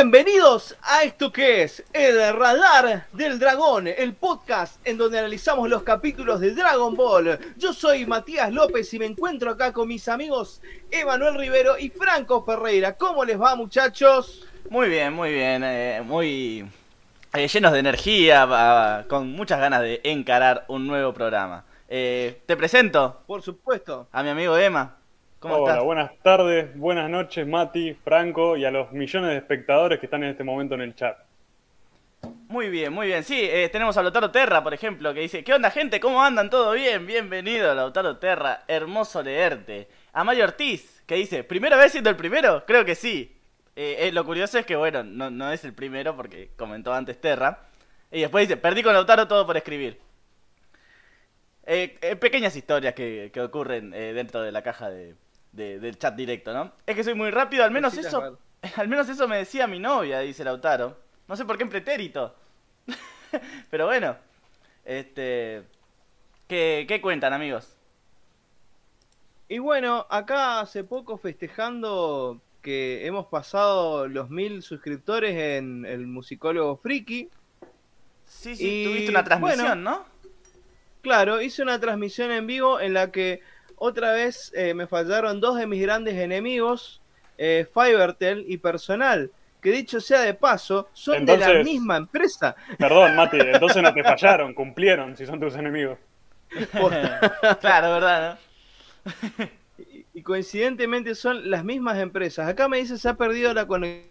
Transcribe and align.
Bienvenidos 0.00 0.76
a 0.80 1.02
esto 1.02 1.32
que 1.32 1.64
es 1.64 1.82
el 1.92 2.32
Radar 2.32 3.08
del 3.12 3.40
Dragón, 3.40 3.88
el 3.88 4.14
podcast 4.14 4.80
en 4.86 4.96
donde 4.96 5.18
analizamos 5.18 5.68
los 5.68 5.82
capítulos 5.82 6.38
de 6.38 6.54
Dragon 6.54 6.94
Ball. 6.94 7.36
Yo 7.56 7.72
soy 7.72 8.06
Matías 8.06 8.52
López 8.52 8.94
y 8.94 9.00
me 9.00 9.06
encuentro 9.06 9.50
acá 9.50 9.72
con 9.72 9.88
mis 9.88 10.08
amigos 10.08 10.62
Emanuel 10.92 11.34
Rivero 11.34 11.76
y 11.80 11.90
Franco 11.90 12.44
Ferreira. 12.44 12.96
¿Cómo 12.96 13.24
les 13.24 13.40
va 13.40 13.56
muchachos? 13.56 14.46
Muy 14.70 14.88
bien, 14.88 15.14
muy 15.14 15.32
bien, 15.32 15.64
eh, 15.64 16.00
muy 16.04 16.64
eh, 17.34 17.48
llenos 17.48 17.72
de 17.72 17.80
energía, 17.80 18.46
ah, 18.48 19.04
con 19.08 19.32
muchas 19.32 19.58
ganas 19.58 19.80
de 19.80 20.00
encarar 20.04 20.64
un 20.68 20.86
nuevo 20.86 21.12
programa. 21.12 21.64
Eh, 21.88 22.40
te 22.46 22.56
presento 22.56 23.24
Por 23.26 23.42
supuesto. 23.42 24.06
a 24.12 24.22
mi 24.22 24.28
amigo 24.28 24.56
Emma. 24.56 24.94
¿Cómo 25.38 25.54
Hola, 25.54 25.74
estás? 25.74 25.84
buenas 25.84 26.18
tardes, 26.22 26.76
buenas 26.76 27.08
noches, 27.08 27.46
Mati, 27.46 27.94
Franco 27.94 28.56
y 28.56 28.64
a 28.64 28.72
los 28.72 28.90
millones 28.90 29.30
de 29.30 29.36
espectadores 29.36 30.00
que 30.00 30.06
están 30.06 30.24
en 30.24 30.30
este 30.30 30.42
momento 30.42 30.74
en 30.74 30.80
el 30.80 30.96
chat. 30.96 31.16
Muy 32.48 32.68
bien, 32.70 32.92
muy 32.92 33.06
bien. 33.06 33.22
Sí, 33.22 33.38
eh, 33.40 33.68
tenemos 33.68 33.96
a 33.96 34.02
Lautaro 34.02 34.32
Terra, 34.32 34.64
por 34.64 34.74
ejemplo, 34.74 35.14
que 35.14 35.20
dice, 35.20 35.44
¿qué 35.44 35.54
onda 35.54 35.70
gente? 35.70 36.00
¿Cómo 36.00 36.20
andan? 36.20 36.50
¿Todo 36.50 36.72
bien? 36.72 37.06
Bienvenido, 37.06 37.72
Lautaro 37.72 38.16
Terra. 38.16 38.64
Hermoso 38.66 39.22
leerte. 39.22 39.88
A 40.12 40.24
Mario 40.24 40.42
Ortiz, 40.42 41.04
que 41.06 41.14
dice, 41.14 41.44
¿primera 41.44 41.76
vez 41.76 41.92
siendo 41.92 42.10
el 42.10 42.16
primero? 42.16 42.64
Creo 42.66 42.84
que 42.84 42.96
sí. 42.96 43.36
Eh, 43.76 44.08
eh, 44.08 44.12
lo 44.12 44.24
curioso 44.24 44.58
es 44.58 44.66
que, 44.66 44.74
bueno, 44.74 45.04
no, 45.04 45.30
no 45.30 45.52
es 45.52 45.64
el 45.64 45.72
primero 45.72 46.16
porque 46.16 46.50
comentó 46.56 46.92
antes 46.92 47.20
Terra. 47.20 47.68
Y 48.10 48.22
después 48.22 48.48
dice, 48.48 48.56
perdí 48.56 48.82
con 48.82 48.92
Lautaro 48.92 49.28
todo 49.28 49.46
por 49.46 49.56
escribir. 49.56 50.00
Eh, 51.70 51.98
eh, 52.00 52.16
pequeñas 52.16 52.56
historias 52.56 52.94
que, 52.94 53.30
que 53.30 53.40
ocurren 53.42 53.92
eh, 53.92 54.14
dentro 54.14 54.40
de 54.40 54.50
la 54.52 54.62
caja 54.62 54.88
de, 54.88 55.14
de- 55.58 55.78
del 55.78 55.98
chat 55.98 56.14
directo, 56.14 56.54
¿no? 56.54 56.72
Es 56.86 56.96
que 56.96 57.04
soy 57.04 57.14
muy 57.14 57.30
rápido, 57.30 57.64
al 57.64 57.70
menos 57.70 57.92
Cositas 57.92 58.12
eso... 58.12 58.38
Al 58.76 58.88
menos 58.88 59.08
eso 59.08 59.28
me 59.28 59.36
decía 59.36 59.66
mi 59.66 59.78
novia, 59.78 60.20
dice 60.20 60.42
Lautaro. 60.42 60.96
No 61.28 61.36
sé 61.36 61.44
por 61.44 61.56
qué 61.56 61.62
en 61.62 61.68
pretérito. 61.68 62.34
Pero 63.70 63.86
bueno. 63.86 64.16
Este. 64.84 65.62
¿Qué, 66.48 66.86
qué 66.88 67.00
cuentan, 67.00 67.32
amigos? 67.32 67.76
Y 69.48 69.58
bueno, 69.58 70.06
acá 70.10 70.60
hace 70.60 70.84
poco 70.84 71.18
festejando 71.18 72.40
que 72.62 73.06
hemos 73.06 73.26
pasado 73.26 74.08
los 74.08 74.28
mil 74.30 74.62
suscriptores 74.62 75.36
en 75.36 75.86
el 75.86 76.06
musicólogo 76.06 76.76
Friki. 76.76 77.30
Sí, 78.26 78.56
sí, 78.56 78.82
Y, 78.82 78.84
tuviste 78.84 79.10
una 79.10 79.24
transmisión, 79.24 79.66
bueno. 79.66 79.90
¿no? 79.90 80.04
Claro, 81.00 81.40
hice 81.40 81.62
una 81.62 81.78
transmisión 81.80 82.30
en 82.30 82.46
vivo 82.46 82.80
en 82.80 82.92
la 82.92 83.10
que 83.10 83.40
otra 83.80 84.12
vez 84.12 84.52
eh, 84.54 84.74
me 84.74 84.86
fallaron 84.86 85.40
dos 85.40 85.56
de 85.58 85.66
mis 85.66 85.80
grandes 85.82 86.14
enemigos, 86.14 87.00
eh, 87.36 87.66
Fivertel 87.72 88.44
y 88.48 88.58
Personal, 88.58 89.30
que 89.60 89.70
dicho 89.70 90.00
sea 90.00 90.20
de 90.20 90.34
paso, 90.34 90.88
son 90.92 91.24
de 91.26 91.36
la 91.36 91.52
misma 91.64 91.96
empresa. 91.96 92.54
Perdón, 92.78 93.16
Mati, 93.16 93.38
entonces 93.40 93.82
no 93.82 93.92
te 93.92 94.02
fallaron, 94.02 94.54
cumplieron 94.54 95.16
si 95.16 95.26
son 95.26 95.40
tus 95.40 95.54
enemigos. 95.56 95.98
claro, 97.60 97.92
¿verdad? 97.92 98.38
no? 99.04 99.44
Y- 99.78 100.06
Y 100.14 100.22
coincidentemente 100.22 101.14
son 101.14 101.48
las 101.50 101.62
mismas 101.64 101.98
empresas. 101.98 102.48
Acá 102.48 102.66
me 102.68 102.78
dice 102.78 102.98
se 102.98 103.08
ha 103.08 103.14
perdido 103.14 103.54
la 103.54 103.66
conexión. 103.66 104.08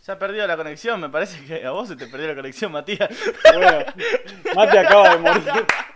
Se 0.00 0.10
ha 0.10 0.18
perdido 0.18 0.46
la 0.48 0.56
conexión, 0.56 1.00
me 1.00 1.08
parece 1.10 1.44
que 1.44 1.64
a 1.64 1.70
vos 1.70 1.86
se 1.88 1.94
te 1.96 2.06
perdió 2.08 2.26
la 2.28 2.34
conexión, 2.34 2.72
Matías. 2.72 3.08
Bueno, 3.54 3.84
Mati 4.54 4.76
acaba 4.78 5.10
de 5.10 5.18
morir. 5.18 5.42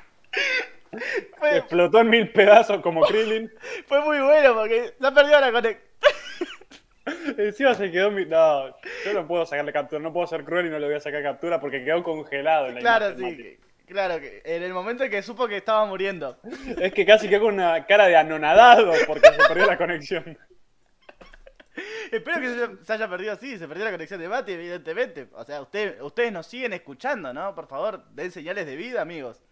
Fue, 1.38 1.58
Explotó 1.58 2.00
en 2.00 2.08
mil 2.10 2.30
pedazos 2.32 2.80
como 2.80 3.02
Krillin. 3.02 3.52
fue 3.86 4.00
muy 4.02 4.18
bueno 4.20 4.54
porque 4.54 4.94
se 4.98 5.06
ha 5.06 5.12
perdido 5.12 5.40
la 5.40 5.52
conexión. 5.52 5.86
Encima 7.38 7.74
se 7.74 7.90
quedó 7.90 8.10
mi... 8.10 8.24
No, 8.24 8.68
yo 9.04 9.12
no 9.14 9.26
puedo 9.28 9.46
sacarle 9.46 9.72
captura, 9.72 10.00
no 10.02 10.12
puedo 10.12 10.26
ser 10.26 10.44
cruel 10.44 10.66
y 10.66 10.70
no 10.70 10.78
le 10.78 10.86
voy 10.86 10.96
a 10.96 11.00
sacar 11.00 11.22
captura 11.22 11.60
porque 11.60 11.84
quedó 11.84 12.02
congelado 12.02 12.68
en 12.68 12.74
la 12.76 12.80
Claro, 12.80 13.10
imagen, 13.10 13.36
sí. 13.36 13.42
Mati. 13.42 13.58
Claro, 13.86 14.18
que 14.20 14.42
en 14.44 14.62
el 14.64 14.72
momento 14.72 15.04
en 15.04 15.10
que 15.12 15.22
supo 15.22 15.46
que 15.46 15.58
estaba 15.58 15.84
muriendo. 15.86 16.38
Es 16.80 16.92
que 16.92 17.06
casi 17.06 17.28
quedó 17.28 17.42
con 17.42 17.54
una 17.54 17.86
cara 17.86 18.06
de 18.08 18.16
anonadado 18.16 18.92
porque 19.06 19.28
se 19.28 19.46
perdió 19.48 19.66
la 19.66 19.76
conexión. 19.78 20.36
Espero 22.10 22.40
que 22.40 22.48
se, 22.48 22.84
se 22.84 22.92
haya 22.92 23.08
perdido 23.08 23.32
así, 23.34 23.58
se 23.58 23.68
perdió 23.68 23.84
la 23.84 23.92
conexión 23.92 24.18
de 24.20 24.28
Mati, 24.28 24.52
evidentemente. 24.52 25.28
O 25.34 25.44
sea, 25.44 25.60
usted, 25.60 26.00
ustedes 26.00 26.32
nos 26.32 26.46
siguen 26.48 26.72
escuchando, 26.72 27.32
¿no? 27.32 27.54
Por 27.54 27.68
favor, 27.68 28.02
den 28.12 28.32
señales 28.32 28.66
de 28.66 28.74
vida, 28.74 29.02
amigos. 29.02 29.42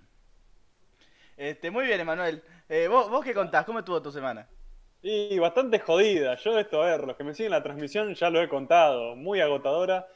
Este, 1.37 1.71
muy 1.71 1.87
bien, 1.87 2.01
Emanuel. 2.01 2.43
Eh, 2.69 2.89
¿vos, 2.89 3.09
¿Vos 3.11 3.25
qué 3.25 3.35
contás? 3.35 3.65
¿Cómo 3.65 3.79
estuvo 3.81 4.01
tu 4.03 4.11
semana? 4.13 4.49
Y 5.03 5.39
bastante 5.39 5.79
jodida. 5.81 6.37
Yo 6.37 6.59
esto, 6.59 6.83
a 6.83 6.87
ver, 6.87 7.07
los 7.07 7.17
que 7.17 7.25
me 7.25 7.35
siguen 7.35 7.53
la 7.53 7.63
transmisión 7.63 8.15
ya 8.15 8.31
lo 8.31 8.41
he 8.41 8.49
contado. 8.49 9.17
Muy 9.17 9.41
agotadora, 9.41 10.07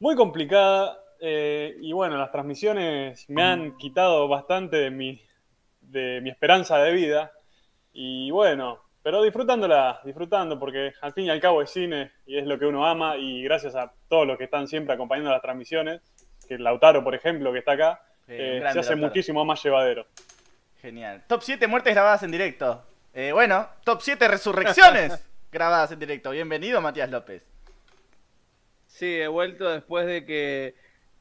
muy 0.00 0.14
complicada. 0.16 0.98
eh, 1.20 1.76
y 1.80 1.92
bueno, 1.92 2.16
las 2.18 2.30
transmisiones 2.32 3.28
me 3.30 3.42
han 3.42 3.76
quitado 3.78 4.28
bastante 4.28 4.76
de 4.76 4.90
mi, 4.90 5.20
de 5.80 6.20
mi 6.22 6.30
esperanza 6.30 6.78
de 6.78 6.92
vida. 6.92 7.32
Y 7.92 8.30
bueno, 8.30 8.82
pero 9.02 9.22
disfrutándola, 9.22 10.00
disfrutando, 10.04 10.58
porque 10.58 10.92
al 11.00 11.12
fin 11.14 11.24
y 11.26 11.30
al 11.30 11.40
cabo 11.40 11.62
es 11.62 11.70
cine 11.70 12.12
y 12.26 12.38
es 12.38 12.46
lo 12.46 12.58
que 12.58 12.66
uno 12.66 12.86
ama. 12.86 13.16
Y 13.16 13.42
gracias 13.42 13.74
a 13.76 13.92
todos 14.08 14.26
los 14.26 14.38
que 14.38 14.44
están 14.44 14.68
siempre 14.68 14.94
acompañando 14.94 15.30
las 15.32 15.42
transmisiones, 15.42 16.02
que 16.48 16.58
Lautaro, 16.58 17.02
por 17.04 17.14
ejemplo, 17.14 17.52
que 17.52 17.60
está 17.60 17.72
acá, 17.72 18.02
eh, 18.28 18.60
se 18.72 18.78
hace 18.80 18.96
muchísimo 18.96 19.44
más 19.44 19.62
llevadero. 19.62 20.06
Genial. 20.80 21.24
Top 21.26 21.42
7 21.42 21.66
muertes 21.66 21.94
grabadas 21.94 22.22
en 22.22 22.30
directo. 22.30 22.84
Eh, 23.14 23.32
bueno, 23.32 23.68
top 23.84 24.00
7 24.02 24.28
resurrecciones 24.28 25.24
grabadas 25.52 25.92
en 25.92 25.98
directo. 25.98 26.30
Bienvenido, 26.30 26.80
Matías 26.80 27.10
López. 27.10 27.42
Sí, 28.86 29.14
he 29.20 29.28
vuelto 29.28 29.68
después 29.70 30.06
de 30.06 30.24
que. 30.24 30.74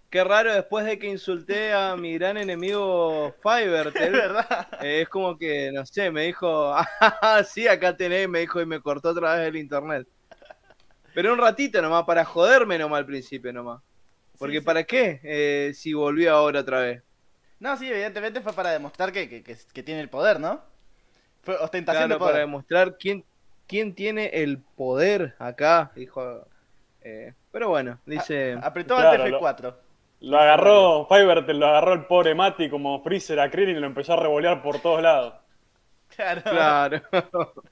Qué 0.09 0.23
raro, 0.23 0.53
después 0.53 0.85
de 0.85 0.97
que 0.97 1.07
insulté 1.07 1.73
a 1.73 1.95
mi 1.97 2.13
gran 2.17 2.37
enemigo 2.37 3.27
Es 3.35 3.41
Fivertel. 3.41 4.11
verdad. 4.13 4.67
eh, 4.81 5.01
es 5.01 5.09
como 5.09 5.37
que, 5.37 5.71
no 5.73 5.85
sé, 5.85 6.09
me 6.11 6.23
dijo, 6.23 6.73
ah, 7.01 7.43
sí, 7.45 7.67
acá 7.67 7.97
tenés, 7.97 8.29
me 8.29 8.39
dijo, 8.39 8.61
y 8.61 8.65
me 8.65 8.79
cortó 8.79 9.09
otra 9.09 9.35
vez 9.35 9.47
el 9.49 9.57
internet. 9.57 10.07
Pero 11.13 11.33
un 11.33 11.39
ratito 11.39 11.81
nomás, 11.81 12.03
para 12.03 12.23
joderme 12.23 12.77
nomás 12.77 12.99
al 12.99 13.05
principio 13.05 13.51
nomás. 13.51 13.81
Porque 14.37 14.55
Sí, 14.55 14.59
sí. 14.59 14.65
¿para 14.65 14.83
qué? 14.83 15.19
Eh, 15.23 15.73
si 15.73 15.93
volvió 15.93 16.33
ahora 16.33 16.61
otra 16.61 16.79
vez. 16.81 17.03
No, 17.59 17.75
sí, 17.77 17.89
evidentemente 17.89 18.41
fue 18.41 18.53
para 18.53 18.71
demostrar 18.71 19.11
que, 19.11 19.29
que- 19.29 19.43
que- 19.43 19.57
que 19.73 19.83
tiene 19.83 20.01
el 20.01 20.09
poder, 20.09 20.39
¿no? 20.39 20.61
Fue 21.43 21.55
ostentación 21.57 22.03
Claro, 22.07 22.15
de 22.15 22.19
poder. 22.19 22.33
para 22.33 22.39
demostrar 22.45 22.97
quién, 22.97 23.23
quién 23.67 23.93
tiene 23.95 24.27
el 24.33 24.59
poder 24.59 25.35
acá, 25.39 25.91
dijo. 25.95 26.47
eh, 27.01 27.33
pero 27.51 27.69
bueno, 27.69 27.99
dice. 28.05 28.57
Apretó 28.61 28.95
Claro, 28.97 29.27
lo- 29.27 29.39
F4. 29.39 29.75
Lo 30.21 30.39
agarró, 30.39 31.05
Fivertel 31.07 31.59
lo 31.59 31.67
agarró 31.67 31.93
el 31.93 32.05
pobre 32.05 32.33
Mati 32.33 32.69
como 32.69 33.03
Freezer 33.03 33.39
a 33.39 33.51
Krillin 33.51 33.77
y 33.77 33.79
lo 33.79 33.85
empezó 33.85 34.13
a 34.13 34.17
revolear 34.17 34.61
por 34.63 34.79
todos 34.79 35.01
lados. 35.03 35.35
Claro. 36.15 36.41
Claro. 36.43 37.01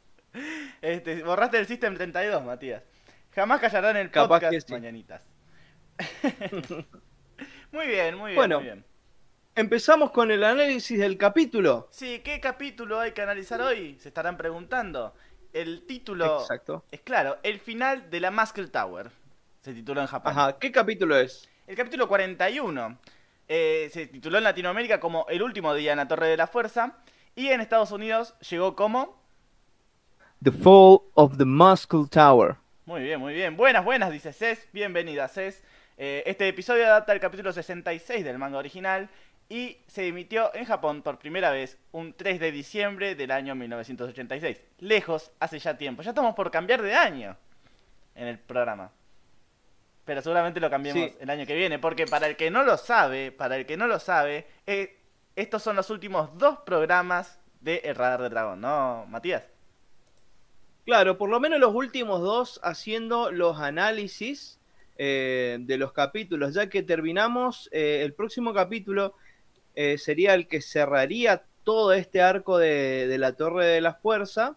Este, 0.82 1.24
borraste 1.24 1.60
el 1.60 1.68
System 1.68 1.96
32, 1.96 2.44
Matías. 2.44 2.82
Jamás 3.36 3.60
callarán 3.62 3.98
el 3.98 4.10
Capaz 4.12 4.28
podcast 4.40 4.52
que 4.54 4.62
sí. 4.62 4.74
mañanitas. 4.74 5.24
muy 7.72 7.88
bien, 7.88 8.16
muy 8.18 8.32
bien, 8.32 8.36
Bueno. 8.36 8.58
muy 8.58 8.66
bien. 8.66 8.86
Empezamos 9.56 10.12
con 10.12 10.32
el 10.32 10.44
análisis 10.44 10.98
del 10.98 11.18
capítulo. 11.18 11.88
Sí, 11.92 12.22
¿qué 12.24 12.40
capítulo 12.40 13.00
hay 13.00 13.12
que 13.12 13.22
analizar 13.22 13.62
hoy? 13.62 13.98
Se 14.00 14.08
estarán 14.08 14.36
preguntando. 14.36 15.14
El 15.54 15.86
título 15.86 16.42
Exacto. 16.42 16.84
es 16.90 17.02
claro, 17.02 17.38
el 17.44 17.60
final 17.60 18.10
de 18.10 18.20
la 18.20 18.32
Muscle 18.32 18.68
Tower. 18.70 19.12
Se 19.62 19.74
tituló 19.74 20.02
en 20.02 20.08
Japón. 20.08 20.32
Ajá, 20.32 20.58
¿qué 20.58 20.72
capítulo 20.72 21.16
es? 21.16 21.48
El 21.68 21.76
capítulo 21.76 22.08
41 22.08 22.98
eh, 23.48 23.90
se 23.94 24.08
tituló 24.08 24.40
en 24.40 24.44
Latinoamérica 24.46 25.00
como 25.00 25.28
El 25.30 25.44
último 25.44 25.76
día 25.76 25.92
en 25.92 25.98
la 25.98 26.08
Torre 26.08 26.28
de 26.28 26.38
la 26.38 26.48
Fuerza. 26.48 26.98
Y 27.36 27.50
en 27.50 27.62
Estados 27.62 27.92
Unidos 27.92 28.36
llegó 28.50 28.76
como. 28.76 29.22
The 30.44 30.52
Fall 30.52 31.00
of 31.14 31.38
the 31.38 31.46
Muscle 31.46 32.08
Tower. 32.10 32.56
Muy 32.86 33.04
bien, 33.04 33.20
muy 33.20 33.34
bien. 33.34 33.56
Buenas, 33.56 33.86
buenas, 33.86 34.12
dice 34.12 34.34
Cés. 34.34 34.68
Bienvenida, 34.74 35.28
Cés. 35.28 35.64
Eh, 35.98 36.24
este 36.26 36.48
episodio 36.48 36.86
adapta 36.86 37.14
el 37.14 37.20
capítulo 37.20 37.54
66 37.54 38.24
del 38.26 38.38
manga 38.38 38.58
original 38.58 39.10
y 39.50 39.78
se 39.88 40.08
emitió 40.08 40.54
en 40.56 40.66
Japón 40.66 41.02
por 41.02 41.20
primera 41.20 41.52
vez 41.52 41.78
un 41.92 42.14
3 42.14 42.40
de 42.40 42.52
diciembre 42.52 43.16
del 43.16 43.32
año 43.32 43.54
1986. 43.56 44.60
Lejos, 44.80 45.32
hace 45.40 45.60
ya 45.60 45.78
tiempo. 45.78 46.02
Ya 46.02 46.10
estamos 46.12 46.34
por 46.36 46.50
cambiar 46.50 46.82
de 46.82 46.96
año 46.96 47.38
en 48.16 48.28
el 48.28 48.40
programa. 48.40 48.92
Pero 50.06 50.22
seguramente 50.22 50.60
lo 50.60 50.70
cambiemos 50.70 51.12
Sí. 51.12 51.16
el 51.20 51.30
año 51.30 51.46
que 51.46 51.56
viene, 51.56 51.80
porque 51.80 52.06
para 52.08 52.28
el 52.28 52.36
que 52.36 52.52
no 52.52 52.64
lo 52.64 52.78
sabe, 52.78 53.32
para 53.32 53.56
el 53.56 53.66
que 53.66 53.78
no 53.78 53.88
lo 53.88 54.00
sabe, 54.00 54.48
eh, 54.66 54.98
estos 55.36 55.64
son 55.64 55.76
los 55.76 55.90
últimos 55.90 56.38
dos 56.38 56.60
programas 56.60 57.40
de 57.62 57.78
El 57.86 57.96
Radar 57.96 58.22
de 58.22 58.30
Dragón, 58.30 58.60
¿no, 58.62 59.06
Matías? 59.08 59.44
Claro, 60.86 61.18
por 61.18 61.30
lo 61.30 61.40
menos 61.40 61.60
los 61.60 61.74
últimos 61.74 62.20
dos 62.22 62.60
haciendo 62.64 63.32
los 63.32 63.60
análisis 63.60 64.60
eh, 64.98 65.58
de 65.60 65.78
los 65.78 65.92
capítulos, 65.92 66.54
ya 66.54 66.70
que 66.70 66.84
terminamos 66.84 67.68
eh, 67.72 68.02
el 68.04 68.14
próximo 68.14 68.54
capítulo 68.54 69.16
eh, 69.76 69.98
sería 69.98 70.36
el 70.36 70.48
que 70.48 70.62
cerraría 70.62 71.44
todo 71.64 71.94
este 71.94 72.22
arco 72.22 72.60
de, 72.60 73.08
de 73.08 73.18
la 73.18 73.34
Torre 73.34 73.66
de 73.66 73.82
la 73.82 73.96
Fuerza, 73.96 74.56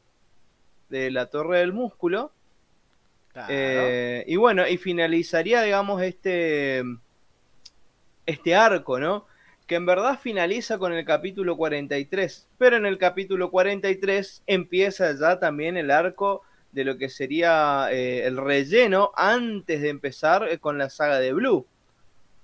de 0.91 1.11
la 1.11 1.27
Torre 1.27 1.61
del 1.61 1.73
Músculo. 1.73 2.33
Claro. 3.33 3.53
Y 4.27 4.37
bueno, 4.37 4.67
y 4.67 4.79
finalizaría, 4.79 5.63
digamos, 5.63 6.03
este, 6.03 6.83
este 8.25 8.55
arco, 8.55 8.99
¿no? 8.99 9.27
Que 9.67 9.75
en 9.75 9.87
verdad 9.87 10.19
finaliza 10.19 10.79
con 10.79 10.93
el 10.93 11.05
capítulo 11.05 11.57
43, 11.57 12.49
pero 12.57 12.77
en 12.77 12.87
el 12.87 12.99
capítulo 12.99 13.51
43 13.51 14.43
empieza 14.47 15.13
ya 15.19 15.39
también 15.39 15.77
el 15.77 15.91
arco 15.91 16.43
de 16.77 16.85
lo 16.85 16.99
que 16.99 17.09
sería 17.09 17.89
eh, 17.91 18.27
el 18.27 18.37
relleno 18.37 19.11
antes 19.17 19.81
de 19.81 19.89
empezar 19.89 20.47
eh, 20.49 20.59
con 20.59 20.77
la 20.79 20.91
saga 20.91 21.19
de 21.19 21.33
Blue. 21.33 21.67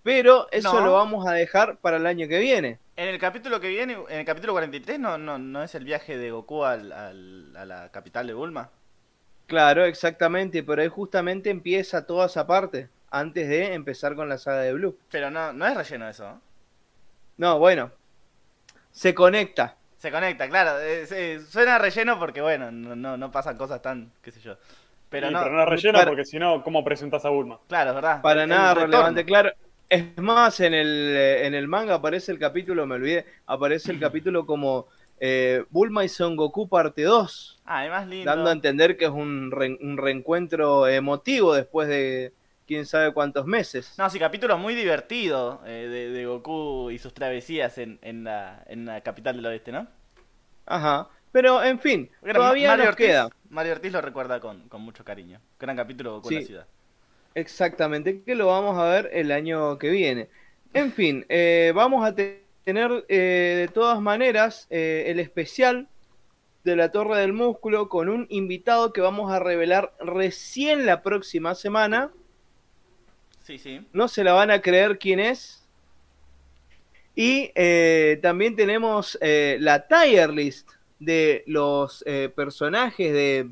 Pero 0.02 0.48
eso 0.50 0.72
No. 0.80 0.86
lo 0.86 0.92
vamos 0.94 1.26
a 1.28 1.32
dejar 1.32 1.76
para 1.76 1.98
el 1.98 2.06
año 2.06 2.26
que 2.26 2.38
viene. 2.40 2.78
En 2.96 3.08
el 3.08 3.18
capítulo 3.18 3.60
que 3.60 3.68
viene, 3.68 3.96
en 4.08 4.18
el 4.20 4.24
capítulo 4.24 4.54
43, 4.54 4.98
¿no, 4.98 5.18
no, 5.18 5.38
no 5.38 5.62
es 5.62 5.74
el 5.74 5.84
viaje 5.84 6.16
de 6.16 6.30
Goku 6.30 6.64
al, 6.64 6.90
al- 6.92 7.56
a 7.56 7.64
la 7.66 7.90
capital 7.90 8.26
de 8.26 8.32
Bulma? 8.34 8.70
Claro, 9.46 9.84
exactamente, 9.84 10.62
pero 10.62 10.80
ahí 10.80 10.88
justamente 10.88 11.50
empieza 11.50 12.06
toda 12.06 12.26
esa 12.26 12.46
parte 12.46 12.88
antes 13.10 13.48
de 13.48 13.74
empezar 13.74 14.14
con 14.16 14.28
la 14.30 14.38
saga 14.38 14.62
de 14.62 14.72
Blue. 14.72 14.96
Pero 15.10 15.30
no, 15.30 15.52
no 15.52 15.66
es 15.66 15.76
relleno 15.76 16.08
eso. 16.08 16.40
No, 17.36 17.58
bueno, 17.58 17.90
se 18.90 19.14
conecta. 19.14 19.76
Se 20.02 20.10
conecta, 20.10 20.48
claro. 20.48 20.80
eh, 20.80 21.40
suena 21.48 21.78
relleno 21.78 22.18
porque, 22.18 22.40
bueno, 22.40 22.72
no, 22.72 22.96
no, 22.96 23.16
no 23.16 23.30
pasan 23.30 23.56
cosas 23.56 23.80
tan, 23.80 24.10
qué 24.20 24.32
sé 24.32 24.40
yo. 24.40 24.56
Pero 25.08 25.28
Sí, 25.28 25.32
no, 25.32 25.42
pero 25.44 25.54
no 25.54 25.62
es 25.62 25.68
relleno 25.68 25.98
para- 25.98 26.10
porque 26.10 26.24
si 26.24 26.40
no, 26.40 26.64
¿cómo 26.64 26.82
presentas 26.82 27.24
a 27.24 27.28
Bulma? 27.28 27.60
claro, 27.68 27.90
es 27.90 27.94
verdad. 27.94 28.20
Para 28.20 28.44
nada 28.44 28.74
relevante, 28.74 29.24
claro. 29.24 29.52
Es 29.88 30.16
más, 30.18 30.58
en 30.58 30.74
el, 30.74 31.16
en 31.16 31.54
el 31.54 31.68
manga 31.68 31.94
aparece 31.94 32.32
el 32.32 32.40
capítulo, 32.40 32.84
me 32.84 32.96
olvidé, 32.96 33.26
aparece 33.46 33.92
el 33.92 34.00
capítulo 34.00 34.44
como 34.44 34.88
eh, 35.20 35.64
Bulma 35.70 36.02
y 36.04 36.08
Son 36.08 36.34
Goku 36.34 36.68
parte 36.68 37.02
2, 37.02 37.60
Ah, 37.64 37.78
además 37.80 38.08
lindo. 38.08 38.28
dando 38.28 38.50
a 38.50 38.54
entender 38.54 38.96
que 38.96 39.04
es 39.04 39.10
un, 39.12 39.52
re- 39.52 39.78
un 39.80 39.98
reencuentro 39.98 40.88
emotivo 40.88 41.54
después 41.54 41.86
de 41.86 42.32
quién 42.72 42.86
sabe 42.86 43.12
cuántos 43.12 43.46
meses. 43.46 43.94
No, 43.98 44.08
sí, 44.10 44.18
capítulo 44.18 44.56
muy 44.58 44.74
divertido 44.74 45.60
eh, 45.66 45.88
de, 45.88 46.10
de 46.10 46.26
Goku 46.26 46.90
y 46.90 46.98
sus 46.98 47.12
travesías 47.14 47.78
en, 47.78 47.98
en, 48.02 48.24
la, 48.24 48.62
en 48.66 48.86
la 48.86 49.00
capital 49.02 49.36
del 49.36 49.46
oeste, 49.46 49.72
¿no? 49.72 49.86
Ajá. 50.66 51.08
Pero, 51.32 51.62
en 51.62 51.78
fin, 51.80 52.10
todavía 52.32 52.68
Mario 52.68 52.84
nos 52.84 52.92
Ortiz, 52.92 53.06
queda. 53.06 53.28
Mario 53.48 53.72
Ortiz 53.72 53.92
lo 53.92 54.00
recuerda 54.00 54.38
con, 54.40 54.68
con 54.68 54.82
mucho 54.82 55.04
cariño. 55.04 55.40
Gran 55.58 55.76
capítulo 55.76 56.12
Goku 56.16 56.28
en 56.30 56.34
la 56.34 56.40
Sí. 56.40 56.46
ciudad. 56.46 56.66
Exactamente, 57.34 58.22
que 58.22 58.34
lo 58.34 58.46
vamos 58.48 58.78
a 58.78 58.84
ver 58.84 59.08
el 59.12 59.32
año 59.32 59.78
que 59.78 59.88
viene. 59.90 60.28
En 60.74 60.92
fin, 60.92 61.24
eh, 61.28 61.72
vamos 61.74 62.04
a 62.06 62.14
te- 62.14 62.44
tener 62.64 63.04
eh, 63.08 63.54
de 63.66 63.68
todas 63.68 64.00
maneras 64.00 64.66
eh, 64.70 65.04
el 65.06 65.18
especial 65.18 65.88
de 66.64 66.76
la 66.76 66.92
Torre 66.92 67.18
del 67.18 67.32
Músculo 67.32 67.88
con 67.88 68.08
un 68.10 68.26
invitado 68.28 68.92
que 68.92 69.00
vamos 69.00 69.32
a 69.32 69.38
revelar 69.38 69.94
recién 70.00 70.84
la 70.86 71.02
próxima 71.02 71.54
semana. 71.54 72.10
Sí, 73.42 73.58
sí. 73.58 73.86
No 73.92 74.08
se 74.08 74.24
la 74.24 74.32
van 74.32 74.50
a 74.50 74.60
creer 74.60 74.98
quién 74.98 75.20
es. 75.20 75.66
Y 77.14 77.50
eh, 77.54 78.18
también 78.22 78.56
tenemos 78.56 79.18
eh, 79.20 79.56
la 79.60 79.86
tier 79.86 80.30
list 80.30 80.70
de 80.98 81.42
los 81.46 82.02
eh, 82.06 82.30
personajes 82.34 83.12
de, 83.12 83.50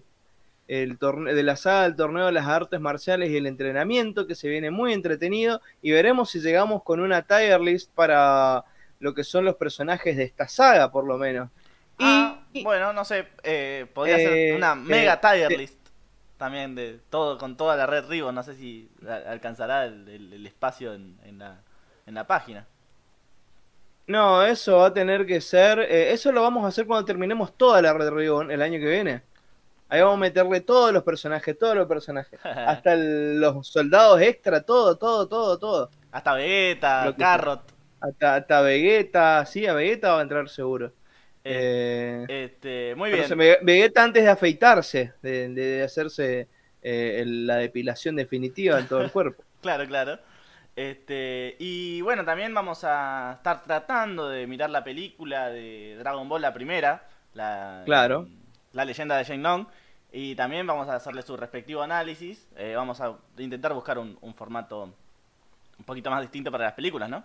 el 0.69 0.99
torne- 0.99 1.35
de 1.35 1.43
la 1.43 1.57
saga 1.57 1.83
del 1.83 1.97
torneo 1.97 2.27
de 2.27 2.33
las 2.33 2.47
artes 2.47 2.81
marciales 2.81 3.31
y 3.31 3.37
el 3.37 3.47
entrenamiento, 3.47 4.27
que 4.27 4.35
se 4.35 4.49
viene 4.49 4.71
muy 4.71 4.93
entretenido. 4.95 5.61
Y 5.83 5.91
veremos 5.91 6.31
si 6.31 6.41
llegamos 6.41 6.83
con 6.85 7.01
una 7.01 7.23
tier 7.23 7.61
list 7.61 7.91
para 7.95 8.65
lo 8.99 9.15
que 9.15 9.25
son 9.25 9.45
los 9.45 9.57
personajes 9.57 10.17
de 10.17 10.25
esta 10.25 10.49
saga, 10.49 10.91
por 10.91 11.05
lo 11.07 11.19
menos. 11.19 11.51
Y, 11.99 12.05
Ah, 12.05 12.47
bueno, 12.63 12.93
no 12.95 13.05
sé, 13.05 13.27
eh, 13.43 13.87
podría 13.93 14.17
ser 14.17 14.33
Eh, 14.33 14.55
una 14.57 14.75
mega 14.75 15.21
tier 15.21 15.53
eh, 15.53 15.59
list 15.59 15.80
también 16.41 16.75
de 16.77 17.01
todo 17.11 17.39
con 17.39 17.57
toda 17.57 17.77
la 17.77 17.87
red 17.87 18.07
Ribbon. 18.09 18.35
No 18.35 18.43
sé 18.45 18.57
si 18.57 18.91
alcanzará 19.29 19.87
el, 19.87 20.09
el- 20.09 20.35
el 20.35 20.47
espacio 20.47 20.95
en, 20.95 21.21
en 21.25 21.39
la, 21.41 21.65
en 22.07 22.15
la 22.17 22.27
página. 22.27 22.69
no, 24.07 24.45
eso 24.45 24.79
va 24.79 24.87
a 24.87 24.95
tener 24.95 25.27
que 25.27 25.41
ser. 25.41 25.79
eh, 25.81 26.13
eso 26.13 26.33
lo 26.33 26.43
vamos 26.43 26.65
a 26.65 26.69
hacer 26.69 26.87
cuando 26.87 27.05
terminemos 27.07 27.57
toda 27.57 27.81
la 27.83 27.93
Red 27.93 28.11
Ribbon 28.11 28.51
el 28.51 28.63
año 28.63 28.79
que 28.81 28.87
viene. 28.89 29.23
Ahí 29.89 30.01
vamos 30.03 30.17
a 30.17 30.21
meterle 30.21 30.61
todos 30.63 30.93
los 30.93 31.05
personajes, 31.05 31.59
todos 31.59 31.77
los 31.77 31.89
personajes. 31.89 32.41
Hasta 32.65 32.95
el- 32.95 33.41
los 33.41 33.69
soldados 33.69 34.21
extra, 34.23 34.63
todo, 34.65 34.99
todo, 34.99 35.29
todo, 35.29 35.59
todo. 35.59 35.91
Hasta 36.13 36.35
Vegeta, 36.35 37.17
Carrot. 37.19 37.73
Hasta, 38.01 38.37
hasta 38.37 38.61
Vegeta, 38.63 39.45
sí, 39.47 39.67
a 39.67 39.75
Vegeta 39.75 40.13
va 40.13 40.21
a 40.21 40.23
entrar 40.23 40.49
seguro. 40.49 40.95
Eh, 41.45 42.25
este, 42.29 42.95
muy 42.95 43.11
bien. 43.11 43.27
Ve- 43.39 43.59
Vegeta 43.63 44.05
antes 44.05 44.23
de 44.25 44.31
afeitarse, 44.31 45.13
de, 45.23 45.49
de 45.49 45.83
hacerse 45.83 46.49
eh, 46.83 47.25
la 47.27 47.57
depilación 47.57 48.17
definitiva 48.17 48.79
en 48.79 48.87
todo 48.87 49.01
el 49.03 49.11
cuerpo. 49.11 49.43
Claro, 49.61 49.87
claro. 49.87 50.19
Este, 50.75 51.55
y 51.59 52.01
bueno, 52.01 52.25
también 52.25 52.55
vamos 52.55 52.83
a 52.85 53.35
estar 53.37 53.63
tratando 53.65 54.29
de 54.31 54.47
mirar 54.47 54.71
la 54.71 54.83
película 54.83 55.51
de 55.51 55.97
Dragon 55.99 56.27
Ball, 56.29 56.41
la 56.41 56.55
primera, 56.55 57.07
la, 57.35 57.83
Claro. 57.85 58.27
la 58.73 58.87
leyenda 58.87 59.19
de 59.19 59.25
Shenlong, 59.25 59.67
y 60.13 60.35
también 60.35 60.67
vamos 60.67 60.89
a 60.89 60.95
hacerle 60.97 61.21
su 61.21 61.37
respectivo 61.37 61.83
análisis. 61.83 62.49
Eh, 62.57 62.73
vamos 62.75 63.03
a 63.03 63.19
intentar 63.37 63.75
buscar 63.75 63.99
un, 63.99 64.17
un 64.23 64.35
formato 64.35 64.85
un 65.79 65.85
poquito 65.85 66.11
más 66.11 66.23
distinto 66.23 66.51
para 66.51 66.65
las 66.65 66.73
películas, 66.73 67.11
¿no? 67.11 67.23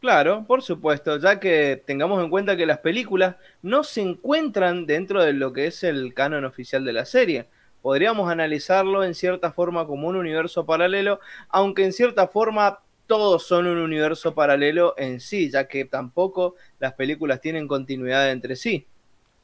Claro, 0.00 0.44
por 0.46 0.62
supuesto, 0.62 1.18
ya 1.18 1.38
que 1.38 1.82
tengamos 1.86 2.22
en 2.24 2.30
cuenta 2.30 2.56
que 2.56 2.64
las 2.64 2.78
películas 2.78 3.36
no 3.60 3.84
se 3.84 4.00
encuentran 4.00 4.86
dentro 4.86 5.22
de 5.22 5.34
lo 5.34 5.52
que 5.52 5.66
es 5.66 5.84
el 5.84 6.14
canon 6.14 6.46
oficial 6.46 6.86
de 6.86 6.94
la 6.94 7.04
serie. 7.04 7.48
Podríamos 7.82 8.30
analizarlo 8.30 9.04
en 9.04 9.14
cierta 9.14 9.52
forma 9.52 9.86
como 9.86 10.08
un 10.08 10.16
universo 10.16 10.64
paralelo, 10.64 11.20
aunque 11.50 11.84
en 11.84 11.92
cierta 11.92 12.28
forma 12.28 12.80
todos 13.06 13.46
son 13.46 13.66
un 13.66 13.76
universo 13.76 14.34
paralelo 14.34 14.94
en 14.96 15.20
sí, 15.20 15.50
ya 15.50 15.68
que 15.68 15.84
tampoco 15.84 16.54
las 16.78 16.94
películas 16.94 17.42
tienen 17.42 17.68
continuidad 17.68 18.30
entre 18.30 18.56
sí. 18.56 18.86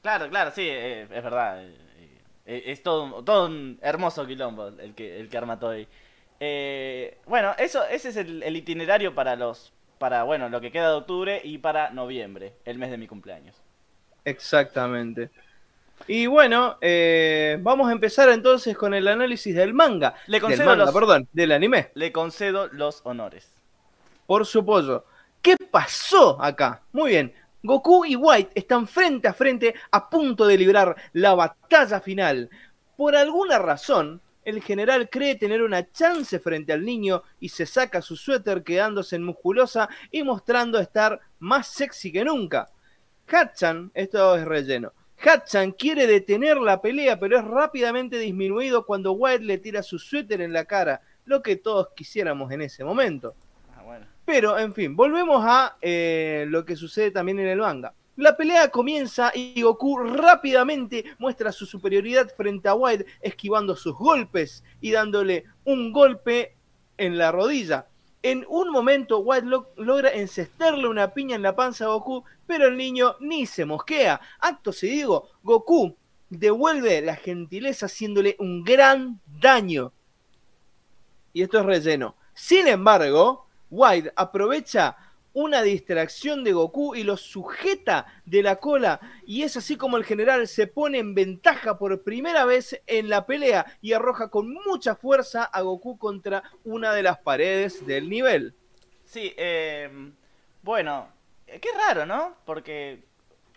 Claro, 0.01 0.31
claro, 0.31 0.53
sí, 0.53 0.63
eh, 0.67 1.03
es 1.03 1.23
verdad. 1.23 1.65
eh, 1.67 1.75
eh, 2.47 2.63
es 2.67 2.83
todo, 2.83 3.23
todo 3.25 3.47
un 3.47 3.79
hermoso 3.83 4.27
quilombo 4.27 4.69
el 4.69 4.95
que, 4.95 5.21
el 5.21 5.29
que 5.29 5.37
arma. 5.37 5.59
Eh, 6.41 7.19
bueno, 7.27 7.55
eso, 7.59 7.85
ese 7.87 8.09
es 8.11 8.17
el 8.17 8.57
itinerario 8.57 9.15
para 9.15 9.37
los, 9.37 9.73
para 9.99 10.23
bueno, 10.25 10.49
lo 10.49 10.61
que 10.61 10.71
queda 10.71 10.91
de 10.91 10.97
octubre 10.97 11.41
y 11.43 11.59
para 11.59 11.91
noviembre, 11.91 12.55
el 12.65 12.79
mes 12.79 12.91
de 12.91 12.99
mi 12.99 13.07
cumpleaños. 13.07 13.55
Exactamente. 14.25 15.31
Y 16.07 16.27
bueno, 16.27 16.77
eh, 16.83 17.59
vamos 17.63 17.89
a 17.89 17.93
empezar 17.93 18.29
entonces 18.29 18.77
con 18.77 18.93
el 18.93 19.09
análisis 19.09 19.55
del 19.55 19.73
manga. 19.73 20.15
Le 20.27 20.33
del 20.35 20.43
concedo 20.43 20.67
manga, 20.67 20.85
los- 20.85 20.95
perdón, 20.95 21.29
del 21.33 21.53
anime. 21.53 21.91
Le 21.95 22.13
concedo 22.13 22.69
los 22.69 23.01
honores. 23.05 23.51
por 24.27 24.45
su 24.45 24.65
pollo. 24.67 25.05
¿Qué 25.41 25.57
pasó 25.71 26.43
acá? 26.43 26.83
Muy 26.93 27.11
bien. 27.11 27.33
Goku 27.63 28.05
y 28.05 28.17
White 28.17 28.51
están 28.57 28.89
frente 28.89 29.29
a 29.29 29.33
frente 29.33 29.73
a 29.93 30.11
punto 30.11 30.47
de 30.47 30.59
librar 30.59 30.97
la 31.13 31.35
batalla 31.35 32.01
final. 32.01 32.51
Por 32.97 33.15
alguna 33.15 33.59
razón, 33.61 34.21
el 34.47 34.63
general 34.63 35.11
cree 35.11 35.35
tener 35.35 35.61
una 35.61 35.91
chance 35.91 36.39
frente 36.39 36.73
al 36.73 36.85
niño 36.85 37.25
y 37.41 37.49
se 37.49 37.67
saca 37.67 38.01
su 38.01 38.15
suéter 38.15 38.63
quedándose 38.63 39.17
en 39.17 39.25
musculosa 39.25 39.89
y 40.13 40.23
mostrando 40.23 40.79
estar 40.79 41.21
más 41.41 41.67
sexy 41.67 42.13
que 42.13 42.25
nunca. 42.25 42.71
Hatchan, 43.27 43.91
esto 43.93 44.37
es 44.37 44.45
relleno. 44.45 44.93
Hatchan 45.19 45.73
quiere 45.73 46.07
detener 46.07 46.59
la 46.59 46.81
pelea, 46.81 47.19
pero 47.19 47.37
es 47.39 47.45
rápidamente 47.45 48.21
disminuido 48.21 48.87
cuando 48.87 49.13
White 49.13 49.43
le 49.43 49.59
tira 49.59 49.83
su 49.83 49.99
suéter 49.99 50.41
en 50.41 50.53
la 50.53 50.65
cara, 50.65 51.01
lo 51.25 51.43
que 51.43 51.57
todos 51.57 51.89
quisiéramos 51.97 52.53
en 52.53 52.63
ese 52.63 52.85
momento. 52.85 53.35
Ah, 53.77 53.83
bueno. 53.83 54.07
Pero, 54.25 54.57
en 54.61 54.73
fin, 54.75 54.95
volvemos 54.95 55.45
a 55.45 55.77
eh, 55.81 56.47
lo 56.49 56.65
que 56.65 56.77
sucede 56.77 57.11
también 57.11 57.41
en 57.41 57.49
el 57.49 57.59
manga. 57.59 57.95
La 58.17 58.37
pelea 58.37 58.71
comienza 58.71 59.31
y 59.35 59.61
Goku 59.63 59.99
rápidamente 59.99 61.05
muestra 61.19 61.53
su 61.53 61.67
superioridad 61.67 62.33
frente 62.35 62.69
a 62.69 62.75
White, 62.75 63.07
esquivando 63.21 63.77
sus 63.77 63.95
golpes 63.95 64.65
y 64.81 64.91
dándole 64.91 65.45
un 65.65 65.93
golpe 65.93 66.57
en 66.97 67.19
la 67.19 67.31
rodilla. 67.31 67.87
En 68.23 68.45
un 68.49 68.71
momento, 68.71 69.19
White 69.19 69.47
lo- 69.47 69.71
logra 69.77 70.11
encestarle 70.13 70.89
una 70.89 71.13
piña 71.13 71.37
en 71.37 71.43
la 71.43 71.55
panza 71.55 71.85
a 71.85 71.89
Goku, 71.89 72.25
pero 72.47 72.67
el 72.69 72.77
niño 72.77 73.17
ni 73.21 73.45
se 73.47 73.65
mosquea. 73.67 74.21
Acto 74.41 74.73
seguido, 74.73 75.29
Goku 75.43 75.95
devuelve 76.31 77.03
la 77.03 77.17
gentileza 77.17 77.87
haciéndole 77.87 78.35
un 78.41 78.65
gran 78.65 79.21
daño. 79.27 79.93
Y 81.35 81.43
esto 81.43 81.61
es 81.61 81.67
relleno. 81.67 82.17
Sin 82.33 82.67
embargo, 82.67 83.47
White 83.71 84.13
aprovecha 84.17 84.97
una 85.39 85.61
distracción 85.61 86.45
de 86.45 86.55
Goku 86.55 86.95
y 86.95 87.03
lo 87.03 87.19
sujeta 87.19 88.07
de 88.25 88.43
la 88.43 88.57
cola 88.57 89.01
y 89.27 89.43
es 89.43 89.55
así 89.59 89.77
como 89.77 89.99
el 89.99 90.05
general 90.05 90.49
se 90.49 90.67
pone 90.67 90.97
en 90.97 91.15
ventaja 91.15 91.77
por 91.77 92.03
primera 92.03 92.47
vez 92.47 92.81
en 92.87 93.11
la 93.11 93.27
pelea 93.27 93.67
y 93.83 93.93
arroja 93.93 94.31
con 94.31 94.51
mucha 94.51 94.95
fuerza 94.97 95.45
a 95.45 95.61
Goku 95.61 95.99
contra 95.99 96.43
una 96.65 96.95
de 96.95 97.03
las 97.03 97.19
paredes 97.19 97.87
del 97.87 98.09
nivel. 98.09 98.55
Sí, 99.05 99.35
eh, 99.37 99.91
bueno, 100.63 101.07
eh, 101.47 101.61
qué 101.61 101.69
raro, 101.87 102.07
¿no? 102.07 102.35
Porque, 102.47 103.05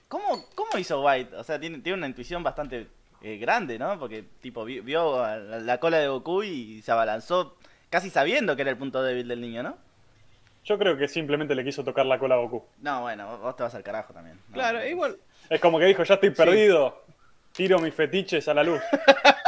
¿cómo, 0.09 0.45
cómo 0.55 0.77
hizo 0.77 1.01
White? 1.01 1.33
O 1.37 1.45
sea, 1.45 1.61
tiene, 1.61 1.79
tiene 1.79 1.97
una 1.97 2.07
intuición 2.07 2.43
bastante 2.43 2.87
eh, 3.21 3.37
grande, 3.37 3.79
¿no? 3.79 3.97
Porque 3.97 4.25
tipo 4.41 4.65
vi- 4.65 4.81
vio 4.81 5.23
a 5.23 5.37
la, 5.37 5.59
la 5.59 5.79
cola 5.79 5.99
de 5.99 6.09
Goku 6.09 6.43
y 6.43 6.81
se 6.81 6.91
abalanzó 6.91 7.55
casi 7.89 8.09
sabiendo 8.09 8.57
que 8.57 8.63
era 8.63 8.71
el 8.71 8.77
punto 8.77 9.01
débil 9.01 9.29
del 9.29 9.39
niño, 9.39 9.63
¿no? 9.63 9.77
Yo 10.65 10.77
creo 10.77 10.97
que 10.97 11.07
simplemente 11.07 11.55
le 11.55 11.63
quiso 11.63 11.83
tocar 11.83 12.05
la 12.05 12.19
cola 12.19 12.35
a 12.35 12.37
Goku. 12.39 12.63
No, 12.79 13.01
bueno, 13.01 13.37
vos- 13.39 13.55
te 13.55 13.63
vas 13.63 13.73
al 13.75 13.83
carajo 13.83 14.13
también. 14.13 14.37
No, 14.49 14.53
Claro, 14.53 14.79
no. 14.79 14.85
igual. 14.85 15.17
Es 15.49 15.59
como 15.59 15.79
que 15.79 15.85
dijo, 15.85 16.03
ya 16.03 16.13
estoy 16.15 16.29
perdido. 16.31 17.03
Tiro 17.53 17.79
mis 17.79 17.93
fetiches 17.93 18.47
a 18.47 18.53
la 18.53 18.63
luz. 18.63 18.81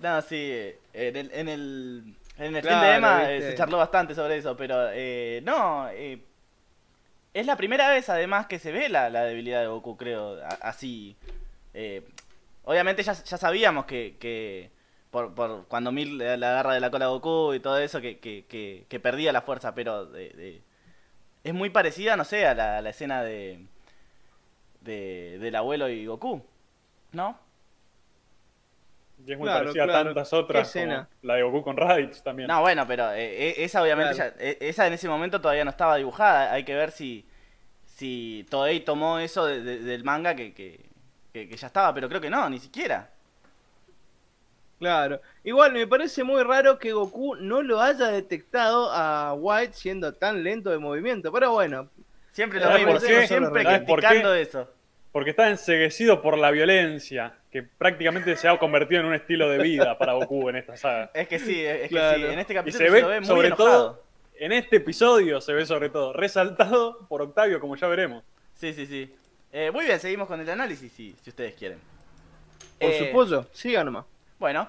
No, 0.00 0.22
sí, 0.22 0.72
en 0.92 1.16
el, 1.16 1.30
en 1.32 1.48
el, 1.48 2.14
en 2.38 2.54
el 2.54 2.62
stream 2.62 2.78
Claro, 2.80 2.86
de 2.86 2.94
Emma 2.96 3.32
eh, 3.32 3.42
se 3.42 3.54
charló 3.56 3.78
bastante 3.78 4.14
sobre 4.14 4.36
eso, 4.36 4.56
pero 4.56 4.90
eh, 4.92 5.40
no, 5.44 5.88
eh, 5.90 6.20
es 7.34 7.44
la 7.46 7.56
primera 7.56 7.88
vez 7.90 8.08
además 8.08 8.46
que 8.46 8.60
se 8.60 8.70
ve 8.70 8.88
la, 8.88 9.10
la 9.10 9.24
debilidad 9.24 9.60
de 9.60 9.66
Goku, 9.66 9.96
creo, 9.96 10.40
a- 10.40 10.58
así. 10.68 11.16
eh, 11.74 12.02
obviamente 12.64 13.02
ya, 13.02 13.12
ya 13.12 13.36
sabíamos 13.36 13.86
que, 13.86 14.14
que 14.20 14.70
por, 15.10 15.34
por 15.34 15.66
cuando 15.68 15.92
Mil 15.92 16.18
le, 16.18 16.36
le 16.36 16.46
agarra 16.46 16.74
de 16.74 16.80
la 16.80 16.90
cola 16.90 17.06
a 17.06 17.08
Goku 17.08 17.54
y 17.54 17.60
todo 17.60 17.78
eso, 17.78 18.00
que, 18.00 18.18
que, 18.18 18.46
que, 18.46 18.86
que 18.88 19.00
perdía 19.00 19.32
la 19.32 19.42
fuerza, 19.42 19.74
pero 19.74 20.06
de- 20.06 20.30
de- 20.30 20.62
es 21.44 21.54
muy 21.54 21.70
parecida, 21.70 22.16
no 22.16 22.24
sé, 22.24 22.46
a 22.46 22.54
la, 22.54 22.78
a 22.78 22.82
la 22.82 22.90
escena 22.90 23.22
de, 23.22 23.66
de 24.80 25.38
del 25.40 25.54
abuelo 25.56 25.88
y 25.88 26.06
Goku, 26.06 26.42
¿no? 27.12 27.38
Y 29.26 29.32
es 29.32 29.38
muy 29.38 29.46
Claro, 29.46 29.64
parecida 29.74 29.84
a 29.84 29.86
tantas 30.04 30.30
¿Qué 30.30 30.36
otras 30.36 30.72
como 30.72 31.06
la 31.22 31.34
de 31.34 31.42
Goku 31.42 31.62
con 31.62 31.76
Raditz 31.76 32.22
también. 32.22 32.46
No, 32.48 32.60
bueno, 32.60 32.86
pero 32.86 33.12
eh, 33.12 33.48
eh, 33.50 33.54
esa 33.64 33.82
obviamente 33.82 34.14
Claro. 34.14 34.34
ya- 34.36 34.36
eh, 34.38 34.58
esa 34.60 34.86
en 34.86 34.92
ese 34.94 35.08
momento 35.08 35.40
todavía 35.40 35.64
no 35.64 35.70
estaba 35.70 35.96
dibujada. 35.96 36.52
Hay 36.52 36.64
que 36.64 36.74
ver 36.74 36.90
si 36.92 37.26
si 37.86 38.46
Toei 38.50 38.80
tomó 38.80 39.18
eso 39.18 39.46
de- 39.46 39.62
de- 39.62 39.80
del 39.80 40.04
manga 40.04 40.34
que, 40.36 40.54
que, 40.54 40.86
que- 41.32 41.48
que 41.48 41.56
ya 41.56 41.66
estaba, 41.68 41.92
pero 41.94 42.08
creo 42.08 42.20
que 42.20 42.30
no, 42.30 42.48
ni 42.50 42.58
siquiera. 42.60 43.10
Claro. 44.78 45.20
Igual 45.44 45.72
me 45.72 45.86
parece 45.86 46.22
muy 46.24 46.42
raro 46.42 46.78
que 46.78 46.92
Goku 46.92 47.34
no 47.36 47.62
lo 47.62 47.80
haya 47.80 48.08
detectado 48.08 48.90
a 48.92 49.34
White 49.34 49.72
siendo 49.72 50.14
tan 50.14 50.42
lento 50.44 50.70
de 50.70 50.78
movimiento. 50.78 51.32
Pero 51.32 51.52
bueno, 51.52 51.88
Siempre 52.32 52.60
lo 52.60 52.66
¿Sabes 52.66 52.80
vimos, 52.86 52.94
por 53.00 53.08
qué? 53.08 53.26
siempre 53.26 53.62
¿Sabes 53.64 53.80
por 53.80 53.98
criticando 53.98 54.34
eso. 54.34 54.70
Porque 55.10 55.30
está 55.30 55.48
enseguecido 55.50 56.22
por 56.22 56.38
la 56.38 56.52
violencia, 56.52 57.34
que 57.50 57.64
prácticamente 57.64 58.36
se 58.36 58.46
ha 58.46 58.56
convertido 58.58 59.00
en 59.00 59.06
un 59.08 59.14
estilo 59.14 59.48
de 59.48 59.58
vida 59.58 59.98
para 59.98 60.12
Goku 60.12 60.48
en 60.48 60.56
esta 60.56 60.76
saga. 60.76 61.10
Es 61.14 61.26
que 61.26 61.40
sí, 61.40 61.64
es 61.64 61.88
Claro. 61.88 62.20
que 62.20 62.26
sí, 62.26 62.32
en 62.32 62.38
este 62.38 62.52
Y 62.52 62.56
capítulo 62.56 62.78
se 62.78 62.84
se, 62.86 62.90
ve, 62.92 63.00
lo 63.00 63.08
ve 63.08 63.18
muy 63.20 63.26
sobre 63.26 63.46
enojado. 63.48 63.68
todo, 63.92 64.04
en 64.38 64.52
este 64.52 64.76
episodio 64.76 65.40
se 65.40 65.52
ve 65.52 65.66
sobre 65.66 65.88
todo, 65.88 66.12
resaltado 66.12 67.08
por 67.08 67.22
Octavio, 67.22 67.58
como 67.58 67.74
ya 67.74 67.88
veremos. 67.88 68.22
Sí, 68.54 68.72
sí, 68.72 68.86
sí. 68.86 69.12
Eh, 69.52 69.72
muy 69.72 69.86
bien, 69.86 69.98
seguimos 69.98 70.28
con 70.28 70.38
el 70.40 70.48
análisis, 70.48 70.92
si, 70.92 71.16
si 71.20 71.30
ustedes 71.30 71.54
quieren. 71.54 71.78
por 72.78 72.90
Eh, 72.90 73.06
supuesto, 73.06 73.46
siga 73.52 73.82
nomás. 73.82 74.04
Bueno, 74.38 74.68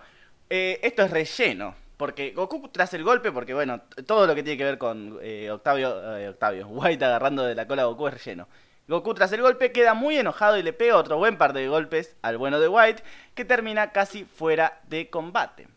eh, 0.49 0.79
esto 0.83 1.03
es 1.03 1.11
relleno. 1.11 1.75
Porque 1.99 2.31
Goku 2.31 2.69
tras 2.69 2.93
el 2.93 3.03
golpe, 3.03 3.29
porque 3.29 3.53
bueno, 3.53 3.81
todo 4.07 4.25
lo 4.25 4.33
que 4.33 4.41
tiene 4.41 4.57
que 4.57 4.63
ver 4.63 4.77
con 4.77 5.19
eh, 5.21 5.51
Octavio, 5.51 6.17
eh, 6.17 6.29
Octavio, 6.29 6.67
White 6.69 7.03
agarrando 7.03 7.43
de 7.43 7.55
la 7.55 7.67
cola 7.67 7.81
a 7.81 7.85
Goku 7.87 8.07
es 8.07 8.13
relleno. 8.13 8.47
Goku 8.87 9.13
tras 9.13 9.33
el 9.33 9.41
golpe 9.41 9.73
queda 9.73 9.93
muy 9.93 10.17
enojado 10.17 10.57
y 10.57 10.63
le 10.63 10.71
pega 10.71 10.95
otro 10.95 11.17
buen 11.17 11.37
par 11.37 11.51
de 11.51 11.67
golpes 11.67 12.15
al 12.21 12.37
bueno 12.37 12.61
de 12.61 12.69
White, 12.69 13.03
que 13.35 13.43
termina 13.43 13.91
casi 13.91 14.23
fuera 14.23 14.79
de 14.87 15.09
combate. 15.09 15.67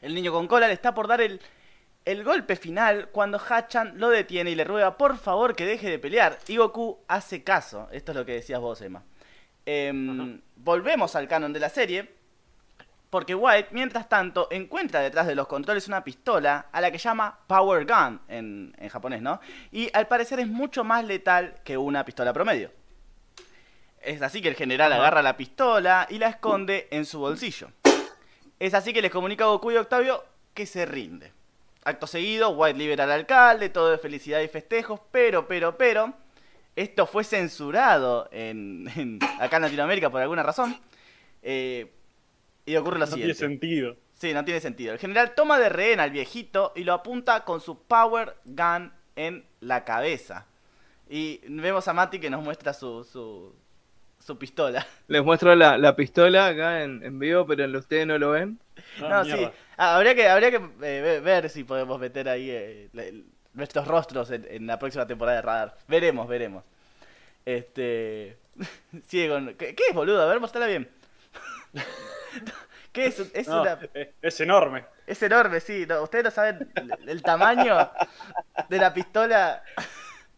El 0.00 0.14
niño 0.14 0.32
con 0.32 0.48
cola 0.48 0.68
le 0.68 0.72
está 0.72 0.94
por 0.94 1.06
dar 1.06 1.20
el, 1.20 1.38
el 2.06 2.24
golpe 2.24 2.56
final 2.56 3.10
cuando 3.10 3.38
Hachan 3.38 4.00
lo 4.00 4.08
detiene 4.08 4.52
y 4.52 4.54
le 4.54 4.64
ruega 4.64 4.96
por 4.96 5.18
favor 5.18 5.54
que 5.54 5.66
deje 5.66 5.90
de 5.90 5.98
pelear. 5.98 6.38
Y 6.48 6.56
Goku 6.56 6.98
hace 7.08 7.44
caso. 7.44 7.88
Esto 7.92 8.12
es 8.12 8.16
lo 8.16 8.24
que 8.24 8.32
decías 8.32 8.58
vos, 8.58 8.80
Emma. 8.80 9.04
Em, 9.66 10.40
volvemos 10.56 11.14
al 11.14 11.28
canon 11.28 11.52
de 11.52 11.60
la 11.60 11.68
serie. 11.68 12.21
Porque 13.12 13.34
White, 13.34 13.68
mientras 13.72 14.08
tanto, 14.08 14.48
encuentra 14.50 15.00
detrás 15.00 15.26
de 15.26 15.34
los 15.34 15.46
controles 15.46 15.86
una 15.86 16.02
pistola 16.02 16.68
a 16.72 16.80
la 16.80 16.90
que 16.90 16.96
llama 16.96 17.40
Power 17.46 17.84
Gun 17.84 18.18
en, 18.26 18.74
en 18.78 18.88
japonés, 18.88 19.20
¿no? 19.20 19.38
Y 19.70 19.90
al 19.92 20.08
parecer 20.08 20.40
es 20.40 20.48
mucho 20.48 20.82
más 20.82 21.04
letal 21.04 21.56
que 21.62 21.76
una 21.76 22.06
pistola 22.06 22.32
promedio. 22.32 22.70
Es 24.00 24.22
así 24.22 24.40
que 24.40 24.48
el 24.48 24.54
general 24.54 24.94
agarra 24.94 25.20
la 25.20 25.36
pistola 25.36 26.06
y 26.08 26.16
la 26.18 26.28
esconde 26.28 26.88
en 26.90 27.04
su 27.04 27.18
bolsillo. 27.18 27.68
Es 28.58 28.72
así 28.72 28.94
que 28.94 29.02
les 29.02 29.10
comunica 29.10 29.44
a 29.44 29.48
Goku 29.48 29.72
y 29.72 29.76
Octavio 29.76 30.24
que 30.54 30.64
se 30.64 30.86
rinde. 30.86 31.34
Acto 31.84 32.06
seguido, 32.06 32.48
White 32.48 32.78
libera 32.78 33.04
al 33.04 33.10
alcalde, 33.12 33.68
todo 33.68 33.90
de 33.90 33.98
felicidad 33.98 34.40
y 34.40 34.48
festejos, 34.48 35.00
pero, 35.10 35.46
pero, 35.46 35.76
pero, 35.76 36.14
esto 36.74 37.06
fue 37.06 37.24
censurado 37.24 38.30
en, 38.32 38.90
en- 38.96 39.18
acá 39.38 39.56
en 39.56 39.62
Latinoamérica 39.64 40.08
por 40.08 40.22
alguna 40.22 40.42
razón. 40.42 40.80
Eh, 41.42 41.92
y 42.66 42.76
ocurre 42.76 42.98
lo 42.98 43.06
No 43.06 43.14
tiene 43.14 43.34
siguiente. 43.34 43.60
sentido. 43.60 43.96
Sí, 44.14 44.32
no 44.32 44.44
tiene 44.44 44.60
sentido. 44.60 44.92
El 44.92 44.98
general 45.00 45.34
toma 45.34 45.58
de 45.58 45.68
rehén 45.68 45.98
al 46.00 46.10
viejito 46.10 46.72
y 46.76 46.84
lo 46.84 46.92
apunta 46.92 47.44
con 47.44 47.60
su 47.60 47.82
power 47.82 48.34
gun 48.44 48.92
en 49.16 49.44
la 49.60 49.84
cabeza. 49.84 50.46
Y 51.08 51.40
vemos 51.48 51.88
a 51.88 51.92
Mati 51.92 52.18
que 52.20 52.30
nos 52.30 52.42
muestra 52.42 52.72
su, 52.72 53.02
su, 53.04 53.54
su 54.24 54.38
pistola. 54.38 54.86
Les 55.08 55.22
muestro 55.24 55.54
la, 55.56 55.76
la 55.76 55.96
pistola 55.96 56.46
acá 56.46 56.84
en, 56.84 57.02
en 57.04 57.18
vivo, 57.18 57.44
pero 57.46 57.66
ustedes 57.78 58.06
no 58.06 58.16
lo 58.16 58.30
ven. 58.30 58.58
Ah, 59.02 59.22
No, 59.22 59.24
sí. 59.24 59.48
Ah, 59.76 59.96
habría 59.96 60.14
que, 60.14 60.28
habría 60.28 60.50
que 60.50 60.56
eh, 60.56 61.00
ve- 61.02 61.20
ver 61.20 61.50
si 61.50 61.64
podemos 61.64 61.98
meter 61.98 62.28
ahí 62.28 62.48
eh, 62.50 62.88
nuestros 63.54 63.86
rostros 63.88 64.30
en, 64.30 64.46
en 64.48 64.66
la 64.66 64.78
próxima 64.78 65.06
temporada 65.06 65.36
de 65.38 65.42
Radar. 65.42 65.76
Veremos, 65.88 66.28
veremos. 66.28 66.62
Este. 67.44 68.36
Sigue 69.08 69.28
con. 69.28 69.54
¿Qué, 69.54 69.74
qué 69.74 69.82
es, 69.90 69.94
boludo? 69.94 70.22
A 70.22 70.26
ver, 70.26 70.38
mostrala 70.38 70.68
bien. 70.68 70.88
¿Qué 72.92 73.06
es? 73.06 73.18
Es, 73.34 73.48
No, 73.48 73.62
una- 73.62 73.78
es, 74.20 74.40
enorme. 74.40 74.84
es 75.06 75.22
enorme, 75.22 75.60
sí. 75.60 75.86
no, 75.88 76.02
ustedes 76.02 76.24
no 76.24 76.30
saben 76.30 76.70
el, 76.74 77.08
el 77.08 77.22
tamaño 77.22 77.90
de 78.68 78.78
la 78.78 78.92
pistola 78.92 79.62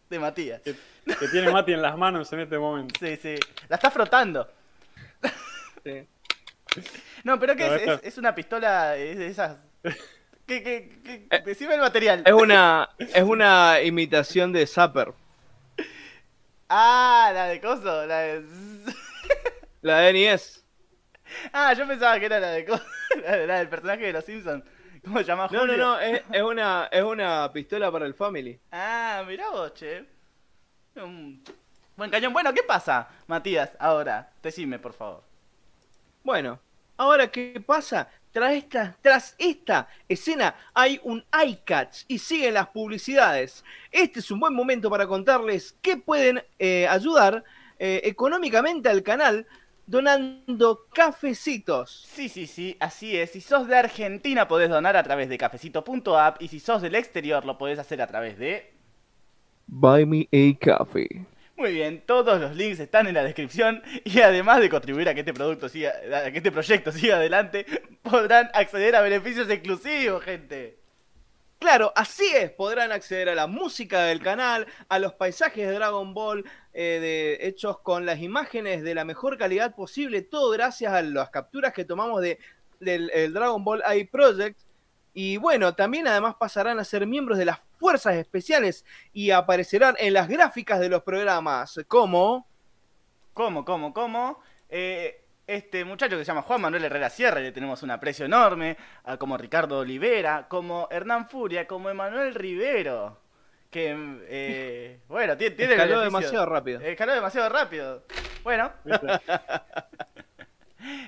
de 0.09 0.19
Matías. 0.19 0.61
Que, 0.61 0.75
que 1.19 1.27
tiene 1.27 1.51
Mati 1.51 1.73
en 1.73 1.81
las 1.81 1.97
manos 1.97 2.31
en 2.33 2.39
este 2.41 2.57
momento. 2.57 2.95
Sí, 2.99 3.17
sí. 3.17 3.35
La 3.67 3.75
está 3.75 3.91
frotando. 3.91 4.49
Sí. 5.83 6.07
No, 7.23 7.39
pero 7.39 7.55
¿qué 7.55 7.67
No, 7.67 7.73
es? 7.75 7.81
esto- 7.81 7.93
es? 7.95 8.03
es 8.03 8.17
una 8.17 8.33
pistola 8.33 8.95
eh, 8.97 9.15
de 9.15 9.27
esas. 9.27 9.57
¿Qué, 10.47 10.61
qué, 10.63 10.99
qué? 11.03 11.39
Decime 11.45 11.75
el 11.75 11.81
material. 11.81 12.23
Es 12.25 12.33
una, 12.33 12.89
es 12.99 13.23
una 13.23 13.81
imitación 13.81 14.51
de 14.53 14.65
Zapper. 14.67 15.11
Ah, 16.69 17.31
la 17.33 17.45
de 17.47 17.61
coso, 17.61 18.05
la 18.05 18.19
de... 18.19 18.43
La 19.81 19.97
de 19.99 20.13
NES. 20.13 20.64
Ah, 21.53 21.73
yo 21.73 21.87
pensaba 21.87 22.19
que 22.19 22.25
era 22.25 22.39
la 22.39 22.51
de 22.51 22.65
del 23.47 23.69
personaje 23.69 24.05
de 24.05 24.13
los 24.13 24.25
Simpsons. 24.25 24.63
¿Cómo 25.03 25.19
se 25.19 25.25
llama? 25.25 25.47
No, 25.51 25.65
no, 25.65 25.77
no, 25.77 25.99
es, 25.99 26.23
es 26.31 26.41
una, 26.41 26.89
es 26.91 27.03
una 27.03 27.51
pistola 27.53 27.91
para 27.91 28.05
el 28.05 28.13
Family. 28.13 28.59
Ah, 28.71 29.23
mirá 29.27 29.49
vos, 29.51 29.73
che. 29.73 30.03
Un 30.95 31.43
buen 31.95 32.09
cañón. 32.09 32.33
Bueno, 32.33 32.53
¿qué 32.53 32.63
pasa, 32.63 33.07
Matías? 33.27 33.71
Ahora, 33.77 34.31
decime, 34.41 34.79
por 34.79 34.93
favor. 34.93 35.23
Bueno, 36.23 36.59
ahora 36.97 37.27
qué 37.27 37.61
pasa? 37.63 38.09
Tras 38.31 38.53
esta, 38.53 38.97
tras 39.01 39.35
esta 39.37 39.87
escena 40.09 40.55
hay 40.73 40.99
un 41.03 41.23
iCatch 41.45 42.03
y 42.07 42.17
siguen 42.17 42.55
las 42.55 42.67
publicidades. 42.67 43.63
Este 43.91 44.19
es 44.19 44.31
un 44.31 44.39
buen 44.39 44.53
momento 44.53 44.89
para 44.89 45.07
contarles 45.07 45.75
que 45.81 45.97
pueden 45.97 46.43
eh, 46.59 46.87
ayudar 46.87 47.43
eh, 47.77 48.01
económicamente 48.03 48.89
al 48.89 49.03
canal 49.03 49.47
donando 49.87 50.87
cafecitos. 50.93 52.05
Sí, 52.07 52.29
sí, 52.29 52.47
sí, 52.47 52.77
así 52.79 53.17
es. 53.17 53.31
Si 53.31 53.41
sos 53.41 53.67
de 53.67 53.77
Argentina 53.77 54.47
podés 54.47 54.69
donar 54.69 54.97
a 54.97 55.03
través 55.03 55.29
de 55.29 55.37
cafecito.app 55.37 56.41
y 56.41 56.47
si 56.47 56.59
sos 56.59 56.81
del 56.81 56.95
exterior 56.95 57.45
lo 57.45 57.57
podés 57.57 57.79
hacer 57.79 58.01
a 58.01 58.07
través 58.07 58.37
de... 58.37 58.73
Buy 59.67 60.05
me 60.05 60.27
a 60.31 60.77
coffee. 60.77 61.25
Muy 61.57 61.71
bien, 61.71 62.03
todos 62.05 62.39
los 62.41 62.55
links 62.55 62.79
están 62.79 63.07
en 63.07 63.13
la 63.13 63.23
descripción 63.23 63.81
y 64.03 64.19
además 64.19 64.59
de 64.59 64.69
contribuir 64.69 65.07
a 65.07 65.13
que 65.13 65.21
este 65.21 65.33
producto 65.33 65.69
siga, 65.69 65.93
a 66.25 66.29
que 66.29 66.37
este 66.37 66.51
proyecto 66.51 66.91
siga 66.91 67.15
adelante, 67.15 67.65
podrán 68.01 68.49
acceder 68.53 68.95
a 68.95 69.01
beneficios 69.01 69.49
exclusivos, 69.49 70.23
gente. 70.23 70.84
Claro, 71.59 71.91
así 71.95 72.25
es, 72.35 72.51
podrán 72.51 72.91
acceder 72.91 73.29
a 73.29 73.35
la 73.35 73.47
música 73.47 74.03
del 74.03 74.21
canal, 74.21 74.67
a 74.87 74.99
los 74.99 75.13
paisajes 75.13 75.67
de 75.67 75.73
Dragon 75.73 76.13
Ball, 76.13 76.45
eh, 76.73 77.37
hechos 77.41 77.79
con 77.79 78.05
las 78.05 78.19
imágenes 78.19 78.83
de 78.83 78.93
la 78.93 79.05
mejor 79.05 79.37
calidad 79.37 79.73
posible, 79.73 80.21
todo 80.21 80.51
gracias 80.51 80.93
a 80.93 81.01
las 81.01 81.29
capturas 81.29 81.73
que 81.73 81.85
tomamos 81.85 82.21
de, 82.21 82.39
del 82.79 83.09
el 83.13 83.33
Dragon 83.33 83.63
Ball 83.63 83.81
AI 83.85 84.03
Project. 84.05 84.59
Y 85.13 85.37
bueno, 85.37 85.75
también 85.75 86.07
además 86.07 86.35
pasarán 86.37 86.77
a 86.77 86.83
ser 86.83 87.07
miembros 87.07 87.37
de 87.37 87.45
las 87.45 87.59
fuerzas 87.79 88.15
especiales 88.15 88.85
y 89.13 89.31
aparecerán 89.31 89.95
en 89.97 90.13
las 90.13 90.27
gráficas 90.27 90.79
de 90.79 90.89
los 90.89 91.03
programas, 91.03 91.79
como... 91.87 92.47
¿Cómo, 93.33 93.65
cómo, 93.65 93.93
cómo? 93.93 94.39
Eh, 94.69 95.24
este 95.47 95.85
muchacho 95.85 96.17
que 96.17 96.25
se 96.25 96.29
llama 96.29 96.41
Juan 96.41 96.61
Manuel 96.61 96.85
Herrera 96.85 97.09
Sierra, 97.09 97.39
y 97.39 97.43
le 97.43 97.51
tenemos 97.51 97.83
un 97.83 97.91
aprecio 97.91 98.25
enorme, 98.25 98.77
a 99.03 99.17
como 99.17 99.37
Ricardo 99.37 99.79
Olivera, 99.79 100.47
como 100.47 100.87
Hernán 100.91 101.29
Furia, 101.29 101.67
como 101.67 101.89
Emanuel 101.89 102.33
Rivero. 102.33 103.19
Que, 103.69 103.95
eh, 104.27 104.99
bueno, 105.07 105.35
tiene, 105.35 105.55
Escaló 105.63 105.99
demasiado 105.99 106.45
rápido. 106.45 106.79
Escaló 106.79 107.13
demasiado 107.13 107.49
rápido. 107.49 108.03
Bueno. 108.43 108.71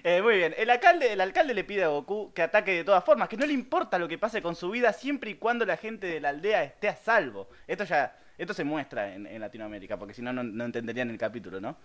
Eh, 0.03 0.24
muy 0.24 0.38
bien, 0.38 0.56
el 0.58 0.72
alcalde, 0.72 1.13
el 1.13 1.22
alcalde 1.22 1.53
le 1.53 1.63
pide 1.63 1.84
a 1.84 1.89
Goku 1.89 2.34
que 2.34 2.41
ataque 2.41 2.72
de 2.72 2.84
todas 2.84 3.03
formas, 3.03 3.29
que 3.29 3.38
no 3.38 3.46
le 3.46 3.53
importa 3.53 4.00
lo 4.00 4.08
que 4.08 4.17
pase 4.17 4.41
con 4.41 4.56
su 4.56 4.72
vida 4.72 4.91
siempre 4.91 5.29
y 5.29 5.36
cuando 5.36 5.65
la 5.65 5.77
gente 5.77 6.08
de 6.08 6.20
la 6.20 6.29
aldea 6.29 6.63
esté 6.63 6.88
a 6.88 6.96
salvo. 6.96 7.48
Esto 7.67 7.84
ya, 7.84 8.17
esto 8.39 8.56
se 8.56 8.63
muestra 8.63 9.13
en, 9.13 9.27
en 9.27 9.39
Latinoamérica, 9.39 9.96
porque 9.98 10.15
si 10.15 10.24
no 10.24 10.34
no 10.34 10.65
entenderían 10.65 11.12
el 11.12 11.17
capítulo, 11.20 11.62
¿no? 11.62 11.77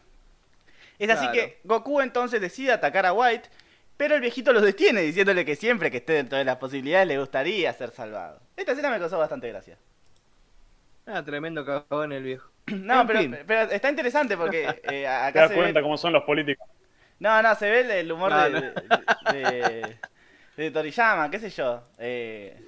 Es 1.04 1.10
así 1.10 1.28
Claro. 1.28 1.32
que 1.32 1.60
Goku 1.64 2.00
entonces 2.00 2.40
decide 2.40 2.72
atacar 2.72 3.06
a 3.06 3.12
White, 3.12 3.48
pero 3.96 4.14
el 4.14 4.20
viejito 4.20 4.52
lo 4.52 4.60
detiene 4.60 5.02
diciéndole 5.02 5.44
que 5.44 5.56
siempre 5.56 5.90
que 5.90 5.98
esté 5.98 6.14
dentro 6.14 6.38
de 6.38 6.44
las 6.44 6.56
posibilidades 6.56 7.08
le 7.08 7.18
gustaría 7.18 7.72
ser 7.72 7.90
salvado. 7.90 8.40
Esta 8.56 8.72
escena 8.72 8.90
me 8.90 8.98
causó 8.98 9.18
bastante 9.18 9.48
gracia. 9.48 9.78
Ah, 11.06 11.22
tremendo 11.24 11.64
cagón 11.64 12.12
el 12.12 12.22
viejo. 12.24 12.50
No, 12.66 13.06
pero, 13.06 13.20
está 13.70 13.90
interesante 13.90 14.36
porque 14.36 14.80
eh, 14.84 15.06
Te 15.32 15.38
acá 15.38 15.42
das 15.42 15.48
se 15.48 15.54
cuenta 15.54 15.80
ve... 15.80 15.82
cómo 15.82 15.96
son 15.96 16.12
los 16.12 16.24
políticos. 16.24 16.68
No, 17.18 17.42
no, 17.42 17.54
se 17.54 17.70
ve 17.70 17.80
el, 17.82 17.90
el 17.90 18.12
humor 18.12 18.30
No, 18.30 18.36
de, 18.36 18.50
no. 18.50 18.60
de, 18.60 18.74
de- 19.32 19.96
de 20.56 20.70
Toriyama, 20.70 21.30
qué 21.30 21.38
sé 21.38 21.50
yo. 21.50 21.82
Eh, 21.98 22.60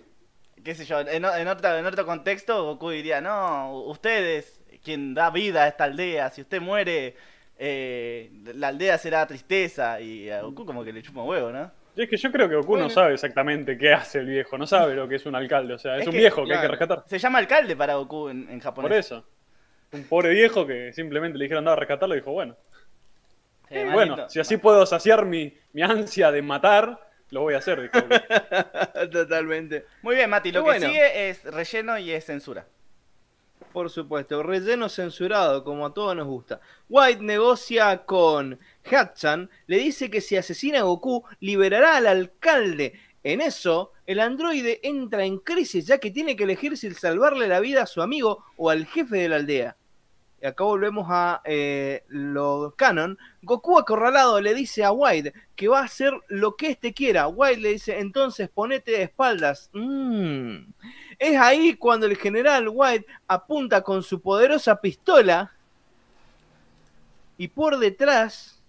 qué 0.65 0.75
sé 0.75 0.85
yo, 0.87 1.01
en, 1.01 1.25
otro, 1.49 1.77
en 1.79 1.87
otro 1.87 2.07
contexto 2.07 2.65
Goku 2.65 2.91
diría, 2.91 3.21
no, 3.21 3.73
ustedes, 3.87 4.61
quien 4.85 5.15
da 5.15 5.31
vida 5.31 5.65
a 5.65 5.69
esta 5.69 5.85
aldea, 5.85 6.31
si 6.31 6.43
usted 6.43 6.61
muere, 6.63 7.17
eh, 7.59 8.31
la 8.55 8.69
aldea 8.69 8.99
será 8.99 9.27
tristeza. 9.27 10.01
Y 10.01 10.31
a 10.31 10.43
Goku 10.43 10.65
como 10.67 10.85
que 10.85 10.93
le 10.93 11.03
chupa 11.03 11.23
un 11.23 11.29
huevo, 11.29 11.51
¿no? 11.51 11.71
Y 11.97 12.03
es 12.03 12.09
que 12.11 12.17
yo 12.17 12.33
creo 12.33 12.49
que 12.49 12.57
Goku 12.57 12.69
Bueno. 12.73 12.85
no 12.85 12.91
sabe 12.91 13.15
exactamente 13.15 13.79
qué 13.79 13.93
hace 13.93 14.19
el 14.19 14.27
viejo, 14.27 14.59
no 14.59 14.67
sabe 14.67 14.95
lo 14.97 15.07
que 15.09 15.15
es 15.17 15.27
un 15.27 15.35
alcalde, 15.37 15.75
o 15.75 15.79
sea, 15.79 15.95
es, 15.97 16.03
Es 16.03 16.07
un 16.09 16.13
que, 16.13 16.19
viejo 16.19 16.45
que 16.45 16.55
hay 16.55 16.61
que 16.61 16.69
rescatar. 16.69 17.05
Se 17.07 17.19
llama 17.19 17.39
alcalde 17.39 17.77
para 17.77 17.95
Goku 17.95 18.29
en, 18.31 18.49
en 18.51 18.59
japonés. 18.61 18.89
Por 18.89 18.97
eso. 18.99 19.25
Un 19.93 20.03
pobre 20.05 20.31
viejo 20.31 20.67
que 20.67 20.93
simplemente 20.93 21.39
le 21.39 21.45
dijeron 21.45 21.61
andar 21.63 21.75
a 21.79 21.81
rescatarlo 21.81 22.15
y 22.17 22.19
dijo, 22.19 22.33
bueno, 22.33 22.57
Eh, 23.71 23.89
bueno, 23.93 24.29
si 24.29 24.41
así 24.41 24.57
puedo 24.57 24.85
saciar 24.87 25.25
mi, 25.25 25.57
mi 25.73 25.83
ansia 25.83 26.31
de 26.33 26.43
matar, 26.43 26.99
lo 27.31 27.43
voy 27.43 27.55
a 27.55 27.59
hacer, 27.59 27.81
dijo 27.81 28.01
Goku. 28.01 28.15
Totalmente. 29.13 29.87
Muy 30.03 30.17
bien, 30.17 30.29
Mati, 30.31 30.51
lo 30.53 30.61
Qué 30.65 30.65
que 30.73 30.79
bueno. 30.79 30.87
sigue 30.89 31.29
es 31.31 31.45
relleno 31.45 31.97
y 31.99 32.11
es 32.11 32.25
censura. 32.25 32.67
Por 33.75 33.91
supuesto, 33.91 34.45
relleno 34.45 34.89
censurado, 34.89 35.65
como 35.65 35.85
a 35.85 35.93
todos 35.93 36.15
nos 36.15 36.29
gusta. 36.29 36.61
White 36.89 37.25
negocia 37.25 38.05
con 38.05 38.61
Hatchan, 38.85 39.51
le 39.67 39.79
dice 39.79 40.09
que 40.13 40.21
si 40.21 40.37
asesina 40.37 40.79
a 40.79 40.83
Goku, 40.83 41.25
liberará 41.41 41.97
al 41.97 42.07
alcalde. 42.07 42.93
En 43.25 43.41
eso, 43.41 43.91
el 44.07 44.21
androide 44.21 44.79
entra 44.85 45.25
en 45.25 45.39
crisis, 45.39 45.89
ya 45.89 45.99
que 45.99 46.13
tiene 46.13 46.37
que 46.37 46.45
elegir 46.45 46.77
si 46.77 46.89
salvarle 46.95 47.49
la 47.49 47.59
vida 47.59 47.83
a 47.83 47.87
su 47.87 48.01
amigo 48.01 48.45
o 48.57 48.71
al 48.71 48.87
jefe 48.87 49.17
de 49.17 49.29
la 49.29 49.37
aldea. 49.37 49.77
Y 50.41 50.47
acá 50.47 50.63
volvemos 50.63 51.09
a 51.11 51.43
eh, 51.45 52.05
lo 52.07 52.75
canon. 52.77 53.19
Goku 53.43 53.77
acorralado 53.77 54.41
le 54.41 54.55
dice 54.55 54.85
a 54.85 54.93
White 54.93 55.33
que 55.57 55.67
va 55.67 55.81
a 55.81 55.85
hacer 55.87 56.13
lo 56.29 56.55
que 56.55 56.69
éste 56.69 56.95
quiera. 56.95 57.27
White 57.27 57.61
le 57.61 57.71
dice, 57.71 57.99
entonces 57.99 58.49
ponete 58.51 58.93
de 58.93 59.03
espaldas. 59.03 59.69
Mm. 59.73 60.59
Es 61.19 61.37
ahí 61.39 61.75
cuando 61.75 62.07
el 62.07 62.17
general 62.17 62.69
White 62.71 63.07
apunta 63.27 63.83
con 63.83 64.03
su 64.03 64.21
poderosa 64.21 64.81
pistola 64.81 65.53
y 67.37 67.49
por 67.49 67.79
detrás 67.79 68.63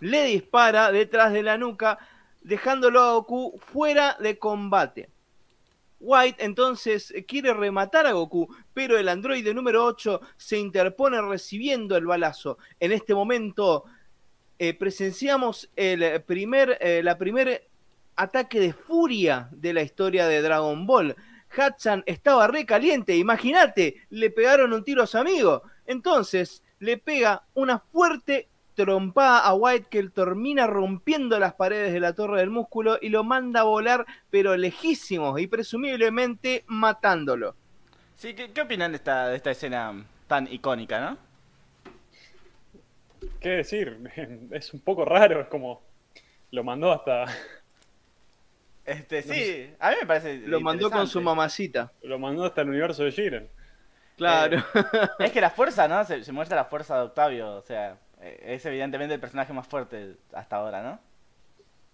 le 0.00 0.24
dispara 0.24 0.92
detrás 0.92 1.32
de 1.32 1.42
la 1.42 1.58
nuca, 1.58 1.98
dejándolo 2.42 3.00
a 3.00 3.12
Goku 3.12 3.58
fuera 3.58 4.16
de 4.20 4.38
combate. 4.38 5.08
White 5.98 6.44
entonces 6.44 7.12
quiere 7.26 7.54
rematar 7.54 8.06
a 8.06 8.12
Goku, 8.12 8.54
pero 8.74 8.98
el 8.98 9.08
androide 9.08 9.54
número 9.54 9.84
8 9.84 10.20
se 10.36 10.58
interpone 10.58 11.20
recibiendo 11.22 11.96
el 11.96 12.06
balazo. 12.06 12.58
En 12.78 12.92
este 12.92 13.14
momento 13.14 13.84
eh, 14.58 14.74
presenciamos 14.74 15.70
el 15.74 16.22
primer, 16.22 16.78
eh, 16.80 17.02
la 17.02 17.16
primer 17.16 17.66
ataque 18.14 18.60
de 18.60 18.72
furia 18.72 19.48
de 19.52 19.72
la 19.72 19.82
historia 19.82 20.26
de 20.26 20.42
Dragon 20.42 20.86
Ball. 20.86 21.16
Hatchan 21.56 22.02
estaba 22.06 22.46
re 22.46 22.66
caliente, 22.66 23.16
imagínate, 23.16 23.96
le 24.10 24.30
pegaron 24.30 24.72
un 24.72 24.84
tiro 24.84 25.02
a 25.02 25.06
su 25.06 25.18
amigo. 25.18 25.62
Entonces 25.86 26.62
le 26.78 26.98
pega 26.98 27.44
una 27.54 27.78
fuerte 27.78 28.48
trompada 28.74 29.40
a 29.40 29.54
White 29.54 29.88
que 29.88 30.08
termina 30.10 30.66
rompiendo 30.66 31.38
las 31.38 31.54
paredes 31.54 31.92
de 31.92 32.00
la 32.00 32.14
torre 32.14 32.40
del 32.40 32.50
músculo 32.50 32.98
y 33.00 33.08
lo 33.08 33.24
manda 33.24 33.60
a 33.60 33.64
volar, 33.64 34.04
pero 34.30 34.56
lejísimos 34.56 35.40
y 35.40 35.46
presumiblemente 35.46 36.64
matándolo. 36.66 37.56
Sí, 38.16 38.34
¿qué, 38.34 38.52
qué 38.52 38.60
opinan 38.60 38.92
de 38.92 38.96
esta, 38.96 39.28
de 39.28 39.36
esta 39.36 39.50
escena 39.50 40.04
tan 40.26 40.52
icónica, 40.52 41.00
no? 41.00 41.18
¿Qué 43.40 43.48
decir? 43.50 43.98
Es 44.50 44.72
un 44.72 44.80
poco 44.80 45.04
raro, 45.04 45.40
es 45.40 45.48
como 45.48 45.82
lo 46.50 46.64
mandó 46.64 46.92
hasta 46.92 47.26
Este, 48.86 49.22
sí, 49.22 49.74
a 49.80 49.90
mí 49.90 49.96
me 50.00 50.06
parece. 50.06 50.38
Lo 50.38 50.60
mandó 50.60 50.90
con 50.90 51.06
su 51.08 51.20
mamacita. 51.20 51.92
lo 52.02 52.18
mandó 52.18 52.44
hasta 52.44 52.62
el 52.62 52.68
universo 52.68 53.04
de 53.04 53.12
Jiren. 53.12 53.48
Claro. 54.16 54.64
Es 55.18 55.30
que 55.32 55.40
la 55.40 55.50
fuerza, 55.50 55.88
¿no? 55.88 56.04
Se, 56.04 56.22
se 56.24 56.32
muestra 56.32 56.56
la 56.56 56.64
fuerza 56.64 56.96
de 56.96 57.02
Octavio, 57.02 57.56
o 57.56 57.62
sea, 57.62 57.98
eh, 58.22 58.40
es 58.46 58.64
evidentemente 58.64 59.14
el 59.14 59.20
personaje 59.20 59.52
más 59.52 59.66
fuerte 59.66 60.14
hasta 60.32 60.56
ahora, 60.56 60.82
¿no? 60.82 61.00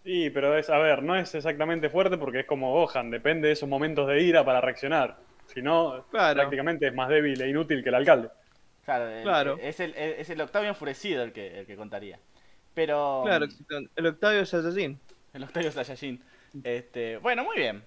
Y, 0.04 0.30
pero 0.30 0.56
es, 0.56 0.68
a 0.70 0.78
ver, 0.78 1.02
no 1.02 1.16
es 1.16 1.34
exactamente 1.34 1.88
fuerte 1.88 2.16
porque 2.18 2.40
es 2.40 2.46
como 2.46 2.72
Gohan, 2.72 3.10
depende 3.10 3.46
de 3.48 3.54
esos 3.54 3.68
momentos 3.68 4.06
de 4.08 4.20
ira 4.20 4.44
para 4.44 4.60
reaccionar. 4.60 5.16
Si 5.46 5.62
no, 5.62 6.04
Claro. 6.10 6.36
prácticamente 6.40 6.86
es 6.86 6.94
más 6.94 7.08
débil 7.08 7.40
e 7.40 7.48
inútil 7.48 7.82
que 7.82 7.88
el 7.88 7.94
alcalde. 7.96 8.28
Claro, 8.84 9.08
el- 9.08 9.22
Claro. 9.22 9.58
Es, 9.60 9.80
el, 9.80 9.94
es 9.96 10.28
el 10.30 10.40
Octavio 10.40 10.68
enfurecido 10.68 11.22
el 11.22 11.32
que, 11.32 11.60
el 11.60 11.66
que 11.66 11.76
contaría. 11.76 12.18
Pero. 12.74 13.22
Claro, 13.24 13.46
el 13.96 14.06
Octavio 14.06 14.44
Saiyajin. 14.46 14.98
El 15.34 15.44
Octavio 15.44 15.70
Saiyajin. 15.72 16.22
Este, 16.64 17.16
bueno, 17.18 17.44
muy 17.44 17.56
bien. 17.56 17.82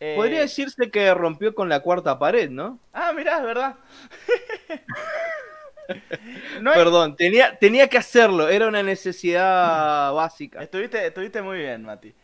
Eh, 0.00 0.14
Podría 0.16 0.40
decirse 0.40 0.90
que 0.90 1.12
rompió 1.12 1.54
con 1.54 1.68
la 1.68 1.80
cuarta 1.80 2.18
pared, 2.18 2.48
¿no? 2.50 2.78
Ah, 2.92 3.12
mirá, 3.12 3.38
es 3.38 3.42
verdad. 3.44 3.74
no 6.60 6.70
hay- 6.70 6.76
Perdón, 6.78 7.16
tenía, 7.16 7.58
tenía 7.58 7.88
que 7.88 7.98
hacerlo, 7.98 8.48
era 8.48 8.68
una 8.68 8.82
necesidad 8.82 10.12
básica. 10.12 10.62
Estuviste, 10.62 11.06
estuviste 11.06 11.42
muy 11.42 11.58
bien, 11.58 11.82
Mati. 11.84 12.14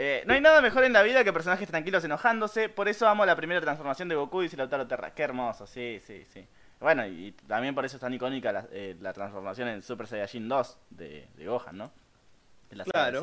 Eh, 0.00 0.22
no 0.26 0.34
hay 0.34 0.40
nada 0.40 0.60
mejor 0.62 0.84
en 0.84 0.92
la 0.92 1.02
vida 1.02 1.24
que 1.24 1.32
personajes 1.32 1.66
tranquilos 1.68 2.04
enojándose. 2.04 2.68
Por 2.68 2.88
eso 2.88 3.08
amo 3.08 3.26
la 3.26 3.34
primera 3.34 3.60
transformación 3.60 4.08
de 4.08 4.14
Goku, 4.14 4.42
dice 4.42 4.56
Lautaro 4.56 4.86
Terra. 4.86 5.12
Qué 5.12 5.24
hermoso, 5.24 5.66
sí, 5.66 6.00
sí, 6.06 6.24
sí. 6.32 6.46
Bueno, 6.78 7.04
y 7.04 7.32
también 7.48 7.74
por 7.74 7.84
eso 7.84 7.96
es 7.96 8.00
tan 8.00 8.14
icónica 8.14 8.52
la, 8.52 8.66
eh, 8.70 8.96
la 9.00 9.12
transformación 9.12 9.66
en 9.66 9.82
Super 9.82 10.06
Saiyajin 10.06 10.48
2 10.48 10.78
de, 10.90 11.26
de 11.36 11.46
Gohan, 11.46 11.76
¿no? 11.76 11.90
De 12.70 12.76
la 12.76 12.84
de 12.84 12.90
Claro. 12.92 13.20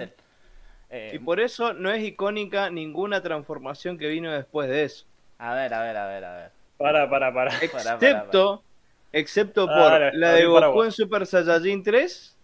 Eh, 0.89 1.11
Y 1.15 1.19
por 1.19 1.39
eso 1.39 1.73
no 1.73 1.91
es 1.91 2.03
icónica 2.03 2.69
ninguna 2.69 3.21
transformación 3.21 3.97
que 3.97 4.07
vino 4.07 4.31
después 4.31 4.69
de 4.69 4.83
eso. 4.83 5.05
A 5.39 5.53
ver, 5.53 5.73
a 5.73 5.81
ver, 5.81 5.97
a 5.97 6.07
ver, 6.07 6.25
a 6.25 6.35
ver. 6.37 6.51
Para, 6.77 7.09
para, 7.09 7.33
para. 7.33 7.51
para, 7.51 7.59
Excepto, 7.95 8.63
excepto 9.11 9.65
por 9.65 9.75
Ah, 9.75 9.99
dale, 9.99 10.11
la 10.17 10.31
de 10.33 10.45
Goku 10.45 10.83
en 10.83 10.91
Super 10.91 11.25
Saiyajin 11.25 11.83
3 11.83 12.37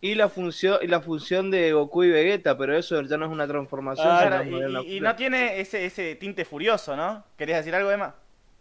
y 0.00 0.14
la 0.14 0.28
función 0.28 0.78
y 0.82 0.86
la 0.86 1.00
función 1.00 1.50
de 1.50 1.72
Goku 1.72 2.04
y 2.04 2.10
Vegeta, 2.10 2.56
pero 2.56 2.76
eso 2.76 3.00
ya 3.02 3.16
no 3.16 3.24
es 3.26 3.32
una 3.32 3.46
transformación. 3.46 4.06
Ah, 4.08 4.42
y, 4.44 4.52
una 4.52 4.82
y- 4.82 4.96
y 4.96 5.00
no 5.00 5.16
tiene 5.16 5.58
ese, 5.60 5.84
ese 5.86 6.14
tinte 6.16 6.44
furioso, 6.44 6.94
¿no? 6.96 7.24
¿Querías 7.36 7.58
decir 7.60 7.74
algo, 7.74 7.90
Emma? 7.90 8.14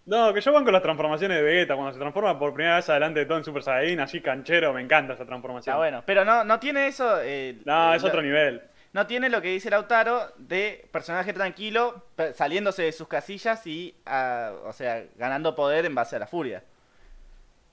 No, 0.05 0.33
que 0.33 0.39
yo 0.39 0.53
van 0.53 0.63
con 0.63 0.71
las 0.71 0.83
transformaciones 0.83 1.37
de 1.37 1.43
Vegeta, 1.43 1.75
cuando 1.75 1.91
se 1.93 1.99
transforma 1.99 2.37
por 2.37 2.53
primera 2.53 2.75
vez 2.75 2.87
adelante 2.89 3.19
de 3.21 3.25
todo 3.25 3.39
en 3.39 3.43
Super 3.43 3.63
Saiyajin, 3.63 3.99
así 3.99 4.21
canchero, 4.21 4.71
me 4.71 4.81
encanta 4.81 5.13
esa 5.13 5.25
transformación. 5.25 5.73
Está 5.73 5.77
bueno. 5.77 6.03
Pero 6.05 6.23
no, 6.23 6.43
no 6.43 6.59
tiene 6.59 6.87
eso. 6.87 7.19
eh, 7.21 7.57
No, 7.65 7.93
es 7.93 8.03
otro 8.03 8.21
nivel. 8.21 8.61
No 8.95 9.07
tiene 9.07 9.27
lo 9.29 9.41
que 9.41 9.49
dice 9.49 9.69
Lautaro 9.69 10.31
de 10.37 10.87
personaje 10.89 11.33
tranquilo, 11.33 12.01
saliéndose 12.33 12.83
de 12.83 12.93
sus 12.93 13.09
casillas 13.09 13.67
y, 13.67 13.93
o 14.05 14.71
sea, 14.71 15.03
ganando 15.17 15.53
poder 15.53 15.83
en 15.83 15.93
base 15.93 16.15
a 16.15 16.19
la 16.19 16.27
furia. 16.27 16.63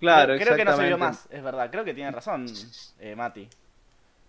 Claro, 0.00 0.34
creo, 0.34 0.46
creo 0.46 0.56
que 0.56 0.64
no 0.64 0.76
se 0.76 0.84
vio 0.84 0.98
más, 0.98 1.28
es 1.30 1.40
verdad. 1.40 1.70
Creo 1.70 1.84
que 1.84 1.94
tiene 1.94 2.10
razón, 2.10 2.46
eh, 2.98 3.14
Mati. 3.14 3.48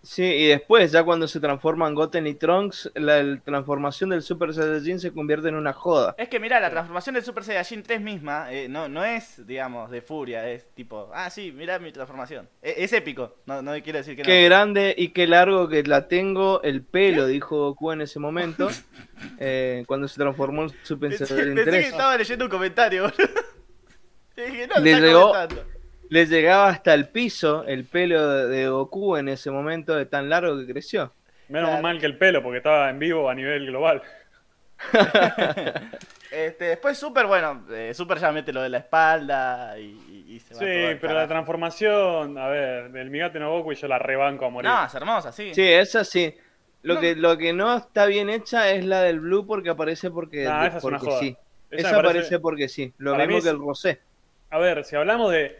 Sí, 0.04 0.22
y 0.22 0.46
después, 0.48 0.92
ya 0.92 1.02
cuando 1.02 1.26
se 1.26 1.40
transforman 1.40 1.94
Goten 1.94 2.26
y 2.26 2.34
Trunks, 2.34 2.92
la 2.94 3.40
transformación 3.42 4.10
del 4.10 4.20
Super 4.20 4.52
Saiyajin 4.52 5.00
se 5.00 5.12
convierte 5.12 5.48
en 5.48 5.54
una 5.54 5.72
joda. 5.72 6.14
Es 6.18 6.28
que 6.28 6.38
mira, 6.38 6.60
la 6.60 6.68
transformación 6.70 7.14
del 7.14 7.24
Super 7.24 7.42
Saiyajin 7.42 7.82
3 7.82 8.02
misma 8.02 8.52
eh, 8.52 8.68
no, 8.68 8.86
no 8.88 9.02
es, 9.02 9.46
digamos, 9.46 9.90
de 9.90 10.02
furia, 10.02 10.46
es 10.50 10.66
tipo, 10.74 11.10
ah, 11.14 11.30
sí, 11.30 11.52
mira 11.52 11.78
mi 11.78 11.90
transformación. 11.90 12.48
E- 12.60 12.74
Es, 12.84 12.92
épico, 12.92 13.34
no, 13.46 13.62
no 13.62 13.72
quiero 13.82 13.98
decir 13.98 14.14
que 14.14 14.22
Qué 14.22 14.42
no. 14.42 14.44
grande 14.50 14.94
y 14.96 15.08
qué 15.08 15.26
largo 15.26 15.68
que 15.70 15.82
la 15.84 16.06
tengo 16.06 16.62
el 16.62 16.82
pelo, 16.82 17.26
dijo 17.26 17.56
Goku 17.56 17.92
en 17.92 18.02
ese 18.02 18.18
momento, 18.18 18.68
eh, 19.38 19.84
cuando 19.86 20.06
se 20.06 20.16
transformó 20.20 20.64
en 20.64 20.70
Super 20.82 21.16
Saiyajin 21.16 21.54
pensé 21.54 21.64
que 21.64 21.70
3. 21.70 21.86
estaba 21.86 22.16
leyendo 22.18 22.44
un 22.44 22.50
comentario, 22.50 23.02
boludo. 23.04 23.40
Y 24.36 24.40
dije, 24.50 24.66
no, 24.66 24.82
Le 24.82 24.90
está 24.92 25.06
llegó- 25.06 25.28
comentando. 25.32 25.73
Le 26.14 26.26
llegaba 26.26 26.68
hasta 26.68 26.94
el 26.94 27.08
piso 27.08 27.64
el 27.66 27.84
pelo 27.86 28.46
de, 28.46 28.68
Goku 28.68 29.16
en 29.16 29.28
ese 29.28 29.50
momento 29.50 29.96
de 29.96 30.06
tan 30.06 30.28
largo 30.28 30.56
que 30.58 30.66
creció. 30.72 31.12
Menos 31.48 31.70
Claro. 31.70 31.82
mal 31.82 31.98
que 31.98 32.06
el 32.06 32.16
pelo, 32.16 32.40
porque 32.40 32.58
estaba 32.58 32.88
en 32.88 33.00
vivo 33.00 33.28
a 33.28 33.34
nivel 33.34 33.66
global. 33.66 34.00
Este, 36.30 36.64
después 36.64 36.98
Super, 36.98 37.26
bueno, 37.26 37.64
eh, 37.70 37.92
Super 37.94 38.18
ya 38.18 38.32
mete 38.32 38.52
lo 38.52 38.60
de 38.62 38.68
la 38.68 38.78
espalda 38.78 39.78
y, 39.78 39.82
y- 40.28 40.34
y 40.34 40.40
se 40.40 40.54
va 40.54 40.60
Sí, 40.60 40.98
pero 41.00 41.14
la 41.14 41.28
transformación, 41.28 42.36
a 42.38 42.48
ver, 42.48 42.90
del 42.90 43.08
Migate 43.10 43.38
no 43.38 43.50
Goku 43.52 43.70
y 43.72 43.76
yo 43.76 43.86
la 43.86 43.98
rebanco 44.00 44.44
a 44.46 44.50
morir. 44.50 44.68
No, 44.70 44.84
es 44.84 44.94
hermosa, 44.94 45.30
sí. 45.32 45.54
Sí, 45.54 45.62
esa 45.62 46.02
sí. 46.04 46.34
Lo, 46.82 46.94
No. 46.94 47.00
que, 47.00 47.14
lo 47.14 47.38
que 47.38 47.52
no 47.52 47.76
está 47.76 48.06
bien 48.06 48.30
hecha 48.30 48.68
es 48.70 48.84
la 48.84 49.02
del 49.02 49.20
blue 49.20 49.46
porque 49.46 49.70
aparece 49.70 50.10
porque, 50.10 50.44
Nah, 50.44 50.66
esa 50.66 50.78
es 50.78 50.84
una 50.84 50.98
porque 50.98 51.10
joda. 51.12 51.20
sí. 51.20 51.36
Esa 51.70 51.88
Esa, 51.88 51.96
me 51.96 52.02
parece- 52.02 52.10
aparece 52.18 52.38
porque 52.40 52.68
sí. 52.68 52.92
Lo 52.98 53.12
para 53.12 53.26
mismo 53.26 53.42
que 53.42 53.48
el 53.50 53.58
rosé. 53.58 54.00
A 54.50 54.58
ver, 54.58 54.84
si 54.84 54.96
hablamos 54.96 55.30
de, 55.30 55.56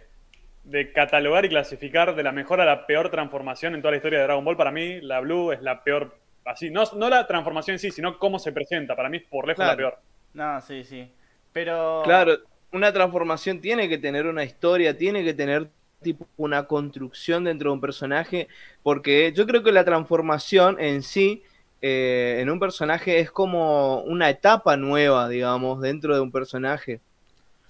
de 0.64 0.92
catalogar 0.92 1.44
y 1.44 1.50
clasificar 1.50 2.14
de 2.16 2.22
la 2.22 2.33
mejor 2.33 2.61
a 2.61 2.64
la 2.64 2.87
peor 2.87 3.11
transformación 3.11 3.74
en 3.74 3.83
toda 3.83 3.92
la 3.92 3.98
historia 3.98 4.18
de 4.18 4.24
Dragon 4.24 4.44
Ball, 4.44 4.57
para 4.57 4.70
mí 4.70 5.00
la 5.00 5.20
Blue 5.20 5.53
es 5.53 5.62
la 5.62 5.85
peor. 5.85 6.16
Así, 6.44 6.70
no, 6.70 6.85
no 6.96 7.09
la 7.09 7.27
transformación 7.27 7.74
en 7.74 7.79
sí, 7.79 7.90
sino 7.90 8.18
cómo 8.18 8.38
se 8.38 8.53
presenta. 8.53 8.96
Para 8.96 9.09
mí 9.09 9.18
es 9.18 9.24
por 9.24 9.46
lejos 9.46 9.64
Claro. 9.64 9.70
la 9.72 9.77
peor. 9.77 9.98
No, 10.35 10.61
sí, 10.61 10.85
sí. 10.85 11.11
Pero. 11.53 12.03
Claro, 12.05 12.38
una 12.72 12.92
transformación 12.92 13.61
tiene 13.61 13.88
que 13.88 13.98
tener 13.98 14.27
una 14.27 14.44
historia, 14.44 14.96
tiene 14.96 15.22
que 15.22 15.33
tener 15.35 15.68
tipo 16.03 16.27
una 16.37 16.64
construcción 16.64 17.44
dentro 17.44 17.70
de 17.70 17.74
un 17.74 17.81
personaje, 17.81 18.48
porque 18.83 19.33
yo 19.35 19.46
creo 19.46 19.62
que 19.62 19.72
la 19.72 19.85
transformación 19.85 20.79
en 20.81 21.03
sí, 21.03 21.42
eh, 21.81 22.38
en 22.40 22.50
un 22.50 22.59
personaje, 22.61 23.20
es 23.20 23.31
como 23.31 24.03
una 24.03 24.29
etapa 24.29 24.77
nueva, 24.77 25.29
digamos, 25.29 25.81
dentro 25.81 26.14
de 26.14 26.20
un 26.20 26.33
personaje. 26.33 27.00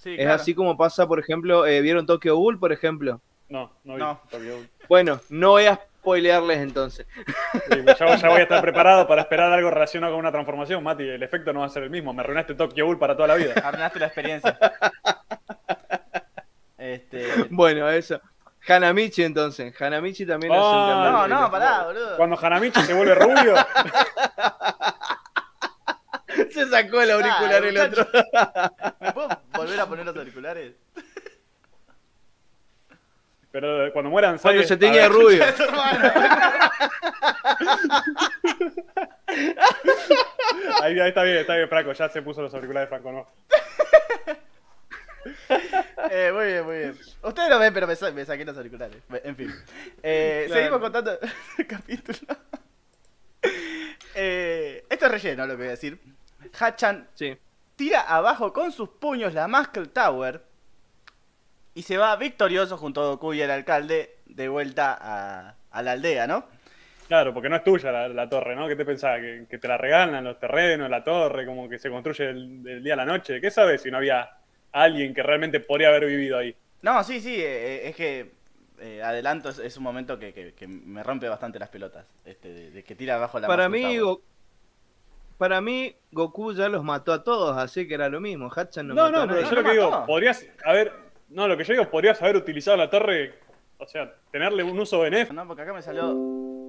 Sí, 0.05 0.13
Es 0.13 0.21
claro. 0.21 0.35
así 0.35 0.55
como 0.55 0.77
pasa, 0.77 1.07
por 1.09 1.19
ejemplo, 1.19 1.67
eh, 1.67 1.81
¿vieron 1.81 2.05
Tokyo 2.07 2.37
Ghoul, 2.37 2.59
por 2.61 2.73
ejemplo? 2.73 3.21
No, 3.49 3.73
no 3.85 3.95
vi. 3.95 4.01
No. 4.01 4.21
Tokyo. 4.31 4.59
Bueno, 4.89 5.19
no 5.31 5.51
voy 5.51 5.65
a 5.67 5.75
spoilearles 5.77 6.59
entonces. 6.59 7.07
Sí, 7.71 7.83
ya, 7.99 8.17
ya 8.17 8.29
voy 8.29 8.41
a 8.41 8.43
estar 8.45 8.61
preparado 8.61 9.07
para 9.09 9.23
esperar 9.23 9.51
algo 9.53 9.71
relacionado 9.71 10.13
con 10.13 10.21
una 10.21 10.31
transformación, 10.31 10.83
Mati. 10.85 11.03
El 11.09 11.23
efecto 11.23 11.53
no 11.53 11.61
va 11.61 11.67
a 11.67 11.71
ser 11.71 11.83
el 11.85 11.91
mismo. 11.91 12.13
Me 12.13 12.21
arruinaste 12.23 12.55
Tokyo 12.55 12.85
Ghoul 12.85 12.99
para 12.99 13.17
toda 13.17 13.29
la 13.29 13.35
vida. 13.37 13.55
Arruinaste 13.65 13.99
la 13.99 14.07
experiencia. 14.07 14.59
este. 16.79 17.27
Bueno, 17.51 17.89
eso. 17.89 18.21
Hanamichi 18.69 19.23
entonces. 19.25 19.79
Hanamichi 19.81 20.25
también 20.27 20.53
Ah, 20.55 20.57
cambio 21.05 21.11
No, 21.37 21.43
no, 21.43 21.51
pará, 21.51 21.85
boludo. 21.85 22.17
Cuando 22.17 22.39
Hanamichi 22.41 22.81
se 22.83 22.95
vuelve 22.95 23.15
rubio, 23.15 23.55
Se 26.51 26.67
sacó 26.69 27.01
el 27.01 27.11
auricular 27.13 27.63
Ah, 27.63 27.69
el 27.69 27.79
otro. 27.79 28.07
¿Me 29.65 29.69
puedo 29.69 29.77
volver 29.77 29.81
a 29.81 29.87
poner 29.87 30.07
los 30.07 30.17
auriculares? 30.17 30.73
pero 33.53 33.93
cuando 33.93 34.11
mueran 34.11 34.39
Cuando 34.39 34.61
seis- 34.63 34.69
se 34.69 34.75
a 34.75 34.79
tiñe 34.79 34.95
de 34.97 35.01
ver, 35.09 35.13
rubio. 35.13 35.45
Ahí, 40.83 40.99
ahí 40.99 41.09
está 41.09 41.23
bien, 41.23 41.39
está 41.39 41.57
bien, 41.57 41.69
Franco. 41.69 41.93
Ya 41.93 42.09
se 42.09 42.23
puso 42.23 42.43
los 42.43 42.53
auriculares, 42.55 42.89
Franco, 42.89 43.13
no. 43.13 43.27
Eh, 46.11 46.31
muy 46.35 46.47
bien, 46.47 46.65
muy 46.65 46.77
bien. 46.79 46.99
Ustedes 47.23 47.49
lo 47.49 47.59
ven, 47.59 47.73
pero 47.73 47.87
me, 47.87 47.97
sa- 47.97 48.11
me 48.13 48.25
saqué 48.25 48.45
los 48.45 48.57
auriculares. 48.57 48.99
En 49.23 49.37
fin. 49.37 49.55
Eh, 50.03 50.45
Claro. 50.47 50.61
Seguimos 50.61 50.81
contando 50.81 51.19
el 51.59 51.67
capítulo. 51.67 52.19
Eh, 54.15 54.85
esto 54.89 55.07
es 55.07 55.13
relleno, 55.13 55.47
lo 55.47 55.53
que 55.55 55.59
voy 55.59 55.67
a 55.69 55.71
decir. 55.71 55.99
Hachan 56.59 57.09
Sí. 57.15 57.37
Tira 57.77 58.01
abajo 58.03 58.53
con 58.53 58.73
sus 58.73 58.89
puños 58.91 59.35
la 59.35 59.49
Muscle 59.49 59.87
Tower 59.87 60.45
y 61.75 61.83
se 61.83 61.97
va 61.97 62.15
victorioso 62.17 62.77
junto 62.77 63.03
a 63.03 63.07
Goku 63.09 63.35
y 63.35 63.41
el 63.43 63.51
alcalde 63.51 64.17
de 64.27 64.49
vuelta 64.49 64.97
a, 65.01 65.57
a 65.71 65.83
la 65.83 65.93
aldea, 65.93 66.27
¿no? 66.27 66.47
Claro, 67.07 67.35
porque 67.35 67.49
no 67.51 67.57
es 67.57 67.65
tuya 67.65 67.93
la, 67.93 68.09
la 68.09 68.29
torre, 68.29 68.57
¿no? 68.57 68.67
¿Qué 68.67 68.77
te 68.77 68.85
pensabas? 68.85 69.21
¿Que, 69.21 69.47
que 69.49 69.59
te 69.59 69.69
la 69.69 69.77
regalan 69.77 70.25
los 70.25 70.39
terrenos, 70.41 70.89
la 70.91 71.05
torre, 71.05 71.45
como 71.47 71.69
que 71.69 71.79
se 71.79 71.91
construye 71.91 72.25
del, 72.27 72.63
del 72.63 72.83
día 72.83 72.95
a 72.95 72.97
la 72.97 73.05
noche? 73.05 73.41
¿Qué 73.41 73.51
sabes 73.51 73.83
si 73.83 73.91
no 73.91 73.99
había 73.99 74.31
alguien 74.73 75.13
que 75.15 75.23
realmente 75.23 75.61
podría 75.61 75.89
haber 75.89 76.07
vivido 76.07 76.39
ahí? 76.39 76.57
No, 76.83 77.03
sí, 77.05 77.21
sí, 77.21 77.35
eh, 77.39 77.89
es 77.89 77.97
que 77.97 78.33
eh, 78.79 79.03
adelanto, 79.03 79.49
es, 79.51 79.59
es 79.59 79.77
un 79.77 79.85
momento 79.85 80.19
que, 80.19 80.33
que- 80.35 80.55
que 80.55 80.67
me 80.69 81.03
rompe 81.03 81.29
bastante 81.29 81.59
las 81.59 81.69
pelotas, 81.71 82.07
este, 82.25 82.53
de, 82.53 82.71
de 82.71 82.85
que 82.85 82.95
tira 82.95 83.15
abajo 83.17 83.39
la 83.41 83.47
Para 83.49 83.69
mí, 83.69 83.81
Tower. 83.81 84.19
Para 85.39 85.61
mí, 85.61 85.95
Goku 86.13 86.53
ya 86.53 86.69
los 86.69 86.85
mató 86.85 87.13
a 87.13 87.25
todos, 87.25 87.57
así 87.57 87.87
que 87.89 87.95
era 87.95 88.09
lo 88.09 88.21
mismo. 88.21 88.51
Hachan 88.55 88.89
no, 88.89 88.95
No, 88.95 89.03
mató 89.05 89.13
no, 89.13 89.23
a 89.23 89.27
pero 89.27 89.41
nadie. 89.43 89.51
yo 89.51 89.57
No, 89.57 89.63
lo 89.63 89.65
que 89.65 89.73
digo, 89.73 90.07
podrías 90.07 90.47
haber. 90.65 90.93
No, 91.29 91.49
lo 91.49 91.57
que 91.57 91.65
yo 91.65 91.73
digo, 91.75 91.91
podrías 91.91 92.21
haber 92.23 92.37
utilizado 92.37 92.77
la 92.77 92.89
torre, 92.91 93.35
o 93.79 93.87
sea, 93.87 94.15
tenerle 94.31 94.63
un 94.63 94.79
uso 94.79 95.01
benéfico. 95.01 95.35
No, 95.35 95.47
porque 95.47 95.63
acá 95.63 95.73
me 95.73 95.83
salió 95.83 96.15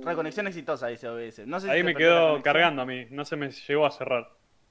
reconexión 0.04 0.48
exitosa, 0.48 0.88
dice 0.88 1.08
OBS. 1.08 1.46
No 1.46 1.60
sé 1.60 1.68
si 1.68 1.74
Ahí 1.74 1.84
me 1.84 1.96
quedó 1.96 2.42
cargando 2.42 2.82
a 2.82 2.86
mí, 2.86 3.06
no 3.12 3.26
se 3.26 3.36
me 3.36 3.52
llegó 3.52 3.86
a 3.86 3.92
cerrar. 3.92 4.30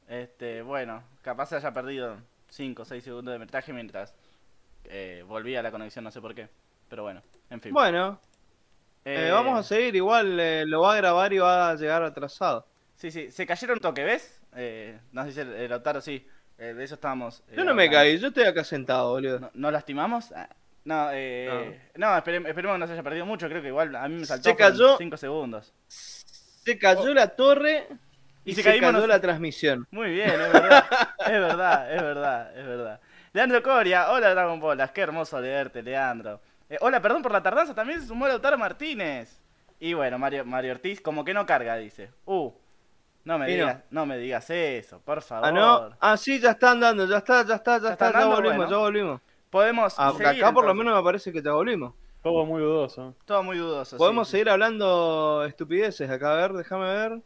Este, 0.08 0.62
bueno, 0.62 1.02
capaz 1.22 1.46
se 1.46 1.56
haya 1.56 1.72
perdido 1.72 2.16
5 2.50 2.82
o 2.82 2.84
6 2.84 3.02
segundos 3.04 3.32
de 3.32 3.38
metraje 3.38 3.72
mientras 3.72 4.14
eh, 4.84 5.24
volvía 5.26 5.62
la 5.62 5.70
conexión, 5.70 6.04
no 6.04 6.10
sé 6.10 6.20
por 6.20 6.34
qué. 6.34 6.48
Pero 6.88 7.02
bueno, 7.04 7.22
en 7.50 7.60
fin. 7.60 7.72
Bueno, 7.72 8.20
eh, 9.04 9.28
Eh, 9.28 9.30
vamos 9.32 9.58
a 9.58 9.62
seguir. 9.62 9.94
Igual 9.96 10.38
eh, 10.40 10.64
lo 10.66 10.82
va 10.82 10.94
a 10.94 10.96
grabar 10.96 11.32
y 11.32 11.38
va 11.38 11.70
a 11.70 11.74
llegar 11.76 12.02
atrasado. 12.02 12.66
Sí, 12.96 13.10
sí, 13.10 13.30
se 13.30 13.46
cayeron 13.46 13.76
un 13.76 13.80
toque, 13.80 14.04
¿ves? 14.04 14.40
Eh, 14.56 14.98
no 15.12 15.24
sé 15.24 15.32
si 15.32 15.40
el, 15.40 15.52
el 15.52 15.70
Lautaro 15.70 16.00
sí, 16.00 16.26
eh, 16.58 16.74
de 16.74 16.84
eso 16.84 16.94
estábamos. 16.94 17.42
eh, 17.50 17.54
Yo 17.56 17.64
no 17.64 17.74
me 17.74 17.90
caí, 17.90 18.18
yo 18.18 18.28
estoy 18.28 18.44
acá 18.44 18.64
sentado, 18.64 19.10
boludo. 19.10 19.40
¿No, 19.40 19.50
¿no 19.54 19.70
lastimamos? 19.70 20.32
Ah, 20.32 20.48
No, 20.84 21.08
eh, 21.12 21.80
no, 21.96 22.06
esperem- 22.16 22.46
esperemos 22.46 22.74
que 22.76 22.78
no 22.78 22.86
se 22.86 22.92
haya 22.92 23.02
perdido 23.02 23.26
mucho, 23.26 23.48
creo 23.48 23.60
que 23.62 23.68
igual 23.68 23.94
a 23.96 24.08
mí 24.08 24.16
me 24.20 24.26
saltó 24.26 24.50
Se 24.50 24.56
cayó. 24.56 24.96
5 24.96 25.16
segundos. 25.16 25.72
Se 25.88 26.78
cayó 26.78 27.12
la 27.12 27.28
torre 27.28 27.88
y, 28.44 28.52
Y 28.52 28.54
se, 28.54 28.62
se 28.62 28.68
caímos 28.70 28.88
cayó 28.92 29.00
nos- 29.00 29.08
la 29.08 29.20
transmisión. 29.20 29.86
Muy 29.90 30.10
bien, 30.12 30.30
es 30.30 30.38
verdad, 30.52 30.84
es 31.26 31.30
verdad, 31.32 31.94
es 31.94 32.02
verdad, 32.02 32.58
es 32.58 32.66
verdad. 32.66 33.00
Leandro 33.32 33.62
Coria, 33.62 34.10
hola 34.12 34.30
Dragon 34.30 34.60
Ballas, 34.60 34.92
qué 34.92 35.00
hermoso 35.00 35.40
leerte, 35.40 35.82
Leandro. 35.82 36.40
Eh, 36.70 36.78
hola, 36.80 37.02
perdón 37.02 37.22
por 37.22 37.32
la 37.32 37.42
tardanza, 37.42 37.74
también 37.74 38.00
se 38.00 38.06
sumó 38.06 38.28
Lautaro 38.28 38.56
Martínez. 38.56 39.40
Y 39.80 39.92
bueno, 39.92 40.18
Mario, 40.18 40.44
Mario 40.44 40.72
Ortiz, 40.72 41.00
como 41.00 41.24
que 41.24 41.34
no 41.34 41.44
carga, 41.44 41.76
dice. 41.76 42.10
Uh, 42.26 42.52
no 43.24 43.38
me 43.38 43.46
digas, 43.46 43.78
no. 43.90 44.06
me 44.06 44.18
digas 44.18 44.48
eso, 44.50 45.00
por 45.00 45.22
favor. 45.22 45.48
Ah, 45.48 45.52
no. 45.52 45.90
Ah, 46.00 46.16
sí, 46.16 46.38
ya 46.40 46.50
están 46.52 46.80
dando, 46.80 47.06
ya 47.06 47.18
está, 47.18 47.44
ya 47.46 47.54
está, 47.56 47.78
ya, 47.78 47.82
¿Ya 47.88 47.92
está, 47.92 48.06
están 48.08 48.12
ya 48.12 48.18
dando? 48.20 48.36
volvimos, 48.36 48.56
Bueno. 48.56 48.70
ya 48.70 48.76
volvimos. 48.78 49.20
Podemos 49.50 49.94
Ah, 49.98 50.12
seguir, 50.12 50.26
acá 50.44 50.52
por 50.52 50.66
lo 50.66 50.74
menos 50.74 50.96
me 50.96 51.02
parece 51.02 51.32
que 51.32 51.40
ya 51.42 51.52
volvimos. 51.52 51.94
Todo 52.22 52.44
muy 52.46 52.60
dudoso. 52.62 53.14
Todo 53.24 53.42
muy 53.42 53.58
dudoso. 53.58 53.96
Podemos 53.98 54.26
sí, 54.26 54.32
sí. 54.32 54.36
seguir 54.38 54.50
hablando 54.50 55.44
estupideces 55.46 56.08
acá, 56.10 56.32
a 56.32 56.36
ver, 56.36 56.52
déjame 56.54 56.84
ver. 56.86 57.20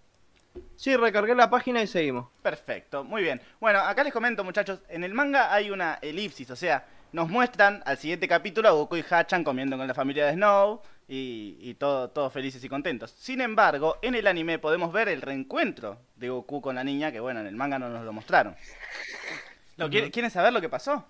Sí, 0.76 0.96
recargué 0.96 1.34
la 1.34 1.48
página 1.48 1.80
y 1.82 1.86
seguimos. 1.86 2.26
Perfecto, 2.42 3.04
muy 3.04 3.22
bien. 3.22 3.40
Bueno, 3.60 3.78
acá 3.80 4.02
les 4.02 4.12
comento, 4.12 4.42
muchachos, 4.44 4.80
en 4.88 5.04
el 5.04 5.14
manga 5.14 5.52
hay 5.52 5.70
una 5.70 5.98
elipsis, 6.02 6.50
o 6.50 6.56
sea, 6.56 6.84
nos 7.12 7.28
muestran 7.28 7.80
al 7.86 7.96
siguiente 7.96 8.26
capítulo 8.28 8.68
a 8.68 8.72
Goku 8.72 8.96
y 8.96 9.04
Hachan 9.08 9.44
comiendo 9.44 9.76
con 9.78 9.86
la 9.86 9.94
familia 9.94 10.26
de 10.26 10.32
Snow 10.34 10.82
y, 11.08 11.56
y 11.60 11.74
todo, 11.74 12.10
todos 12.10 12.32
felices 12.32 12.62
y 12.62 12.68
contentos. 12.68 13.10
Sin 13.18 13.40
embargo, 13.40 13.98
en 14.02 14.14
el 14.14 14.26
anime 14.26 14.58
podemos 14.58 14.92
ver 14.92 15.08
el 15.08 15.22
reencuentro 15.22 15.98
de 16.16 16.28
Goku 16.28 16.60
con 16.60 16.74
la 16.74 16.84
niña, 16.84 17.10
que 17.10 17.20
bueno, 17.20 17.40
en 17.40 17.46
el 17.46 17.56
manga 17.56 17.78
no 17.78 17.88
nos 17.88 18.04
lo 18.04 18.12
mostraron. 18.12 18.54
¿Lo 19.76 19.88
quiere- 19.88 20.10
¿Quieren 20.10 20.30
saber 20.30 20.52
lo 20.52 20.60
que 20.60 20.68
pasó? 20.68 21.04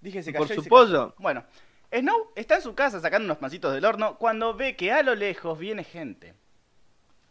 Dije, 0.00 0.22
se 0.22 0.32
cayó 0.32 0.44
Por 0.46 0.52
y 0.52 0.54
su 0.56 0.62
se 0.62 0.68
pollo. 0.68 1.10
cayó. 1.10 1.14
Bueno, 1.18 1.44
Snow 1.92 2.32
está 2.36 2.56
en 2.56 2.62
su 2.62 2.74
casa 2.74 3.00
sacando 3.00 3.24
unos 3.26 3.38
pancitos 3.38 3.72
del 3.74 3.84
horno 3.84 4.16
cuando 4.18 4.54
ve 4.54 4.76
que 4.76 4.92
a 4.92 5.02
lo 5.02 5.14
lejos 5.14 5.58
viene 5.58 5.82
gente. 5.84 6.34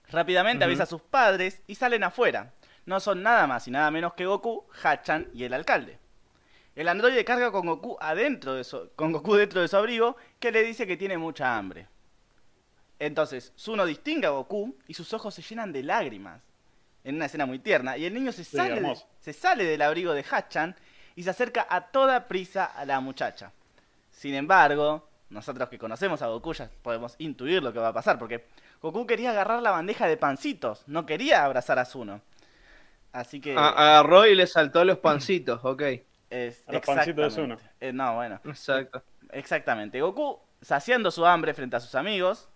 Rápidamente 0.09 0.63
avisa 0.65 0.83
a 0.83 0.87
sus 0.87 1.01
padres 1.01 1.61
y 1.67 1.75
salen 1.75 2.03
afuera. 2.03 2.53
No 2.85 2.99
son 2.99 3.23
nada 3.23 3.47
más 3.47 3.67
y 3.67 3.71
nada 3.71 3.89
menos 3.91 4.13
que 4.13 4.25
Goku, 4.25 4.65
Hachan 4.83 5.27
y 5.33 5.43
el 5.43 5.53
alcalde. 5.53 5.97
El 6.75 6.87
androide 6.89 7.23
carga 7.23 7.51
con 7.51 7.65
Goku 7.67 7.97
adentro 8.01 8.53
de 8.53 8.63
su, 8.63 8.89
con 8.95 9.11
Goku 9.13 9.35
dentro 9.35 9.61
de 9.61 9.67
su 9.67 9.77
abrigo 9.77 10.17
que 10.39 10.51
le 10.51 10.61
dice 10.63 10.85
que 10.85 10.97
tiene 10.97 11.17
mucha 11.17 11.57
hambre. 11.57 11.87
Entonces, 12.99 13.53
Zuno 13.57 13.85
distingue 13.85 14.27
a 14.27 14.31
Goku 14.31 14.75
y 14.87 14.93
sus 14.93 15.13
ojos 15.13 15.33
se 15.33 15.41
llenan 15.41 15.71
de 15.71 15.83
lágrimas. 15.83 16.41
En 17.03 17.15
una 17.15 17.25
escena 17.25 17.45
muy 17.45 17.59
tierna. 17.59 17.97
Y 17.97 18.05
el 18.05 18.13
niño 18.13 18.31
se 18.31 18.43
Sí, 18.43 18.57
sale, 18.57 18.81
de- 18.81 18.97
se 19.21 19.31
sale 19.33 19.63
del 19.63 19.81
abrigo 19.81 20.13
de 20.13 20.23
Hachan 20.23 20.75
y 21.15 21.23
se 21.23 21.29
acerca 21.29 21.65
a 21.69 21.81
toda 21.91 22.27
prisa 22.27 22.65
a 22.65 22.83
la 22.85 22.99
muchacha. 22.99 23.51
Sin 24.11 24.33
embargo, 24.33 25.07
nosotros 25.29 25.69
que 25.69 25.77
conocemos 25.77 26.21
a 26.21 26.27
Goku 26.27 26.53
ya 26.53 26.69
podemos 26.81 27.15
intuir 27.19 27.61
lo 27.61 27.71
que 27.73 27.79
va 27.79 27.89
a 27.89 27.93
pasar, 27.93 28.17
porque 28.17 28.45
Goku 28.81 29.05
quería 29.05 29.31
agarrar 29.31 29.61
la 29.61 29.71
bandeja 29.71 30.07
de 30.07 30.17
pancitos, 30.17 30.83
no 30.87 31.05
quería 31.05 31.43
abrazar 31.45 31.79
a 31.79 31.85
Zuno. 31.85 32.21
Así 33.11 33.39
que... 33.39 33.55
A- 33.55 33.69
agarró 33.69 34.25
y 34.25 34.35
le 34.35 34.47
saltó 34.47 34.83
los 34.83 34.97
pancitos, 34.97 35.63
ok. 35.63 35.83
Es- 36.29 36.63
A 36.67 36.73
los 36.73 36.81
pancitos 36.81 37.15
de 37.35 37.43
exactamente. 37.43 37.63
Eh, 37.79 37.93
no, 37.93 38.15
bueno, 38.15 38.39
Exacto. 38.45 39.03
exactamente. 39.31 40.01
Goku, 40.01 40.39
saciando 40.61 41.11
su 41.11 41.25
hambre 41.25 41.53
frente 41.53 41.75
a 41.75 41.79
sus 41.79 41.95
amigos, 41.95 42.49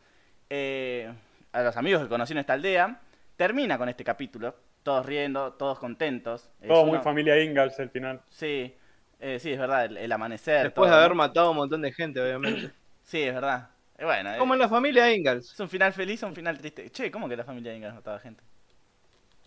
eh, 0.50 1.12
a 1.52 1.62
los 1.64 1.78
amigos 1.78 2.02
que 2.04 2.10
conoció 2.10 2.34
en 2.34 2.40
esta 2.40 2.54
aldea, 2.54 3.02
termina 3.36 3.78
con 3.78 3.90
este 3.90 4.04
capítulo, 4.04 4.56
todos 4.84 5.06
riendo, 5.06 5.54
todos 5.54 5.80
contentos. 5.80 6.50
Eh, 6.62 6.68
Todo 6.68 6.82
Zuno- 6.82 6.94
muy 6.94 7.00
familia 7.00 7.42
Ingalls 7.42 7.78
el 7.80 7.90
final. 7.90 8.22
Sí, 8.30 8.76
eh, 9.20 9.40
sí, 9.40 9.52
es 9.54 9.60
verdad, 9.60 9.86
el, 9.86 9.98
el 9.98 10.12
amanecer. 10.12 10.64
Después 10.64 10.88
todo, 10.88 10.96
de 10.98 11.04
haber 11.06 11.10
¿no? 11.12 11.16
matado 11.16 11.48
a 11.48 11.52
un 11.52 11.58
montón 11.58 11.82
de 11.82 11.92
gente, 11.92 12.22
obviamente. 12.22 12.72
Sí, 13.04 13.24
es 13.24 13.34
verdad. 13.34 13.70
Eh, 13.98 14.06
bueno, 14.06 14.34
eh, 14.36 14.38
Como 14.38 14.54
en 14.54 14.60
la 14.60 14.70
familia 14.70 15.12
Ingalls. 15.12 15.52
es 15.52 15.60
un 15.60 15.68
final 15.68 15.92
feliz 15.94 16.22
o 16.24 16.28
un 16.28 16.36
final 16.36 16.58
triste. 16.60 16.92
Che, 16.92 17.10
¿cómo 17.10 17.28
que 17.28 17.36
la 17.36 17.44
familia 17.44 17.74
Ingalls 17.76 17.96
mataba 17.96 18.20
gente? 18.20 18.44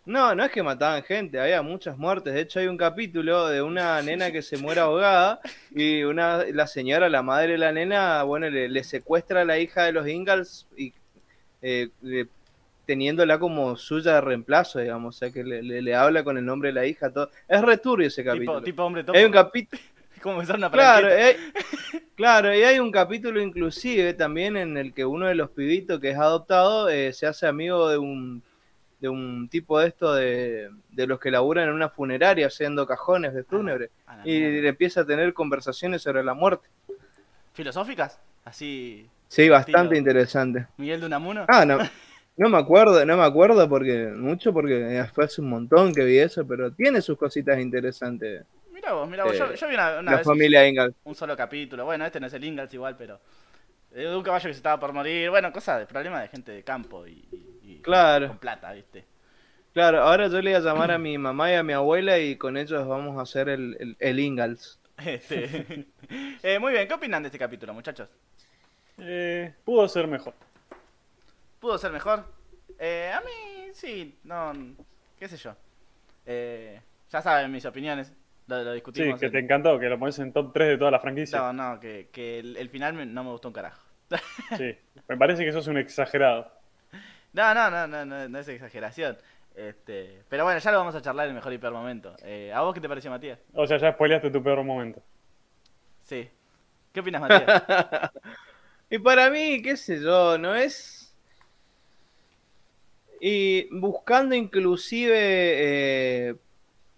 No, 0.04 0.34
no 0.34 0.44
es 0.44 0.50
que 0.50 0.62
mataban 0.64 1.02
gente, 1.04 1.38
había 1.38 1.62
muchas 1.62 1.96
muertes. 1.96 2.34
De 2.34 2.40
hecho, 2.40 2.58
hay 2.58 2.66
un 2.66 2.76
capítulo 2.76 3.46
de 3.46 3.62
una 3.62 4.02
nena 4.02 4.32
que 4.32 4.42
se 4.42 4.56
muere 4.56 4.80
ahogada 4.80 5.40
y 5.70 6.02
una, 6.02 6.44
la 6.52 6.66
señora, 6.66 7.08
la 7.08 7.22
madre 7.22 7.52
de 7.52 7.58
la 7.58 7.70
nena, 7.72 8.22
bueno, 8.24 8.50
le, 8.50 8.68
le 8.68 8.82
secuestra 8.84 9.42
a 9.42 9.44
la 9.44 9.58
hija 9.60 9.84
de 9.84 9.92
los 9.92 10.08
Ingalls 10.08 10.66
y 10.76 10.92
eh, 11.62 11.88
teniéndola 12.84 13.38
como 13.38 13.76
suya 13.76 14.14
de 14.14 14.20
reemplazo, 14.22 14.80
digamos. 14.80 15.14
O 15.14 15.18
sea, 15.20 15.30
que 15.30 15.44
le, 15.44 15.62
le- 15.62 15.82
le 15.82 15.94
habla 15.94 16.24
con 16.24 16.36
el 16.36 16.44
nombre 16.44 16.70
de 16.70 16.72
la 16.74 16.84
hija. 16.86 17.10
Todo. 17.12 17.30
Es 17.46 17.62
returbio 17.62 18.08
ese 18.08 18.24
capítulo. 18.24 18.54
Tipo, 18.58 18.64
tipo 18.64 18.82
hombre 18.84 19.04
topo. 19.04 19.16
hay 19.16 19.24
un 19.24 19.32
capítulo. 19.32 19.80
Una 20.24 20.70
Claro, 20.70 21.08
hay- 21.08 21.36
claro, 22.14 22.54
y 22.54 22.62
hay 22.62 22.78
un 22.78 22.92
capítulo 22.92 23.40
inclusive 23.40 24.14
también 24.14 24.56
en 24.56 24.76
el 24.76 24.92
que 24.94 25.04
uno 25.04 25.26
de 25.26 25.34
los 25.34 25.50
pibitos 25.50 25.98
que 26.00 26.10
es 26.10 26.16
adoptado 26.16 26.88
eh, 26.88 27.12
se 27.12 27.26
hace 27.26 27.46
amigo 27.48 27.88
de 27.88 27.98
un 27.98 28.40
de 29.02 29.08
un 29.10 29.48
tipo 29.50 29.78
de 29.80 29.88
esto 29.88 30.14
de, 30.14 30.70
de 30.90 31.06
los 31.06 31.18
que 31.20 31.30
laburan 31.30 31.68
en 31.68 31.74
una 31.74 31.90
funeraria 31.90 32.46
haciendo 32.46 32.86
cajones 32.86 33.34
de 33.34 33.42
fúnebre 33.44 33.90
Ah, 34.06 34.22
y 34.24 34.38
le 34.38 34.68
empieza 34.68 35.00
a 35.02 35.04
tener 35.04 35.34
conversaciones 35.34 36.00
sobre 36.02 36.22
la 36.24 36.32
muerte. 36.34 36.68
¿Filosóficas? 37.52 38.18
Así, 38.44 39.08
Sí, 39.28 39.48
bastante 39.48 39.94
Estilo. 39.96 39.98
interesante. 39.98 40.66
Miguel 40.76 41.00
de 41.00 41.06
Unamuno. 41.06 41.44
Ah, 41.48 41.64
no, 41.64 41.78
no 42.36 42.48
me 42.48 42.58
acuerdo, 42.58 43.04
no 43.04 43.16
me 43.16 43.24
acuerdo 43.24 43.68
porque 43.68 44.06
mucho 44.14 44.52
porque 44.52 45.04
fue 45.14 45.24
hace 45.24 45.40
un 45.40 45.48
montón 45.50 45.92
que 45.94 46.04
vi 46.04 46.18
eso, 46.18 46.46
pero 46.46 46.70
tiene 46.72 47.00
sus 47.02 47.16
cositas 47.18 47.58
interesantes 47.58 48.44
Mira 48.72 48.92
vos, 48.94 49.08
mira 49.08 49.24
vos. 49.24 49.36
yo, 49.38 49.46
eh, 49.46 49.56
yo 49.56 49.68
vi 49.68 49.74
una, 49.74 49.98
una 50.00 50.10
la 50.12 50.16
vez 50.18 50.26
familia 50.26 50.66
Ingalls. 50.68 50.94
un 51.04 51.14
solo 51.14 51.36
capítulo. 51.36 51.84
Bueno, 51.84 52.04
este 52.04 52.20
no 52.20 52.26
es 52.26 52.32
el 52.34 52.44
Ingalls 52.44 52.72
igual, 52.74 52.96
pero. 52.96 53.20
eh, 53.94 54.00
De 54.06 54.16
un 54.16 54.22
caballo 54.22 54.48
que 54.48 54.54
se 54.54 54.58
estaba 54.58 54.78
por 54.80 54.92
morir. 54.92 55.30
Bueno, 55.30 55.52
cosas 55.52 55.78
de 55.80 55.86
problemas 55.86 56.22
de 56.22 56.28
gente 56.28 56.52
de 56.52 56.62
campo 56.64 57.06
y 57.06 57.24
Claro. 57.82 58.28
con 58.28 58.38
plata, 58.38 58.72
¿viste? 58.72 59.04
Claro, 59.72 60.02
ahora 60.02 60.28
yo 60.28 60.40
le 60.42 60.50
voy 60.50 60.54
a 60.54 60.60
llamar 60.60 60.90
a 60.90 60.98
mi 60.98 61.16
mamá 61.18 61.50
y 61.50 61.54
a 61.54 61.62
mi 61.62 61.72
abuela 61.72 62.18
y 62.18 62.36
con 62.36 62.56
ellos 62.56 62.86
vamos 62.86 63.18
a 63.18 63.22
hacer 63.22 63.48
el, 63.48 63.76
el, 63.80 63.96
el 63.98 64.20
Ingalls. 64.20 64.78
Este, 65.04 65.86
eh, 66.42 66.58
muy 66.58 66.72
bien, 66.72 66.86
¿qué 66.86 66.94
opinan 66.94 67.22
de 67.22 67.28
este 67.28 67.38
capítulo, 67.38 67.72
muchachos? 67.74 68.08
Eh, 68.98 69.52
pudo 69.64 69.88
ser 69.88 70.06
mejor. 70.06 70.34
¿Pudo 71.60 71.78
ser 71.78 71.90
mejor? 71.92 72.24
Eh, 72.78 73.10
a 73.14 73.20
mí, 73.20 73.70
sí, 73.72 74.18
no. 74.24 74.52
¿Qué 75.18 75.28
sé 75.28 75.36
yo? 75.36 75.54
Eh, 76.26 76.80
ya 77.10 77.22
saben 77.22 77.50
mis 77.50 77.64
opiniones. 77.64 78.12
Lo, 78.48 78.56
lo 78.62 78.70
Sí, 78.70 78.74
discutimos. 78.74 79.18
que 79.18 79.26
en- 79.26 79.32
te 79.32 79.38
encantó, 79.38 79.78
que 79.78 79.88
lo 79.88 79.98
pones 79.98 80.18
en 80.18 80.32
top 80.32 80.52
3 80.52 80.68
de 80.68 80.78
toda 80.78 80.90
la 80.90 81.00
franquicia. 81.00 81.38
No, 81.38 81.52
no, 81.52 81.80
que, 81.80 82.08
que 82.12 82.40
el, 82.40 82.56
el 82.56 82.68
final 82.68 82.92
me- 82.94 83.06
no 83.06 83.24
me 83.24 83.30
gustó 83.30 83.48
un 83.48 83.54
carajo. 83.54 83.80
Sí, 84.58 84.76
me 85.08 85.16
parece 85.16 85.44
que 85.44 85.52
sos 85.52 85.66
un 85.68 85.78
exagerado. 85.78 86.52
No, 87.32 87.54
no, 87.54 87.70
no, 87.70 87.86
no, 87.86 88.04
no, 88.04 88.28
no 88.28 88.38
es 88.38 88.48
exageración. 88.48 89.16
Este, 89.54 90.22
pero 90.28 90.44
bueno, 90.44 90.58
ya 90.60 90.72
lo 90.72 90.78
vamos 90.78 90.94
a 90.94 91.02
charlar 91.02 91.26
en 91.26 91.30
el 91.30 91.34
mejor 91.36 91.52
hipermomento. 91.52 92.14
Eh, 92.24 92.52
¿A 92.54 92.62
vos 92.62 92.74
qué 92.74 92.80
te 92.80 92.88
pareció, 92.88 93.10
Matías? 93.10 93.38
O 93.54 93.66
sea, 93.66 93.78
ya 93.78 93.92
spoileaste 93.92 94.30
tu 94.30 94.42
peor 94.42 94.62
momento. 94.64 95.02
Sí. 96.04 96.28
¿Qué 96.92 97.00
opinas, 97.00 97.20
Matías? 97.20 97.62
Y 98.90 98.98
para 98.98 99.30
mí, 99.30 99.62
qué 99.62 99.74
sé 99.78 100.00
yo, 100.02 100.36
no 100.36 100.54
es... 100.54 101.14
Y 103.22 103.68
buscando 103.70 104.34
inclusive 104.34 105.14
eh, 106.28 106.34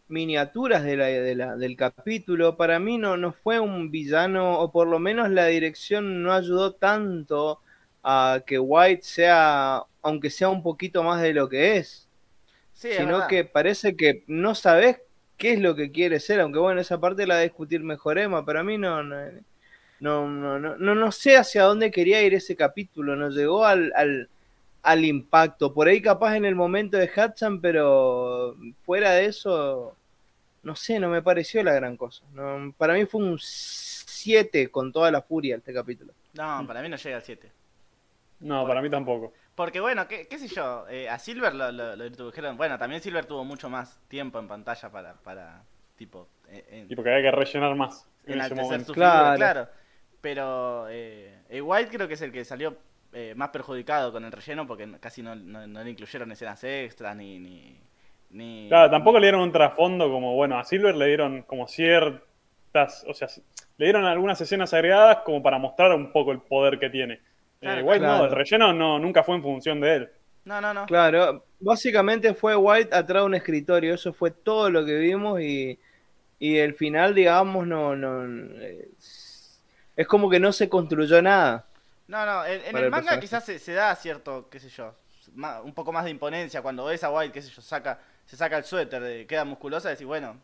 miniaturas 0.08 0.82
de 0.82 0.96
la, 0.96 1.04
de 1.06 1.34
la- 1.36 1.56
del 1.56 1.76
capítulo, 1.76 2.56
para 2.56 2.80
mí 2.80 2.98
no, 2.98 3.16
no 3.16 3.32
fue 3.32 3.60
un 3.60 3.90
villano, 3.92 4.58
o 4.58 4.72
por 4.72 4.88
lo 4.88 4.98
menos 4.98 5.30
la 5.30 5.46
dirección 5.46 6.22
no 6.24 6.32
ayudó 6.32 6.72
tanto 6.72 7.60
a 8.02 8.40
que 8.46 8.58
White 8.58 9.02
sea, 9.02 9.82
aunque 10.04 10.30
sea 10.30 10.50
un 10.50 10.62
poquito 10.62 11.02
más 11.02 11.20
de 11.22 11.32
lo 11.32 11.48
que 11.48 11.78
es. 11.78 12.08
Sí, 12.74 12.90
sino 12.96 13.26
que 13.26 13.44
parece 13.44 13.96
que 13.96 14.22
no 14.26 14.54
sabes 14.54 15.00
qué 15.36 15.54
es 15.54 15.60
lo 15.60 15.74
que 15.74 15.90
quiere 15.90 16.20
ser, 16.20 16.40
aunque 16.40 16.58
bueno, 16.58 16.80
esa 16.80 17.00
parte 17.00 17.26
la 17.26 17.34
va 17.34 17.40
a 17.40 17.44
discutir 17.44 17.80
mejor 17.82 18.18
Emma, 18.18 18.44
pero 18.44 18.60
a 18.60 18.64
mí 18.64 18.78
no, 18.78 19.02
no, 19.02 19.16
no, 20.00 20.28
no, 20.28 20.58
no, 20.58 20.76
no, 20.76 20.94
no 20.94 21.12
sé 21.12 21.36
hacia 21.36 21.62
dónde 21.62 21.90
quería 21.90 22.22
ir 22.22 22.34
ese 22.34 22.54
capítulo, 22.54 23.16
no 23.16 23.30
llegó 23.30 23.64
al, 23.64 23.92
al, 23.96 24.28
al 24.82 25.04
impacto, 25.04 25.72
por 25.72 25.88
ahí 25.88 26.02
capaz 26.02 26.36
en 26.36 26.44
el 26.44 26.54
momento 26.54 26.98
de 26.98 27.10
Hudson, 27.10 27.60
pero 27.60 28.56
fuera 28.84 29.12
de 29.12 29.26
eso, 29.26 29.96
no 30.62 30.76
sé, 30.76 30.98
no 31.00 31.08
me 31.08 31.22
pareció 31.22 31.62
la 31.62 31.72
gran 31.72 31.96
cosa. 31.96 32.24
No, 32.34 32.74
para 32.76 32.94
mí 32.94 33.06
fue 33.06 33.22
un 33.22 33.38
7 33.40 34.70
con 34.70 34.92
toda 34.92 35.10
la 35.10 35.22
furia 35.22 35.56
este 35.56 35.72
capítulo. 35.72 36.12
No, 36.34 36.64
para 36.66 36.82
mí 36.82 36.88
no 36.88 36.96
llega 36.96 37.16
al 37.16 37.22
7. 37.22 37.50
No, 38.40 38.66
para 38.66 38.82
mí 38.82 38.90
tampoco. 38.90 39.32
Porque 39.54 39.80
bueno, 39.80 40.08
qué, 40.08 40.26
qué 40.26 40.38
sé 40.38 40.48
yo, 40.48 40.86
eh, 40.88 41.08
a 41.08 41.18
Silver 41.18 41.54
lo, 41.54 41.70
lo- 41.70 41.94
lo 41.96 42.06
introdujeron. 42.06 42.56
Bueno, 42.56 42.78
también 42.78 43.00
Silver 43.02 43.24
tuvo 43.26 43.44
mucho 43.44 43.70
más 43.70 44.00
tiempo 44.08 44.38
en 44.38 44.48
pantalla 44.48 44.90
para, 44.90 45.14
para 45.14 45.62
tipo, 45.96 46.28
eh, 46.48 46.64
en, 46.70 46.88
Y 46.88 46.94
porque 46.96 47.10
había 47.10 47.30
que 47.30 47.36
rellenar 47.36 47.74
más 47.76 48.08
en 48.26 48.40
momento. 48.56 48.86
su 48.86 48.94
Claro. 48.94 49.24
figura, 49.26 49.36
claro. 49.36 49.68
Pero 50.20 50.88
eh, 50.88 51.42
eh, 51.48 51.60
White 51.60 51.90
creo 51.90 52.08
que 52.08 52.14
es 52.14 52.22
el 52.22 52.32
que 52.32 52.44
salió 52.44 52.76
eh, 53.12 53.34
más 53.36 53.50
perjudicado 53.50 54.10
con 54.12 54.24
el 54.24 54.32
relleno 54.32 54.66
porque 54.66 54.90
casi 55.00 55.22
no, 55.22 55.34
no- 55.34 55.66
no 55.66 55.84
le 55.84 55.90
incluyeron 55.90 56.32
escenas 56.32 56.62
extras 56.64 57.16
ni... 57.16 57.38
ni, 57.38 57.78
ni- 58.30 58.68
Claro, 58.68 58.90
tampoco 58.90 59.18
le 59.18 59.26
dieron 59.26 59.42
un 59.42 59.52
trasfondo 59.52 60.10
como, 60.10 60.34
bueno, 60.34 60.58
a 60.58 60.64
Silver 60.64 60.94
le 60.94 61.06
dieron 61.06 61.42
como 61.42 61.68
ciertas, 61.68 63.04
o 63.06 63.12
sea, 63.14 63.28
le 63.76 63.86
dieron 63.86 64.04
algunas 64.04 64.40
escenas 64.40 64.72
agregadas 64.74 65.18
como 65.18 65.42
para 65.42 65.58
mostrar 65.58 65.92
un 65.94 66.10
poco 66.12 66.32
el 66.32 66.40
poder 66.40 66.78
que 66.78 66.90
tiene. 66.90 67.20
Eh, 67.64 67.82
Claro, 67.82 67.84
White 67.86 68.00
no, 68.00 68.24
el 68.26 68.30
relleno 68.32 68.72
no, 68.72 68.98
nunca 68.98 69.22
fue 69.22 69.36
en 69.36 69.42
función 69.42 69.80
de 69.80 69.94
él. 69.96 70.10
No, 70.44 70.60
no, 70.60 70.74
no. 70.74 70.86
Claro, 70.86 71.46
básicamente 71.60 72.34
fue 72.34 72.54
White 72.56 72.94
atrás 72.94 73.22
de 73.22 73.26
un 73.26 73.34
escritorio, 73.34 73.94
eso 73.94 74.12
fue 74.12 74.30
todo 74.30 74.70
lo 74.70 74.84
que 74.84 74.96
vimos 74.98 75.40
y, 75.40 75.78
y 76.38 76.56
el 76.58 76.74
final, 76.74 77.14
digamos, 77.14 77.66
no, 77.66 77.96
no, 77.96 78.24
es, 78.62 79.62
es 79.96 80.06
como 80.06 80.28
que 80.30 80.40
no 80.40 80.52
se 80.52 80.68
construyó 80.68 81.22
nada. 81.22 81.66
No, 82.06 82.26
no, 82.26 82.44
en, 82.44 82.76
el 82.76 82.84
el 82.84 82.90
manga 82.90 83.18
personaje. 83.18 83.20
quizás 83.20 83.44
se, 83.44 83.58
se 83.58 83.72
da 83.72 83.94
cierto, 83.96 84.48
qué 84.50 84.60
sé 84.60 84.68
yo, 84.68 84.94
un 85.64 85.72
poco 85.74 85.90
más 85.92 86.04
de 86.04 86.10
imponencia 86.10 86.60
cuando 86.60 86.84
ves 86.84 87.02
a 87.02 87.10
White, 87.10 87.32
qué 87.32 87.40
sé 87.42 87.50
yo, 87.50 87.62
saca, 87.62 87.98
se 88.26 88.36
saca 88.36 88.58
el 88.58 88.64
suéter, 88.64 89.02
de- 89.02 89.26
queda 89.26 89.44
musculosa 89.44 89.88
y 89.88 89.92
decís, 89.92 90.06
bueno, 90.06 90.38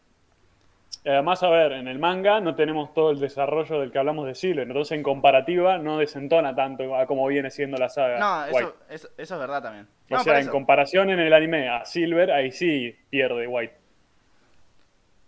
Además, 1.04 1.42
a 1.42 1.48
ver, 1.48 1.72
en 1.72 1.88
el 1.88 1.98
manga 1.98 2.40
no 2.40 2.54
tenemos 2.54 2.92
todo 2.92 3.10
el 3.10 3.20
desarrollo 3.20 3.80
del 3.80 3.90
que 3.90 3.98
hablamos 3.98 4.26
de 4.26 4.34
Silver, 4.34 4.66
entonces 4.66 4.96
en 4.98 5.02
comparativa 5.02 5.78
no 5.78 5.96
desentona 5.96 6.54
tanto 6.54 6.94
a 6.94 7.06
como 7.06 7.26
viene 7.26 7.50
siendo 7.50 7.78
la 7.78 7.88
saga. 7.88 8.18
no, 8.18 8.52
White. 8.52 8.58
eso, 8.58 8.76
eso, 8.90 9.08
eso 9.16 9.34
es 9.34 9.40
verdad 9.40 9.62
también. 9.62 9.88
O 10.10 10.14
No, 10.16 10.22
sea, 10.24 10.34
en 10.34 10.40
eso. 10.42 10.50
comparación 10.50 11.08
en 11.08 11.18
el 11.20 11.32
anime 11.32 11.70
a 11.70 11.86
Silver, 11.86 12.30
ahí 12.30 12.52
sí 12.52 12.94
pierde 13.08 13.46
White. 13.46 13.74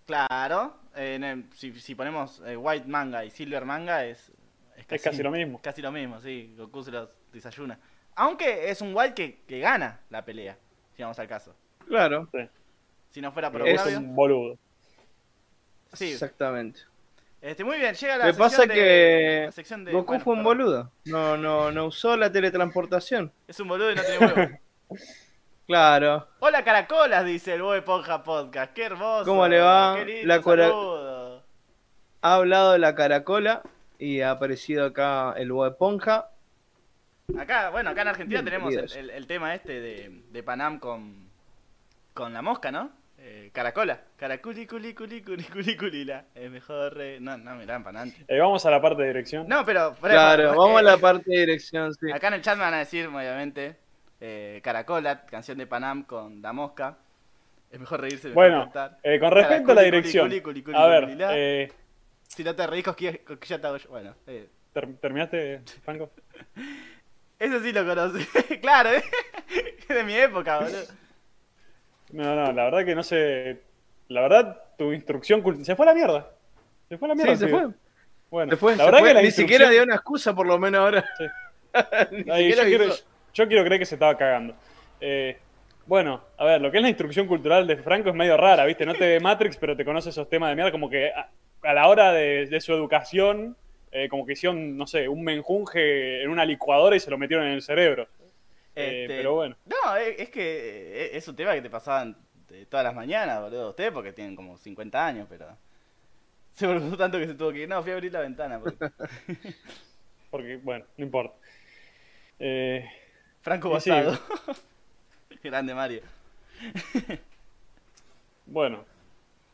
Claro, 0.07 0.75
en 0.95 1.25
el- 1.25 1.45
si, 1.55 1.73
si 1.81 1.95
ponemos 1.95 2.43
eh, 2.45 2.57
White 2.57 2.87
manga 2.89 3.25
y 3.25 3.31
Silver 3.31 3.65
manga 3.65 4.05
es, 4.05 4.31
Es 4.77 5.03
casi 5.03 5.23
lo 5.23 5.31
mismo. 5.31 5.61
Casi 5.63 5.81
lo 5.81 5.93
mismo, 5.93 6.21
sí, 6.21 6.55
Goku 6.59 6.83
se 6.83 6.91
los 6.91 7.09
desayuna. 7.33 7.79
Aunque 8.17 8.69
es 8.71 8.81
un 8.83 8.95
White 8.95 9.15
que, 9.15 9.41
que 9.47 9.59
gana 9.61 10.01
la 10.11 10.25
pelea, 10.25 10.59
si 10.95 11.03
vamos 11.03 11.19
al 11.19 11.29
caso. 11.29 11.55
Claro, 11.87 12.29
Sí. 12.33 12.39
Si 13.11 13.21
no 13.21 13.31
fuera 13.33 13.51
por 13.51 13.67
Es 13.69 13.85
un 13.97 14.15
boludo. 14.15 14.59
Sí, 15.93 16.13
exactamente. 16.13 16.81
este, 17.41 17.65
muy 17.65 17.79
bien, 17.79 17.95
llega 17.95 18.17
la 18.19 18.25
Me 18.27 18.33
sección 18.33 18.49
pasa 18.51 18.63
de- 18.67 18.75
que 18.75 19.43
la 19.47 19.53
sección 19.53 19.85
de- 19.85 19.93
Goku 19.93 20.07
bueno, 20.07 20.25
fue 20.25 20.33
un 20.35 20.39
perdón. 20.45 20.59
boludo, 20.59 20.91
no, 21.07 21.37
no, 21.37 21.71
no 21.73 21.87
usó 21.87 22.17
la 22.17 22.31
teletransportación. 22.33 23.33
Es 23.49 23.59
un 23.61 23.69
boludo 23.69 23.91
y 23.93 23.95
no 23.97 24.03
tiene 24.03 24.27
huevo. 24.27 24.59
Claro, 25.67 26.29
Hola 26.41 26.65
Caracolas, 26.65 27.25
dice 27.25 27.55
el 27.55 27.63
Bob 27.63 27.75
Esponja 27.75 28.23
Podcast. 28.25 28.73
Qué 28.75 28.85
hermoso. 28.85 29.25
¿Cómo 29.25 29.47
le 29.47 29.61
va? 29.61 29.95
Qué 29.97 30.05
lindo 30.05 30.27
La 30.29 30.43
cora- 30.43 30.65
saludo. 30.69 31.43
ha 32.21 32.35
hablado 32.35 32.73
de 32.73 32.79
la 32.81 32.95
caracola 32.95 33.63
y 33.99 34.21
ha 34.21 34.33
aparecido 34.33 34.85
acá 34.85 35.33
el 35.37 35.53
Bob 35.53 35.69
Esponja. 35.71 36.31
Acá, 37.39 37.71
bueno, 37.71 37.91
acá 37.91 38.03
en 38.03 38.09
Argentina 38.09 38.43
tenemos 38.45 38.71
el, 38.75 38.81
Bienvenidos. 38.81 38.97
el- 38.97 39.11
el 39.17 39.27
tema 39.27 39.55
este 39.55 39.81
de, 39.81 40.23
de 40.31 40.43
Panam 40.43 40.79
con, 40.79 41.31
con 42.13 42.35
la 42.35 42.43
mosca, 42.43 42.71
¿no? 42.73 42.91
Eh, 43.25 43.51
caracola. 43.53 44.01
Caraculi, 44.17 44.67
culi, 44.67 44.95
culi, 44.95 45.23
culi, 45.23 45.45
culi, 45.45 45.77
culila. 45.77 46.25
Es 46.35 46.51
mejor. 46.51 47.01
eh, 47.01 47.19
No, 47.21 47.37
no, 47.39 47.55
mirá, 47.55 47.77
en 47.77 47.85
Panam. 47.85 48.13
Eh, 48.27 48.39
vamos 48.41 48.67
a 48.67 48.71
la 48.71 48.83
parte 48.83 49.03
de 49.03 49.09
dirección. 49.09 49.47
No, 49.47 49.65
pero. 49.65 49.95
por 49.95 50.11
Claro, 50.11 50.43
ejemplo, 50.43 50.61
vamos 50.61 50.77
a 50.79 50.81
eh, 50.81 50.85
la 50.85 50.99
parte 50.99 51.31
de 51.31 51.39
dirección, 51.39 51.95
sí. 51.95 52.11
Acá 52.11 52.29
en 52.29 52.35
el 52.35 52.43
chat 52.43 52.57
me 52.57 52.65
van 52.65 52.75
a 52.75 52.79
decir, 52.79 53.07
obviamente, 53.07 53.77
eh, 54.21 54.61
Caracola, 54.65 55.25
canción 55.25 55.57
de 55.59 55.69
Panam 55.69 56.03
con 56.03 56.43
la 56.43 56.53
mosca. 56.53 56.99
Es 57.71 57.79
mejor 57.79 58.01
reírse. 58.01 58.29
mejor 58.29 58.35
Bueno, 58.35 58.73
eh, 59.05 59.21
con 59.21 59.31
respecto 59.31 59.71
a 59.71 59.75
la 59.77 59.81
Caraculi, 59.83 59.85
dirección. 59.85 60.29
culi, 60.29 60.41
culi, 60.41 60.63
culi, 60.65 60.77
A 60.77 60.87
ver, 60.87 61.17
eh, 61.31 61.73
Si 62.27 62.43
no 62.43 62.57
te 62.57 62.67
reís, 62.67 62.85
cosquilla 62.85 63.61
te 63.61 63.67
hago 63.69 63.77
yo. 63.77 63.89
Bueno, 63.89 64.17
eh, 64.27 64.49
ter- 64.73 64.97
¿terminaste, 64.97 65.63
Franco? 65.85 66.11
Eso 67.39 67.61
sí 67.61 67.73
lo 67.73 67.85
conocí. 67.87 68.25
claro, 68.61 68.91
¿eh? 68.91 69.03
es 69.79 69.89
de 69.89 70.03
mi 70.03 70.15
época, 70.15 70.59
boludo. 70.59 71.02
No, 72.13 72.35
no, 72.37 72.53
la 72.53 72.65
verdad 72.65 72.85
que 72.85 72.95
no 72.95 73.03
sé. 73.03 73.61
La 74.09 74.21
verdad, 74.23 74.63
tu 74.77 74.93
instrucción 74.93 75.43
se 75.65 75.75
fue 75.77 75.87
a 75.87 75.89
la 75.91 75.95
mierda. 75.95 76.31
Se 76.89 76.99
fue 76.99 77.09
a 77.09 77.11
la 77.11 77.15
mierda. 77.15 77.35
Sí, 77.35 77.41
se 77.45 77.49
fue. 77.49 77.69
Bueno, 78.31 78.51
Se 78.53 78.57
fue, 78.57 78.73
la 78.73 78.79
se 78.79 78.85
verdad 78.85 78.99
fue. 79.01 79.09
que 79.09 79.15
la 79.15 79.21
Ni 79.21 79.27
instrucción- 79.27 79.49
siquiera 79.59 79.71
dio 79.71 79.83
una 79.83 79.95
excusa, 79.95 80.35
por 80.35 80.47
lo 80.47 80.59
menos 80.59 80.81
ahora. 80.81 81.05
Sí. 81.19 81.25
Yo, 82.27 82.65
quiero, 82.65 82.85
yo 83.33 83.49
quiero 83.49 83.65
creer 83.65 83.79
que 83.79 83.87
se 83.87 83.95
estaba 83.95 84.17
cagando. 84.17 84.55
Eh, 85.01 85.39
Bueno, 85.87 86.23
a 86.39 86.45
ver, 86.45 86.61
lo 86.61 86.71
que 86.71 86.77
es 86.77 86.83
la 86.83 86.89
instrucción 86.91 87.27
cultural 87.27 87.67
de 87.67 87.77
Franco 87.77 88.09
es 88.11 88.15
medio 88.15 88.37
rara, 88.37 88.65
¿viste? 88.67 88.87
No 88.87 88.95
te 88.95 89.07
ve 89.09 89.21
Matrix, 89.21 89.57
pero 89.57 89.75
te 89.77 89.85
conoce 89.85 90.11
esos 90.11 90.29
temas 90.29 90.51
de 90.51 90.55
mierda, 90.55 90.71
como 90.71 90.89
que 90.89 91.11
a, 91.11 91.29
a 91.63 91.73
la 91.75 91.89
hora 91.89 92.13
de, 92.13 92.47
de 92.47 92.61
su 92.61 92.73
educación, 92.73 93.57
eh, 93.91 94.09
como 94.09 94.25
que 94.25 94.35
hicieron, 94.35 94.77
no 94.77 94.87
sé, 94.87 95.09
un 95.09 95.25
menjunje 95.25 96.23
en 96.23 96.31
una 96.31 96.45
licuadora 96.45 96.95
y 96.95 97.01
se 97.01 97.11
lo 97.11 97.19
metieron 97.19 97.47
en 97.47 97.55
el 97.55 97.63
cerebro. 97.63 98.07
Eh, 98.75 99.03
Este, 99.03 99.17
pero 99.17 99.35
bueno. 99.35 99.57
No, 99.67 99.97
es, 99.97 100.19
es 100.19 100.31
que 100.31 101.17
es 101.17 101.27
un 101.29 101.37
tema 101.37 101.55
que 101.55 101.63
te 101.63 101.71
pasaban 101.71 102.17
de 102.49 102.67
todas 102.67 102.85
las 102.85 102.95
mañanas, 102.95 103.41
boludo. 103.41 103.71
Ustedes 103.71 103.93
porque 103.93 104.13
tienen 104.13 104.37
como 104.37 104.57
50 104.57 105.05
años, 105.07 105.27
pero... 105.29 105.57
Se 106.53 106.67
volvió 106.67 106.97
tanto 106.97 107.19
que 107.19 107.27
se 107.27 107.35
tuvo 107.35 107.53
que 107.53 107.61
ir. 107.61 107.69
No, 107.69 107.83
fui 107.83 107.93
a 107.93 107.95
abrir 107.95 108.13
la 108.13 108.21
ventana. 108.21 108.61
Porque... 108.61 108.79
Porque, 110.31 110.57
bueno, 110.57 110.87
no 110.97 111.05
importa. 111.05 111.37
Eh, 112.39 112.89
Franco 113.41 113.71
Y 113.71 113.81
sí. 113.81 113.91
Basado. 113.91 114.19
Grande 115.43 115.75
Mario. 115.75 116.03
bueno, 118.47 118.85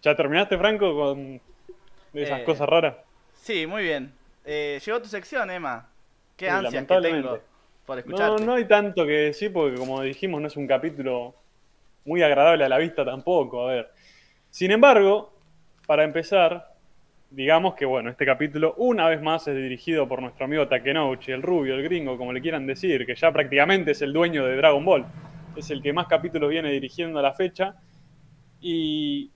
¿ya 0.02 0.16
terminaste, 0.16 0.59
Franco, 0.59 0.94
con 0.96 1.40
esas 2.14 2.40
Eh, 2.40 2.44
cosas 2.44 2.68
raras? 2.68 2.96
Sí, 3.33 3.66
muy 3.66 3.83
bien. 3.83 4.12
Eh, 4.44 4.81
llegó 4.85 5.00
tu 5.02 5.09
sección, 5.09 5.50
Emma. 5.50 5.90
Qué 6.37 6.50
Sí, 6.50 6.50
ansias 6.50 6.87
que 6.87 6.98
tengo 6.98 7.42
por 7.88 8.07
No, 8.07 8.37
no 8.37 8.53
hay 8.53 8.66
tanto 8.66 9.07
que 9.07 9.12
decir 9.12 9.51
porque, 9.51 9.79
como 9.79 10.03
dijimos, 10.03 10.42
no 10.42 10.46
es 10.46 10.57
un 10.59 10.66
capítulo 10.66 11.35
muy 12.05 12.22
agradable 12.22 12.64
a 12.64 12.68
la 12.68 12.77
vista 12.77 13.03
tampoco. 13.03 13.66
A 13.66 13.72
ver. 13.72 13.90
Sin 14.51 14.70
embargo, 14.70 15.33
para 15.87 16.05
empezar, 16.05 16.74
digamos 17.31 17.74
que, 17.74 17.87
bueno, 17.87 18.11
este 18.11 18.27
capítulo 18.27 18.74
una 18.77 19.09
vez 19.09 19.22
más 19.22 19.48
es 19.48 19.57
dirigido 19.57 20.07
por 20.07 20.20
nuestro 20.20 20.44
amigo 20.44 20.68
Takenouchi, 20.68 21.33
el 21.33 21.42
rubio, 21.42 21.74
el 21.74 21.83
gringo, 21.83 22.18
como 22.18 22.33
le 22.33 22.42
quieran 22.42 22.66
decir, 22.66 23.07
que 23.07 23.14
ya 23.14 23.33
prácticamente 23.33 23.92
es 23.92 24.03
el 24.03 24.12
dueño 24.12 24.44
de 24.44 24.57
Dragon 24.57 24.85
Ball. 24.85 25.07
Es 25.57 25.70
el 25.70 25.81
que 25.81 25.94
más 25.94 26.07
capítulos 26.09 26.51
viene 26.51 26.70
dirigiendo 26.70 27.18
a 27.18 27.22
la 27.22 27.33
fecha. 27.33 27.74
Y 28.61 29.31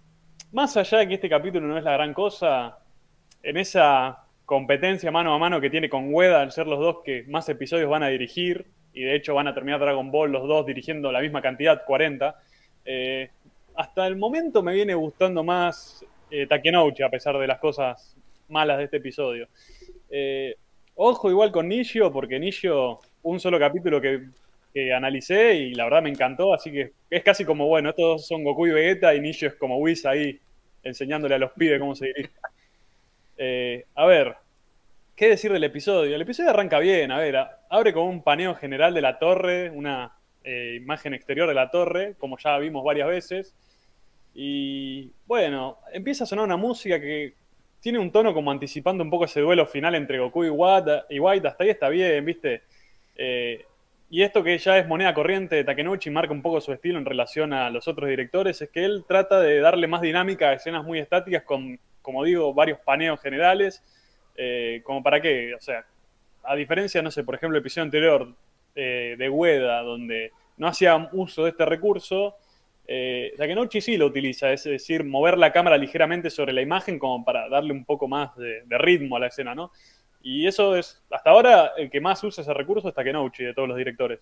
más 0.53 0.77
allá 0.77 0.99
de 0.99 1.09
que 1.09 1.15
este 1.15 1.29
capítulo 1.31 1.67
no 1.67 1.79
es 1.79 1.85
la 1.85 1.93
gran 1.93 2.13
cosa, 2.13 2.79
en 3.43 3.57
esa 3.57 4.25
competencia 4.45 5.11
mano 5.11 5.35
a 5.35 5.39
mano 5.39 5.61
que 5.61 5.71
tiene 5.71 5.89
con 5.89 6.13
Ueda, 6.13 6.41
al 6.41 6.53
ser 6.53 6.67
los 6.67 6.79
dos 6.79 6.99
que 7.05 7.25
más 7.29 7.49
episodios 7.49 7.89
van 7.89 8.03
a 8.03 8.09
dirigir, 8.09 8.67
y 8.93 9.03
de 9.03 9.15
hecho 9.15 9.35
van 9.35 9.49
a 9.49 9.55
terminar 9.55 9.81
Dragon 9.81 10.11
Ball 10.11 10.31
los 10.31 10.47
dos 10.47 10.67
dirigiendo 10.67 11.11
la 11.13 11.21
misma 11.21 11.41
cantidad, 11.41 11.85
40, 11.85 12.37
eh, 12.85 13.31
hasta 13.75 14.07
el 14.07 14.17
momento 14.17 14.63
me 14.63 14.75
viene 14.75 14.95
gustando 14.95 15.43
más 15.43 16.05
eh, 16.31 16.47
Takenouchi, 16.47 17.03
a 17.03 17.11
pesar 17.11 17.39
de 17.39 17.47
las 17.47 17.59
cosas 17.59 18.17
malas 18.49 18.79
de 18.79 18.85
este 18.85 18.99
episodio. 18.99 19.49
Eh, 20.11 20.57
ojo 20.95 21.31
igual 21.31 21.51
con 21.51 21.69
Nishio, 21.69 22.13
porque 22.13 22.39
Nishio, 22.39 22.99
un 23.23 23.41
solo 23.41 23.59
capítulo 23.59 24.01
que, 24.01 24.29
analicé 24.95 25.55
y 25.55 25.75
la 25.75 25.85
verdad 25.85 26.03
me 26.03 26.09
encantó, 26.09 26.55
así 26.55 26.73
que 26.73 26.93
es 27.11 27.23
casi 27.23 27.45
como, 27.45 27.67
bueno, 27.67 27.91
estos 27.91 28.27
son 28.27 28.43
Goku 28.43 28.69
y 28.69 28.71
Vegeta 28.71 29.15
y 29.15 29.21
Nishio 29.21 29.49
es 29.49 29.55
como 29.57 29.77
Whis 29.77 30.07
ahí 30.07 30.41
enseñándole 30.83 31.35
a 31.35 31.39
los 31.39 31.53
pibes 31.53 31.79
cómo 31.79 31.95
se 31.95 32.07
dirige. 32.07 32.31
Eh, 33.37 33.87
a 33.95 34.07
ver, 34.07 34.37
¿qué 35.17 35.29
decir 35.29 35.53
del 35.53 35.65
episodio? 35.65 36.15
El 36.15 36.23
episodio 36.23 36.51
arranca 36.51 36.79
bien, 36.79 37.11
a 37.13 37.19
ver, 37.19 37.37
abre 37.71 37.93
con 37.93 38.05
un 38.05 38.23
paneo 38.23 38.55
general 38.55 38.95
de 38.95 39.01
la 39.01 39.19
torre, 39.19 39.71
una 39.71 40.13
eh, 40.45 40.79
imagen 40.81 41.15
exterior 41.15 41.49
de 41.49 41.55
la 41.55 41.71
torre, 41.71 42.15
como 42.19 42.39
ya 42.39 42.59
vimos 42.59 42.85
varias 42.85 43.09
veces. 43.09 43.55
Y 44.35 45.11
bueno, 45.27 45.79
empieza 45.93 46.25
a 46.25 46.27
sonar 46.27 46.45
una 46.45 46.57
música 46.57 47.01
que 47.01 47.35
tiene 47.81 47.99
un 47.99 48.13
tono 48.13 48.33
como 48.33 48.51
anticipando 48.51 49.03
un 49.03 49.11
poco 49.11 49.25
ese 49.25 49.41
duelo 49.41 49.67
final 49.67 49.95
entre 49.95 50.19
Goku 50.19 50.45
y 50.45 50.51
White, 50.51 51.03
y 51.11 51.19
White 51.19 51.49
hasta 51.49 51.65
ahí 51.65 51.71
está 51.71 51.89
bien, 51.89 52.25
¿viste? 52.25 52.63
Eh, 53.17 53.65
y 54.13 54.23
esto 54.23 54.45
que 54.45 54.59
ya 54.59 54.77
es 54.77 54.87
moneda 54.87 55.15
corriente 55.15 55.57
de 55.57 55.65
Takenouchi 55.65 56.11
marca 56.11 56.35
un 56.35 56.43
poco 56.43 56.61
su 56.61 56.71
estilo 56.71 56.99
en 56.99 57.07
relación 57.07 57.55
a 57.55 57.71
los 57.71 57.89
otros 57.89 58.11
directores, 58.11 58.61
es 58.61 58.69
que 58.69 58.85
él 58.85 59.07
trata 59.09 59.41
de 59.41 59.59
darle 59.61 59.87
más 59.87 60.03
dinámica 60.03 60.51
a 60.51 60.53
escenas 60.53 60.85
muy 60.85 60.99
estáticas 60.99 61.45
con, 61.45 61.81
como 62.03 62.23
digo, 62.23 62.53
varios 62.53 62.79
paneos 62.81 63.19
generales, 63.23 63.83
eh, 64.37 64.83
como 64.85 65.03
para 65.03 65.19
qué, 65.23 65.55
o 65.55 65.61
sea, 65.61 65.87
a 66.43 66.55
diferencia, 66.55 67.01
no 67.01 67.11
sé, 67.11 67.25
por 67.25 67.37
ejemplo, 67.37 67.57
el 67.57 67.63
episodio 67.63 67.85
anterior 67.85 68.35
eh, 68.75 69.17
de 69.17 69.31
Ueda, 69.31 69.81
donde 69.81 70.33
no 70.59 70.69
hacía 70.69 71.09
uso 71.13 71.45
de 71.45 71.51
este 71.51 71.65
recurso, 71.65 72.37
eh, 72.87 73.33
sí 73.81 73.97
lo 73.97 74.05
utiliza, 74.05 74.53
es 74.53 74.65
decir, 74.65 75.05
mover 75.05 75.39
la 75.39 75.53
cámara 75.55 75.79
ligeramente 75.79 76.29
sobre 76.29 76.53
la 76.53 76.61
imagen 76.61 76.99
como 76.99 77.25
para 77.25 77.49
darle 77.49 77.73
un 77.73 77.87
poco 77.87 78.09
más 78.09 78.37
de, 78.37 78.61
de 78.67 78.77
ritmo 78.77 79.17
a 79.17 79.21
la 79.21 79.29
escena, 79.29 79.55
¿no? 79.55 79.73
Y 80.23 80.47
eso 80.47 80.77
es, 80.77 81.03
hasta 81.11 81.31
ahora, 81.31 81.73
el 81.77 81.91
que 81.91 82.01
más 82.01 82.23
usa 82.23 82.43
ese 82.43 82.55
recurso 82.55 82.89
es 82.89 82.95
Takenouchi, 82.95 83.45
de 83.45 83.55
todos 83.55 83.69
los 83.69 83.77
directores. 83.77 84.21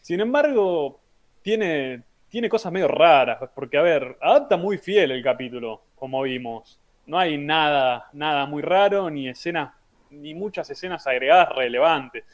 Sin 0.00 0.20
embargo, 0.20 1.00
tiene, 1.42 2.02
tiene 2.28 2.48
cosas 2.48 2.72
medio 2.72 2.88
raras, 2.88 3.38
porque, 3.54 3.76
a 3.76 3.82
ver, 3.82 4.16
adapta 4.20 4.56
muy 4.56 4.78
fiel 4.78 5.10
el 5.10 5.22
capítulo, 5.22 5.82
como 5.94 6.22
vimos. 6.22 6.80
No 7.06 7.18
hay 7.18 7.36
nada, 7.36 8.08
nada 8.12 8.46
muy 8.46 8.62
raro, 8.62 9.10
ni 9.10 9.28
escenas, 9.28 9.74
ni 10.10 10.34
muchas 10.34 10.70
escenas 10.70 11.06
agregadas 11.06 11.50
relevantes. 11.54 12.24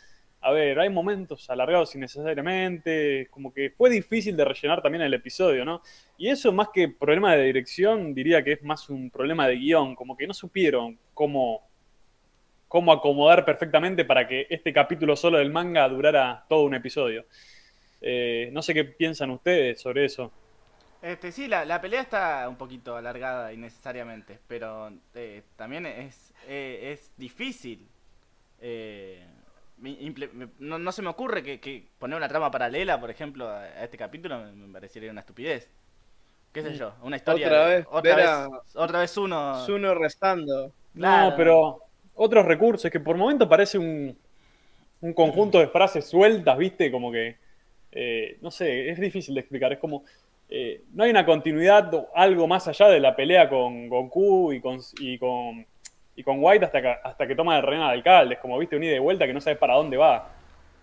A 0.42 0.52
ver, 0.52 0.78
hay 0.80 0.88
momentos 0.88 1.50
alargados 1.50 1.94
innecesariamente, 1.94 3.28
como 3.30 3.52
que 3.52 3.70
fue 3.70 3.90
difícil 3.90 4.36
de 4.36 4.44
rellenar 4.44 4.80
también 4.80 5.02
el 5.02 5.12
episodio, 5.12 5.64
¿no? 5.64 5.82
Y 6.16 6.28
eso 6.28 6.50
más 6.50 6.68
que 6.72 6.88
problema 6.88 7.34
de 7.36 7.44
dirección, 7.44 8.14
diría 8.14 8.42
que 8.42 8.52
es 8.52 8.62
más 8.62 8.88
un 8.88 9.10
problema 9.10 9.46
de 9.46 9.56
guion, 9.56 9.94
como 9.94 10.16
que 10.16 10.26
no 10.26 10.32
supieron 10.32 10.98
cómo, 11.12 11.69
cómo 12.70 12.92
acomodar 12.94 13.44
perfectamente 13.46 14.06
para 14.06 14.28
que 14.28 14.48
este 14.50 14.72
capítulo 14.74 15.16
solo 15.16 15.38
del 15.38 15.52
manga 15.52 15.88
durara 15.90 16.46
todo 16.50 16.64
un 16.64 16.74
episodio. 16.76 17.26
Eh, 18.02 18.50
no 18.52 18.62
sé 18.62 18.74
qué 18.74 18.84
piensan 18.84 19.30
ustedes 19.32 19.80
sobre 19.82 20.06
eso. 20.06 20.32
Este, 21.02 21.32
sí, 21.32 21.48
la, 21.48 21.64
la 21.64 21.80
pelea 21.80 22.02
está 22.02 22.46
un 22.48 22.56
poquito 22.56 22.96
alargada 22.96 23.52
innecesariamente, 23.54 24.38
pero 24.46 24.92
eh, 25.14 25.42
también 25.56 25.86
es, 25.86 26.34
eh, 26.46 26.90
es 26.92 27.12
difícil. 27.16 27.88
eh, 28.60 29.26
no, 30.58 30.78
no 30.78 30.92
se 30.92 31.02
me 31.02 31.08
ocurre 31.08 31.42
que, 31.42 31.60
que 31.60 31.88
poner 31.98 32.16
una 32.18 32.28
trama 32.28 32.50
paralela, 32.50 33.00
por 33.00 33.10
ejemplo, 33.10 33.48
a, 33.48 33.60
a 33.62 33.84
este 33.84 33.96
capítulo 33.98 34.38
me, 34.54 34.72
parecería 34.72 35.10
una 35.10 35.20
estupidez. 35.20 35.70
¿Qué 36.52 36.62
sé 36.62 36.74
yo? 36.76 36.94
Una 37.02 37.16
historia. 37.16 37.46
Otra 37.46 37.66
de- 37.66 37.76
vez, 37.78 37.86
otra 37.90 38.16
vez, 38.16 38.28
a- 38.28 38.48
otra 38.74 39.00
vez 39.00 39.16
uno. 39.16 39.66
Zuno 39.66 39.94
restando. 39.94 40.72
Claro. 40.94 41.30
No, 41.30 41.34
pero 41.36 41.89
otros 42.22 42.44
recursos, 42.44 42.90
que 42.90 43.00
por 43.00 43.16
momento 43.16 43.48
parece 43.48 43.78
un, 43.78 44.14
un 45.00 45.12
conjunto 45.14 45.58
de 45.58 45.68
frases 45.68 46.06
sueltas, 46.06 46.58
¿viste? 46.58 46.90
Como 46.90 47.10
que, 47.10 47.38
eh, 47.92 48.36
no 48.42 48.50
sé, 48.50 48.90
es 48.90 49.00
difícil 49.00 49.34
de 49.34 49.40
explicar. 49.40 49.72
Es 49.72 49.78
como, 49.78 50.04
eh, 50.50 50.82
no 50.92 51.04
hay 51.04 51.10
una 51.10 51.24
continuidad, 51.24 51.90
algo 52.14 52.46
más 52.46 52.68
allá 52.68 52.88
de 52.88 53.00
la 53.00 53.16
pelea 53.16 53.48
con 53.48 53.88
Goku 53.88 54.52
y 54.52 54.60
con, 54.60 54.80
y 54.98 55.16
con, 55.16 55.66
y 56.14 56.22
con 56.22 56.36
White 56.44 56.66
hasta 56.66 56.82
que, 56.82 56.88
hasta 57.02 57.26
que 57.26 57.34
toma 57.34 57.56
el 57.56 57.62
reino 57.62 57.86
de 57.86 57.92
alcalde. 57.94 58.34
Es 58.34 58.40
como, 58.40 58.58
viste, 58.58 58.76
un 58.76 58.84
ida 58.84 58.96
y 58.96 58.98
vuelta 58.98 59.26
que 59.26 59.32
no 59.32 59.40
sabes 59.40 59.58
para 59.58 59.74
dónde 59.76 59.96
va. 59.96 60.28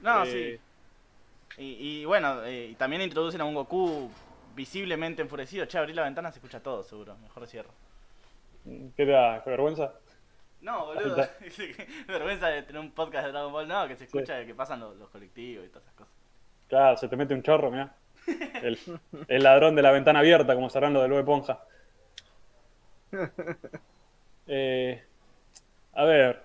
No, 0.01 0.25
Eh, 0.25 0.59
sí. 1.55 1.61
Y, 1.63 2.01
y 2.01 2.05
bueno, 2.05 2.49
y 2.49 2.73
también 2.75 3.03
introducen 3.03 3.41
a 3.41 3.45
un 3.45 3.53
Goku 3.53 4.09
visiblemente 4.55 5.21
enfurecido. 5.21 5.67
Che, 5.67 5.77
abrí 5.77 5.93
la 5.93 6.03
ventana, 6.03 6.31
se 6.31 6.39
escucha 6.39 6.61
todo, 6.61 6.83
seguro. 6.83 7.15
Mejor 7.21 7.45
cierro. 7.47 7.69
¿Qué 8.65 9.05
te 9.05 9.11
da? 9.11 9.43
¿Qué 9.43 9.51
vergüenza? 9.51 9.93
No, 10.61 10.85
boludo. 10.87 11.17
Vergüenza 12.07 12.47
de 12.47 12.63
tener 12.63 12.81
un 12.81 12.91
podcast 12.91 13.25
de 13.25 13.31
Dragon 13.31 13.51
Ball, 13.51 13.67
no, 13.67 13.87
que 13.87 13.95
se 13.95 14.05
escucha 14.05 14.45
que 14.45 14.55
pasan 14.55 14.79
los, 14.79 14.95
los 14.97 15.09
colectivos 15.09 15.65
y 15.65 15.69
todas 15.69 15.83
esas 15.83 15.95
cosas. 15.95 16.13
Claro, 16.67 16.97
se 16.97 17.07
te 17.07 17.15
mete 17.15 17.33
un 17.33 17.43
chorro, 17.43 17.71
mirá. 17.71 17.95
El, 18.61 18.77
el 19.29 19.43
ladrón 19.43 19.75
de 19.75 19.81
la 19.81 19.91
ventana 19.91 20.19
abierta, 20.19 20.53
como 20.55 20.69
serán 20.69 20.93
los 20.93 21.01
de 21.03 21.07
Lue 21.09 21.23
Ponja. 21.23 21.59
Eh, 24.47 25.01
a 25.93 26.05
ver. 26.05 26.41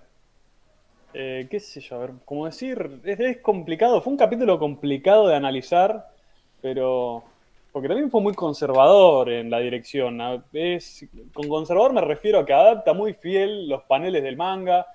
eh, 1.13 1.47
¿Qué 1.49 1.59
sé 1.59 1.81
yo? 1.81 1.95
A 1.97 1.99
ver, 1.99 2.11
como 2.25 2.45
decir, 2.45 2.99
es, 3.03 3.19
es 3.19 3.37
complicado. 3.41 4.01
Fue 4.01 4.11
un 4.13 4.17
capítulo 4.17 4.59
complicado 4.59 5.27
de 5.27 5.35
analizar, 5.35 6.09
pero. 6.61 7.23
Porque 7.73 7.89
también 7.89 8.09
fue 8.09 8.21
muy 8.21 8.33
conservador 8.33 9.29
en 9.29 9.49
la 9.49 9.59
dirección. 9.59 10.19
con 11.33 11.49
conservador 11.49 11.91
me 11.91 12.01
refiero 12.01 12.39
a 12.39 12.45
que 12.45 12.53
adapta 12.53 12.93
muy 12.93 13.13
fiel 13.13 13.67
los 13.67 13.83
paneles 13.83 14.23
del 14.23 14.37
manga. 14.37 14.85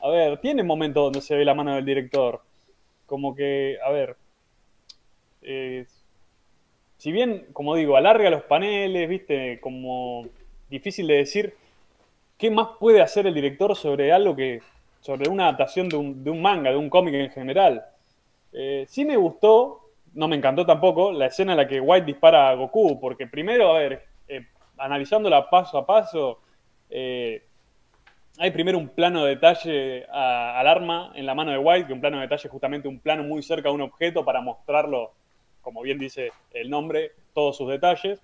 A 0.00 0.08
ver, 0.08 0.40
tiene 0.40 0.62
momentos 0.62 1.04
donde 1.04 1.20
se 1.20 1.36
ve 1.36 1.44
la 1.44 1.54
mano 1.54 1.74
del 1.74 1.84
director. 1.84 2.40
Como 3.04 3.34
que, 3.34 3.76
a 3.84 3.90
ver, 3.90 4.16
si 7.00 7.12
bien, 7.12 7.46
como 7.52 7.74
digo, 7.74 7.96
alarga 7.96 8.30
los 8.30 8.42
paneles, 8.42 9.08
viste, 9.08 9.58
como 9.60 10.26
difícil 10.68 11.06
de 11.06 11.16
decir 11.16 11.54
qué 12.38 12.50
más 12.50 12.68
puede 12.78 13.02
hacer 13.02 13.26
el 13.26 13.34
director 13.34 13.74
sobre 13.74 14.12
algo 14.12 14.36
que, 14.36 14.60
sobre 15.00 15.28
una 15.28 15.44
adaptación 15.44 15.88
de 15.88 15.96
un, 15.96 16.22
de 16.22 16.30
un 16.30 16.42
manga, 16.42 16.70
de 16.70 16.76
un 16.76 16.88
cómic 16.88 17.14
en 17.14 17.30
general. 17.30 17.84
Eh, 18.52 18.84
sí 18.88 19.04
me 19.04 19.16
gustó, 19.16 19.79
no 20.14 20.28
me 20.28 20.36
encantó 20.36 20.66
tampoco, 20.66 21.12
la 21.12 21.26
escena 21.26 21.52
en 21.52 21.58
la 21.58 21.68
que 21.68 21.80
White 21.80 22.06
dispara 22.06 22.50
a 22.50 22.54
Goku, 22.54 23.00
porque 23.00 23.26
primero, 23.26 23.74
a 23.74 23.78
ver, 23.78 24.04
eh, 24.28 24.46
analizándola 24.78 25.48
paso 25.48 25.78
a 25.78 25.86
paso, 25.86 26.40
eh, 26.88 27.44
hay 28.38 28.50
primero 28.50 28.78
un 28.78 28.88
plano 28.88 29.24
de 29.24 29.34
detalle 29.34 30.06
al 30.10 30.66
arma 30.66 31.12
en 31.14 31.26
la 31.26 31.34
mano 31.34 31.50
de 31.50 31.58
White, 31.58 31.86
que 31.86 31.92
un 31.92 32.00
plano 32.00 32.16
de 32.16 32.22
detalle 32.22 32.46
es 32.46 32.50
justamente 32.50 32.88
un 32.88 33.00
plano 33.00 33.22
muy 33.22 33.42
cerca 33.42 33.68
de 33.68 33.74
un 33.74 33.82
objeto 33.82 34.24
para 34.24 34.40
mostrarlo 34.40 35.12
como 35.60 35.82
bien 35.82 35.98
dice 35.98 36.32
el 36.52 36.70
nombre, 36.70 37.12
todos 37.34 37.56
sus 37.56 37.68
detalles. 37.68 38.20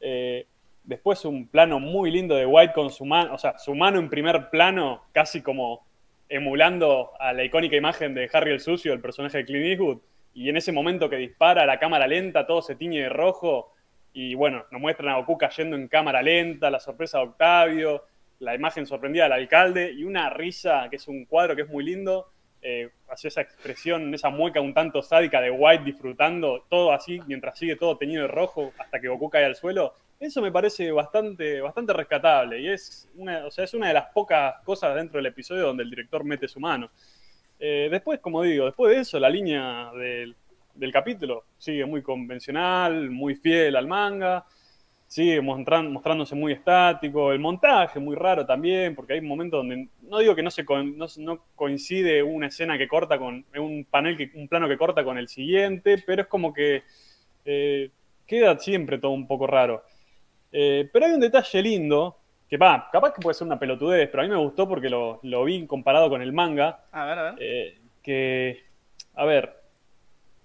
Eh, 0.00 0.46
después 0.84 1.24
un 1.24 1.48
plano 1.48 1.80
muy 1.80 2.10
lindo 2.10 2.34
de 2.34 2.46
White 2.46 2.74
con 2.74 2.90
su 2.90 3.04
mano, 3.04 3.34
o 3.34 3.38
sea, 3.38 3.58
su 3.58 3.74
mano 3.74 3.98
en 3.98 4.10
primer 4.10 4.50
plano, 4.50 5.02
casi 5.12 5.42
como 5.42 5.86
emulando 6.28 7.12
a 7.18 7.32
la 7.32 7.44
icónica 7.44 7.76
imagen 7.76 8.14
de 8.14 8.28
Harry 8.32 8.52
el 8.52 8.60
Sucio, 8.60 8.92
el 8.92 9.00
personaje 9.00 9.38
de 9.38 9.44
Clint 9.44 9.66
Eastwood. 9.66 9.98
Y 10.34 10.48
en 10.48 10.56
ese 10.56 10.72
momento 10.72 11.08
que 11.08 11.16
dispara 11.16 11.64
la 11.64 11.78
cámara 11.78 12.06
lenta, 12.06 12.46
todo 12.46 12.60
se 12.60 12.74
tiñe 12.74 13.02
de 13.02 13.08
rojo. 13.08 13.72
Y 14.12 14.34
bueno, 14.34 14.64
nos 14.70 14.80
muestran 14.80 15.10
a 15.10 15.16
Goku 15.16 15.38
cayendo 15.38 15.76
en 15.76 15.88
cámara 15.88 16.22
lenta, 16.22 16.70
la 16.70 16.80
sorpresa 16.80 17.18
de 17.18 17.24
Octavio, 17.24 18.04
la 18.40 18.54
imagen 18.54 18.86
sorprendida 18.86 19.24
del 19.24 19.32
alcalde 19.32 19.92
y 19.92 20.04
una 20.04 20.30
risa, 20.30 20.88
que 20.90 20.96
es 20.96 21.08
un 21.08 21.24
cuadro 21.24 21.56
que 21.56 21.62
es 21.62 21.68
muy 21.68 21.84
lindo, 21.84 22.30
eh, 22.66 22.90
hacia 23.10 23.28
esa 23.28 23.42
expresión, 23.42 24.12
esa 24.14 24.30
mueca 24.30 24.60
un 24.60 24.72
tanto 24.72 25.02
sádica 25.02 25.40
de 25.40 25.50
White 25.50 25.84
disfrutando 25.84 26.64
todo 26.70 26.92
así, 26.92 27.20
mientras 27.26 27.58
sigue 27.58 27.76
todo 27.76 27.98
teñido 27.98 28.22
de 28.22 28.28
rojo 28.28 28.72
hasta 28.78 29.00
que 29.00 29.08
Goku 29.08 29.28
cae 29.28 29.44
al 29.44 29.54
suelo. 29.54 29.94
Eso 30.18 30.40
me 30.40 30.50
parece 30.50 30.90
bastante, 30.90 31.60
bastante 31.60 31.92
rescatable 31.92 32.60
y 32.60 32.68
es 32.68 33.10
una, 33.16 33.44
o 33.46 33.50
sea, 33.50 33.64
es 33.64 33.74
una 33.74 33.88
de 33.88 33.94
las 33.94 34.06
pocas 34.06 34.54
cosas 34.64 34.94
dentro 34.94 35.18
del 35.18 35.26
episodio 35.26 35.66
donde 35.66 35.82
el 35.82 35.90
director 35.90 36.24
mete 36.24 36.48
su 36.48 36.58
mano. 36.58 36.90
Eh, 37.66 37.88
después, 37.90 38.20
como 38.20 38.42
digo, 38.42 38.66
después 38.66 38.94
de 38.94 39.00
eso, 39.00 39.18
la 39.18 39.30
línea 39.30 39.90
del, 39.94 40.36
capítulo 40.92 41.44
sigue 41.56 41.86
muy 41.86 42.02
convencional, 42.02 43.10
muy 43.10 43.36
fiel 43.36 43.74
al 43.76 43.88
manga 43.88 44.44
sigue 45.06 45.40
mostrándose 45.40 46.34
muy 46.34 46.52
estático, 46.52 47.32
el 47.32 47.38
montaje 47.38 48.00
muy 48.00 48.16
raro 48.16 48.44
también, 48.44 48.94
porque 48.94 49.14
hay 49.14 49.22
momentos 49.22 49.60
donde, 49.60 49.88
no 50.02 50.18
digo 50.18 50.34
que 50.34 50.42
no, 50.42 50.50
se 50.50 50.66
coincide 51.54 52.22
una 52.22 52.48
escena 52.48 52.76
que 52.76 52.86
corta 52.86 53.18
con, 53.18 53.46
un 53.56 53.86
panel, 53.88 54.30
un 54.34 54.46
plano 54.48 54.68
que 54.68 54.76
corta 54.76 55.02
con 55.02 55.16
el 55.16 55.28
siguiente, 55.28 56.02
pero 56.04 56.22
es 56.22 56.28
como 56.28 56.52
que 56.52 56.82
eh, 57.46 57.90
queda 58.26 58.58
siempre 58.58 58.98
todo 58.98 59.12
un 59.12 59.26
poco 59.26 59.46
raro. 59.46 59.84
Eh, 60.52 60.90
pero 60.92 61.06
hay 61.06 61.12
un 61.12 61.20
detalle 61.20 61.62
lindo, 61.62 62.18
que 62.48 62.56
va, 62.56 62.88
capaz 62.92 63.12
que 63.12 63.22
puede 63.22 63.34
ser 63.34 63.46
una 63.46 63.58
pelotudez, 63.58 64.08
pero 64.10 64.22
a 64.22 64.26
mí 64.26 64.30
me 64.30 64.38
gustó 64.38 64.68
porque 64.68 64.88
lo, 64.88 65.44
vi 65.44 65.66
comparado 65.66 66.08
con 66.08 66.22
el 66.22 66.32
manga. 66.32 66.84
A 66.92 67.04
ver, 67.04 67.18
a 67.18 67.22
ver. 67.22 67.34
Eh, 67.40 67.78
que, 68.02 68.62
a 69.14 69.24
ver, 69.24 69.56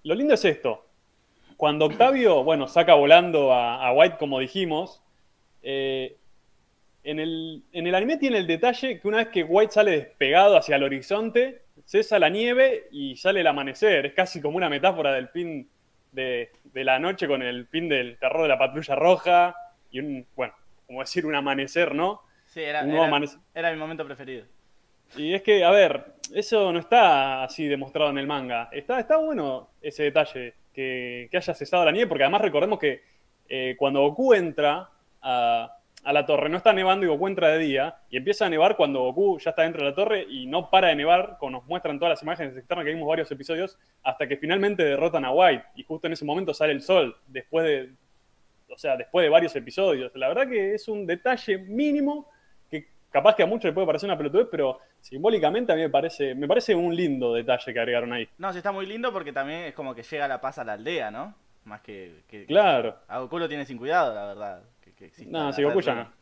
lo 0.02 0.14
lindo 0.14 0.34
es 0.34 0.44
esto, 0.44 0.86
cuando 1.60 1.84
Octavio, 1.84 2.42
bueno, 2.42 2.66
saca 2.68 2.94
volando 2.94 3.52
a, 3.52 3.92
White, 3.92 4.16
como 4.18 4.38
dijimos, 4.38 5.02
eh, 5.62 6.16
en, 7.04 7.18
el, 7.18 7.94
anime 7.94 8.16
tiene 8.16 8.38
el 8.38 8.46
detalle 8.46 8.98
que 8.98 9.06
una 9.06 9.18
vez 9.18 9.28
que 9.28 9.44
White 9.44 9.74
sale 9.74 9.90
despegado 9.90 10.56
hacia 10.56 10.76
el 10.76 10.84
horizonte, 10.84 11.60
cesa 11.84 12.18
la 12.18 12.30
nieve 12.30 12.88
y 12.90 13.14
sale 13.16 13.40
el 13.40 13.46
amanecer. 13.46 14.06
Es 14.06 14.14
casi 14.14 14.40
como 14.40 14.56
una 14.56 14.70
metáfora 14.70 15.12
del 15.12 15.28
fin 15.28 15.68
de, 16.12 16.50
la 16.72 16.98
noche 16.98 17.28
con 17.28 17.42
el 17.42 17.66
fin 17.66 17.90
del 17.90 18.18
terror 18.18 18.44
de 18.44 18.48
la 18.48 18.58
patrulla 18.58 18.94
roja 18.94 19.54
y 19.90 20.00
un, 20.00 20.26
bueno, 20.34 20.54
como 20.90 21.02
decir, 21.02 21.24
un 21.24 21.36
amanecer, 21.36 21.94
¿no? 21.94 22.20
Sí, 22.46 22.60
era, 22.62 22.80
era 23.54 23.70
mi 23.70 23.78
momento 23.78 24.04
preferido. 24.04 24.44
Y 25.16 25.34
es 25.34 25.42
que, 25.42 25.62
a 25.62 25.70
ver, 25.70 26.14
eso 26.34 26.72
no 26.72 26.80
está 26.80 27.44
así 27.44 27.68
demostrado 27.68 28.10
en 28.10 28.18
el 28.18 28.26
manga. 28.26 28.68
Está, 28.72 28.98
está 28.98 29.16
bueno 29.16 29.70
ese 29.80 30.02
detalle 30.02 30.54
que, 30.72 31.30
haya 31.32 31.54
cesado 31.54 31.84
la 31.84 31.92
nieve, 31.92 32.08
porque 32.08 32.24
además 32.24 32.40
recordemos 32.40 32.80
que 32.80 33.04
eh, 33.48 33.76
cuando 33.78 34.00
Goku 34.00 34.34
entra 34.34 34.90
a, 35.22 35.76
la 36.04 36.26
torre, 36.26 36.48
no 36.48 36.56
está 36.56 36.72
nevando 36.72 37.06
y 37.06 37.08
Goku 37.08 37.28
entra 37.28 37.50
de 37.50 37.58
día, 37.58 37.98
y 38.10 38.16
empieza 38.16 38.46
a 38.46 38.50
nevar 38.50 38.74
cuando 38.74 38.98
Goku 39.12 39.38
ya 39.38 39.50
está 39.50 39.62
dentro 39.62 39.84
de 39.84 39.90
la 39.90 39.94
torre 39.94 40.26
y 40.28 40.48
no 40.48 40.70
para 40.70 40.88
de 40.88 40.96
nevar, 40.96 41.36
como 41.38 41.52
nos 41.52 41.66
muestran 41.66 42.00
todas 42.00 42.14
las 42.14 42.22
imágenes 42.24 42.56
externas 42.56 42.84
que 42.84 42.94
vimos 42.94 43.06
varios 43.06 43.30
episodios, 43.30 43.78
hasta 44.02 44.26
que 44.26 44.36
finalmente 44.36 44.82
derrotan 44.82 45.24
a 45.24 45.30
White, 45.30 45.66
y 45.76 45.84
justo 45.84 46.08
en 46.08 46.14
ese 46.14 46.24
momento 46.24 46.52
sale 46.52 46.72
el 46.72 46.82
sol, 46.82 47.16
después 47.28 47.64
de, 47.64 47.90
sea, 48.80 48.96
después 48.96 49.24
de 49.24 49.30
varios 49.30 49.54
episodios. 49.56 50.10
La 50.14 50.28
verdad 50.28 50.48
que 50.48 50.74
es 50.74 50.88
un 50.88 51.06
detalle 51.06 51.58
mínimo 51.58 52.28
que 52.70 52.88
capaz 53.10 53.36
que 53.36 53.42
a 53.42 53.46
muchos 53.46 53.64
le 53.64 53.72
puede 53.72 53.86
parecer 53.86 54.08
una 54.08 54.16
pelotudez, 54.16 54.48
pero 54.50 54.78
simbólicamente 55.00 55.72
a 55.72 55.76
mí 55.76 55.82
me 55.82 55.90
parece, 55.90 56.34
me 56.34 56.48
parece 56.48 56.74
un 56.74 56.94
lindo 56.94 57.34
detalle 57.34 57.72
que 57.72 57.78
agregaron 57.78 58.12
ahí. 58.12 58.28
No, 58.38 58.52
sí 58.52 58.58
está 58.58 58.72
muy 58.72 58.86
lindo 58.86 59.12
porque 59.12 59.32
también 59.32 59.60
es 59.64 59.74
como 59.74 59.94
que 59.94 60.02
llega 60.02 60.26
la 60.26 60.40
paz 60.40 60.58
a 60.58 60.64
la 60.64 60.74
aldea, 60.74 61.10
¿no? 61.10 61.34
Más 61.64 61.82
que... 61.82 62.22
claro. 62.48 62.96
A 63.06 63.18
Goku 63.20 63.38
lo 63.38 63.48
tiene 63.48 63.66
sin 63.66 63.76
cuidado, 63.76 64.14
la 64.14 64.26
verdad. 64.26 64.62
no, 65.26 65.52
si 65.52 65.62
Goku 65.62 65.80
ya 65.80 65.94
no. 65.94 66.20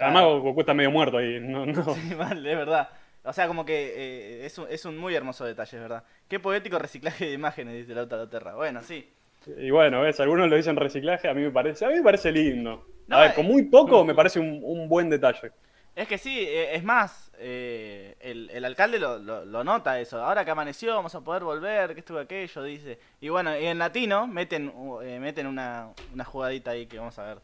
Además 0.00 0.24
Goku 0.24 0.60
está 0.60 0.74
medio 0.74 0.90
muerto 0.90 1.18
ahí. 1.18 1.40
No, 1.40 1.66
no. 1.66 1.82
Sí, 1.94 2.14
mal, 2.14 2.46
es 2.46 2.56
verdad. 2.56 2.88
O 3.24 3.32
sea, 3.32 3.46
como 3.46 3.64
que 3.64 3.92
eh, 3.96 4.46
es, 4.46 4.56
un, 4.58 4.66
es 4.70 4.84
un 4.84 4.96
muy 4.96 5.14
hermoso 5.14 5.44
detalle, 5.44 5.76
es 5.76 5.82
verdad. 5.82 6.04
Qué 6.28 6.40
poético 6.40 6.78
reciclaje 6.78 7.26
de 7.26 7.32
imágenes, 7.32 7.74
dice 7.74 7.94
la 7.94 8.02
otra 8.02 8.28
Terra. 8.30 8.54
Bueno, 8.54 8.82
sí. 8.82 9.12
Y 9.46 9.70
bueno, 9.70 10.02
ves, 10.02 10.20
algunos 10.20 10.48
lo 10.48 10.56
dicen 10.56 10.76
reciclaje, 10.76 11.28
a 11.28 11.34
mí 11.34 11.42
me 11.42 11.50
parece, 11.50 11.84
a 11.84 11.88
mí 11.88 11.94
me 11.94 12.02
parece 12.02 12.32
lindo. 12.32 12.84
a 13.08 13.20
ver, 13.20 13.34
con 13.34 13.46
muy 13.46 13.64
poco 13.64 14.04
me 14.04 14.14
parece 14.14 14.40
un, 14.40 14.60
un 14.62 14.88
buen 14.88 15.08
detalle. 15.08 15.52
Es 15.98 16.06
que 16.06 16.16
sí, 16.16 16.38
eh, 16.38 16.76
es 16.76 16.84
más, 16.84 17.32
eh, 17.40 18.14
el, 18.20 18.64
alcalde 18.64 19.00
lo, 19.00 19.64
nota 19.64 19.98
eso. 19.98 20.22
Ahora 20.22 20.44
que 20.44 20.52
amaneció, 20.52 20.94
vamos 20.94 21.12
a 21.16 21.22
poder 21.22 21.42
volver, 21.42 21.92
que 21.92 21.98
estuvo 21.98 22.20
aquello, 22.20 22.62
dice. 22.62 23.00
Y 23.20 23.30
bueno, 23.30 23.58
y 23.58 23.66
en 23.66 23.78
latino 23.78 24.28
meten, 24.28 24.72
eh, 25.02 25.18
meten 25.18 25.48
una, 25.48 25.88
una 26.14 26.24
jugadita 26.24 26.70
ahí 26.70 26.86
que 26.86 27.00
vamos 27.00 27.18
a 27.18 27.24
ver 27.24 27.38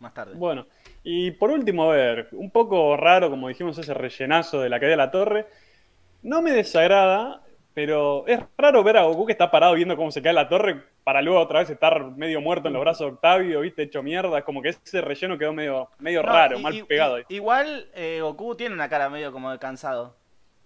más 0.00 0.12
tarde. 0.12 0.34
Bueno, 0.34 0.66
y 1.04 1.30
por 1.30 1.50
último, 1.50 1.90
a 1.90 1.94
ver, 1.94 2.28
un 2.32 2.50
poco 2.50 2.98
raro, 2.98 3.30
como 3.30 3.48
dijimos, 3.48 3.78
ese 3.78 3.94
rellenazo 3.94 4.60
de 4.60 4.68
la 4.68 4.78
caída 4.78 4.90
de 4.90 4.96
la 4.98 5.10
torre. 5.10 5.46
No 6.22 6.42
me 6.42 6.50
desagrada, 6.50 7.44
pero 7.76 8.26
es 8.26 8.40
raro 8.56 8.82
ver 8.82 8.96
a 8.96 9.02
Goku 9.02 9.26
que 9.26 9.32
está 9.32 9.50
parado 9.50 9.74
viendo 9.74 9.98
cómo 9.98 10.10
se 10.10 10.22
cae 10.22 10.32
la 10.32 10.48
torre 10.48 10.82
para 11.04 11.20
luego 11.20 11.38
otra 11.40 11.58
vez 11.58 11.68
estar 11.68 12.06
medio 12.12 12.40
muerto 12.40 12.68
en 12.68 12.72
los 12.72 12.80
brazos 12.80 13.06
de 13.06 13.12
Octavio, 13.12 13.60
viste, 13.60 13.82
hecho 13.82 14.02
mierda. 14.02 14.38
Es 14.38 14.44
como 14.44 14.62
que 14.62 14.70
ese 14.70 15.02
relleno 15.02 15.36
quedó 15.36 15.52
medio, 15.52 15.90
medio 15.98 16.22
raro, 16.22 16.58
mal 16.58 16.86
pegado. 16.86 17.16
ahí. 17.16 17.24
igual 17.28 17.90
eh, 17.94 18.20
Goku 18.22 18.54
tiene 18.54 18.74
una 18.74 18.88
cara 18.88 19.10
medio 19.10 19.30
como 19.30 19.52
de 19.52 19.58
cansado. 19.58 20.16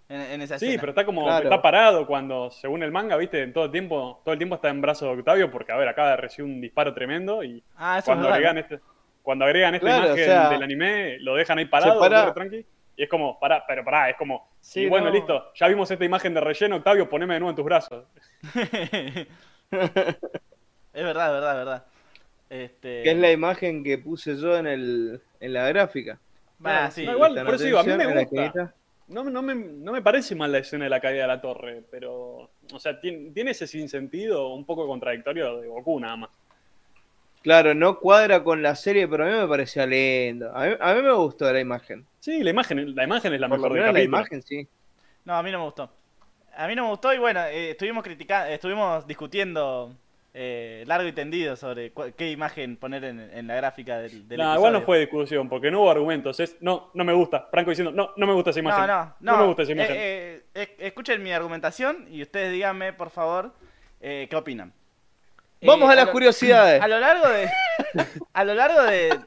En, 0.07 0.41
esa 0.41 0.57
sí, 0.57 0.77
pero 0.79 0.91
está 0.91 1.05
como 1.05 1.29
está 1.29 1.61
parado 1.61 2.07
cuando, 2.07 2.49
según 2.49 2.81
el 2.81 2.93
manga, 2.93 3.17
viste, 3.17 3.43
en 3.43 3.51
todo 3.51 3.65
el 3.65 3.71
tiempo, 3.71 4.21
todo 4.23 4.31
el 4.31 4.37
tiempo 4.37 4.55
está 4.55 4.69
en 4.69 4.79
brazos 4.79 5.09
de 5.09 5.19
Octavio, 5.19 5.51
porque 5.51 5.73
a 5.73 5.75
ver, 5.75 5.89
acaba 5.89 6.11
de 6.11 6.17
recibir 6.17 6.49
un 6.49 6.61
disparo 6.61 6.93
tremendo 6.93 7.43
y 7.43 7.61
ah, 7.75 8.01
cuando, 8.05 8.29
agregan 8.29 8.57
este, 8.57 8.79
cuando 9.21 9.43
agregan 9.43 9.75
esta 9.75 9.97
imagen 9.97 10.49
del 10.49 10.63
anime, 10.63 11.19
lo 11.19 11.35
dejan 11.35 11.57
ahí 11.57 11.65
parado, 11.65 12.33
tranqui. 12.33 12.65
Y 12.95 13.03
es 13.03 13.09
como, 13.09 13.39
pará, 13.39 13.63
pero 13.67 13.83
pará, 13.83 14.09
es 14.09 14.17
como, 14.17 14.49
sí, 14.59 14.87
bueno, 14.87 15.09
listo, 15.09 15.51
ya 15.55 15.67
vimos 15.67 15.89
esta 15.89 16.05
imagen 16.05 16.33
de 16.33 16.41
relleno, 16.41 16.75
Octavio, 16.77 17.09
poneme 17.09 17.35
de 17.35 17.39
nuevo 17.39 17.51
en 17.51 17.55
tus 17.55 17.65
brazos. 17.65 18.05
es 18.53 19.27
verdad, 19.71 20.17
es 20.93 21.13
verdad, 21.13 21.51
es 21.51 21.57
verdad. 21.57 21.85
Este... 22.49 23.03
Que 23.03 23.11
es 23.11 23.17
la 23.17 23.31
imagen 23.31 23.83
que 23.83 23.97
puse 23.97 24.35
yo 24.35 24.57
en, 24.57 24.67
el, 24.67 25.21
en 25.39 25.53
la 25.53 25.67
gráfica. 25.69 26.19
Ah, 26.63 26.91
sí. 26.91 27.03
igual, 27.03 27.33
por 27.45 27.55
eso 27.55 27.63
digo, 27.63 27.79
a 27.79 27.83
mí 27.83 27.93
me 27.95 28.25
gusta. 28.25 28.73
No, 29.07 29.23
no, 29.25 29.41
me, 29.41 29.55
no 29.55 29.91
me 29.91 30.01
parece 30.01 30.35
mal 30.35 30.51
la 30.51 30.59
escena 30.59 30.85
de 30.85 30.89
la 30.89 31.01
caída 31.01 31.23
de 31.23 31.27
la 31.27 31.41
torre, 31.41 31.83
pero, 31.91 32.49
o 32.71 32.79
sea, 32.79 32.99
tiene, 32.99 33.31
tiene 33.31 33.51
ese 33.51 33.67
sinsentido 33.67 34.53
un 34.53 34.65
poco 34.65 34.87
contradictorio 34.87 35.59
de 35.59 35.67
Goku 35.67 35.99
nada 35.99 36.15
más. 36.15 36.29
Claro, 37.41 37.73
no 37.73 37.99
cuadra 37.99 38.43
con 38.43 38.61
la 38.61 38.75
serie, 38.75 39.07
pero 39.07 39.25
a 39.25 39.27
mí 39.27 39.33
me 39.33 39.47
parecía 39.47 39.85
lindo. 39.87 40.51
A 40.55 40.93
mí, 40.93 41.01
me 41.01 41.13
gustó 41.13 41.51
la 41.51 41.59
imagen. 41.59 42.05
Sí, 42.19 42.43
la 42.43 42.51
imagen, 42.51 42.95
la 42.95 43.03
imagen 43.03 43.33
es 43.33 43.39
la 43.39 43.47
mejor 43.47 43.73
del 43.73 43.93
La 43.93 44.01
imagen, 44.01 44.43
sí. 44.43 44.67
No, 45.25 45.35
a 45.35 45.43
mí 45.43 45.51
no 45.51 45.59
me 45.59 45.65
gustó. 45.65 45.89
A 46.55 46.67
mí 46.67 46.75
no 46.75 46.83
me 46.83 46.89
gustó 46.89 47.13
y 47.13 47.17
bueno, 47.17 47.43
eh, 47.45 47.71
estuvimos 47.71 48.03
criticando, 48.03 48.51
estuvimos 48.51 49.07
discutiendo 49.07 49.95
eh, 50.33 50.83
largo 50.85 51.07
y 51.07 51.13
tendido 51.13 51.55
sobre 51.55 51.93
qué 52.15 52.29
imagen 52.29 52.77
poner 52.77 53.03
en, 53.05 53.47
la 53.47 53.55
gráfica 53.55 53.99
del, 53.99 54.27
del 54.27 54.37
no, 54.37 54.55
igual 54.55 54.73
no 54.73 54.81
fue 54.81 54.99
discusión, 54.99 55.49
porque 55.49 55.71
no 55.71 55.81
hubo 55.81 55.91
argumentos. 55.91 56.39
Es, 56.39 56.57
no, 56.61 56.91
no 56.93 57.03
me 57.03 57.13
gusta. 57.13 57.47
Franco 57.49 57.71
diciendo, 57.71 57.91
no, 57.91 58.11
no 58.17 58.27
me 58.27 58.33
gusta 58.33 58.51
esa 58.51 58.59
imagen. 58.59 58.85
No, 58.85 59.15
no, 59.19 59.31
no. 59.31 59.37
me 59.39 59.45
gusta 59.47 59.63
esa 59.63 59.71
imagen. 59.71 59.95
Eh, 59.97 60.43
escuchen 60.77 61.23
mi 61.23 61.31
argumentación 61.31 62.05
y 62.11 62.21
ustedes 62.21 62.51
díganme, 62.51 62.93
por 62.93 63.09
favor, 63.09 63.53
qué 63.99 64.35
opinan. 64.35 64.73
Vamos 65.63 65.89
a, 65.89 65.95
las 65.95 66.09
curiosidades. 66.09 66.81
A 66.83 66.87
lo 66.87 66.99
largo 66.99 67.27
de, 67.29 67.49
a 68.33 68.43
lo 68.43 68.53
largo 68.53 68.83
de, 68.83 69.19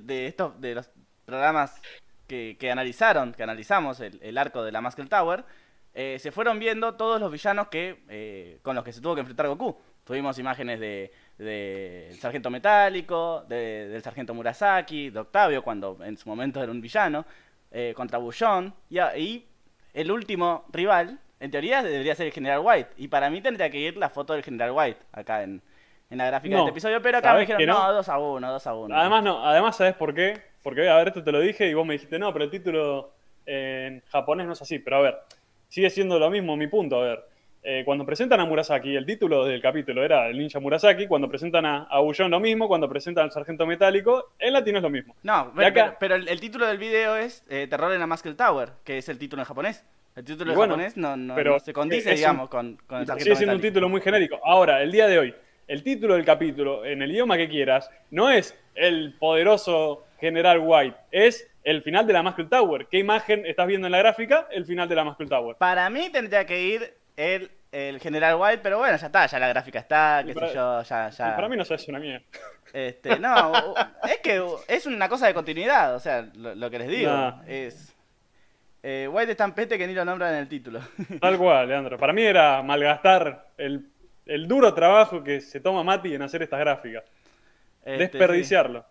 de, 0.00 0.26
estos, 0.26 0.60
de 0.60 0.74
los 0.74 0.90
programas 1.24 1.80
que, 2.26 2.56
que, 2.60 2.70
analizaron, 2.70 3.32
que 3.32 3.42
analizamos 3.42 4.00
el, 4.00 4.20
el 4.22 4.38
arco 4.38 4.62
de 4.62 4.72
la 4.72 4.80
Muscle 4.80 5.06
Tower, 5.06 5.44
eh, 5.92 6.18
se 6.20 6.30
fueron 6.30 6.58
viendo 6.58 6.94
todos 6.94 7.20
los 7.20 7.32
villanos 7.32 7.68
que 7.68 8.04
eh, 8.08 8.58
con 8.62 8.76
los 8.76 8.84
que 8.84 8.92
se 8.92 9.00
tuvo 9.00 9.14
que 9.14 9.20
enfrentar 9.20 9.48
Goku. 9.48 9.76
Tuvimos 10.04 10.38
imágenes 10.38 10.80
de, 10.80 11.12
del 11.36 12.18
Sargento 12.18 12.50
Metálico, 12.50 13.44
del 13.48 14.02
Sargento 14.02 14.34
Murasaki, 14.34 15.10
de 15.10 15.20
Octavio, 15.20 15.62
cuando 15.62 15.98
en 16.04 16.16
su 16.16 16.28
momento 16.28 16.62
era 16.62 16.72
un 16.72 16.80
villano, 16.80 17.24
eh, 17.70 17.92
contra 17.94 18.18
Bullón, 18.18 18.74
y, 18.88 19.44
el 19.92 20.10
último 20.10 20.64
rival, 20.72 21.18
en 21.38 21.50
teoría 21.50 21.82
debería 21.82 22.14
ser 22.14 22.26
el 22.26 22.32
General 22.32 22.60
White, 22.62 22.90
y 22.96 23.08
para 23.08 23.28
mí 23.30 23.40
tendría 23.40 23.70
que 23.70 23.78
ir 23.78 23.96
la 23.96 24.08
foto 24.08 24.32
del 24.32 24.42
General 24.42 24.70
White 24.72 25.00
acá 25.12 25.42
en, 25.42 25.62
la 26.18 26.26
gráfica 26.26 26.54
de 26.56 26.60
este 26.62 26.70
episodio, 26.70 27.00
pero 27.02 27.18
acá 27.18 27.34
me 27.34 27.40
dijeron, 27.40 27.66
no, 27.66 27.92
2 27.92 28.08
a 28.08 28.18
1, 28.18 28.52
2 28.52 28.66
a 28.66 28.74
1. 28.74 28.96
Además, 28.98 29.22
no, 29.24 29.46
además, 29.46 29.76
¿sabes 29.76 29.94
por 29.94 30.12
qué? 30.14 30.38
Porque, 30.62 30.88
a 30.88 30.96
ver, 30.96 31.08
esto 31.08 31.22
te 31.22 31.32
lo 31.32 31.40
dije 31.40 31.68
y 31.68 31.74
vos 31.74 31.86
me 31.86 31.94
dijiste, 31.94 32.18
no, 32.18 32.32
pero 32.32 32.44
el 32.44 32.50
título 32.50 33.12
en 33.46 34.02
japonés 34.10 34.46
no 34.46 34.52
es 34.52 34.62
así, 34.62 34.78
pero 34.78 34.96
a 34.96 35.00
ver, 35.02 35.18
sigue 35.68 35.90
siendo 35.90 36.18
lo 36.18 36.30
mismo 36.30 36.56
mi 36.56 36.66
punto. 36.66 37.00
A 37.00 37.04
ver, 37.04 37.24
eh, 37.62 37.82
cuando 37.84 38.04
presentan 38.06 38.40
a 38.40 38.44
Murasaki, 38.46 38.96
el 38.96 39.04
título 39.06 39.44
del 39.44 39.60
capítulo 39.60 40.02
era 40.04 40.28
el 40.28 40.38
ninja 40.38 40.60
Murasaki, 40.60 41.06
cuando 41.06 41.28
presentan 41.28 41.64
a, 41.66 41.82
a 41.90 42.00
lo 42.00 42.40
mismo, 42.40 42.68
cuando 42.68 42.88
presentan 42.88 43.24
al 43.24 43.32
sargento 43.32 43.66
metálico, 43.66 44.32
en 44.38 44.52
latino 44.52 44.78
es 44.78 44.82
lo 44.82 44.90
mismo. 44.90 45.14
No, 45.22 45.52
pero, 45.54 45.68
acá- 45.68 45.96
pero 46.00 46.14
el, 46.16 46.26
el 46.28 46.40
título 46.40 46.66
del 46.66 46.78
video 46.78 47.16
es 47.16 47.44
eh, 47.48 47.66
Terror 47.68 47.92
en 47.92 48.00
la 48.00 48.06
Muscle 48.06 48.34
Tower, 48.34 48.70
que 48.84 48.98
es 48.98 49.08
el 49.08 49.18
título 49.18 49.42
en 49.42 49.46
japonés. 49.46 49.84
El 50.16 50.24
título 50.24 50.50
en 50.52 50.56
bueno, 50.56 50.72
japonés 50.74 50.96
no, 50.96 51.16
no- 51.16 51.34
pero 51.34 51.52
no 51.52 51.60
se 51.60 51.72
condice, 51.72 52.08
es 52.10 52.14
un- 52.14 52.16
digamos, 52.16 52.48
con, 52.48 52.76
con 52.86 53.00
el 53.00 53.06
sargento 53.06 53.24
Sigue 53.24 53.36
siendo 53.36 53.52
un 53.52 53.58
metálico. 53.58 53.72
título 53.74 53.88
muy 53.88 54.00
genérico. 54.00 54.40
Ahora, 54.44 54.82
el 54.82 54.90
día 54.90 55.06
de 55.06 55.18
hoy, 55.18 55.34
el 55.70 55.82
título 55.84 56.14
del 56.14 56.24
capítulo, 56.24 56.84
en 56.84 57.00
el 57.00 57.12
idioma 57.12 57.36
que 57.36 57.48
quieras, 57.48 57.88
no 58.10 58.28
es 58.28 58.58
el 58.74 59.14
poderoso 59.18 60.04
General 60.18 60.58
White, 60.60 60.96
es 61.12 61.48
el 61.62 61.82
final 61.82 62.06
de 62.06 62.12
la 62.12 62.22
Muscle 62.22 62.46
Tower. 62.46 62.86
¿Qué 62.90 62.98
imagen 62.98 63.46
estás 63.46 63.66
viendo 63.68 63.86
en 63.86 63.92
la 63.92 63.98
gráfica? 63.98 64.48
El 64.50 64.64
final 64.66 64.88
de 64.88 64.94
la 64.96 65.04
Muscle 65.04 65.28
Tower. 65.28 65.56
Para 65.56 65.88
mí 65.88 66.10
tendría 66.10 66.44
que 66.44 66.60
ir 66.60 66.94
el, 67.16 67.50
el 67.70 68.00
General 68.00 68.34
White, 68.36 68.60
pero 68.62 68.78
bueno, 68.78 68.96
ya 68.96 69.06
está, 69.06 69.26
ya 69.26 69.38
la 69.38 69.48
gráfica 69.48 69.78
está, 69.78 70.22
qué 70.24 70.30
Y 70.30 70.34
sé 70.34 70.40
para- 70.40 70.52
yo, 70.52 70.82
ya, 70.82 71.08
ya. 71.10 71.36
Para 71.36 71.48
mí 71.48 71.56
no 71.56 71.64
se 71.64 71.74
hace 71.74 71.90
una 71.90 72.00
mierda. 72.00 72.24
Este, 72.72 73.18
no, 73.20 73.74
es 74.08 74.18
que 74.22 74.42
es 74.68 74.86
una 74.86 75.08
cosa 75.08 75.26
de 75.28 75.34
continuidad, 75.34 75.94
o 75.94 76.00
sea, 76.00 76.28
lo, 76.34 76.54
lo 76.54 76.68
que 76.70 76.78
les 76.80 76.88
digo 76.88 77.34
es... 77.46 77.94
Eh, 78.82 79.06
White 79.12 79.32
es 79.32 79.36
tan 79.36 79.54
pete 79.54 79.76
que 79.76 79.86
ni 79.86 79.92
lo 79.92 80.04
nombran 80.06 80.32
en 80.32 80.40
el 80.40 80.48
título. 80.48 80.80
Tal 81.20 81.36
cual, 81.36 81.68
Leandro. 81.68 81.98
Para 81.98 82.14
mí 82.14 82.22
era 82.22 82.62
malgastar 82.62 83.48
el, 83.58 83.84
el 84.30 84.46
duro 84.46 84.72
trabajo 84.72 85.24
que 85.24 85.40
se 85.40 85.60
toma 85.60 85.82
Mati 85.82 86.14
en 86.14 86.22
hacer 86.22 86.42
estas 86.42 86.60
gráficas. 86.60 87.02
Este, 87.84 87.98
Desperdiciarlo. 88.18 88.86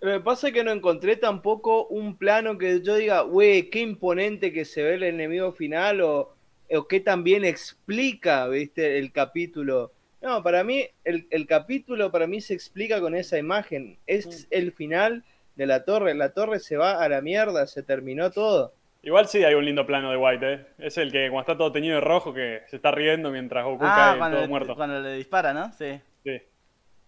Lo 0.00 0.12
que 0.12 0.20
pasa 0.20 0.48
es 0.48 0.52
que 0.52 0.62
no 0.62 0.70
encontré 0.70 1.16
tampoco 1.16 1.86
un 1.86 2.18
plano 2.18 2.58
que 2.58 2.82
yo 2.82 2.94
diga, 2.96 3.22
güey, 3.22 3.70
qué 3.70 3.80
imponente 3.80 4.52
que 4.52 4.66
se 4.66 4.82
ve 4.82 4.94
el 4.94 5.04
enemigo 5.04 5.52
final 5.52 6.02
o, 6.02 6.34
o 6.70 6.86
qué 6.86 7.00
también 7.00 7.46
explica, 7.46 8.46
viste, 8.48 8.98
el 8.98 9.10
capítulo. 9.10 9.92
No, 10.20 10.42
para 10.42 10.62
mí, 10.64 10.86
el, 11.04 11.26
el 11.30 11.46
capítulo 11.46 12.12
para 12.12 12.26
mí 12.26 12.42
se 12.42 12.52
explica 12.52 13.00
con 13.00 13.14
esa 13.14 13.38
imagen. 13.38 13.96
Es 14.06 14.46
el 14.50 14.72
final 14.72 15.24
de 15.56 15.66
la 15.66 15.86
torre. 15.86 16.14
La 16.14 16.34
torre 16.34 16.60
se 16.60 16.76
va 16.76 17.02
a 17.02 17.08
la 17.08 17.22
mierda, 17.22 17.66
se 17.66 17.82
terminó 17.82 18.30
todo. 18.30 18.74
Igual 19.04 19.28
sí 19.28 19.44
hay 19.44 19.54
un 19.54 19.64
lindo 19.64 19.86
plano 19.86 20.10
de 20.10 20.16
White, 20.16 20.52
¿eh? 20.52 20.66
Es 20.78 20.96
el 20.98 21.12
que 21.12 21.28
cuando 21.28 21.40
está 21.40 21.56
todo 21.58 21.70
teñido 21.70 21.96
de 21.96 22.00
rojo 22.00 22.32
que 22.32 22.62
se 22.68 22.76
está 22.76 22.90
riendo 22.90 23.30
mientras 23.30 23.64
Goku 23.64 23.84
Ah, 23.86 23.94
cae 24.12 24.18
cuando 24.18 24.36
todo 24.36 24.42
le, 24.46 24.48
muerto. 24.48 24.74
cuando 24.74 25.00
le 25.00 25.14
dispara, 25.14 25.52
¿no? 25.52 25.70
Sí, 25.72 26.00
Sí. 26.24 26.40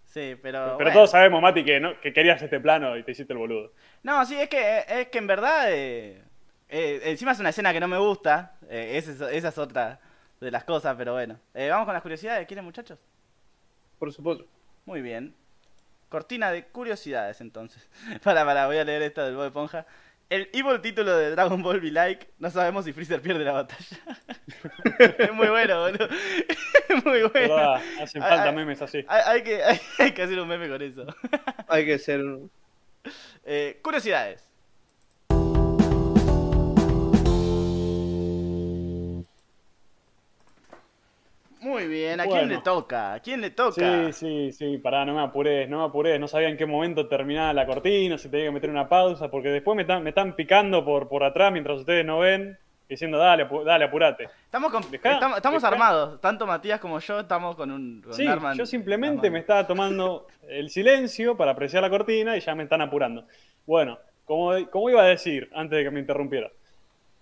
sí, 0.05 0.37
pero... 0.43 0.61
Pero 0.63 0.75
bueno. 0.77 0.93
todos 0.93 1.11
sabemos, 1.11 1.41
Mati, 1.41 1.65
que, 1.65 1.81
no, 1.81 1.99
que 2.01 2.13
querías 2.13 2.41
este 2.43 2.61
plano 2.61 2.97
y 2.99 3.03
te 3.03 3.13
hiciste 3.13 3.33
el 3.33 3.39
boludo. 3.39 3.73
No, 4.03 4.25
sí, 4.27 4.37
es 4.39 4.49
que, 4.49 4.85
es 4.87 5.09
que 5.09 5.19
en 5.19 5.27
verdad, 5.27 5.73
eh, 5.73 6.23
eh, 6.69 7.01
encima 7.05 7.33
es 7.33 7.41
una 7.41 7.49
escena 7.49 7.73
que 7.73 7.81
no 7.81 7.89
me 7.89 7.99
gusta, 7.99 8.57
eh, 8.69 8.93
esa, 8.97 9.13
es, 9.13 9.21
esa 9.35 9.49
es 9.49 9.57
otra 9.59 9.99
de 10.41 10.51
las 10.51 10.65
cosas, 10.65 10.95
pero 10.99 11.15
bueno. 11.15 11.39
Eh, 11.55 11.71
Vamos 11.71 11.87
con 11.87 11.95
las 11.95 12.03
curiosidades, 12.03 12.47
¿quieren 12.47 12.65
muchachos? 12.67 12.99
Por 13.99 14.13
supuesto. 14.13 14.45
Muy 14.85 15.01
bien. 15.01 15.35
Cortina 16.11 16.51
de 16.53 16.65
curiosidades 16.67 17.41
entonces. 17.41 17.89
para, 18.23 18.45
para, 18.45 18.67
voy 18.67 18.77
a 18.77 18.85
leer 18.85 19.01
esta 19.03 19.25
del 19.25 19.35
Bob 19.35 19.47
Esponja. 19.47 19.87
El 20.29 20.49
evil 20.53 20.81
título 20.81 21.17
de 21.17 21.31
Dragon 21.31 21.63
Ball 21.63 21.81
Be 21.81 21.91
Like, 21.93 22.27
no 22.39 22.51
sabemos 22.51 22.85
si 22.85 22.93
Freezer 22.93 23.21
pierde 23.21 23.45
la 23.45 23.53
batalla. 23.53 23.97
es 25.19 25.33
muy 25.33 25.47
bueno, 25.49 25.83
boludo. 25.83 26.09
Es 26.89 27.05
muy 27.05 27.23
bueno. 27.23 27.55
¿Verdad? 27.57 27.83
Hacen 28.03 28.23
Ah, 28.23 28.29
falta 28.29 28.49
ah. 28.49 28.53
memes 28.53 28.83
así. 28.83 29.05
Hay, 29.07 29.23
hay 29.25 29.43
que, 29.43 29.63
hay, 29.63 29.81
hay 29.99 30.13
que 30.13 30.23
hacer 30.23 30.39
un 30.41 30.49
meme 30.49 30.69
con 30.69 30.83
eso. 30.83 31.07
Hay 31.69 31.85
que 31.87 31.99
ser... 31.99 32.21
un- 32.25 32.51
Eh, 33.49 33.79
curiosidades. 33.83 34.46
Muy 41.67 41.89
bien, 41.89 42.21
¿a 42.21 42.27
quién 42.29 42.49
le 42.49 42.59
toca? 42.59 43.15
¿A 43.15 43.21
quién 43.21 43.41
le 43.41 43.51
toca? 43.51 43.73
Sí, 43.73 44.13
sí, 44.13 44.53
sí, 44.53 44.79
pará, 44.79 45.05
no 45.05 45.15
me 45.15 45.21
apures, 45.23 45.69
no 45.69 45.79
me 45.81 45.85
apures, 45.87 46.19
no 46.21 46.29
sabía 46.29 46.49
en 46.49 46.57
qué 46.57 46.65
momento 46.65 47.09
terminaba 47.09 47.53
la 47.53 47.67
cortina, 47.67 48.17
si 48.17 48.31
tenía 48.31 48.47
que 48.47 48.53
meter 48.53 48.71
una 48.71 48.89
pausa, 48.89 49.29
porque 49.31 49.49
después 49.49 49.75
me 49.77 49.83
están, 49.83 50.03
me 50.03 50.11
están 50.11 50.35
picando 50.37 50.85
por, 50.85 51.09
por 51.09 51.25
atrás 51.25 51.53
mientras 51.53 51.81
ustedes 51.81 52.07
no 52.07 52.21
ven, 52.21 52.57
diciendo, 52.89 53.19
dale, 53.19 53.47
dale, 53.65 53.85
apurate. 53.85 54.29
Estamos, 54.45 54.71
con- 54.73 54.83
Dejá, 54.91 55.15
estamos, 55.15 55.37
estamos 55.37 55.63
dejá. 55.63 55.75
armados, 55.75 56.21
tanto 56.21 56.47
Matías 56.47 56.81
como 56.81 57.01
yo 57.01 57.21
estamos 57.21 57.57
con 57.57 57.71
un, 57.71 58.01
con 58.01 58.13
Sí, 58.13 58.27
yo 58.57 58.65
simplemente 58.65 59.31
me 59.31 59.41
estaba 59.41 59.67
tomando 59.67 60.27
el 60.49 60.71
silencio 60.71 61.37
para 61.37 61.51
apreciar 61.51 61.83
la 61.83 61.91
cortina 61.91 62.37
y 62.37 62.41
ya 62.41 62.55
me 62.55 62.63
están 62.63 62.81
apurando. 62.81 63.27
Bueno, 63.67 63.99
como, 64.25 64.53
como 64.71 64.89
iba 64.91 65.03
a 65.03 65.07
decir 65.07 65.51
antes 65.53 65.77
de 65.79 65.85
que 65.85 65.91
me 65.91 66.01
interrumpiera, 66.01 66.51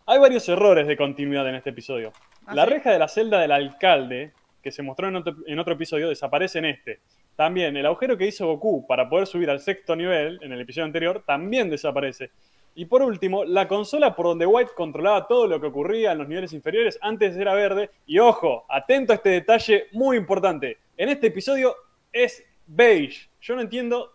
hay 0.07 0.19
varios 0.19 0.49
errores 0.49 0.87
de 0.87 0.97
continuidad 0.97 1.49
en 1.49 1.57
este 1.57 1.71
episodio. 1.71 2.13
¿Ah, 2.47 2.55
la 2.55 2.65
sí? 2.65 2.71
reja 2.71 2.91
de 2.93 2.99
la 2.99 3.09
celda 3.09 3.41
del 3.41 3.53
alcalde, 3.53 4.33
que 4.63 4.71
se 4.71 4.83
mostró 4.83 5.09
en 5.09 5.17
otro, 5.17 5.37
en 5.47 5.59
otro 5.59 5.75
episodio, 5.75 6.09
desaparece 6.09 6.59
en 6.59 6.67
este. 6.67 7.01
También 7.37 7.77
el 7.77 7.87
agujero 7.87 8.17
que 8.17 8.27
hizo 8.27 8.47
Goku 8.47 8.87
para 8.87 9.09
poder 9.09 9.27
subir 9.27 9.51
al 9.51 9.61
sexto 9.61 9.97
nivel 9.97 10.39
en 10.43 10.53
el 10.53 10.61
episodio 10.61 10.87
anterior 10.87 11.23
también 11.27 11.69
desaparece. 11.69 12.31
Y 12.77 12.87
por 12.87 13.03
último, 13.03 13.45
la 13.45 13.69
consola 13.69 14.17
por 14.17 14.27
donde 14.27 14.47
White 14.47 14.73
controlaba 14.77 15.29
todo 15.29 15.47
lo 15.47 15.61
que 15.61 15.69
ocurría 15.69 16.13
en 16.13 16.19
los 16.19 16.29
niveles 16.29 16.53
inferiores 16.53 16.99
antes 17.01 17.37
era 17.37 17.55
verde. 17.55 17.91
Y 18.07 18.19
ojo, 18.19 18.65
atento 18.69 19.13
a 19.13 19.17
este 19.17 19.31
detalle 19.31 19.87
muy 19.93 20.17
importante. 20.17 20.79
En 20.97 21.09
este 21.09 21.29
episodio 21.29 21.75
es 22.13 22.45
beige. 22.67 23.29
Yo 23.41 23.55
no 23.55 23.61
entiendo. 23.61 24.13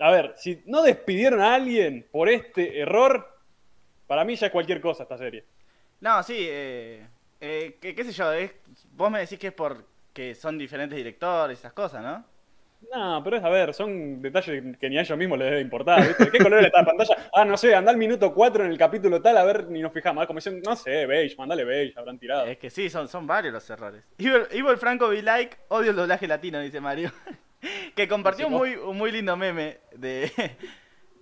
A 0.00 0.10
ver, 0.10 0.34
si 0.36 0.60
no 0.66 0.82
despidieron 0.82 1.40
a 1.40 1.54
alguien 1.54 2.06
por 2.10 2.28
este 2.28 2.80
error, 2.80 3.28
para 4.08 4.24
mí 4.24 4.34
ya 4.34 4.46
es 4.46 4.52
cualquier 4.52 4.80
cosa 4.80 5.04
esta 5.04 5.16
serie. 5.16 5.44
No, 6.00 6.20
sí, 6.24 6.36
eh, 6.38 7.06
eh, 7.44 7.78
qué, 7.80 7.94
qué 7.94 8.04
sé 8.04 8.12
yo, 8.12 8.32
es- 8.32 8.52
vos 8.92 9.10
me 9.10 9.20
decís 9.20 9.38
que 9.38 9.48
es 9.48 9.52
porque 9.52 10.34
son 10.34 10.56
diferentes 10.58 10.96
directores 10.96 11.58
y 11.58 11.60
esas 11.60 11.72
cosas, 11.72 12.02
¿no? 12.02 12.24
No, 12.92 13.22
pero 13.24 13.38
es, 13.38 13.44
a 13.44 13.48
ver, 13.48 13.72
son 13.72 14.20
detalles 14.20 14.76
que 14.78 14.90
ni 14.90 14.98
a 14.98 15.00
ellos 15.00 15.16
mismos 15.16 15.38
les 15.38 15.48
debe 15.48 15.60
importar, 15.62 16.06
¿viste? 16.06 16.30
¿Qué 16.30 16.38
color 16.38 16.62
está 16.64 16.80
la 16.80 16.84
pantalla? 16.84 17.16
Ah, 17.32 17.44
no 17.44 17.56
sé, 17.56 17.74
anda 17.74 17.90
al 17.90 17.96
minuto 17.96 18.34
4 18.34 18.64
en 18.64 18.70
el 18.70 18.76
capítulo 18.78 19.22
tal, 19.22 19.38
a 19.38 19.44
ver, 19.44 19.68
ni 19.70 19.80
nos 19.80 19.92
fijamos. 19.92 20.22
Ah, 20.22 20.26
Como 20.26 20.36
dicen, 20.38 20.60
no 20.62 20.76
sé, 20.76 21.06
beige, 21.06 21.34
mandale 21.36 21.64
beige, 21.64 21.98
habrán 21.98 22.18
tirado. 22.18 22.44
Es 22.44 22.58
que 22.58 22.68
sí, 22.68 22.90
son, 22.90 23.08
son 23.08 23.26
varios 23.26 23.54
los 23.54 23.68
errores. 23.70 24.04
Evil, 24.18 24.42
Evil 24.50 24.76
Franco 24.76 25.08
Be 25.08 25.22
Like, 25.22 25.56
odio 25.68 25.90
el 25.90 25.96
doblaje 25.96 26.26
latino, 26.28 26.60
dice 26.60 26.80
Mario. 26.80 27.10
que 27.96 28.06
compartió 28.06 28.48
un 28.48 28.52
muy, 28.52 28.74
un 28.76 28.98
muy 28.98 29.10
lindo 29.10 29.34
meme 29.36 29.78
de, 29.96 30.30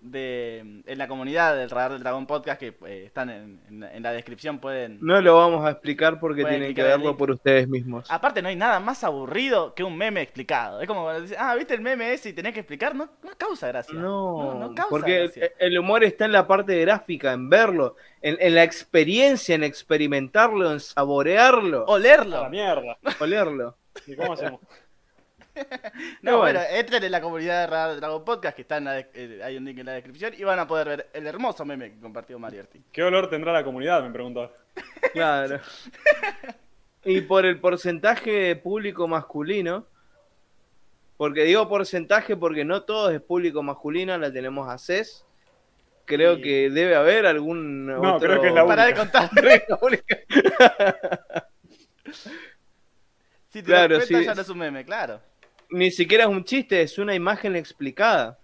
de 0.03 0.83
en 0.87 0.99
la 0.99 1.07
comunidad 1.09 1.57
del 1.57 1.71
Radar 1.71 1.93
del 1.93 2.03
Dragón 2.03 2.27
Podcast, 2.27 2.59
que 2.61 2.75
eh, 2.87 3.05
están 3.07 3.31
en, 3.31 3.61
en- 3.69 3.83
en 3.85 4.03
la 4.03 4.13
descripción, 4.13 4.59
pueden... 4.59 4.99
No 5.01 5.21
lo 5.21 5.37
vamos 5.37 5.65
a 5.65 5.71
explicar 5.71 6.19
porque 6.21 6.45
tienen 6.45 6.75
que 6.75 6.81
el 6.81 6.87
verlo 6.89 7.17
por 7.17 7.31
ustedes 7.31 7.69
mismos. 7.69 8.11
Aparte 8.11 8.43
no 8.43 8.49
hay 8.49 8.57
nada 8.57 8.81
más 8.81 9.05
aburrido 9.05 9.75
que 9.75 9.85
un 9.85 9.97
meme 9.97 10.21
explicado. 10.23 10.81
Es 10.81 10.87
como 10.89 11.05
cuando 11.05 11.35
ah, 11.39 11.55
¿viste 11.55 11.75
el 11.75 11.81
meme 11.81 12.13
ese 12.13 12.31
y 12.31 12.33
tenés 12.33 12.53
que 12.53 12.61
explicar? 12.61 12.95
No, 12.95 13.09
no 13.23 13.31
causa 13.39 13.69
gracia. 13.69 13.95
No, 13.95 14.55
no, 14.55 14.75
causa 14.75 14.91
porque 14.91 15.17
el, 15.23 15.23
gracia. 15.31 15.53
el 15.59 15.79
humor 15.79 16.03
está 16.05 16.25
en 16.25 16.33
la 16.33 16.47
parte 16.47 16.79
gráfica, 16.81 17.33
en 17.33 17.49
verlo, 17.49 17.97
en, 18.21 18.37
en 18.41 18.55
la 18.55 18.65
experiencia, 18.65 19.55
en 19.55 19.63
experimentarlo, 19.65 20.73
en 20.73 20.81
saborearlo, 20.81 21.85
O 21.87 21.95
A 21.95 21.99
leerlo. 21.99 22.43
la 22.43 22.49
mierda. 22.49 22.99
olerlo. 23.21 23.77
¿Y 24.07 24.17
cómo 24.17 24.33
hacemos? 24.33 24.61
No, 26.23 26.39
bueno. 26.39 26.61
entren 26.71 27.03
en 27.05 27.13
la 27.13 27.21
comunidad 27.21 27.61
de 27.63 27.67
Radar 27.67 27.91
del 27.91 28.01
Dragón 28.01 28.25
Podcast, 28.25 28.57
que 28.57 28.63
está 28.63 28.79
en 28.79 28.85
la 28.85 28.93
de- 28.95 29.11
eh, 29.15 29.41
hay 29.45 29.57
un 29.57 29.65
link 29.65 29.79
en 29.79 29.87
la 29.87 29.93
descripción, 29.93 30.33
y 30.37 30.45
van 30.45 30.59
a 30.59 30.67
poder 30.67 30.89
ver 30.89 31.11
el 31.13 31.27
hermoso 31.27 31.65
meme 31.65 31.91
que 31.93 32.01
compartió 32.01 32.39
Mario 32.39 32.61
Ortiz. 32.63 32.83
¿Qué 32.93 33.03
olor 33.03 33.29
tendrá 33.29 33.53
la 33.53 33.65
comunidad? 33.65 34.03
Me 34.03 34.11
pregunto. 34.11 34.51
Claro. 35.13 35.61
Y 37.05 37.21
por 37.23 37.45
el 37.45 37.59
porcentaje 37.59 38.31
de 38.31 38.55
público 38.57 39.09
masculino, 39.09 39.87
porque 41.17 41.43
digo 41.43 41.69
porcentaje 41.69 42.37
porque 42.37 42.65
no 42.65 42.85
todo 42.85 43.11
es 43.11 43.21
público 43.21 43.61
masculino, 43.61 44.17
la 44.19 44.33
tenemos 44.33 44.69
a 44.69 44.79
CES. 44.79 45.27
Creo 46.05 46.41
que 46.41 46.71
debe 46.71 46.95
haber 46.95 47.27
algún 47.27 47.87
No, 47.87 48.15
otro... 48.17 48.29
creo 48.29 48.41
que 48.41 48.49
es 48.49 48.55
la 48.55 48.65
Pará 48.67 48.85
de 48.87 48.93
única. 48.93 49.03
contar. 49.03 49.31
Si 53.49 53.61
te 53.63 53.67
Claro, 53.67 53.99
das 53.99 54.07
cuenta, 54.09 54.19
sí. 54.21 54.25
ya 54.27 54.35
no 54.35 54.41
es 54.43 54.49
un 54.49 54.59
meme, 54.59 54.85
claro. 54.85 55.21
Ni 55.73 55.91
siquiera 55.91 56.25
es 56.25 56.31
un 56.31 56.45
chiste, 56.45 56.83
es 56.83 56.99
una 56.99 57.15
imagen 57.15 57.57
explicada. 57.57 58.39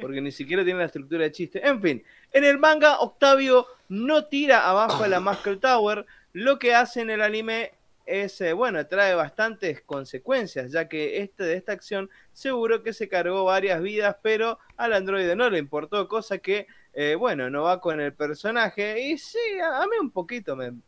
Porque 0.00 0.20
ni 0.20 0.30
siquiera 0.30 0.64
tiene 0.64 0.78
la 0.78 0.86
estructura 0.86 1.24
de 1.24 1.32
chiste. 1.32 1.66
En 1.66 1.80
fin, 1.82 2.04
en 2.32 2.44
el 2.44 2.58
manga, 2.58 3.00
Octavio 3.00 3.66
no 3.88 4.26
tira 4.26 4.68
abajo 4.68 5.02
de 5.02 5.08
la 5.08 5.20
Muscle 5.20 5.56
Tower. 5.56 6.06
Lo 6.32 6.58
que 6.58 6.74
hace 6.74 7.00
en 7.00 7.10
el 7.10 7.20
anime 7.20 7.72
es, 8.06 8.40
eh, 8.40 8.52
bueno, 8.52 8.86
trae 8.86 9.14
bastantes 9.14 9.82
consecuencias, 9.82 10.70
ya 10.70 10.88
que 10.88 11.18
este 11.18 11.44
de 11.44 11.54
esta 11.54 11.72
acción 11.72 12.10
seguro 12.32 12.82
que 12.82 12.92
se 12.92 13.08
cargó 13.08 13.44
varias 13.44 13.80
vidas, 13.82 14.16
pero 14.22 14.58
al 14.76 14.92
androide 14.92 15.34
no 15.34 15.50
le 15.50 15.58
importó, 15.58 16.08
cosa 16.08 16.38
que, 16.38 16.66
eh, 16.92 17.16
bueno, 17.16 17.50
no 17.50 17.64
va 17.64 17.80
con 17.80 18.00
el 18.00 18.14
personaje. 18.14 19.00
Y 19.00 19.18
sí, 19.18 19.38
a, 19.60 19.82
a 19.82 19.86
mí 19.86 19.96
un 20.00 20.10
poquito 20.10 20.54
me, 20.54 20.70
me 20.70 20.80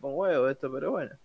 pongo 0.00 0.16
huevo 0.18 0.48
esto, 0.48 0.72
pero 0.72 0.92
bueno. 0.92 1.16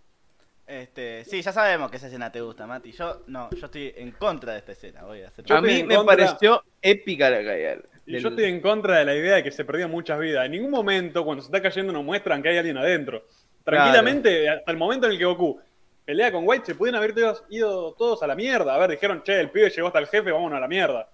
Este, 0.66 1.24
sí, 1.24 1.42
ya 1.42 1.52
sabemos 1.52 1.90
que 1.90 1.98
esa 1.98 2.06
escena 2.06 2.32
te 2.32 2.40
gusta, 2.40 2.66
Mati. 2.66 2.92
Yo 2.92 3.22
no, 3.26 3.50
yo 3.50 3.66
estoy 3.66 3.92
en 3.96 4.12
contra 4.12 4.52
de 4.54 4.58
esta 4.60 4.72
escena, 4.72 5.02
voy 5.04 5.22
a 5.22 5.28
hacer. 5.28 5.44
A 5.52 5.60
mí 5.60 5.82
me 5.84 5.94
contra- 5.96 6.16
pareció 6.16 6.64
épica 6.80 7.28
la 7.30 7.44
caída. 7.44 7.76
Y 8.06 8.12
del- 8.12 8.22
yo 8.22 8.28
estoy 8.30 8.44
en 8.44 8.60
contra 8.60 8.98
de 8.98 9.04
la 9.04 9.14
idea 9.14 9.36
de 9.36 9.42
que 9.42 9.50
se 9.50 9.64
perdían 9.64 9.90
muchas 9.90 10.18
vidas. 10.18 10.44
En 10.46 10.52
ningún 10.52 10.70
momento, 10.70 11.24
cuando 11.24 11.42
se 11.42 11.48
está 11.48 11.60
cayendo, 11.60 11.92
nos 11.92 12.04
muestran 12.04 12.42
que 12.42 12.48
hay 12.48 12.56
alguien 12.58 12.78
adentro. 12.78 13.24
Tranquilamente, 13.62 14.48
hasta 14.48 14.70
el 14.70 14.76
momento 14.76 15.06
en 15.06 15.12
el 15.12 15.18
que 15.18 15.24
Goku 15.24 15.60
pelea 16.04 16.30
con 16.32 16.46
White, 16.46 16.66
se 16.66 16.74
pudieron 16.74 16.98
haber 17.02 17.16
ido, 17.16 17.34
ido 17.48 17.92
todos 17.94 18.22
a 18.22 18.26
la 18.26 18.34
mierda. 18.34 18.74
A 18.74 18.78
ver, 18.78 18.90
dijeron, 18.90 19.22
che, 19.22 19.40
el 19.40 19.50
pibe 19.50 19.70
llegó 19.70 19.86
hasta 19.88 19.98
el 20.00 20.06
jefe, 20.06 20.30
vámonos 20.30 20.56
a 20.56 20.60
la 20.60 20.68
mierda. 20.68 21.08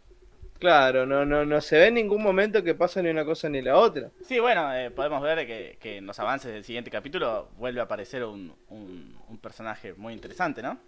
Claro, 0.61 1.07
no, 1.07 1.25
no, 1.25 1.45
no 1.47 1.61
se 1.63 1.79
ve 1.79 1.87
en 1.87 1.95
ningún 1.95 2.23
momento 2.23 2.63
que 2.63 2.75
pasa 2.75 3.01
ni 3.03 3.09
una 3.09 3.25
cosa 3.25 3.49
ni 3.49 3.63
la 3.63 3.77
otra. 3.79 4.11
Sí, 4.27 4.39
bueno, 4.41 4.73
eh, 4.75 4.91
podemos 4.91 5.23
ver 5.23 5.47
que, 5.47 5.79
que 5.81 5.97
en 5.97 6.07
los 6.07 6.19
avances 6.21 6.53
del 6.53 6.65
siguiente 6.65 6.91
capítulo 6.91 7.49
vuelve 7.57 7.81
a 7.81 7.85
aparecer 7.85 8.25
un, 8.25 8.55
un, 8.69 9.19
un 9.27 9.39
personaje 9.39 9.95
muy 9.95 10.13
interesante, 10.13 10.63
¿no? 10.63 10.79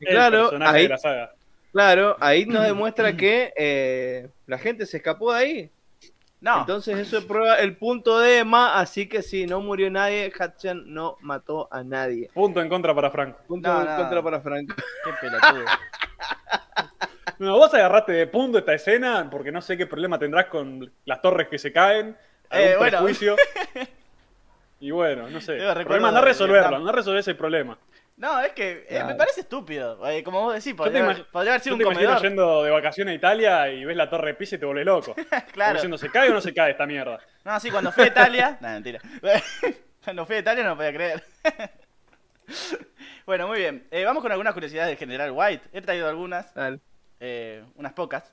Claro, 0.00 0.50
ahí, 0.62 0.82
de 0.84 0.88
la 0.88 0.98
saga. 0.98 1.32
claro, 1.72 2.16
ahí 2.20 2.44
nos 2.44 2.64
demuestra 2.64 3.16
que 3.16 3.52
eh, 3.56 4.28
la 4.46 4.58
gente 4.58 4.84
se 4.84 4.96
escapó 4.96 5.32
de 5.32 5.38
ahí. 5.38 5.70
No, 6.40 6.60
Entonces 6.60 6.98
eso 6.98 7.24
prueba 7.26 7.56
el 7.56 7.76
punto 7.76 8.18
de 8.18 8.38
Emma, 8.38 8.80
así 8.80 9.06
que 9.06 9.22
si 9.22 9.46
no 9.46 9.60
murió 9.60 9.90
nadie, 9.90 10.32
Hatchan 10.36 10.92
no 10.92 11.18
mató 11.20 11.68
a 11.70 11.84
nadie. 11.84 12.30
Punto 12.32 12.62
en 12.62 12.68
contra 12.70 12.94
para 12.94 13.10
Franco. 13.10 13.38
Punto 13.46 13.68
No, 13.70 13.80
en 13.82 13.86
no. 13.90 13.96
contra 13.96 14.22
para 14.22 14.40
Franco. 14.40 14.74
qué 15.04 15.10
pelotudo. 15.20 15.64
No, 17.40 17.56
vos 17.56 17.72
agarraste 17.74 18.12
de 18.12 18.26
punto 18.26 18.58
esta 18.58 18.74
escena 18.74 19.26
porque 19.30 19.50
no 19.50 19.62
sé 19.62 19.76
qué 19.76 19.86
problema 19.86 20.18
tendrás 20.18 20.46
con 20.46 20.92
las 21.06 21.22
torres 21.22 21.48
que 21.48 21.58
se 21.58 21.72
caen, 21.72 22.16
algún 22.50 22.68
Eh, 22.68 22.76
bueno. 22.76 22.98
prejuicio. 22.98 23.36
Y 24.82 24.92
bueno, 24.92 25.28
no 25.28 25.42
sé. 25.42 25.56
Recuerdo 25.58 25.84
Problema, 25.84 26.10
de 26.12 26.20
resolverlo, 26.22 26.88
a 26.88 26.92
resolver 26.92 27.20
ese 27.20 27.34
problema. 27.34 27.76
No, 28.16 28.40
es 28.40 28.52
que 28.52 28.86
eh, 28.88 29.04
me 29.04 29.14
parece 29.14 29.42
estúpido. 29.42 30.08
Eh, 30.08 30.22
como 30.24 30.40
vos 30.40 30.54
decís, 30.54 30.72
podría, 30.72 31.04
podría 31.30 31.52
haber 31.52 31.60
sido 31.60 31.76
te 31.76 31.84
un 31.84 31.92
comedor. 31.92 32.22
yendo 32.22 32.62
de 32.64 32.70
vacaciones 32.70 33.12
a 33.12 33.14
Italia 33.14 33.68
y 33.68 33.84
ves 33.84 33.94
la 33.94 34.08
torre 34.08 34.28
de 34.28 34.34
Pisa 34.36 34.56
y 34.56 34.58
te 34.58 34.64
vuelves 34.64 34.86
loco. 34.86 35.14
Como 35.14 35.26
Claro. 35.52 35.74
diciendo, 35.74 35.98
¿se 35.98 36.08
cae 36.10 36.30
o 36.30 36.32
no 36.32 36.40
se 36.40 36.54
cae 36.54 36.70
esta 36.70 36.86
mierda? 36.86 37.18
No, 37.44 37.60
sí, 37.60 37.70
cuando 37.70 37.92
fui 37.92 38.04
a 38.04 38.06
Italia. 38.06 38.56
no, 38.62 38.68
mentira. 38.68 39.00
cuando 40.02 40.24
fui 40.24 40.36
a 40.36 40.38
Italia 40.38 40.62
no 40.64 40.70
lo 40.70 40.76
podía 40.76 40.94
creer. 40.94 41.24
bueno, 43.26 43.48
muy 43.48 43.58
bien. 43.58 43.86
Eh, 43.90 44.04
vamos 44.06 44.22
con 44.22 44.32
algunas 44.32 44.54
curiosidades 44.54 44.88
del 44.88 44.98
General 44.98 45.30
White. 45.30 45.68
He 45.74 45.82
traído 45.82 46.08
algunas, 46.08 46.54
Dale. 46.54 46.80
Eh, 47.20 47.62
unas 47.76 47.92
pocas. 47.92 48.32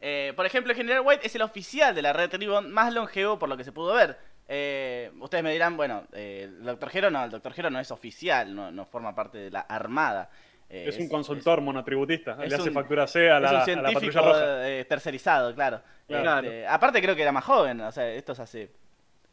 Eh, 0.00 0.32
por 0.34 0.46
ejemplo, 0.46 0.72
el 0.72 0.76
General 0.76 1.02
White 1.04 1.26
es 1.26 1.34
el 1.36 1.42
oficial 1.42 1.94
de 1.94 2.02
la 2.02 2.12
red 2.12 2.34
Ribbon 2.34 2.72
más 2.72 2.92
longevo 2.92 3.38
por 3.38 3.48
lo 3.48 3.56
que 3.56 3.64
se 3.64 3.72
pudo 3.72 3.94
ver. 3.94 4.16
Eh, 4.48 5.10
ustedes 5.20 5.44
me 5.44 5.52
dirán, 5.52 5.76
bueno, 5.76 6.04
eh, 6.12 6.44
el 6.48 6.64
Dr. 6.64 6.90
Gero 6.90 7.10
no, 7.10 7.22
el 7.24 7.30
Dr. 7.30 7.52
Gero 7.52 7.70
no 7.70 7.78
es 7.78 7.90
oficial, 7.90 8.54
no, 8.54 8.70
no 8.72 8.84
forma 8.84 9.14
parte 9.14 9.38
de 9.38 9.50
la 9.50 9.60
Armada. 9.60 10.28
Eh, 10.68 10.86
es 10.88 10.98
un 10.98 11.08
consultor 11.08 11.60
monotributista. 11.60 12.32
es 12.42 12.48
Le 12.50 12.54
hace 12.56 12.68
un- 12.68 12.74
factura 12.74 13.06
C 13.06 13.30
a 13.30 13.36
es 13.36 13.42
la, 13.42 13.50
un 13.64 13.78
a 13.78 13.82
la 13.82 13.92
patrulla 13.92 14.20
roja. 14.20 14.84
tercerizado, 14.88 15.54
claro. 15.54 15.80
Claro. 16.08 16.46
Este, 16.46 16.66
aparte 16.66 17.00
creo 17.00 17.14
que 17.14 17.22
era 17.22 17.32
más 17.32 17.44
joven, 17.44 17.80
o 17.82 17.92
sea, 17.92 18.08
esto 18.08 18.32
es 18.32 18.40
hace 18.40 18.70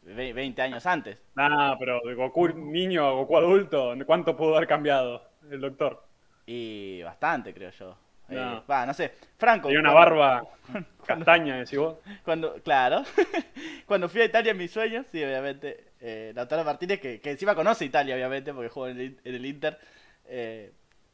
ve- 0.03 0.33
20 0.33 0.61
años 0.61 0.85
antes. 0.85 1.17
Nah, 1.35 1.75
pero 1.79 1.99
de 2.05 2.13
Goku 2.13 2.47
niño 2.49 3.05
a 3.07 3.11
Goku 3.13 3.37
adulto, 3.37 3.93
¿cuánto 4.05 4.37
pudo 4.37 4.55
haber 4.55 4.67
cambiado 4.67 5.23
el 5.49 5.59
doctor? 5.61 6.05
Y 6.45 7.01
bastante, 7.03 7.53
creo 7.53 7.71
yo. 7.71 7.97
Eh, 8.29 8.35
No. 8.35 8.63
Va, 8.69 8.85
no 8.85 8.93
sé. 8.93 9.13
Franco. 9.37 9.67
Tenía 9.67 9.79
una 9.81 9.91
cuando- 9.91 10.15
barba 10.17 10.47
castaña, 11.05 11.57
decís 11.57 11.77
vos. 11.77 11.97
Cuando, 12.23 12.55
claro. 12.63 13.03
cuando 13.85 14.09
fui 14.09 14.21
a 14.21 14.25
Italia 14.25 14.51
en 14.51 14.57
mis 14.57 14.71
sueños, 14.71 15.05
sí, 15.11 15.23
obviamente. 15.23 15.85
Eh, 16.01 16.31
Lautaro 16.35 16.63
Martínez, 16.63 16.99
que, 16.99 17.19
que 17.19 17.31
encima 17.31 17.55
conoce 17.55 17.85
Italia, 17.85 18.15
obviamente, 18.15 18.53
porque 18.53 18.69
jugó 18.69 18.87
en 18.87 18.99
el, 18.99 19.19
en 19.23 19.35
el 19.35 19.45
Inter. 19.45 19.77
Eh, 20.25 20.71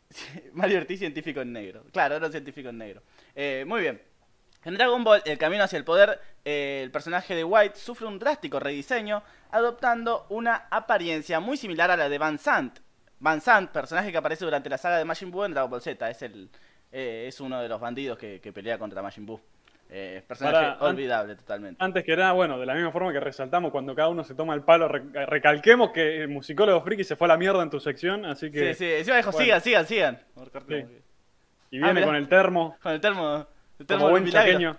Mario 0.54 0.78
Ortiz, 0.80 1.00
científico 1.00 1.42
en 1.42 1.54
negro. 1.54 1.84
Claro, 1.92 2.16
era 2.16 2.26
un 2.26 2.32
científico 2.32 2.70
en 2.70 2.78
negro. 2.78 3.02
Eh, 3.36 3.64
muy 3.68 3.82
bien. 3.82 4.02
En 4.64 4.74
Dragon 4.74 5.04
Ball, 5.04 5.22
el 5.26 5.38
camino 5.38 5.64
hacia 5.64 5.78
el 5.78 5.84
poder, 5.84 6.20
eh, 6.44 6.82
el 6.84 6.90
personaje 6.92 7.36
de 7.36 7.44
White 7.44 7.76
sufre 7.78 8.08
un 8.08 8.18
drástico 8.18 8.60
rediseño, 8.60 9.22
adoptando 9.52 10.26
una 10.30 10.66
apariencia 10.72 11.40
muy 11.40 11.56
similar 11.56 11.92
a 11.92 11.98
la 11.98 12.10
de 12.10 12.18
Van 12.18 12.40
Sant. 12.40 12.80
Van 13.20 13.42
Sant, 13.42 13.70
personaje 13.72 14.12
que 14.12 14.18
aparece 14.18 14.44
durante 14.44 14.68
la 14.70 14.80
saga 14.80 14.98
de 14.98 15.06
Majin 15.06 15.30
Buu 15.30 15.44
en 15.46 15.52
Dragon 15.54 15.70
Ball 15.70 15.82
Z, 15.82 16.10
es, 16.10 16.22
el, 16.24 16.50
eh, 16.98 17.26
es 17.28 17.40
uno 17.42 17.62
de 17.62 17.68
los 17.68 17.80
bandidos 17.82 18.18
que, 18.18 18.40
que 18.40 18.54
pelea 18.54 18.78
contra 18.78 19.02
Majin 19.02 19.26
Buu. 19.26 19.40
Eh, 19.90 20.24
personaje 20.28 20.56
Para- 20.56 20.72
an- 20.74 20.82
olvidable 20.82 21.36
totalmente. 21.36 21.84
Antes 21.84 22.04
que 22.04 22.16
nada, 22.18 22.32
bueno, 22.32 22.58
de 22.58 22.66
la 22.66 22.74
misma 22.74 22.92
forma 22.92 23.12
que 23.14 23.20
resaltamos 23.20 23.72
cuando 23.72 23.94
cada 23.94 24.08
uno 24.10 24.24
se 24.24 24.34
toma 24.34 24.54
el 24.56 24.62
palo, 24.64 24.88
re- 24.88 25.26
recalquemos 25.28 25.92
que 25.92 26.22
el 26.24 26.28
musicólogo 26.30 26.82
friki 26.82 27.04
se 27.04 27.16
fue 27.16 27.26
a 27.28 27.30
la 27.30 27.38
mierda 27.38 27.62
en 27.62 27.70
tu 27.70 27.80
sección, 27.80 28.26
así 28.26 28.50
que. 28.50 28.74
Sí, 28.74 28.86
sí, 28.86 28.92
encima 28.94 29.18
dijo, 29.18 29.32
Bueno. 29.32 29.44
sigan, 29.46 29.62
sigan, 29.62 29.86
sigan. 29.86 30.20
Sí. 30.68 30.76
Y 31.72 31.78
Ah, 31.78 31.84
viene 31.86 31.94
mirá. 31.94 32.06
con 32.08 32.16
el 32.16 32.28
termo, 32.30 32.78
Con 32.82 32.94
el 32.94 33.02
termo, 33.02 33.46
el 33.80 33.86
termo 33.86 34.02
como 34.06 34.12
buen 34.12 34.28
chaqueño. 34.32 34.76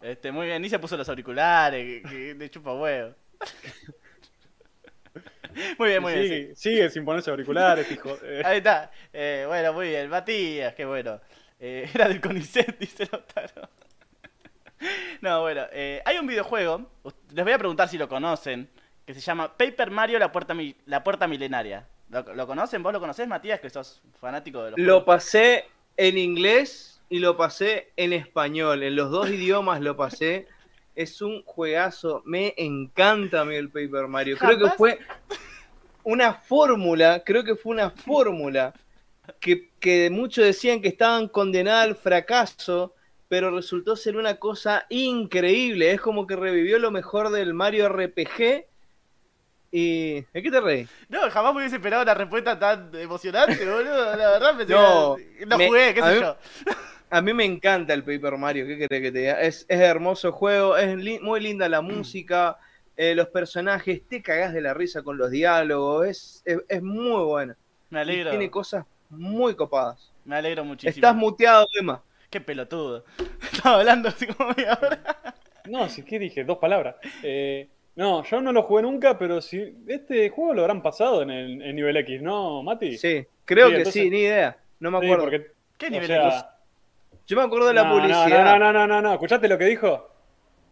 Este, 0.00 0.30
muy 0.30 0.46
bien, 0.46 0.62
ni 0.62 0.68
se 0.68 0.78
puso 0.78 0.96
los 0.96 1.08
auriculares, 1.08 2.02
que, 2.02 2.08
que 2.08 2.34
le 2.34 2.48
chupa 2.50 2.72
huevo. 2.72 3.12
muy 5.78 5.88
bien, 5.88 6.02
muy 6.02 6.12
bien. 6.12 6.24
sí. 6.24 6.28
Sigue, 6.28 6.54
sigue 6.56 6.90
sin 6.90 7.04
ponerse 7.04 7.30
auriculares, 7.30 7.90
hijo. 7.90 8.16
Eh, 8.22 8.42
Ahí 8.44 8.58
está. 8.58 8.90
Eh, 9.12 9.44
bueno, 9.46 9.72
muy 9.72 9.88
bien. 9.88 10.08
Matías, 10.08 10.74
qué 10.74 10.84
bueno. 10.84 11.20
Eh, 11.58 11.88
era 11.94 12.08
del 12.08 12.20
CONICET, 12.20 12.78
dice 12.78 13.08
Lautaro. 13.10 13.68
no, 15.20 15.40
bueno. 15.40 15.62
eh, 15.72 16.02
hay 16.04 16.18
un 16.18 16.26
videojuego, 16.26 16.90
les 17.32 17.44
voy 17.44 17.52
a 17.54 17.58
preguntar 17.58 17.88
si 17.88 17.96
lo 17.98 18.08
conocen, 18.08 18.68
que 19.06 19.14
se 19.14 19.20
llama 19.20 19.56
Paper 19.56 19.90
Mario 19.90 20.18
La 20.18 20.30
Puerta, 20.32 20.52
Mi- 20.54 20.76
la 20.86 21.02
puerta 21.02 21.26
Milenaria. 21.26 21.86
¿Lo, 22.10 22.22
lo 22.34 22.46
conocen? 22.46 22.82
¿Vos 22.82 22.92
lo 22.92 23.00
conocés, 23.00 23.26
Matías, 23.26 23.58
que 23.60 23.70
sos 23.70 24.02
fanático 24.20 24.62
de 24.62 24.72
los 24.72 24.78
Lo 24.80 24.84
juegos? 25.00 25.04
pasé 25.04 25.64
en 25.96 26.18
inglés 26.18 27.00
y 27.08 27.18
lo 27.20 27.36
pasé 27.36 27.92
en 27.96 28.12
español. 28.12 28.82
En 28.82 28.94
los 28.96 29.10
dos 29.10 29.28
idiomas 29.30 29.80
lo 29.80 29.96
pasé. 29.96 30.46
Es 30.96 31.20
un 31.22 31.42
juegazo. 31.44 32.22
Me 32.24 32.54
encanta 32.56 33.42
a 33.42 33.44
mí 33.44 33.54
el 33.54 33.68
Paper 33.68 34.08
Mario. 34.08 34.36
Creo 34.38 34.58
que 34.58 34.70
fue 34.70 34.98
una 36.02 36.34
fórmula. 36.34 37.22
Creo 37.24 37.44
que 37.44 37.54
fue 37.54 37.74
una 37.74 37.90
fórmula 37.90 38.72
que, 39.38 39.70
que 39.78 40.08
muchos 40.10 40.44
decían 40.44 40.80
que 40.80 40.88
estaban 40.88 41.28
condenadas 41.28 41.84
al 41.84 41.96
fracaso. 41.96 42.94
Pero 43.28 43.50
resultó 43.50 43.96
ser 43.96 44.16
una 44.16 44.36
cosa 44.36 44.86
increíble. 44.88 45.90
Es 45.92 46.00
como 46.00 46.26
que 46.26 46.36
revivió 46.36 46.78
lo 46.78 46.90
mejor 46.92 47.30
del 47.30 47.54
Mario 47.54 47.88
RPG. 47.88 48.64
¿Y 49.72 50.20
de 50.32 50.42
qué 50.42 50.50
te 50.50 50.60
reí? 50.60 50.88
No, 51.08 51.28
jamás 51.30 51.52
me 51.52 51.58
hubiese 51.58 51.76
esperado 51.76 52.04
una 52.04 52.14
respuesta 52.14 52.56
tan 52.58 52.90
emocionante, 52.94 53.68
boludo. 53.68 54.16
La 54.16 54.30
verdad, 54.30 54.56
pensé 54.56 54.72
No, 54.72 55.16
que- 55.16 55.44
no 55.44 55.58
me- 55.58 55.66
jugué, 55.66 55.92
qué 55.92 56.02
sé 56.02 56.14
mí- 56.14 56.20
yo. 56.20 56.36
A 57.10 57.22
mí 57.22 57.32
me 57.32 57.44
encanta 57.44 57.94
el 57.94 58.02
Paper 58.02 58.36
Mario, 58.36 58.66
¿qué 58.66 58.76
querés 58.78 59.00
que 59.00 59.12
te 59.12 59.18
diga? 59.20 59.40
Es, 59.40 59.64
es 59.68 59.80
hermoso 59.80 60.32
juego, 60.32 60.76
es 60.76 60.96
li- 60.96 61.20
muy 61.20 61.40
linda 61.40 61.68
la 61.68 61.80
música, 61.80 62.58
eh, 62.96 63.14
los 63.14 63.28
personajes, 63.28 64.02
te 64.08 64.20
cagás 64.22 64.52
de 64.52 64.60
la 64.60 64.74
risa 64.74 65.02
con 65.02 65.16
los 65.16 65.30
diálogos, 65.30 66.06
es, 66.06 66.42
es, 66.44 66.58
es 66.68 66.82
muy 66.82 67.22
bueno. 67.24 67.54
Me 67.90 68.00
Y 68.00 68.02
alegro. 68.02 68.30
Tiene 68.30 68.50
cosas 68.50 68.84
muy 69.08 69.54
copadas. 69.54 70.12
Me 70.24 70.34
alegro 70.36 70.64
muchísimo. 70.64 70.90
Estás 70.90 71.14
muteado, 71.14 71.66
Emma. 71.78 72.02
Qué 72.28 72.40
pelotudo. 72.40 73.04
Estaba 73.52 73.78
hablando 73.78 74.08
así 74.08 74.26
como 74.26 74.50
media 74.50 74.78
hora. 74.80 75.34
No, 75.66 75.88
si 75.88 76.04
qué 76.04 76.20
dije, 76.20 76.44
dos 76.44 76.58
palabras. 76.58 76.94
Eh, 77.24 77.68
no, 77.96 78.22
yo 78.22 78.40
no 78.40 78.52
lo 78.52 78.62
jugué 78.62 78.82
nunca, 78.82 79.18
pero 79.18 79.40
si 79.42 79.74
este 79.88 80.28
juego 80.30 80.54
lo 80.54 80.60
habrán 80.62 80.80
pasado 80.80 81.22
en 81.22 81.30
el 81.30 81.60
en 81.60 81.74
nivel 81.74 81.96
X, 81.96 82.22
¿no, 82.22 82.62
Mati? 82.62 82.96
Sí, 82.96 83.26
creo 83.44 83.66
Sí, 83.66 83.72
que 83.72 83.78
entonces- 83.78 84.02
sí, 84.04 84.08
ni 84.10 84.18
idea. 84.20 84.56
No 84.78 84.92
me 84.92 85.00
Sí, 85.00 85.06
acuerdo. 85.06 85.24
porque, 85.24 85.46
¿Qué 85.76 85.86
o 85.86 85.90
nivel 85.90 86.06
sea, 86.06 86.28
X? 86.28 86.44
Yo 87.26 87.36
me 87.36 87.42
acuerdo 87.42 87.68
de 87.68 87.74
la 87.74 87.84
no, 87.84 87.94
publicidad. 87.94 88.44
No, 88.44 88.58
no, 88.58 88.58
no, 88.58 88.72
no, 88.72 88.86
no, 88.86 89.02
no, 89.02 89.12
¿escuchaste 89.14 89.48
lo 89.48 89.58
que 89.58 89.64
dijo? 89.66 90.12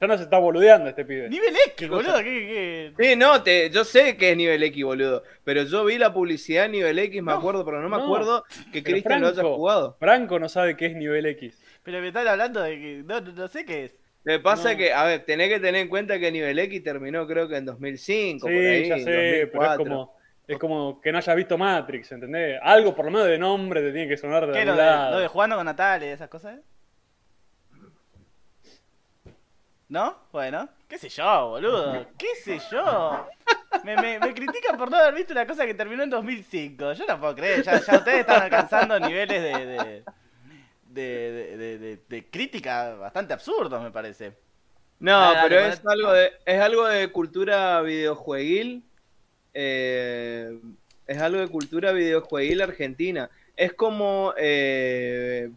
Ya 0.00 0.07
no 0.09 0.16
se 0.18 0.24
está 0.24 0.38
boludeando 0.38 0.88
este 0.88 1.05
pibe. 1.05 1.28
Nivel 1.28 1.55
X, 1.68 1.88
boludo. 1.88 2.16
¿Qué, 2.18 2.92
qué? 2.96 3.11
Sí, 3.11 3.16
no, 3.16 3.42
te, 3.42 3.70
yo 3.70 3.84
sé 3.84 4.16
que 4.16 4.32
es 4.32 4.36
nivel 4.36 4.62
X, 4.64 4.84
boludo. 4.84 5.22
Pero 5.44 5.62
yo 5.62 5.84
vi 5.84 5.98
la 5.98 6.12
publicidad 6.12 6.68
nivel 6.68 6.98
X, 6.98 7.22
me 7.22 7.32
No, 7.32 7.38
acuerdo, 7.38 7.64
pero 7.64 7.80
no 7.80 7.88
me 7.88 7.96
no. 7.96 8.05
acuerdo 8.05 8.44
que 8.72 8.82
Pero 8.82 8.84
Cristian 8.84 9.20
lo 9.22 9.28
haya 9.28 9.42
jugado. 9.42 9.96
Franco 9.98 10.38
no 10.38 10.48
sabe 10.48 10.76
qué 10.76 10.86
es 10.86 10.96
nivel 10.96 11.26
X. 11.26 11.59
Pero 11.82 12.00
me 12.00 12.09
están 12.09 12.26
hablando 12.28 12.61
de 12.62 12.78
que. 12.78 13.02
No, 13.05 13.20
no, 13.20 13.32
no 13.32 13.48
sé 13.48 13.64
qué 13.64 13.84
es. 13.84 13.96
Me 14.24 14.38
pasa 14.40 14.72
No. 14.72 14.78
que, 14.78 14.92
a 14.92 15.05
ver, 15.05 15.24
tenés 15.24 15.48
que 15.50 15.61
tener 15.61 15.76
en 15.82 15.88
cuenta 15.88 16.18
que 16.18 16.32
nivel 16.32 16.59
X 16.59 16.82
terminó 16.82 17.26
creo 17.26 17.48
que 17.48 17.57
en 17.57 17.64
2005, 17.66 18.48
Sí, 18.48 18.55
por 18.55 18.64
ahí, 18.66 18.88
ya 18.88 18.98
sé, 18.98 19.05
pero 19.05 19.64
es 19.64 19.76
2004. 19.76 19.78
como, 19.78 20.16
es 20.47 20.59
como 20.59 21.01
que 21.01 21.11
no 21.12 21.18
hayas 21.18 21.36
visto 21.36 21.57
Matrix, 21.59 22.12
¿entendés? 22.12 22.59
Algo 22.62 22.95
por 22.95 23.07
lo 23.07 23.11
menos 23.11 23.26
de 23.28 23.38
nombre 23.38 23.80
te 23.80 23.92
tiene 23.92 24.09
que 24.09 24.16
sonar 24.16 24.47
de 24.47 24.53
¿Qué? 24.53 24.61
algún 24.61 24.76
Lo 24.76 24.82
de, 24.82 24.88
lado. 24.90 25.11
lo 25.12 25.18
de 25.20 25.28
jugando 25.28 25.57
con 25.57 25.64
Natalia 25.66 26.09
y 26.09 26.12
esas 26.12 26.28
cosas? 26.28 26.59
¿No? 29.88 30.16
Bueno, 30.32 30.68
qué 30.88 30.99
sé 30.99 31.09
yo, 31.09 31.49
boludo. 31.51 32.07
¿Qué 32.18 32.34
sé 32.42 32.59
yo? 32.70 33.28
Me, 33.84 33.97
me, 33.97 34.18
me 34.18 34.34
critican 34.34 34.76
por 34.78 34.90
no 34.90 34.97
haber 34.97 35.14
visto 35.14 35.32
una 35.32 35.47
cosa 35.47 35.66
que 35.66 35.74
terminó 35.74 36.03
en 36.03 36.11
2005. 36.11 36.92
Yo 36.95 37.07
no 37.07 37.20
puedo 37.20 37.34
creer. 37.34 37.62
Ya, 37.62 37.78
ya 37.80 37.99
ustedes 37.99 38.20
están 38.20 38.42
alcanzando 38.42 38.99
niveles 38.99 39.42
de, 39.42 39.66
de, 39.66 40.05
de, 40.86 41.32
de- 41.32 41.57
de- 41.57 41.78
de- 41.78 41.97
de 42.09 42.30
crítica 42.30 42.95
bastante 42.95 43.34
absurdos, 43.34 43.82
me 43.82 43.90
parece. 43.90 44.32
No, 45.01 45.20
Dale, 45.20 45.34
dale, 45.36 45.49
pero 45.49 45.61
es 45.66 45.82
algo 45.86 46.12
de, 46.12 46.32
es 46.47 46.61
algo 46.61 46.86
de 46.86 47.12
cultura 47.12 47.80
videojueguil. 47.82 48.84
Eh, 49.55 50.59
es 51.07 51.18
algo 51.18 51.40
de 51.40 51.48
cultura 51.48 51.92
videojueguil 51.92 52.62
argentina. 52.62 53.30
Es 53.57 53.72
como 53.74 54.34
eh, 54.38 55.50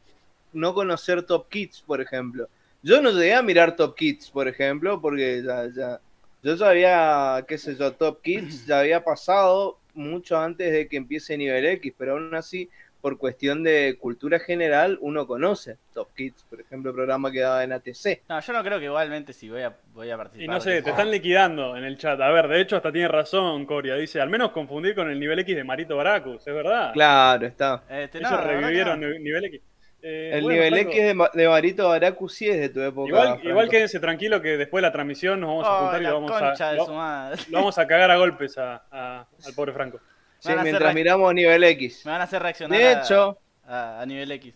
no 0.53 0.73
conocer 0.73 1.23
Top 1.23 1.49
Kids, 1.49 1.81
por 1.85 2.01
ejemplo. 2.01 2.47
Yo 2.81 3.01
no 3.01 3.11
llegué 3.11 3.33
a 3.33 3.41
mirar 3.43 3.75
Top 3.75 3.95
Kids, 3.95 4.29
por 4.31 4.47
ejemplo, 4.47 5.01
porque 5.01 5.43
ya, 5.43 5.67
ya- 5.73 6.01
Yo 6.43 6.55
ya 6.55 6.69
había, 6.69 7.45
qué 7.47 7.57
sé 7.57 7.75
yo, 7.75 7.93
Top 7.95 8.21
Kids 8.21 8.65
ya 8.65 8.79
había 8.81 9.03
pasado 9.03 9.79
mucho 9.93 10.37
antes 10.37 10.71
de 10.71 10.87
que 10.87 10.97
empiece 10.97 11.35
nivel 11.37 11.65
X, 11.65 11.93
pero 11.97 12.13
aún 12.13 12.33
así, 12.35 12.69
por 13.07 13.17
cuestión 13.17 13.63
de 13.63 13.95
cultura 14.01 14.37
general, 14.37 14.97
uno 14.99 15.25
conoce 15.25 15.77
Top 15.93 16.09
Kids, 16.13 16.43
por 16.49 16.59
ejemplo, 16.59 16.91
el 16.91 16.95
programa 16.95 17.31
que 17.31 17.39
daba 17.39 17.63
en 17.63 17.71
ATC. 17.71 18.23
No, 18.27 18.37
yo 18.41 18.51
no 18.51 18.61
creo 18.65 18.79
que 18.79 18.85
igualmente 18.85 19.31
si 19.31 19.47
voy 19.49 19.61
a, 19.61 19.73
voy 19.93 20.11
a 20.11 20.17
participar. 20.17 20.43
Y 20.43 20.47
no 20.49 20.59
sé, 20.59 20.81
te 20.81 20.89
están 20.89 21.09
liquidando 21.09 21.77
en 21.77 21.85
el 21.85 21.97
chat. 21.97 22.19
A 22.19 22.29
ver, 22.31 22.49
de 22.49 22.59
hecho, 22.59 22.75
hasta 22.75 22.91
tiene 22.91 23.07
razón, 23.07 23.65
Coria. 23.65 23.95
Dice, 23.95 24.19
al 24.19 24.29
menos 24.29 24.51
confundir 24.51 24.93
con 24.93 25.09
el 25.09 25.17
nivel 25.21 25.39
X 25.39 25.55
de 25.55 25.63
Marito 25.63 25.95
Baracus, 25.95 26.45
es 26.45 26.53
verdad. 26.53 26.91
Claro, 26.91 27.45
está. 27.47 27.83
Este, 27.89 28.17
Ellos 28.17 28.29
no, 28.31 28.41
revivieron 28.41 28.99
no. 28.99 29.07
el 29.07 29.23
nivel 29.23 29.45
X. 29.45 29.61
Eh, 30.01 30.31
El 30.33 30.43
bueno, 30.43 30.55
nivel 30.61 30.73
Franco, 30.73 30.91
X 30.91 31.03
de, 31.05 31.13
Ma- 31.13 31.31
de 31.33 31.47
Marito 31.47 31.87
Baracu 31.89 32.27
sí 32.29 32.49
es 32.49 32.59
de 32.59 32.69
tu 32.69 32.81
época. 32.81 33.07
Igual, 33.07 33.39
igual 33.43 33.69
quédense 33.69 33.99
tranquilo 34.01 34.41
que 34.41 34.57
después 34.57 34.81
de 34.81 34.87
la 34.89 34.91
transmisión 34.91 35.39
nos 35.39 35.47
vamos 35.47 35.65
a 35.65 35.71
Oh, 35.71 35.79
juntar 35.83 36.01
y 36.01 36.03
lo 36.03 36.13
vamos 36.13 36.31
concha 36.31 36.67
a, 36.67 36.71
de 36.71 36.77
lo, 36.77 36.85
lo 36.87 37.57
vamos 37.57 37.77
a 37.77 37.87
cagar 37.87 38.11
a 38.11 38.17
golpes 38.17 38.57
a- 38.57 38.83
a- 38.91 39.25
al 39.45 39.53
pobre 39.55 39.71
Franco. 39.71 39.99
Sí, 40.39 40.51
a 40.51 40.63
mientras 40.63 40.93
miramos 40.93 41.33
nivel 41.33 41.63
X. 41.63 42.05
Me 42.05 42.11
van 42.11 42.21
a 42.21 42.23
hacer 42.25 42.41
reaccionar 42.41 42.77
De 42.77 42.85
a- 42.87 43.01
hecho, 43.03 43.37
a, 43.65 44.01
a 44.01 44.05
nivel 44.05 44.31
X. 44.31 44.53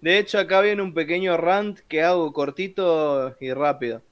de 0.00 0.18
hecho, 0.18 0.38
acá 0.38 0.60
viene 0.60 0.82
un 0.82 0.92
pequeño 0.94 1.36
rant 1.36 1.78
que 1.88 2.02
hago 2.02 2.32
cortito 2.32 3.34
y 3.40 3.52
rápido. 3.52 4.02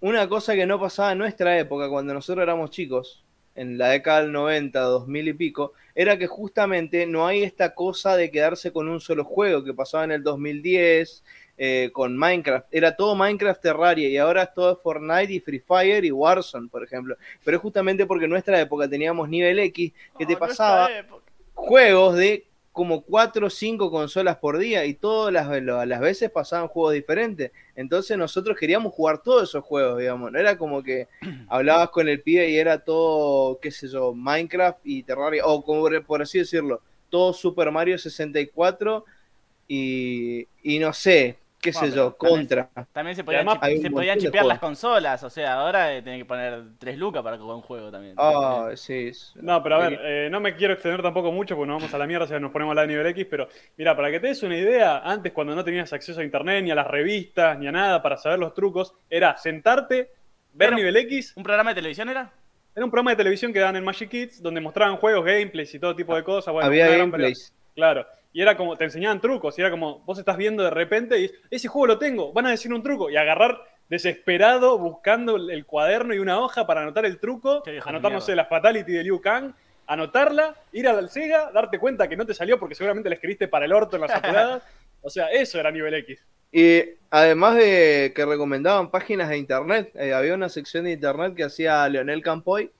Una 0.00 0.28
cosa 0.28 0.54
que 0.54 0.66
no 0.66 0.78
pasaba 0.78 1.12
en 1.12 1.18
nuestra 1.18 1.58
época, 1.58 1.88
cuando 1.88 2.14
nosotros 2.14 2.42
éramos 2.42 2.70
chicos, 2.70 3.22
en 3.54 3.78
la 3.78 3.88
década 3.88 4.20
del 4.22 4.32
90, 4.32 4.78
2000 4.80 5.28
y 5.28 5.32
pico, 5.32 5.72
era 5.94 6.18
que 6.18 6.26
justamente 6.26 7.06
no 7.06 7.26
hay 7.26 7.42
esta 7.42 7.74
cosa 7.74 8.14
de 8.14 8.30
quedarse 8.30 8.70
con 8.70 8.88
un 8.88 9.00
solo 9.00 9.24
juego 9.24 9.64
que 9.64 9.72
pasaba 9.72 10.04
en 10.04 10.12
el 10.12 10.22
2010 10.22 11.24
eh, 11.58 11.90
con 11.92 12.16
Minecraft. 12.16 12.66
Era 12.70 12.96
todo 12.96 13.14
Minecraft 13.14 13.60
Terraria 13.60 14.08
y 14.08 14.16
ahora 14.18 14.42
es 14.42 14.54
todo 14.54 14.76
Fortnite 14.76 15.32
y 15.32 15.40
Free 15.40 15.60
Fire 15.60 16.04
y 16.04 16.10
Warzone, 16.10 16.68
por 16.68 16.84
ejemplo. 16.84 17.16
Pero 17.44 17.56
es 17.56 17.62
justamente 17.62 18.04
porque 18.06 18.24
en 18.24 18.30
nuestra 18.30 18.60
época 18.60 18.88
teníamos 18.88 19.28
nivel 19.28 19.58
X 19.58 19.92
que 20.18 20.26
te 20.26 20.36
pasaba 20.36 20.88
juegos 21.54 22.16
de 22.16 22.46
como 22.76 23.00
4 23.00 23.46
o 23.46 23.48
5 23.48 23.90
consolas 23.90 24.36
por 24.36 24.58
día 24.58 24.84
y 24.84 24.92
todas 24.92 25.32
las, 25.32 25.48
las 25.62 25.98
veces 25.98 26.30
pasaban 26.30 26.68
juegos 26.68 26.92
diferentes. 26.92 27.50
Entonces 27.74 28.18
nosotros 28.18 28.54
queríamos 28.58 28.92
jugar 28.92 29.22
todos 29.22 29.48
esos 29.48 29.64
juegos, 29.64 29.98
digamos. 29.98 30.30
No 30.30 30.38
era 30.38 30.58
como 30.58 30.82
que 30.82 31.08
hablabas 31.48 31.88
con 31.88 32.06
el 32.06 32.20
pibe 32.20 32.50
y 32.50 32.58
era 32.58 32.80
todo, 32.80 33.58
qué 33.60 33.70
sé 33.70 33.88
yo, 33.88 34.12
Minecraft 34.12 34.80
y 34.84 35.02
Terraria, 35.04 35.46
o 35.46 35.64
como 35.64 35.88
por 36.02 36.20
así 36.20 36.36
decirlo, 36.36 36.82
todo 37.08 37.32
Super 37.32 37.70
Mario 37.70 37.96
64 37.96 39.06
y, 39.68 40.46
y 40.62 40.78
no 40.78 40.92
sé, 40.92 41.38
qué 41.66 41.72
sé 41.72 41.78
Bueno, 41.80 41.94
yo, 41.94 42.16
pero 42.18 42.30
también- 42.30 42.48
contra. 42.68 42.84
También 42.92 43.16
se 43.16 43.24
podían, 43.24 43.46
chip- 43.46 43.60
se 44.20 44.26
chipear 44.26 44.44
las 44.46 44.58
juegos. 44.58 44.58
consolas. 44.60 45.22
O 45.24 45.30
sea, 45.30 45.54
ahora 45.60 45.88
tenés 46.02 46.18
que 46.20 46.24
poner 46.24 46.62
3 46.78 46.96
lucas 46.98 47.22
para 47.22 47.36
jugar 47.36 47.56
un 47.56 47.62
juego 47.62 47.90
también. 47.90 48.14
Ah, 48.16 48.70
sí. 48.74 49.10
No, 49.36 49.62
pero 49.62 49.76
a 49.76 49.88
ver, 49.88 50.00
eh, 50.02 50.28
no 50.30 50.40
me 50.40 50.54
quiero 50.56 50.74
extender 50.74 51.02
tampoco 51.02 51.30
mucho 51.32 51.56
porque 51.56 51.68
nos 51.68 51.82
vamos 51.82 51.94
a 51.94 51.98
la 51.98 52.06
mierda 52.06 52.26
si 52.26 52.32
nos 52.40 52.50
ponemos 52.52 52.70
a 52.70 52.72
hablar 52.72 52.86
de 52.86 52.92
nivel 52.94 53.06
X, 53.08 53.26
pero 53.28 53.48
mira, 53.76 53.94
para 53.96 54.10
que 54.10 54.20
te 54.20 54.28
des 54.28 54.42
una 54.42 54.56
idea, 54.56 54.98
antes 54.98 55.32
cuando 55.32 55.54
no 55.54 55.64
tenías 55.64 55.92
acceso 55.92 56.20
a 56.20 56.24
internet, 56.24 56.64
ni 56.64 56.70
a 56.70 56.74
las 56.74 56.86
revistas, 56.86 57.58
ni 57.58 57.66
a 57.66 57.72
nada 57.72 58.00
para 58.02 58.16
saber 58.16 58.38
los 58.38 58.54
trucos, 58.54 58.94
era 59.10 59.36
sentarte, 59.36 59.96
ver 60.52 60.68
Pero- 60.70 60.76
nivel 60.76 60.96
X, 60.96 61.34
¿Un 61.36 61.42
programa 61.42 61.70
de 61.70 61.74
televisión 61.76 62.08
era? 62.08 62.30
era 62.74 62.84
un 62.84 62.90
programa 62.90 63.10
de 63.10 63.16
televisión 63.16 63.52
que 63.52 63.58
daban 63.58 63.76
en 63.76 63.84
Magic 63.84 64.08
Kids 64.10 64.42
donde 64.42 64.60
mostraban 64.60 64.96
juegos, 64.96 65.24
gameplays 65.24 65.74
y 65.74 65.78
todo 65.78 65.94
tipo 65.96 66.14
de 66.14 66.22
cosas. 66.22 66.52
Bueno, 66.52 66.66
Había 66.66 66.88
gameplays. 66.88 67.52
Claro. 67.74 68.06
Y 68.36 68.42
era 68.42 68.54
como, 68.54 68.76
te 68.76 68.84
enseñaban 68.84 69.18
trucos, 69.18 69.56
y 69.56 69.62
era 69.62 69.70
como, 69.70 70.00
vos 70.00 70.18
estás 70.18 70.36
viendo 70.36 70.62
de 70.62 70.68
repente 70.68 71.18
y 71.18 71.30
ese 71.50 71.68
juego 71.68 71.86
lo 71.86 71.98
tengo, 71.98 72.34
van 72.34 72.44
a 72.44 72.50
decir 72.50 72.70
un 72.70 72.82
truco, 72.82 73.08
y 73.08 73.16
agarrar 73.16 73.64
desesperado 73.88 74.76
buscando 74.76 75.36
el 75.36 75.64
cuaderno 75.64 76.12
y 76.12 76.18
una 76.18 76.38
hoja 76.38 76.66
para 76.66 76.82
anotar 76.82 77.06
el 77.06 77.18
truco, 77.18 77.62
anotar, 77.86 78.12
no 78.12 78.20
sé, 78.20 78.36
la 78.36 78.44
fatality 78.44 78.92
de 78.92 79.04
Liu 79.04 79.22
Kang, 79.22 79.54
anotarla, 79.86 80.54
ir 80.72 80.86
a 80.86 80.92
la 80.92 81.08
Sega, 81.08 81.50
darte 81.50 81.78
cuenta 81.78 82.08
que 82.08 82.16
no 82.18 82.26
te 82.26 82.34
salió 82.34 82.60
porque 82.60 82.74
seguramente 82.74 83.08
la 83.08 83.14
escribiste 83.14 83.48
para 83.48 83.64
el 83.64 83.72
orto 83.72 83.96
en 83.96 84.02
las 84.02 84.10
apuradas. 84.14 84.62
O 85.00 85.08
sea, 85.08 85.28
eso 85.30 85.58
era 85.58 85.70
nivel 85.70 85.94
X. 85.94 86.22
Y 86.52 86.82
además 87.08 87.54
de 87.54 88.12
que 88.14 88.26
recomendaban 88.26 88.90
páginas 88.90 89.30
de 89.30 89.38
internet, 89.38 89.92
eh, 89.94 90.12
había 90.12 90.34
una 90.34 90.50
sección 90.50 90.84
de 90.84 90.92
internet 90.92 91.34
que 91.34 91.44
hacía 91.44 91.88
Leonel 91.88 92.20
Campoy, 92.20 92.70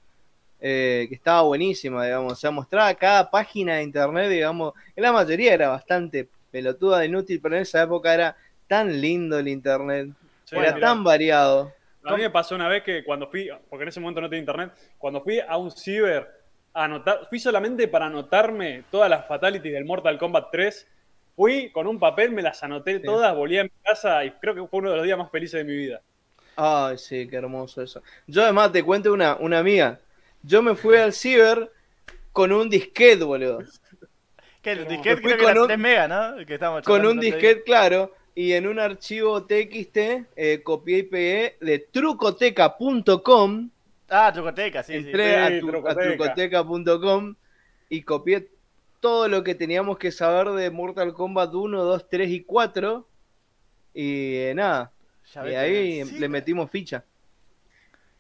eh, 0.61 1.07
que 1.09 1.15
estaba 1.15 1.43
buenísima, 1.43 2.05
digamos. 2.05 2.33
O 2.33 2.37
sea, 2.37 2.51
mostraba 2.51 2.95
cada 2.95 3.31
página 3.31 3.77
de 3.77 3.83
internet, 3.83 4.31
digamos. 4.31 4.75
En 4.95 5.03
la 5.03 5.13
mayoría 5.13 5.55
era 5.55 5.69
bastante 5.69 6.29
pelotuda, 6.51 7.05
inútil, 7.05 7.41
pero 7.41 7.57
en 7.57 7.63
esa 7.63 7.83
época 7.83 8.15
era 8.15 8.37
tan 8.67 9.01
lindo 9.01 9.39
el 9.39 9.49
internet. 9.49 10.09
Sí, 10.45 10.57
era 10.57 10.79
tan 10.79 11.05
variado. 11.05 11.73
A 12.05 12.15
mí 12.15 12.23
me 12.23 12.31
pasó 12.31 12.55
una 12.55 12.69
vez 12.69 12.83
que 12.85 13.05
cuando 13.05 13.29
fui, 13.29 13.51
porque 13.69 13.83
en 13.83 13.89
ese 13.89 14.01
momento 14.01 14.21
no 14.21 14.29
tenía 14.29 14.41
internet, 14.41 14.73
cuando 14.97 15.21
fui 15.23 15.41
a 15.41 15.57
un 15.57 15.73
ciber 15.73 16.31
a 16.73 16.85
anotar, 16.85 17.27
fui 17.29 17.41
solamente 17.41 17.89
para 17.89 18.07
anotarme 18.07 18.85
todas 18.91 19.11
las 19.11 19.27
fatalities 19.27 19.75
del 19.75 19.85
Mortal 19.85 20.19
Kombat 20.19 20.51
3. 20.53 20.89
Fui 21.35 21.71
con 21.71 21.87
un 21.87 21.99
papel, 21.99 22.31
me 22.31 22.43
las 22.43 22.63
anoté 22.63 23.01
todas, 23.01 23.35
volví 23.35 23.59
a 23.59 23.65
mi 23.65 23.71
casa 23.83 24.25
y 24.25 24.31
creo 24.31 24.55
que 24.55 24.67
fue 24.67 24.79
uno 24.79 24.91
de 24.91 24.97
los 24.97 25.05
días 25.05 25.19
más 25.19 25.31
felices 25.31 25.59
de 25.59 25.65
mi 25.65 25.77
vida. 25.77 26.01
Ay, 26.55 26.97
sí, 26.97 27.29
qué 27.29 27.37
hermoso 27.37 27.83
eso. 27.83 28.03
Yo 28.27 28.43
además 28.43 28.73
te 28.73 28.83
cuento 28.83 29.13
una, 29.13 29.37
una 29.37 29.59
amiga. 29.59 30.01
Yo 30.47 30.63
me 30.63 30.75
fui 30.77 30.97
al 30.97 31.13
ciber 31.13 31.73
con 32.33 32.53
un 32.53 32.71
disquete, 32.71 33.25
boludo. 33.25 33.59
Que 34.63 34.73
el 34.73 34.87
disquete 34.87 35.21
creo 35.23 35.37
que 35.37 35.43
con 35.43 35.51
era 35.51 35.61
un- 35.63 35.67
3 35.69 35.79
megas, 35.79 36.09
¿no? 36.09 36.47
Que 36.47 36.59
Con 36.85 37.05
un 37.07 37.19
disquete, 37.21 37.63
claro, 37.65 38.13
y 38.35 38.53
en 38.53 38.67
un 38.67 38.79
archivo 38.79 39.45
TXT 39.45 40.27
eh, 40.37 40.61
copié 40.63 40.99
y 40.99 41.03
pegué 41.05 41.57
de 41.61 41.79
trucoteca.com, 41.81 43.71
Ah, 44.09 44.31
Trucoteca, 44.33 44.85
sí, 44.85 44.93
sí. 44.93 44.99
entré 44.99 45.31
Sí, 45.31 45.35
a, 45.35 45.61
tu- 45.61 45.69
a 45.69 45.71
Trucoteca. 45.73 46.35
trucoteca.com 46.35 47.35
y 47.89 48.03
copié 48.03 48.49
todo 49.01 49.27
lo 49.29 49.43
que 49.43 49.55
teníamos 49.57 49.99
que 49.99 50.13
saber 50.13 50.51
de 50.53 50.71
Mortal 50.71 51.13
Kombat 51.13 51.53
1, 51.55 51.83
2, 51.83 52.09
3 52.09 52.31
y 52.31 52.43
4 52.45 53.07
y 53.95 54.35
eh, 54.37 54.53
nada, 54.55 54.93
Ya 55.35 55.51
y 55.51 55.55
ahí 55.55 56.05
sí, 56.05 56.19
le 56.19 56.29
metimos 56.29 56.71
ficha. 56.71 57.05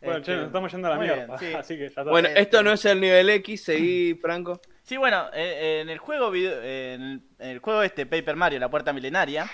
Bueno, 0.00 0.16
este, 0.18 0.32
che, 0.32 0.36
nos 0.36 0.46
estamos 0.46 0.70
yendo 0.72 0.86
a 0.88 0.90
la 0.90 0.96
muy 0.96 1.06
mierda. 1.06 1.36
bien, 1.36 1.38
sí. 1.38 1.54
Así 1.58 1.74
que 1.74 1.80
ya 1.80 1.86
está. 1.86 2.02
Bueno, 2.04 2.28
este- 2.28 2.40
esto 2.40 2.62
no 2.62 2.72
es 2.72 2.84
el 2.84 3.00
nivel 3.00 3.30
X, 3.30 3.64
seguí 3.64 4.14
Franco. 4.14 4.60
Sí, 4.82 4.96
bueno, 4.96 5.26
eh, 5.32 5.80
en 5.82 5.88
el 5.88 5.98
juego 5.98 6.30
video- 6.30 6.62
en 6.62 7.02
el, 7.02 7.20
en 7.38 7.48
el 7.50 7.58
juego 7.58 7.82
este 7.82 8.06
Paper 8.06 8.36
Mario, 8.36 8.58
la 8.60 8.70
puerta 8.70 8.92
milenaria, 8.92 9.50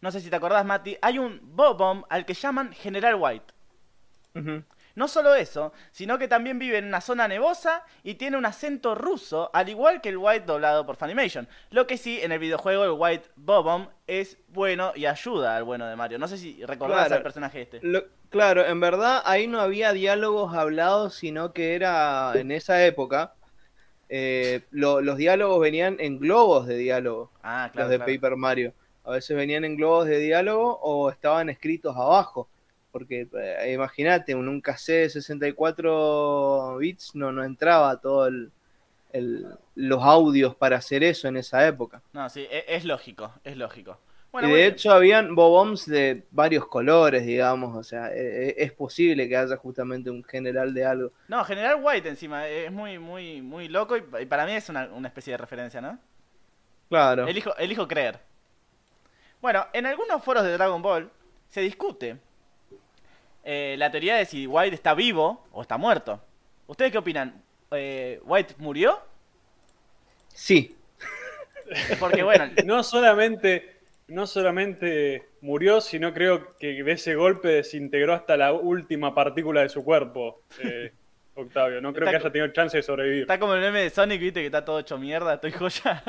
no 0.00 0.10
sé 0.10 0.20
si 0.20 0.28
te 0.30 0.36
acordás, 0.36 0.64
Mati, 0.64 0.96
hay 1.00 1.18
un 1.18 1.38
Bob-Bomb 1.42 2.04
al 2.08 2.24
que 2.26 2.34
llaman 2.34 2.72
General 2.72 3.14
White. 3.16 3.44
Ujú. 4.34 4.64
No 4.94 5.08
solo 5.08 5.34
eso, 5.34 5.72
sino 5.90 6.18
que 6.18 6.28
también 6.28 6.58
vive 6.58 6.78
en 6.78 6.86
una 6.86 7.00
zona 7.00 7.26
nevosa 7.28 7.84
y 8.02 8.14
tiene 8.14 8.36
un 8.36 8.44
acento 8.46 8.94
ruso, 8.94 9.50
al 9.52 9.68
igual 9.68 10.00
que 10.00 10.10
el 10.10 10.18
White 10.18 10.44
doblado 10.46 10.84
por 10.86 10.96
Funimation. 10.96 11.48
Lo 11.70 11.86
que 11.86 11.96
sí, 11.96 12.20
en 12.22 12.32
el 12.32 12.38
videojuego 12.38 12.84
el 12.84 12.90
White 12.92 13.28
Bob-Bomb 13.36 13.88
es 14.06 14.36
bueno 14.48 14.92
y 14.94 15.06
ayuda 15.06 15.56
al 15.56 15.64
bueno 15.64 15.86
de 15.86 15.96
Mario. 15.96 16.18
No 16.18 16.28
sé 16.28 16.36
si 16.38 16.64
recordás 16.66 16.98
Claro. 17.06 17.14
al 17.16 17.22
personaje 17.22 17.62
este. 17.62 17.80
Lo- 17.82 18.04
claro, 18.30 18.64
en 18.66 18.80
verdad 18.80 19.22
ahí 19.24 19.46
no 19.46 19.60
había 19.60 19.92
diálogos 19.92 20.54
hablados, 20.54 21.14
sino 21.14 21.52
que 21.52 21.74
era 21.74 22.32
en 22.34 22.50
esa 22.52 22.84
época. 22.84 23.34
eh, 24.14 24.64
lo- 24.72 25.00
los 25.00 25.16
diálogos 25.16 25.58
venían 25.58 25.96
en 25.98 26.18
globos 26.18 26.66
de 26.66 26.76
diálogo, 26.76 27.30
Ah, 27.42 27.70
claro. 27.72 27.84
los 27.88 27.90
de 27.92 27.96
claro. 28.04 28.12
Paper 28.12 28.36
Mario. 28.36 28.74
A 29.04 29.12
veces 29.12 29.34
venían 29.34 29.64
en 29.64 29.74
globos 29.74 30.04
de 30.06 30.18
diálogo 30.18 30.78
o 30.82 31.08
estaban 31.10 31.48
escritos 31.48 31.96
abajo. 31.96 32.46
Porque 32.92 33.26
eh, 33.34 33.72
imagínate, 33.72 34.32
en 34.32 34.46
un 34.48 34.60
cassette 34.60 35.04
de 35.04 35.10
64 35.10 36.76
bits 36.78 37.14
no, 37.14 37.32
no 37.32 37.42
entraba 37.44 37.98
todo 38.00 38.26
el, 38.28 38.52
el- 39.12 39.46
los 39.74 40.02
audios 40.02 40.54
para 40.56 40.76
hacer 40.76 41.02
eso 41.04 41.28
en 41.28 41.36
esa 41.38 41.66
época. 41.66 42.02
No, 42.12 42.28
sí, 42.30 42.46
e- 42.50 42.64
es, 42.68 42.84
lógico, 42.84 43.32
es 43.44 43.56
lógico. 43.56 43.98
Bueno, 44.30 44.48
y 44.48 44.52
de 44.52 44.56
bien. 44.58 44.72
hecho 44.72 44.92
habían 44.92 45.34
bobombs 45.34 45.86
de 45.86 46.24
varios 46.30 46.66
colores, 46.66 47.26
digamos, 47.26 47.76
o 47.76 47.82
sea, 47.82 48.08
e- 48.14 48.48
e- 48.50 48.54
es 48.64 48.72
posible 48.72 49.28
que 49.28 49.36
haya 49.36 49.56
justamente 49.56 50.10
un 50.10 50.24
general 50.24 50.72
de 50.74 50.84
algo. 50.84 51.12
No, 51.28 51.44
General 51.44 51.78
White 51.82 52.08
encima, 52.08 52.46
es 52.48 52.70
muy, 52.72 52.98
muy, 52.98 53.42
muy 53.42 53.68
loco 53.68 53.96
y, 53.96 54.04
y 54.20 54.26
para 54.26 54.46
mí 54.46 54.52
es 54.52 54.68
una, 54.70 54.86
una 54.92 55.08
especie 55.08 55.32
de 55.32 55.38
referencia, 55.38 55.80
¿no? 55.80 55.98
Claro. 56.88 57.26
Elijo, 57.26 57.56
elijo 57.56 57.88
creer. 57.88 58.20
Bueno, 59.40 59.66
en 59.72 59.86
algunos 59.86 60.22
foros 60.22 60.44
de 60.44 60.52
Dragon 60.52 60.80
Ball 60.82 61.10
se 61.48 61.60
discute 61.60 62.16
eh, 63.44 63.74
la 63.78 63.90
teoría 63.90 64.16
de 64.16 64.24
si 64.24 64.46
White 64.46 64.74
está 64.74 64.94
vivo 64.94 65.46
o 65.52 65.62
está 65.62 65.76
muerto. 65.76 66.20
¿Ustedes 66.66 66.92
qué 66.92 66.98
opinan? 66.98 67.42
Eh, 67.72 68.20
¿White 68.24 68.54
murió? 68.58 69.00
Sí, 70.28 70.76
Porque 71.98 72.22
bueno, 72.22 72.48
No 72.64 72.82
solamente, 72.82 73.76
no 74.08 74.26
solamente 74.26 75.28
murió, 75.40 75.80
sino 75.80 76.12
creo 76.12 76.56
que 76.58 76.82
de 76.82 76.92
ese 76.92 77.14
golpe 77.14 77.48
desintegró 77.48 78.14
hasta 78.14 78.36
la 78.36 78.52
última 78.52 79.14
partícula 79.14 79.62
de 79.62 79.68
su 79.68 79.84
cuerpo, 79.84 80.42
eh, 80.62 80.92
Octavio. 81.34 81.80
No 81.80 81.92
creo 81.92 82.06
Está 82.06 82.18
que 82.18 82.24
haya 82.24 82.32
tenido 82.32 82.52
chance 82.52 82.76
de 82.76 82.82
sobrevivir. 82.82 83.22
está 83.22 83.38
como 83.38 83.54
el 83.54 83.60
meme 83.60 83.80
de 83.82 83.90
Sonic, 83.90 84.20
viste, 84.20 84.40
que 84.40 84.46
está 84.46 84.64
todo 84.64 84.78
hecho 84.80 84.98
mierda, 84.98 85.34
estoy 85.34 85.52
joya. 85.52 86.02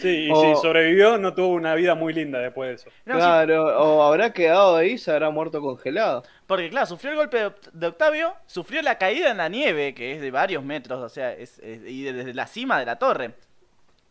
Sí, 0.00 0.26
y 0.26 0.30
O- 0.32 0.54
si 0.56 0.60
sobrevivió, 0.62 1.16
no 1.16 1.32
tuvo 1.32 1.48
una 1.54 1.74
vida 1.76 1.94
muy 1.94 2.12
linda 2.12 2.38
después 2.40 2.68
de 2.68 2.74
eso. 2.74 2.90
No, 3.04 3.14
sí, 3.14 3.20
claro, 3.20 3.64
o 3.82 4.02
habrá 4.02 4.32
quedado 4.32 4.76
ahí, 4.76 4.98
se 4.98 5.12
habrá 5.12 5.30
muerto 5.30 5.60
congelado. 5.60 6.22
porque 6.46 6.68
claro, 6.70 6.86
sufrió 6.86 7.10
el 7.12 7.16
golpe 7.16 7.38
de 7.38 7.46
Oct- 7.46 7.70
de 7.72 7.86
Octavio, 7.86 8.34
sufrió 8.46 8.82
la 8.82 8.98
caída 8.98 9.30
en 9.30 9.36
la 9.36 9.48
nieve, 9.48 9.94
que 9.94 10.12
es 10.14 10.20
de 10.20 10.30
varios 10.30 10.62
metros, 10.64 11.00
o 11.02 11.08
sea, 11.08 11.32
es, 11.32 11.58
es- 11.60 11.82
y 11.86 12.02
desde 12.04 12.34
la 12.34 12.46
cima 12.46 12.78
de 12.80 12.86
la 12.86 12.98
torre. 12.98 13.34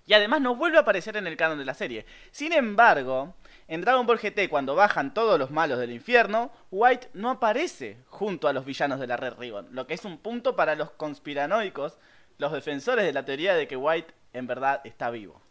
Y 0.07 0.13
además 0.13 0.39
no 0.41 0.55
vuelve 0.55 0.77
a 0.77 0.81
aparecer 0.81 1.17
en 1.17 1.27
el 1.27 1.35
canon 1.35 1.57
de 1.57 1.65
la 1.65 1.73
serie. 1.73 2.05
Sin 2.31 2.53
embargo, 2.53 3.33
en 3.67 3.81
Dragon 3.81 4.05
Ball 4.05 4.19
GT, 4.19 4.47
cuando 4.49 4.75
bajan 4.75 5.13
todos 5.13 5.39
los 5.39 5.49
malos 5.51 5.79
del 5.79 5.91
infierno, 5.91 6.51
White 6.71 7.09
no 7.13 7.31
aparece 7.31 7.97
junto 8.07 8.47
a 8.47 8.53
los 8.53 8.65
villanos 8.65 8.99
de 8.99 9.07
la 9.07 9.17
Red 9.17 9.33
Ribbon, 9.39 9.67
lo 9.71 9.87
que 9.87 9.95
es 9.95 10.05
un 10.05 10.19
punto 10.19 10.55
para 10.55 10.75
los 10.75 10.91
conspiranoicos, 10.91 11.97
los 12.37 12.51
defensores 12.51 13.03
de 13.05 13.13
la 13.13 13.25
teoría 13.25 13.55
de 13.55 13.67
que 13.67 13.75
White 13.77 14.13
en 14.33 14.45
verdad 14.47 14.81
está 14.83 15.09
vivo. 15.09 15.41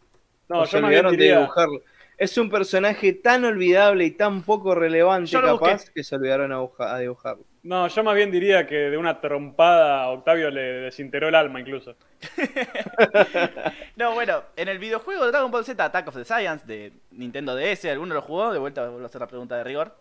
No, 0.49 0.61
O 0.61 0.65
se 0.65 0.77
yo 0.77 0.81
más 0.81 0.89
bien 0.91 1.05
olvidaron 1.05 1.17
de 1.17 1.25
dibujarlo. 1.39 1.81
Es 2.17 2.37
un 2.37 2.49
personaje 2.49 3.11
tan 3.13 3.43
olvidable 3.43 4.05
y 4.05 4.11
tan 4.11 4.41
poco 4.43 4.73
relevante, 4.73 5.31
capaz, 5.31 5.73
busqué. 5.81 5.91
que 5.95 6.03
se 6.03 6.15
olvidaron 6.15 6.51
a, 6.53 6.59
a 6.79 6.99
dibujarlo. 6.99 7.43
no, 7.63 7.87
yo 7.89 8.03
más 8.05 8.15
bien 8.15 8.31
diría 8.31 8.65
que 8.65 8.75
de 8.75 8.97
una 8.97 9.19
trompada 9.19 10.03
a 10.03 10.09
Octavio 10.11 10.49
le 10.49 10.61
desintegró 10.61 11.27
el 11.27 11.35
alma 11.35 11.59
incluso. 11.59 11.95
No, 13.97 14.13
bueno, 14.13 14.43
en 14.55 14.67
el 14.67 14.79
videojuego 14.79 15.27
Dragon 15.27 15.51
Ball 15.51 15.65
Z 15.65 15.83
Attack 15.83 16.07
of 16.07 16.15
the 16.15 16.25
Science 16.25 16.65
de 16.65 16.91
Nintendo 17.11 17.55
DS, 17.55 17.85
¿alguno 17.85 18.13
lo 18.13 18.21
jugó? 18.21 18.51
De 18.53 18.59
vuelta 18.59 18.83
vuelvo 18.89 19.03
a 19.03 19.07
hacer 19.07 19.21
la 19.21 19.27
pregunta 19.27 19.57
de 19.57 19.63
rigor. 19.63 19.95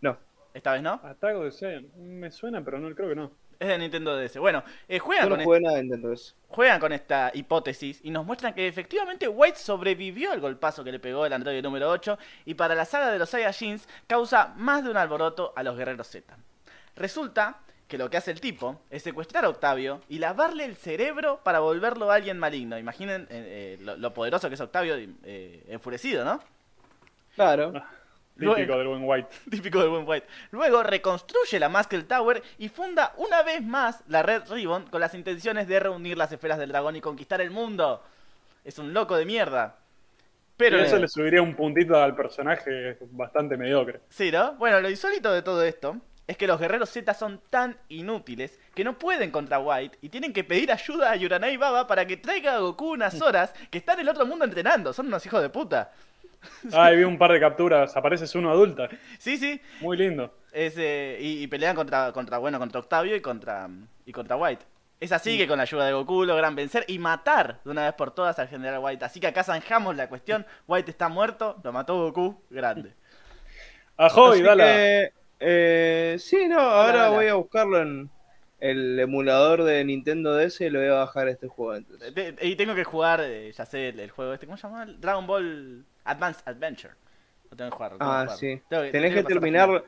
No. 0.00 0.16
Esta 0.54 0.72
vez 0.72 0.82
no. 0.82 1.00
Attack 1.02 1.36
of 1.36 1.44
the 1.44 1.50
Saiyan, 1.52 1.86
me 1.96 2.30
suena, 2.30 2.62
pero 2.64 2.78
no 2.78 2.94
creo 2.94 3.08
que 3.10 3.14
no. 3.16 3.30
Es 3.60 3.68
de 3.68 3.78
Nintendo 3.78 4.16
DS. 4.16 4.38
Bueno, 4.38 4.64
eh, 4.88 4.98
juegan, 4.98 5.26
Yo 5.26 5.30
no 5.30 5.36
con 5.36 5.44
jugué 5.44 5.60
nada 5.60 5.76
de 5.76 5.82
Nintendo 5.82 6.12
eso. 6.12 6.34
juegan 6.48 6.80
con 6.80 6.92
esta 6.92 7.30
hipótesis 7.34 8.00
y 8.02 8.10
nos 8.10 8.24
muestran 8.26 8.54
que 8.54 8.66
efectivamente 8.66 9.28
White 9.28 9.58
sobrevivió 9.58 10.32
al 10.32 10.40
golpazo 10.40 10.82
que 10.82 10.90
le 10.92 10.98
pegó 10.98 11.26
el 11.26 11.32
androide 11.34 11.62
número 11.62 11.90
8 11.90 12.18
y 12.46 12.54
para 12.54 12.74
la 12.74 12.86
saga 12.86 13.12
de 13.12 13.18
los 13.18 13.30
Saiyajins 13.30 13.86
causa 14.08 14.54
más 14.56 14.82
de 14.82 14.90
un 14.90 14.96
alboroto 14.96 15.52
a 15.56 15.62
los 15.62 15.76
guerreros 15.76 16.08
Z. 16.08 16.36
Resulta 16.96 17.60
que 17.86 17.98
lo 17.98 18.08
que 18.08 18.16
hace 18.16 18.30
el 18.30 18.40
tipo 18.40 18.80
es 18.90 19.02
secuestrar 19.02 19.44
a 19.44 19.50
Octavio 19.50 20.00
y 20.08 20.18
lavarle 20.20 20.64
el 20.64 20.76
cerebro 20.76 21.40
para 21.44 21.60
volverlo 21.60 22.10
a 22.10 22.14
alguien 22.14 22.38
maligno. 22.38 22.78
Imaginen 22.78 23.22
eh, 23.30 23.76
eh, 23.78 23.82
lo, 23.82 23.96
lo 23.96 24.14
poderoso 24.14 24.48
que 24.48 24.54
es 24.54 24.60
Octavio 24.60 24.94
eh, 24.96 25.64
enfurecido, 25.68 26.24
¿no? 26.24 26.40
Claro. 27.34 27.74
Típico 28.40 28.54
Luego- 28.74 28.78
del 28.78 28.88
buen 28.88 29.02
White. 29.04 29.28
Típico 29.50 29.80
del 29.80 29.88
buen 29.90 30.08
White. 30.08 30.26
Luego 30.50 30.82
reconstruye 30.82 31.58
la 31.60 31.68
Muscle 31.68 32.02
Tower 32.04 32.42
y 32.58 32.68
funda 32.68 33.12
una 33.16 33.42
vez 33.42 33.62
más 33.62 34.02
la 34.08 34.22
Red 34.22 34.50
Ribbon 34.50 34.86
con 34.86 35.00
las 35.00 35.14
intenciones 35.14 35.68
de 35.68 35.78
reunir 35.80 36.16
las 36.16 36.32
esferas 36.32 36.58
del 36.58 36.70
dragón 36.70 36.96
y 36.96 37.00
conquistar 37.00 37.40
el 37.40 37.50
mundo. 37.50 38.02
Es 38.64 38.78
un 38.78 38.92
loco 38.92 39.16
de 39.16 39.24
mierda. 39.24 39.76
Pero 40.56 40.78
eso 40.78 40.98
le 40.98 41.08
subiría 41.08 41.40
un 41.40 41.54
puntito 41.54 41.96
al 41.96 42.14
personaje 42.14 42.98
bastante 43.12 43.56
mediocre. 43.56 44.00
Sí, 44.10 44.30
¿no? 44.30 44.52
Bueno, 44.56 44.80
lo 44.80 44.90
insólito 44.90 45.32
de 45.32 45.40
todo 45.40 45.62
esto 45.62 45.96
es 46.26 46.36
que 46.36 46.46
los 46.46 46.60
guerreros 46.60 46.90
Z 46.90 47.14
son 47.14 47.40
tan 47.48 47.76
inútiles 47.88 48.58
que 48.74 48.84
no 48.84 48.98
pueden 48.98 49.30
contra 49.30 49.58
White 49.58 49.98
y 50.02 50.10
tienen 50.10 50.32
que 50.34 50.44
pedir 50.44 50.70
ayuda 50.70 51.10
a 51.12 51.16
Yuranai 51.16 51.56
Baba 51.56 51.86
para 51.86 52.06
que 52.06 52.18
traiga 52.18 52.54
a 52.56 52.58
Goku 52.58 52.92
unas 52.92 53.20
horas 53.22 53.54
que 53.70 53.78
está 53.78 53.94
en 53.94 54.00
el 54.00 54.08
otro 54.10 54.26
mundo 54.26 54.44
entrenando. 54.44 54.92
Son 54.92 55.06
unos 55.06 55.24
hijos 55.24 55.40
de 55.40 55.48
puta. 55.48 55.92
Ah, 56.72 56.92
y 56.92 56.96
vi 56.96 57.04
un 57.04 57.18
par 57.18 57.32
de 57.32 57.40
capturas, 57.40 57.96
aparece 57.96 58.38
uno 58.38 58.50
adulta. 58.50 58.88
Sí, 59.18 59.36
sí. 59.36 59.60
Muy 59.80 59.96
lindo. 59.96 60.32
Es, 60.52 60.74
eh, 60.78 61.18
y, 61.20 61.42
y 61.42 61.46
pelean 61.46 61.76
contra, 61.76 62.12
contra, 62.12 62.38
bueno, 62.38 62.58
contra 62.58 62.80
Octavio 62.80 63.14
y 63.14 63.20
contra, 63.20 63.68
y 64.04 64.12
contra 64.12 64.36
White. 64.36 64.64
Es 65.00 65.12
así 65.12 65.38
que 65.38 65.48
con 65.48 65.56
la 65.56 65.62
ayuda 65.62 65.86
de 65.86 65.92
Goku 65.94 66.24
logran 66.26 66.54
vencer 66.54 66.84
y 66.86 66.98
matar 66.98 67.60
de 67.64 67.70
una 67.70 67.84
vez 67.84 67.94
por 67.94 68.12
todas 68.14 68.38
al 68.38 68.48
general 68.48 68.80
White. 68.82 69.04
Así 69.04 69.18
que 69.18 69.28
acá 69.28 69.42
zanjamos 69.44 69.96
la 69.96 70.08
cuestión. 70.10 70.46
White 70.66 70.90
está 70.90 71.08
muerto, 71.08 71.58
lo 71.64 71.72
mató 71.72 71.96
Goku, 71.96 72.42
grande. 72.50 72.94
Ajoy, 73.96 74.42
que, 74.42 75.12
eh, 75.40 76.16
sí, 76.18 76.48
no, 76.48 76.58
ahora 76.60 77.04
dala. 77.04 77.08
voy 77.08 77.26
a 77.28 77.34
buscarlo 77.34 77.80
en 77.80 78.10
el 78.58 78.98
emulador 79.00 79.64
de 79.64 79.82
Nintendo 79.84 80.34
DS 80.36 80.60
y 80.60 80.70
lo 80.70 80.80
voy 80.80 80.88
a 80.88 80.92
bajar 80.94 81.28
este 81.28 81.48
juego. 81.48 81.76
entonces. 81.76 82.12
Y 82.42 82.56
tengo 82.56 82.74
que 82.74 82.84
jugar, 82.84 83.20
eh, 83.22 83.52
ya 83.52 83.64
sé, 83.64 83.88
el, 83.88 84.00
el 84.00 84.10
juego 84.10 84.34
este, 84.34 84.46
¿cómo 84.46 84.56
se 84.58 84.64
llama? 84.64 84.86
Dragon 84.86 85.26
Ball 85.26 85.86
Advanced 86.04 86.42
Adventure. 86.46 86.94
Lo 87.50 87.56
tengo 87.56 87.70
que 87.70 87.76
jugar. 87.76 87.92
lo 87.92 87.98
tengo 87.98 88.10
Ah, 88.12 88.18
que 88.20 88.24
jugar. 88.26 88.38
sí. 88.38 88.62
Tengo 88.68 88.82
Tenés 88.82 88.92
tengo 88.92 89.14
que 89.14 89.22
pasar 89.22 89.32
terminar. 89.32 89.84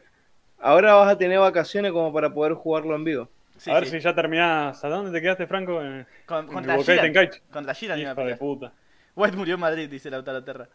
Ahora 0.59 0.95
vas 0.95 1.09
a 1.13 1.19
tener 1.19 1.39
vacaciones 1.39 1.93
como 1.93 2.13
para 2.13 2.33
poder 2.33 2.55
jugarlo 2.55 2.95
en 2.95 3.05
vivo. 3.05 3.29
Sí, 3.57 3.71
a 3.71 3.75
ver 3.75 3.85
sí. 3.87 3.91
si 3.93 4.01
ya 4.01 4.15
terminás. 4.15 4.85
¿A 4.85 4.89
dónde 4.89 5.11
te 5.13 5.21
quedaste, 5.23 5.47
Franco? 5.47 5.81
En, 5.83 6.07
Con- 6.27 6.47
en 6.47 6.53
contra. 6.53 6.77
Tenkaichi. 6.79 7.41
Contra 7.51 7.75
Jiran 7.75 7.99
iba 7.99 8.11
a 8.11 8.13
Hijo 8.13 8.25
de 8.25 8.37
puta. 8.37 8.73
White 9.15 9.37
murió 9.37 9.55
en 9.55 9.61
Madrid, 9.61 9.89
dice 9.91 10.11
Lautaro 10.11 10.43
Terra. 10.43 10.69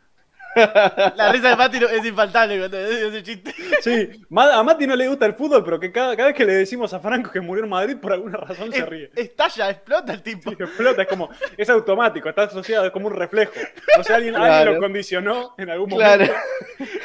La 0.56 1.32
risa 1.32 1.50
de 1.50 1.56
Mati 1.56 1.80
no- 1.80 1.88
es 1.88 2.04
infaltable 2.06 2.58
cuando 2.60 2.84
dice 2.90 3.08
ese 3.08 3.24
chiste. 3.24 3.54
Sí, 3.82 4.10
a 4.36 4.64
Mati 4.64 4.88
no 4.88 4.96
le 4.96 5.08
gusta 5.08 5.26
el 5.28 5.34
fútbol, 5.36 5.64
pero 5.64 5.80
que 5.80 5.92
cada, 5.92 6.16
cada 6.16 6.30
vez 6.30 6.36
que 6.38 6.46
le 6.46 6.54
decimos 6.56 6.94
a 6.94 7.00
Franco 7.00 7.32
que 7.32 7.40
murió 7.42 7.64
en 7.64 7.70
Madrid, 7.70 7.98
por 7.98 8.14
alguna 8.14 8.38
razón 8.38 8.72
se 8.72 8.86
ríe. 8.86 9.12
Estalla, 9.16 9.70
explota 9.70 10.14
el 10.14 10.24
tipo. 10.24 10.50
Sí, 10.52 10.58
explota, 10.60 11.02
es 11.04 11.08
como, 11.08 11.30
es 11.58 11.70
automático, 11.70 12.28
está 12.30 12.44
asociado, 12.44 12.86
es 12.86 12.92
como 12.92 13.08
un 13.08 13.16
reflejo. 13.16 13.54
No 13.98 14.04
sé, 14.04 14.14
alguien, 14.14 14.34
Claro. 14.34 14.54
alguien 14.54 14.76
lo 14.76 14.82
condicionó 14.82 15.56
en 15.58 15.70
algún 15.70 15.90
Claro. 15.90 16.26
momento. 16.26 16.42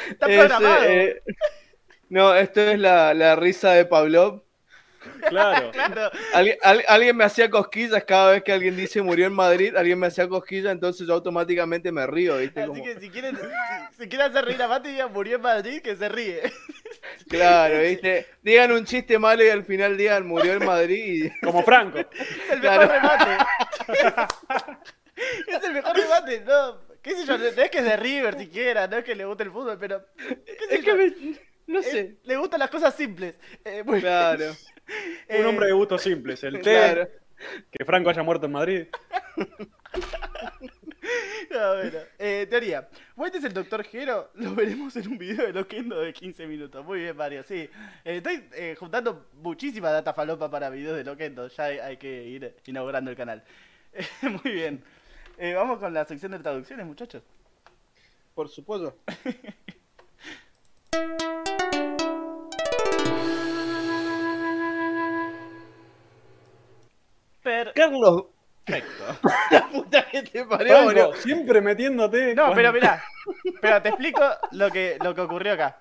Está 0.09 0.25
Es, 0.27 0.39
programado. 0.39 0.83
eh, 0.85 1.21
no, 2.09 2.35
esto 2.35 2.61
es 2.61 2.79
la, 2.79 3.13
la 3.13 3.35
risa 3.35 3.71
de 3.73 3.85
Pavlov. 3.85 4.41
Claro. 5.29 5.71
Claro. 5.71 6.11
Alguien, 6.33 6.57
al- 6.61 6.83
alguien 6.87 7.15
me 7.17 7.23
hacía 7.23 7.49
cosquillas 7.49 8.03
cada 8.03 8.31
vez 8.31 8.43
que 8.43 8.51
alguien 8.51 8.75
dice 8.75 9.01
murió 9.01 9.25
en 9.27 9.33
Madrid, 9.33 9.75
alguien 9.75 9.99
me 9.99 10.07
hacía 10.07 10.27
cosquillas, 10.27 10.71
entonces 10.71 11.07
yo 11.07 11.13
automáticamente 11.13 11.91
me 11.91 12.05
río, 12.07 12.37
¿viste? 12.37 12.61
Así 12.61 12.67
Como- 12.69 12.83
que 12.83 12.99
si 12.99 13.09
quieren, 13.09 13.35
si, 13.37 14.03
si 14.03 14.09
quieren 14.09 14.29
hacer 14.31 14.45
reír 14.45 14.61
a 14.61 14.67
Mati, 14.67 14.89
digan 14.89 15.11
murió 15.13 15.35
en 15.37 15.41
Madrid, 15.41 15.81
que 15.81 15.95
se 15.95 16.09
ríe. 16.09 16.41
Claro, 17.29 17.79
¿viste? 17.81 18.27
Digan 18.41 18.71
un 18.71 18.85
chiste 18.85 19.19
malo 19.19 19.43
y 19.43 19.49
al 19.49 19.63
final 19.65 19.97
digan 19.97 20.25
murió 20.25 20.53
en 20.53 20.65
Madrid 20.65 21.23
y... 21.25 21.39
Como 21.45 21.63
Franco. 21.63 21.99
Es 22.17 22.49
el 22.51 22.59
mejor 22.61 22.87
Claro. 22.87 22.93
remate. 22.93 23.45
es 25.47 25.63
el 25.63 25.73
mejor 25.73 25.95
remate, 25.95 26.41
no. 26.41 26.81
¿Qué 27.01 27.11
sé 27.15 27.25
yo? 27.25 27.37
No 27.37 27.43
es 27.45 27.69
que 27.69 27.77
es 27.79 27.83
de 27.85 27.97
River 27.97 28.37
siquiera, 28.37 28.87
no 28.87 28.97
es 28.97 29.03
que 29.03 29.15
le 29.15 29.25
guste 29.25 29.43
el 29.43 29.51
fútbol, 29.51 29.77
pero. 29.79 30.05
¿qué 30.17 30.35
sé 30.69 30.75
Es 30.75 30.85
yo? 30.85 30.85
que 30.85 30.93
me- 30.95 31.37
no 31.67 31.79
Eh, 31.79 31.83
sé. 31.83 32.15
le 32.23 32.37
gustan 32.37 32.59
las 32.59 32.69
cosas 32.69 32.95
simples. 32.95 33.35
Eh, 33.65 33.83
muy- 33.85 33.99
Claro, 34.01 34.45
Un 35.29 35.45
hombre 35.45 35.67
de 35.67 35.73
gustos 35.73 36.01
simples. 36.01 36.43
El 36.43 36.53
té, 36.61 36.61
claro. 36.61 37.09
que 37.71 37.85
Franco 37.85 38.09
haya 38.09 38.23
muerto 38.23 38.45
en 38.45 38.51
Madrid. 38.51 38.87
No, 41.49 41.75
bueno. 41.75 41.99
Eh, 42.17 42.47
teoría. 42.49 42.89
White 43.15 43.37
es 43.37 43.43
el 43.43 43.53
Doctor 43.53 43.83
Gero. 43.83 44.31
Lo 44.35 44.55
veremos 44.55 44.95
en 44.95 45.07
un 45.07 45.17
video 45.17 45.45
de 45.45 45.53
Loquendo 45.53 45.99
de 45.99 46.11
15 46.11 46.47
minutos. 46.47 46.83
Muy 46.83 47.01
bien, 47.01 47.15
Mario. 47.15 47.43
Sí. 47.43 47.69
Eh, 48.03 48.17
estoy 48.17 48.43
eh, 48.53 48.75
juntando 48.79 49.27
muchísima 49.33 49.91
data 49.91 50.13
falopa 50.13 50.49
para 50.49 50.69
videos 50.69 50.97
de 50.97 51.03
Loquendo. 51.03 51.47
Ya 51.49 51.65
hay, 51.65 51.77
hay 51.77 51.97
que 51.97 52.23
ir 52.23 52.55
inaugurando 52.65 53.11
el 53.11 53.17
canal. 53.17 53.43
Eh, 53.95 54.07
muy 54.43 54.53
bien. 54.53 54.83
Eh, 55.37 55.53
vamos 55.53 55.77
con 55.77 55.93
la 55.93 56.03
sección 56.05 56.31
de 56.31 56.39
traducciones, 56.39 56.83
muchachos. 56.83 57.21
Por 58.33 58.49
supuesto. 58.49 58.97
Perfecto. 67.43 67.71
Carlos, 67.75 68.25
la 69.51 69.67
puta 69.69 70.05
que 70.09 70.23
te 70.23 70.45
parió, 70.45 70.83
boludo. 70.83 70.93
Franco, 71.11 71.17
siempre 71.17 71.61
metiéndote. 71.61 72.33
No, 72.35 72.53
pero 72.53 72.71
mirá. 72.71 73.03
Pero 73.61 73.81
te 73.81 73.89
explico 73.89 74.21
lo 74.51 74.69
que, 74.71 74.97
lo 75.03 75.13
que 75.13 75.21
ocurrió 75.21 75.53
acá. 75.53 75.79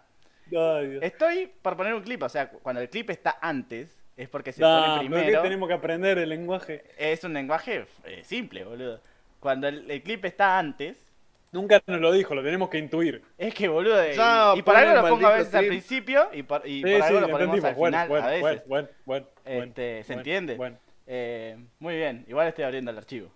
Ay, 0.55 0.89
Dios. 0.89 1.03
Estoy 1.03 1.47
por 1.63 1.77
poner 1.77 1.95
un 1.95 2.03
clip. 2.03 2.23
O 2.23 2.29
sea, 2.29 2.49
cuando 2.51 2.81
el 2.81 2.89
clip 2.91 3.11
está 3.11 3.39
antes, 3.41 3.97
es 4.17 4.29
porque 4.29 4.53
se 4.53 4.61
Nah, 4.61 4.97
pone 4.99 5.09
pero 5.09 5.15
que 5.17 5.23
primero. 5.23 5.43
tenemos 5.43 5.69
que 5.69 5.75
aprender 5.75 6.19
el 6.19 6.29
lenguaje. 6.29 6.85
Es 6.99 7.23
un 7.25 7.33
lenguaje 7.35 7.87
eh, 8.05 8.23
simple, 8.25 8.65
boludo. 8.65 9.01
Cuando 9.41 9.69
el, 9.69 9.91
el 9.91 10.03
clip 10.03 10.25
está 10.25 10.59
antes, 10.59 10.99
Nunca 11.53 11.83
nos 11.87 12.01
lo 12.01 12.11
dijo, 12.13 12.35
lo 12.35 12.43
tenemos 12.43 12.71
que 12.71 12.79
intuir. 12.79 13.23
es 13.37 13.55
que, 13.55 13.69
boludo, 13.69 14.09
y, 14.11 14.15
Ya, 14.15 14.55
y 14.57 14.63
por 14.63 14.75
algo 14.75 14.95
lo 15.03 15.09
pongo 15.09 15.27
a 15.27 15.33
veces 15.37 15.55
al 15.55 15.61
clip. 15.67 15.71
principio 15.73 16.29
y 16.33 16.43
por, 16.45 16.67
y 16.67 16.83
Sí, 16.83 16.83
por 16.83 16.91
sí, 16.93 17.03
algo 17.03 17.21
lo 17.21 17.29
ponemos 17.29 17.57
entendimos. 17.59 17.65
al 17.69 17.75
Bueno, 17.75 17.97
final 17.99 18.09
bueno, 18.09 18.27
a 18.27 18.31
veces. 18.31 18.63
bueno, 18.69 18.89
bueno, 19.05 19.27
bueno, 19.45 19.65
Este, 19.65 20.03
¿se 20.05 20.07
bueno, 20.15 20.21
entiende? 20.21 20.55
bueno. 20.57 20.79
Eh, 21.07 21.57
muy 21.78 21.96
bien, 21.96 22.24
igual 22.28 22.48
estoy 22.48 22.64
abriendo 22.64 22.90
el 22.90 22.98
archivo. 22.98 23.28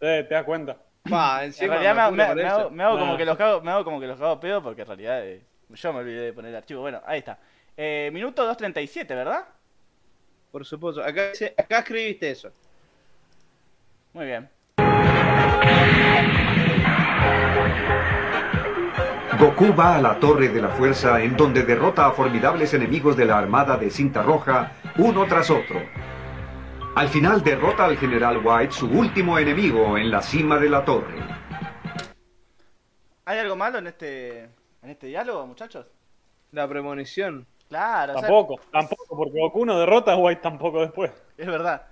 Eh, 0.00 0.24
¿Te 0.28 0.34
das 0.34 0.44
cuenta? 0.44 0.76
Pa, 1.08 1.44
En 1.44 1.52
realidad 1.52 2.12
me, 2.12 2.22
hago, 2.22 2.70
me 2.70 2.82
hago 2.82 2.98
como 2.98 3.16
que 3.16 3.24
los 3.24 3.36
cago, 3.36 3.60
me 3.60 3.70
hago 3.70 3.84
como 3.84 4.00
que 4.00 4.06
los 4.06 4.18
cago 4.18 4.40
pedo 4.40 4.62
porque 4.62 4.82
en 4.82 4.88
realidad 4.88 5.26
eh, 5.26 5.42
yo 5.70 5.92
me 5.92 6.00
olvidé 6.00 6.20
de 6.22 6.32
poner 6.32 6.50
el 6.50 6.56
archivo. 6.56 6.82
Bueno, 6.82 7.00
ahí 7.06 7.18
está. 7.20 7.38
Eh, 7.76 8.10
minuto 8.12 8.50
2.37, 8.50 9.08
¿verdad? 9.08 9.44
Por 10.50 10.64
supuesto. 10.64 11.02
Acá, 11.02 11.30
acá 11.56 11.78
escribiste 11.78 12.30
eso. 12.30 12.50
Muy 14.12 14.26
bien. 14.26 14.48
Goku 19.38 19.74
va 19.74 19.96
a 19.96 20.02
la 20.02 20.20
Torre 20.20 20.48
de 20.48 20.60
la 20.60 20.68
Fuerza 20.68 21.22
en 21.22 21.34
donde 21.34 21.62
derrota 21.62 22.06
a 22.06 22.12
formidables 22.12 22.74
enemigos 22.74 23.16
de 23.16 23.24
la 23.24 23.38
Armada 23.38 23.78
de 23.78 23.88
Cinta 23.90 24.22
Roja, 24.22 24.72
uno 24.98 25.24
tras 25.26 25.48
otro. 25.48 25.80
Al 26.94 27.08
final 27.08 27.42
derrota 27.42 27.84
al 27.86 27.96
General 27.96 28.38
White, 28.44 28.72
su 28.72 28.86
último 28.88 29.38
enemigo, 29.38 29.96
en 29.96 30.10
la 30.10 30.20
cima 30.22 30.58
de 30.58 30.68
la 30.68 30.84
torre. 30.84 31.14
¿Hay 33.24 33.38
algo 33.38 33.56
malo 33.56 33.78
en 33.78 33.86
este, 33.86 34.40
en 34.82 34.90
este 34.90 35.06
diálogo, 35.06 35.46
muchachos? 35.46 35.86
La 36.52 36.68
premonición. 36.68 37.46
Claro, 37.68 38.14
o 38.14 38.18
sea, 38.18 38.22
Tampoco, 38.22 38.60
tampoco, 38.72 39.16
porque 39.16 39.38
Goku 39.38 39.64
no 39.64 39.78
derrota 39.78 40.12
a 40.12 40.16
White 40.16 40.40
tampoco 40.42 40.80
después. 40.80 41.12
es 41.36 41.46
verdad. 41.46 41.86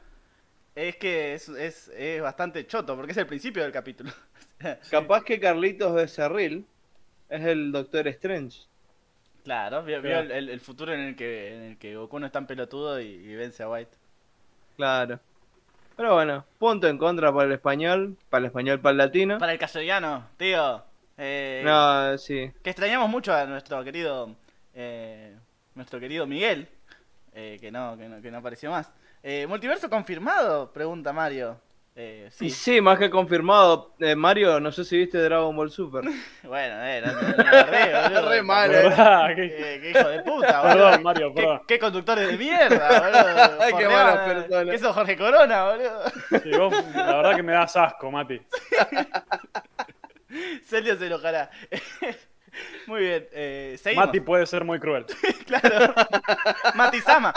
Es 0.74 0.96
que 0.96 1.34
es, 1.34 1.48
es, 1.48 1.88
es 1.88 2.20
bastante 2.22 2.66
choto, 2.66 2.96
porque 2.96 3.12
es 3.12 3.18
el 3.18 3.26
principio 3.26 3.62
del 3.62 3.72
capítulo. 3.72 4.10
Capaz 4.90 5.22
que 5.24 5.38
Carlitos 5.40 5.94
Becerril 5.94 6.66
es 7.28 7.44
el 7.44 7.70
Doctor 7.72 8.08
Strange. 8.08 8.62
claro, 9.44 9.82
vio, 9.84 9.98
el, 9.98 10.30
el- 10.32 10.48
el 10.50 10.60
futuro 10.60 10.92
en 10.92 11.00
el 11.00 11.16
que, 11.16 11.54
en 11.54 11.62
el 11.62 11.78
que 11.78 11.96
Goku 11.96 12.18
no 12.18 12.26
es 12.26 12.32
tan 12.32 12.46
pelotudo 12.46 13.00
y, 13.00 13.06
y 13.06 13.34
vence 13.36 13.62
a 13.62 13.68
White. 13.70 13.96
Claro. 14.78 15.18
Pero 15.96 16.14
bueno, 16.14 16.44
punto 16.58 16.86
en 16.86 16.96
contra 16.96 17.32
para 17.32 17.46
el 17.46 17.52
español, 17.52 18.16
para 18.30 18.42
el 18.42 18.46
español, 18.46 18.78
para 18.80 18.92
el 18.92 18.98
latino. 18.98 19.38
Para 19.38 19.52
el 19.52 19.58
castellano, 19.58 20.28
tío. 20.36 20.84
eh, 21.16 21.62
No, 21.64 22.16
sí. 22.16 22.52
Que 22.62 22.70
extrañamos 22.70 23.10
mucho 23.10 23.34
a 23.34 23.44
nuestro 23.46 23.82
querido 23.82 24.36
eh, 24.74 25.34
nuestro 25.74 25.98
querido 25.98 26.24
Miguel, 26.28 26.68
eh, 27.34 27.58
que, 27.60 27.72
no, 27.72 27.96
que 27.98 28.08
no 28.08 28.22
que 28.22 28.30
no 28.30 28.38
apareció 28.38 28.70
más. 28.70 28.88
Eh, 29.24 29.46
¿Multiverso 29.48 29.90
confirmado? 29.90 30.72
Pregunta 30.72 31.12
Mario. 31.12 31.60
Eh, 32.00 32.28
Sí. 32.30 32.48
sí. 32.50 32.80
más 32.80 32.96
que 32.98 33.10
confirmado. 33.10 33.92
Eh, 33.98 34.14
Mario, 34.14 34.60
no 34.60 34.70
sé 34.70 34.84
si 34.84 34.96
viste 34.96 35.18
Dragon 35.18 35.54
Ball 35.56 35.70
Super. 35.70 36.04
Bueno, 36.44 36.82
eh, 36.84 37.02
no, 37.04 37.12
no, 37.12 37.20
no 37.20 37.36
me 37.36 37.42
agarré, 37.48 38.02
boludo. 38.14 38.28
Re 38.30 38.42
mal, 38.42 38.70
¿Verdad? 38.70 39.26
Qué, 39.36 39.48
Qué- 39.48 39.80
qué 39.82 39.90
hijo 39.90 40.08
de 40.08 40.22
puta, 40.22 40.60
boludo. 40.62 40.72
Perdón, 40.86 41.02
Mario, 41.02 41.34
¿Qué, 41.34 41.40
perdón. 41.42 41.60
qué 41.66 41.78
conductores 41.78 42.28
de 42.28 42.36
mierda, 42.38 43.00
boludo. 43.00 43.58
Qué 43.78 43.84
Por 43.84 43.92
mala 43.92 44.24
persona. 44.24 44.70
¿Qué 44.72 44.78
sos 44.78 44.94
Jorge 44.94 45.16
Corona, 45.16 45.64
boludo? 45.64 46.02
Sí, 46.42 46.50
vos, 46.56 46.74
la 46.94 47.16
verdad 47.16 47.36
que 47.36 47.42
me 47.42 47.52
das 47.52 47.76
asco, 47.76 48.10
Mati. 48.10 48.40
Celio 50.64 50.96
se 50.96 51.06
enojará. 51.06 51.50
Muy 52.86 53.00
bien, 53.00 53.26
eh, 53.32 53.76
seguimos. 53.80 54.06
Mati 54.06 54.20
puede 54.20 54.46
ser 54.46 54.64
muy 54.64 54.78
cruel. 54.78 55.04
Claro. 55.46 55.94
Mati 56.74 57.00
Sama. 57.00 57.32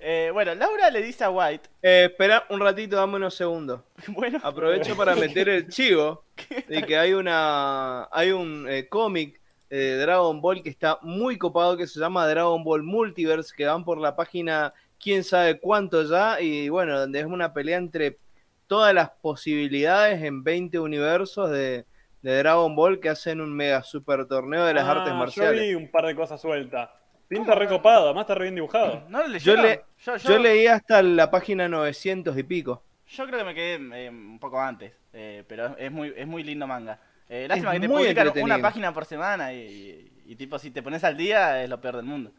Eh, 0.00 0.30
bueno, 0.32 0.54
Laura 0.54 0.90
le 0.90 1.02
dice 1.02 1.24
a 1.24 1.30
White. 1.30 1.68
Eh, 1.82 2.04
espera 2.10 2.44
un 2.50 2.60
ratito, 2.60 2.96
dame 2.96 3.16
unos 3.16 3.34
segundos. 3.34 3.80
Bueno, 4.08 4.38
Aprovecho 4.42 4.96
para 4.96 5.14
meter 5.14 5.48
el 5.48 5.68
chivo 5.68 6.24
de 6.68 6.82
que 6.82 6.96
hay 6.98 7.12
una 7.12 8.08
hay 8.10 8.32
un 8.32 8.66
eh, 8.68 8.88
cómic 8.88 9.40
eh, 9.70 9.76
de 9.76 9.96
Dragon 9.98 10.40
Ball 10.40 10.62
que 10.62 10.70
está 10.70 10.98
muy 11.02 11.38
copado 11.38 11.76
que 11.76 11.86
se 11.86 12.00
llama 12.00 12.26
Dragon 12.26 12.62
Ball 12.64 12.82
Multiverse 12.82 13.54
que 13.56 13.64
van 13.66 13.84
por 13.84 13.98
la 13.98 14.16
página 14.16 14.74
quién 14.98 15.22
sabe 15.24 15.58
cuánto 15.60 16.02
ya 16.02 16.40
y 16.40 16.68
bueno, 16.68 16.98
donde 16.98 17.20
es 17.20 17.26
una 17.26 17.52
pelea 17.54 17.78
entre 17.78 18.18
todas 18.66 18.92
las 18.94 19.10
posibilidades 19.10 20.22
en 20.22 20.42
20 20.44 20.78
universos 20.78 21.50
de, 21.50 21.84
de 22.22 22.38
Dragon 22.38 22.74
Ball 22.74 23.00
que 23.00 23.08
hacen 23.08 23.40
un 23.40 23.52
mega 23.54 23.82
super 23.82 24.26
torneo 24.26 24.64
de 24.64 24.74
las 24.74 24.84
Ah, 24.84 24.92
artes 24.92 25.08
Yo 25.12 25.18
marciales. 25.18 25.60
vi 25.60 25.74
un 25.74 25.90
par 25.90 26.06
de 26.06 26.14
cosas 26.16 26.40
sueltas. 26.40 26.88
Pinta 27.36 27.54
recopado, 27.54 28.04
además 28.06 28.22
está 28.22 28.34
re 28.34 28.42
bien 28.44 28.54
dibujado. 28.54 29.04
¿no 29.08 29.18
lo 29.20 29.26
Yo, 29.26 29.32
leyeron? 29.56 29.62
le, 29.62 29.80
yo, 30.04 30.16
yo 30.16 30.38
leí 30.38 30.66
hasta 30.66 31.02
la 31.02 31.30
página 31.30 31.68
900 31.68 32.36
y 32.36 32.42
pico. 32.42 32.82
yo 33.08 33.26
creo 33.26 33.38
que 33.38 33.44
me 33.44 33.54
quedé 33.54 34.04
eh, 34.06 34.08
un 34.10 34.38
poco 34.38 34.60
antes, 34.60 34.92
eh, 35.12 35.44
pero 35.48 35.76
es 35.78 35.90
muy, 35.90 36.12
es 36.16 36.26
muy 36.26 36.42
lindo 36.42 36.66
manga. 36.66 36.98
Eh, 37.28 37.46
lástima 37.48 37.70
Es 37.72 37.76
que 37.76 37.80
te 37.82 37.88
muy 37.88 38.02
publican 38.02 38.26
entretenido. 38.26 38.54
una 38.56 38.62
página 38.62 38.92
por 38.92 39.04
semana 39.06 39.52
y, 39.52 39.58
y- 39.58 40.32
y 40.32 40.36
tipo 40.36 40.58
si 40.58 40.70
te 40.70 40.82
pones 40.82 41.02
al 41.04 41.16
día 41.16 41.62
es 41.62 41.68
lo 41.68 41.80
peor 41.80 41.96
del 41.96 42.04
mundo. 42.04 42.30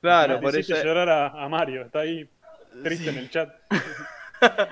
Claro, 0.00 0.40
por 0.40 0.56
eso. 0.56 0.74
llorar 0.82 1.08
a, 1.08 1.26
a 1.44 1.48
Mario, 1.48 1.82
está 1.82 2.00
ahí 2.00 2.28
triste 2.82 3.04
Sí. 3.04 3.10
en 3.10 3.18
el 3.18 3.30
chat. 3.30 3.48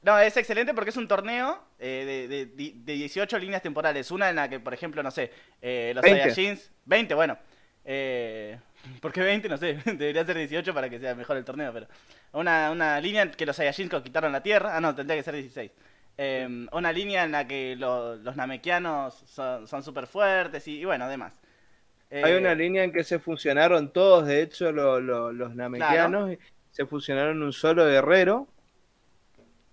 No, 0.00 0.18
es 0.18 0.36
excelente 0.36 0.72
porque 0.74 0.90
es 0.90 0.96
un 0.96 1.08
torneo 1.08 1.60
eh, 1.78 2.26
de, 2.28 2.46
de- 2.46 2.72
de 2.74 2.92
18 2.94 3.36
líneas 3.38 3.60
temporales. 3.62 4.10
Una 4.12 4.30
en 4.30 4.36
la 4.36 4.48
que, 4.48 4.60
por 4.60 4.72
ejemplo, 4.72 5.02
no 5.02 5.10
sé, 5.10 5.30
eh, 5.60 5.90
los 5.94 6.02
20. 6.02 6.20
Saiyajins. 6.20 6.70
20, 6.84 7.14
bueno. 7.14 7.36
Eh, 7.84 8.58
¿Por 9.00 9.12
qué 9.12 9.20
20? 9.22 9.48
No 9.48 9.56
sé. 9.56 9.74
Debería 9.84 10.24
ser 10.24 10.36
18 10.38 10.72
para 10.74 10.88
que 10.88 10.98
sea 10.98 11.14
mejor 11.14 11.36
el 11.36 11.44
torneo, 11.44 11.72
pero. 11.72 11.86
Una, 12.32 12.70
una 12.70 13.00
línea 13.00 13.30
que 13.30 13.46
los 13.46 13.56
Saiyajins 13.56 13.90
conquistaron 13.90 14.32
la 14.32 14.42
Tierra. 14.42 14.76
Ah, 14.76 14.80
no, 14.80 14.94
tendría 14.94 15.16
que 15.16 15.22
ser 15.22 15.34
16. 15.34 15.70
Eh, 16.16 16.66
una 16.72 16.92
línea 16.92 17.24
en 17.24 17.32
la 17.32 17.46
que 17.46 17.76
lo- 17.76 18.16
los 18.16 18.34
Namekianos 18.36 19.14
son 19.14 19.82
súper 19.82 20.06
fuertes 20.06 20.66
y, 20.68 20.80
y 20.80 20.84
bueno, 20.84 21.04
además. 21.04 21.32
Hay 22.10 22.34
una 22.34 22.54
línea 22.54 22.84
en 22.84 22.92
que 22.92 23.04
se 23.04 23.18
fusionaron 23.18 23.92
todos, 23.92 24.26
de 24.26 24.42
hecho, 24.42 24.72
lo- 24.72 24.98
lo- 24.98 25.30
los 25.30 25.54
namekianos, 25.54 26.38
se 26.70 26.86
fusionaron 26.86 27.42
un 27.42 27.52
solo 27.52 27.84
guerrero. 27.84 28.48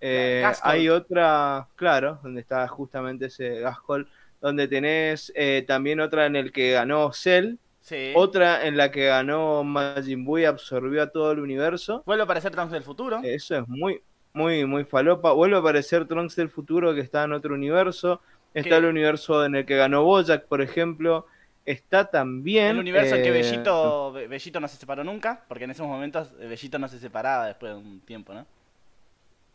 Eh, 0.00 0.44
hay 0.62 0.88
otra, 0.90 1.66
claro, 1.74 2.20
donde 2.22 2.42
está 2.42 2.68
justamente 2.68 3.26
ese 3.26 3.60
Gaskell, 3.60 4.06
donde 4.40 4.68
tenés 4.68 5.32
eh, 5.34 5.64
también 5.66 6.00
otra 6.00 6.26
en 6.26 6.36
el 6.36 6.52
que 6.52 6.72
ganó 6.72 7.10
Cell, 7.12 7.54
Sí. 7.86 8.12
otra 8.16 8.66
en 8.66 8.76
la 8.76 8.90
que 8.90 9.06
ganó 9.06 9.62
Majin 9.62 10.24
Buu 10.24 10.38
y 10.38 10.44
absorbió 10.44 11.02
a 11.04 11.06
todo 11.06 11.30
el 11.30 11.38
universo. 11.38 12.02
Vuelve 12.04 12.22
a 12.22 12.24
aparecer 12.24 12.50
Trunks 12.50 12.72
del 12.72 12.82
futuro. 12.82 13.20
Eso 13.22 13.58
es 13.58 13.68
muy, 13.68 14.02
muy, 14.32 14.64
muy 14.64 14.84
falopa. 14.84 15.30
Vuelve 15.32 15.54
a 15.54 15.60
aparecer 15.60 16.06
Trunks 16.08 16.34
del 16.34 16.48
futuro 16.50 16.92
que 16.94 17.00
está 17.00 17.22
en 17.22 17.32
otro 17.32 17.54
universo. 17.54 18.20
Está 18.54 18.70
¿Qué? 18.70 18.76
el 18.76 18.84
universo 18.86 19.44
en 19.44 19.54
el 19.54 19.64
que 19.66 19.76
ganó 19.76 20.02
Bojack, 20.02 20.46
por 20.46 20.62
ejemplo. 20.62 21.26
Está 21.64 22.10
también. 22.10 22.70
El 22.70 22.78
universo 22.80 23.14
en 23.14 23.22
que 23.22 23.28
eh, 23.28 23.32
Bellito, 23.32 24.12
Be- 24.12 24.26
Bellito 24.26 24.58
no 24.60 24.66
se 24.68 24.76
separó 24.78 25.04
nunca, 25.04 25.44
porque 25.46 25.64
en 25.64 25.70
esos 25.70 25.86
momentos 25.86 26.32
eh, 26.40 26.46
Bellito 26.48 26.78
no 26.80 26.88
se 26.88 26.98
separaba 26.98 27.46
después 27.46 27.72
de 27.72 27.78
un 27.78 28.00
tiempo, 28.00 28.34
¿no? 28.34 28.46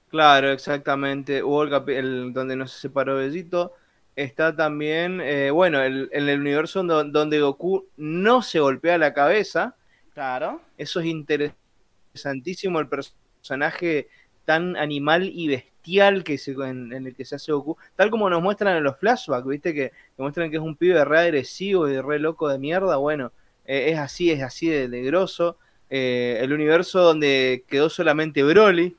Claro, 0.09 0.51
exactamente. 0.51 1.41
Hubo 1.43 1.63
el, 1.63 1.89
el- 1.89 2.33
donde 2.33 2.55
no 2.55 2.67
se 2.67 2.79
separó 2.79 3.15
Bellito. 3.15 3.73
Está 4.15 4.55
también, 4.55 5.21
eh, 5.21 5.51
bueno, 5.51 5.81
el- 5.81 6.09
en 6.11 6.27
el 6.29 6.39
universo 6.39 6.83
do- 6.83 7.03
donde 7.05 7.39
Goku 7.41 7.87
no 7.97 8.41
se 8.41 8.59
golpea 8.59 8.97
la 8.97 9.13
cabeza. 9.13 9.75
Claro. 10.13 10.61
Eso 10.77 10.99
es 10.99 11.05
interesantísimo, 11.07 12.79
el 12.79 12.87
personaje 12.89 14.09
tan 14.45 14.75
animal 14.75 15.29
y 15.33 15.47
bestial 15.47 16.23
que 16.23 16.37
se, 16.37 16.51
en, 16.51 16.91
en 16.93 17.07
el 17.07 17.15
que 17.15 17.25
se 17.25 17.35
hace 17.35 17.51
Goku. 17.51 17.77
Tal 17.95 18.09
como 18.11 18.29
nos 18.29 18.41
muestran 18.41 18.77
en 18.77 18.83
los 18.83 18.97
flashbacks, 18.97 19.47
¿viste? 19.47 19.73
Que, 19.73 19.91
que 19.91 20.21
muestran 20.21 20.49
que 20.51 20.57
es 20.57 20.61
un 20.63 20.75
pibe 20.75 21.03
re 21.05 21.19
agresivo 21.19 21.87
y 21.87 21.99
re 22.01 22.19
loco 22.19 22.49
de 22.49 22.59
mierda. 22.59 22.97
Bueno, 22.97 23.31
eh, 23.65 23.91
es 23.91 23.99
así, 23.99 24.31
es 24.31 24.41
así 24.43 24.67
de, 24.69 24.87
de 24.89 25.01
grosso. 25.03 25.57
Eh, 25.89 26.39
el 26.41 26.53
universo 26.53 27.01
donde 27.01 27.65
quedó 27.67 27.89
solamente 27.89 28.43
Broly 28.43 28.95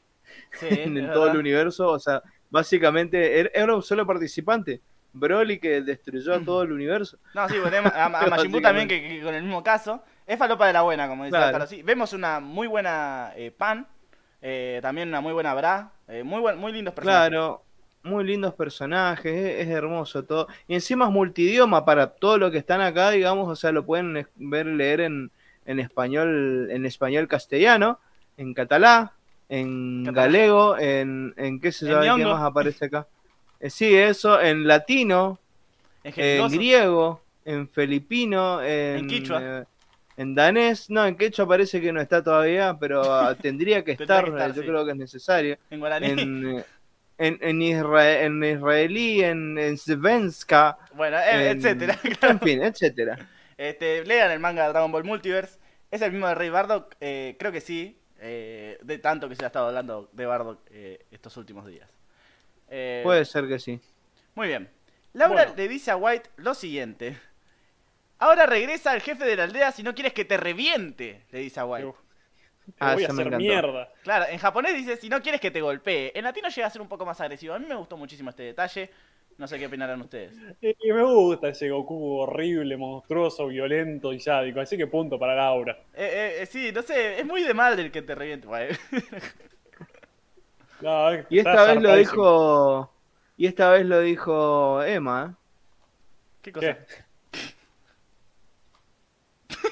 Sí, 0.53 0.67
en 0.71 1.11
todo 1.13 1.29
el 1.29 1.37
universo. 1.37 1.89
O 1.91 1.99
sea, 1.99 2.23
básicamente 2.51 3.41
era, 3.41 3.51
era 3.55 3.75
un 3.75 3.83
solo 3.83 4.07
participante. 4.07 4.81
Broly 5.13 5.59
que 5.59 5.81
destruyó 5.83 6.35
a 6.35 6.41
todo 6.41 6.63
el 6.63 6.73
universo. 6.73 7.19
No, 7.35 7.49
sí, 7.49 7.57
ponemos 7.63 7.93
a, 7.93 8.07
a 8.07 8.09
Majin 8.31 8.51
Buu 8.53 8.61
también, 8.61 8.89
que, 8.89 9.01
que 9.01 9.23
con 9.23 9.35
el 9.35 9.43
mismo 9.43 9.63
caso. 9.63 10.03
Es 10.27 10.39
falopa 10.39 10.67
de 10.67 10.73
la 10.73 10.83
buena, 10.83 11.09
como 11.09 11.25
dice 11.25 11.37
Claro. 11.37 11.67
Vemos 11.85 12.13
una 12.13 12.41
muy 12.41 12.67
buena 12.67 13.33
eh, 13.37 13.51
Pan, 13.51 13.87
eh, 14.41 14.79
también 14.83 15.09
una 15.09 15.21
muy 15.21 15.33
buena 15.33 15.53
Bra, 15.55 15.93
eh, 16.09 16.23
muy, 16.23 16.41
buen, 16.41 16.59
muy 16.59 16.73
lindos 16.73 16.95
personajes. 16.95 17.29
Claro, 17.29 17.63
muy 18.05 18.25
lindos 18.25 18.55
personajes, 18.55 19.33
es, 19.33 19.67
es 19.67 19.69
hermoso 19.69 20.25
todo. 20.25 20.49
Y 20.69 20.75
encima 20.75 21.07
es 21.07 21.11
multidioma 21.11 21.85
para 21.85 22.07
todo 22.09 22.39
lo 22.39 22.51
que 22.51 22.59
están 22.59 22.81
acá, 22.81 23.11
digamos, 23.11 23.49
o 23.49 23.57
sea, 23.57 23.73
lo 23.73 23.85
pueden 23.85 24.27
ver, 24.37 24.67
leer 24.67 25.01
en, 25.01 25.31
en 25.67 25.81
español, 25.81 26.69
en 26.71 26.87
español 26.87 27.29
castellano, 27.29 27.99
en 28.37 28.55
catalán, 28.55 29.11
en 29.49 30.05
Catalán. 30.05 30.15
galego, 30.15 30.79
en, 30.79 31.35
en 31.37 31.61
qué 31.61 31.73
sé 31.73 31.91
En 31.91 32.03
yo, 32.03 32.17
¿qué 32.17 32.25
más 32.25 32.43
aparece 32.43 32.87
acá? 32.87 33.07
Eh, 33.63 33.71
sí, 33.71 33.95
eso, 33.97 34.41
en 34.41 34.67
latino, 34.67 35.39
En 36.05 36.49
griego, 36.51 37.23
en 37.45 37.69
filipino, 37.69 38.63
en, 38.63 38.99
En 38.99 39.07
quichua. 39.07 39.39
eh, 39.41 39.65
en 40.17 40.35
danés, 40.35 40.91
no, 40.91 41.07
en 41.07 41.17
quechua 41.17 41.47
parece 41.49 41.81
que 41.81 41.93
no 41.93 42.01
está 42.01 42.23
todavía, 42.23 42.77
pero 42.79 43.03
ah, 43.15 43.35
tendría 43.41 43.83
que 43.85 43.93
estar, 43.93 44.25
que 44.25 44.31
estar, 44.31 44.49
yo 44.53 44.63
sí. 44.63 44.67
creo 44.67 44.85
que 44.85 44.91
es 44.93 44.97
necesario 44.99 45.57
en 45.71 45.81
guaraní. 45.81 46.07
en, 46.09 46.59
eh, 46.59 46.65
en, 47.19 47.39
en, 47.41 47.61
isra- 47.63 48.23
en 48.23 48.45
israelí, 48.45 49.23
en, 49.25 49.59
en 49.59 49.79
svenska, 49.79 50.77
Bueno, 50.95 51.19
en- 51.19 51.57
etcétera. 51.59 51.99
en 52.23 52.41
fin, 52.41 52.63
etcétera. 52.63 53.19
Este, 53.57 54.05
lean 54.05 54.31
el 54.31 54.41
manga 54.41 54.65
de 54.65 54.69
Dragon 54.71 54.91
Ball 54.93 55.05
Multiverse. 55.05 55.59
¿Es 55.91 56.03
el 56.03 56.13
mismo 56.13 56.27
de 56.29 56.35
Rey 56.35 56.51
Bardock? 56.51 56.95
Eh, 57.01 57.37
creo 57.39 57.53
que 57.53 57.61
sí. 57.61 57.99
eh, 58.19 58.79
de 58.83 58.99
tanto 58.99 59.29
que 59.29 59.37
se 59.37 59.45
ha 59.45 59.49
estado 59.49 59.69
hablando 59.69 60.09
de 60.13 60.27
Bardock 60.27 60.61
eh, 60.71 61.07
estos 61.11 61.37
últimos 61.37 61.67
días. 61.67 61.89
Eh, 62.75 63.01
Puede 63.05 63.25
ser 63.27 63.47
que 63.49 63.59
sí. 63.59 63.79
Muy 64.35 64.49
bien. 64.49 64.71
Laura 65.13 65.43
Bueno. 65.45 65.55
le 65.59 65.69
dice 65.69 65.91
a 65.91 65.97
White 65.97 66.31
lo 66.37 66.55
siguiente. 66.55 67.19
Ahora 68.19 68.47
regresa 68.47 68.95
el 68.95 69.03
jefe 69.03 69.25
de 69.27 69.37
la 69.37 69.45
aldea 69.45 69.73
si 69.73 69.83
no 69.83 69.95
quieres 69.95 70.15
que 70.15 70.25
te 70.25 70.39
reviente, 70.39 71.23
le 71.33 71.41
dice 71.41 71.61
a 71.61 71.67
White. 71.67 71.87
Uf, 71.87 71.97
Te 72.65 72.73
Ah, 72.79 72.95
voy 72.95 73.03
a 73.05 73.09
hacer 73.09 73.21
encantó. 73.27 73.39
mierda. 73.39 73.93
Claro, 74.05 74.25
en 74.31 74.39
japonés 74.39 74.75
dice 74.75 74.97
si 74.97 75.09
no 75.11 75.21
quieres 75.21 75.41
que 75.41 75.51
te 75.51 75.61
golpee. 75.61 76.13
En 76.15 76.25
latino 76.25 76.49
llega 76.49 76.67
a 76.67 76.71
ser 76.71 76.81
un 76.81 76.89
poco 76.89 77.05
más 77.05 77.21
agresivo. 77.21 77.53
A 77.55 77.59
mí 77.59 77.67
me 77.67 77.75
gustó 77.75 77.97
muchísimo 77.99 78.31
este 78.31 78.45
detalle. 78.45 78.89
No 79.37 79.47
sé 79.49 79.59
qué 79.59 79.67
opinarán 79.67 80.01
ustedes. 80.01 80.33
Y 80.63 80.93
me 80.93 81.03
gusta 81.03 81.49
ese 81.49 81.69
Goku 81.69 82.21
horrible, 82.21 82.77
monstruoso, 82.77 83.49
violento 83.49 84.13
y 84.15 84.21
sádico. 84.21 84.61
Así 84.61 84.77
que 84.79 84.87
punto 84.87 85.19
para 85.19 85.35
Laura. 85.35 85.73
Eh, 85.95 86.09
eh, 86.13 86.37
eh, 86.43 86.47
sí, 86.47 86.71
no 86.73 86.81
sé, 86.83 87.19
es 87.19 87.27
muy 87.27 87.43
de 87.43 87.53
mal 87.53 87.79
el 87.79 87.91
que 87.91 88.01
te 88.03 88.15
reviente. 88.15 88.47
No, 90.83 91.11
Y 91.29 91.39
esta 91.39 91.65
vez 91.65 91.81
lo 91.81 91.95
dijo, 91.95 92.93
Y 93.37 93.47
esta 93.47 93.71
vez 93.71 93.87
lo 93.87 94.01
dijo 94.01 94.83
Emma. 94.83 95.37
¿Qué 96.41 96.53
cosa? 96.53 96.77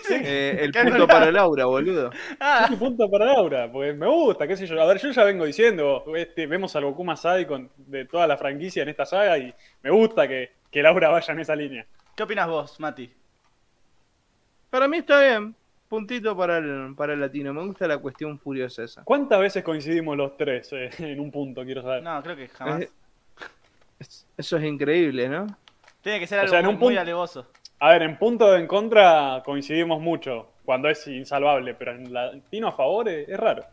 ¿Qué? 0.02 0.16
eh, 0.22 0.58
el 0.60 0.72
¿Qué 0.72 0.78
punto 0.78 1.06
no? 1.06 1.08
para 1.08 1.30
Laura, 1.32 1.64
boludo. 1.66 2.16
Ah, 2.40 2.68
Un 2.68 2.78
punto 2.78 3.10
para 3.10 3.26
Laura, 3.26 3.70
porque 3.70 3.92
me 3.92 4.06
gusta, 4.08 4.46
qué 4.46 4.56
sé 4.56 4.66
yo. 4.66 4.80
A 4.80 4.86
ver, 4.86 4.98
yo 4.98 5.10
ya 5.10 5.24
vengo 5.24 5.44
diciendo, 5.44 6.04
este, 6.16 6.46
vemos 6.46 6.74
al 6.76 6.84
Goku 6.84 7.04
más 7.04 7.22
sádico 7.22 7.58
de 7.76 8.04
toda 8.06 8.26
la 8.26 8.36
franquicia 8.36 8.82
en 8.82 8.88
esta 8.88 9.06
saga 9.06 9.38
y 9.38 9.54
me 9.82 9.90
gusta 9.90 10.28
que, 10.28 10.52
que 10.70 10.82
Laura 10.82 11.08
vaya 11.10 11.32
en 11.34 11.40
esa 11.40 11.56
línea. 11.56 11.86
¿Qué 12.16 12.22
opinas 12.22 12.48
vos, 12.48 12.78
Mati? 12.80 13.12
Para 14.70 14.88
mí 14.88 14.98
está 14.98 15.20
bien. 15.20 15.54
Puntito 15.90 16.36
para 16.36 16.58
el, 16.58 16.94
para 16.96 17.14
el 17.14 17.20
latino. 17.20 17.52
Me 17.52 17.64
gusta 17.66 17.88
la 17.88 17.98
cuestión 17.98 18.38
furiosa 18.38 18.84
esa. 18.84 19.02
¿Cuántas 19.02 19.40
veces 19.40 19.64
coincidimos 19.64 20.16
los 20.16 20.36
tres 20.36 20.72
eh, 20.72 20.88
en 21.00 21.18
un 21.18 21.32
punto, 21.32 21.64
quiero 21.64 21.82
saber? 21.82 22.00
No, 22.04 22.22
creo 22.22 22.36
que 22.36 22.46
jamás. 22.48 22.86
Es- 23.98 24.24
Eso 24.36 24.56
es 24.56 24.64
increíble, 24.64 25.28
¿no? 25.28 25.46
Tiene 26.00 26.20
que 26.20 26.26
ser 26.28 26.38
o 26.38 26.40
algo 26.42 26.50
sea, 26.52 26.60
en 26.60 26.66
muy, 26.66 26.74
un 26.74 26.78
muy 26.80 26.86
punto- 26.90 27.00
alevoso. 27.00 27.46
A 27.80 27.90
ver, 27.90 28.02
en 28.02 28.16
punto 28.18 28.52
de 28.52 28.60
en 28.60 28.66
contra 28.68 29.42
coincidimos 29.44 30.00
mucho, 30.00 30.52
cuando 30.64 30.88
es 30.88 31.04
insalvable, 31.08 31.74
pero 31.74 31.90
en 31.92 32.12
latino 32.12 32.68
a 32.68 32.72
favor 32.72 33.08
es, 33.08 33.28
es 33.28 33.36
raro. 33.40 33.64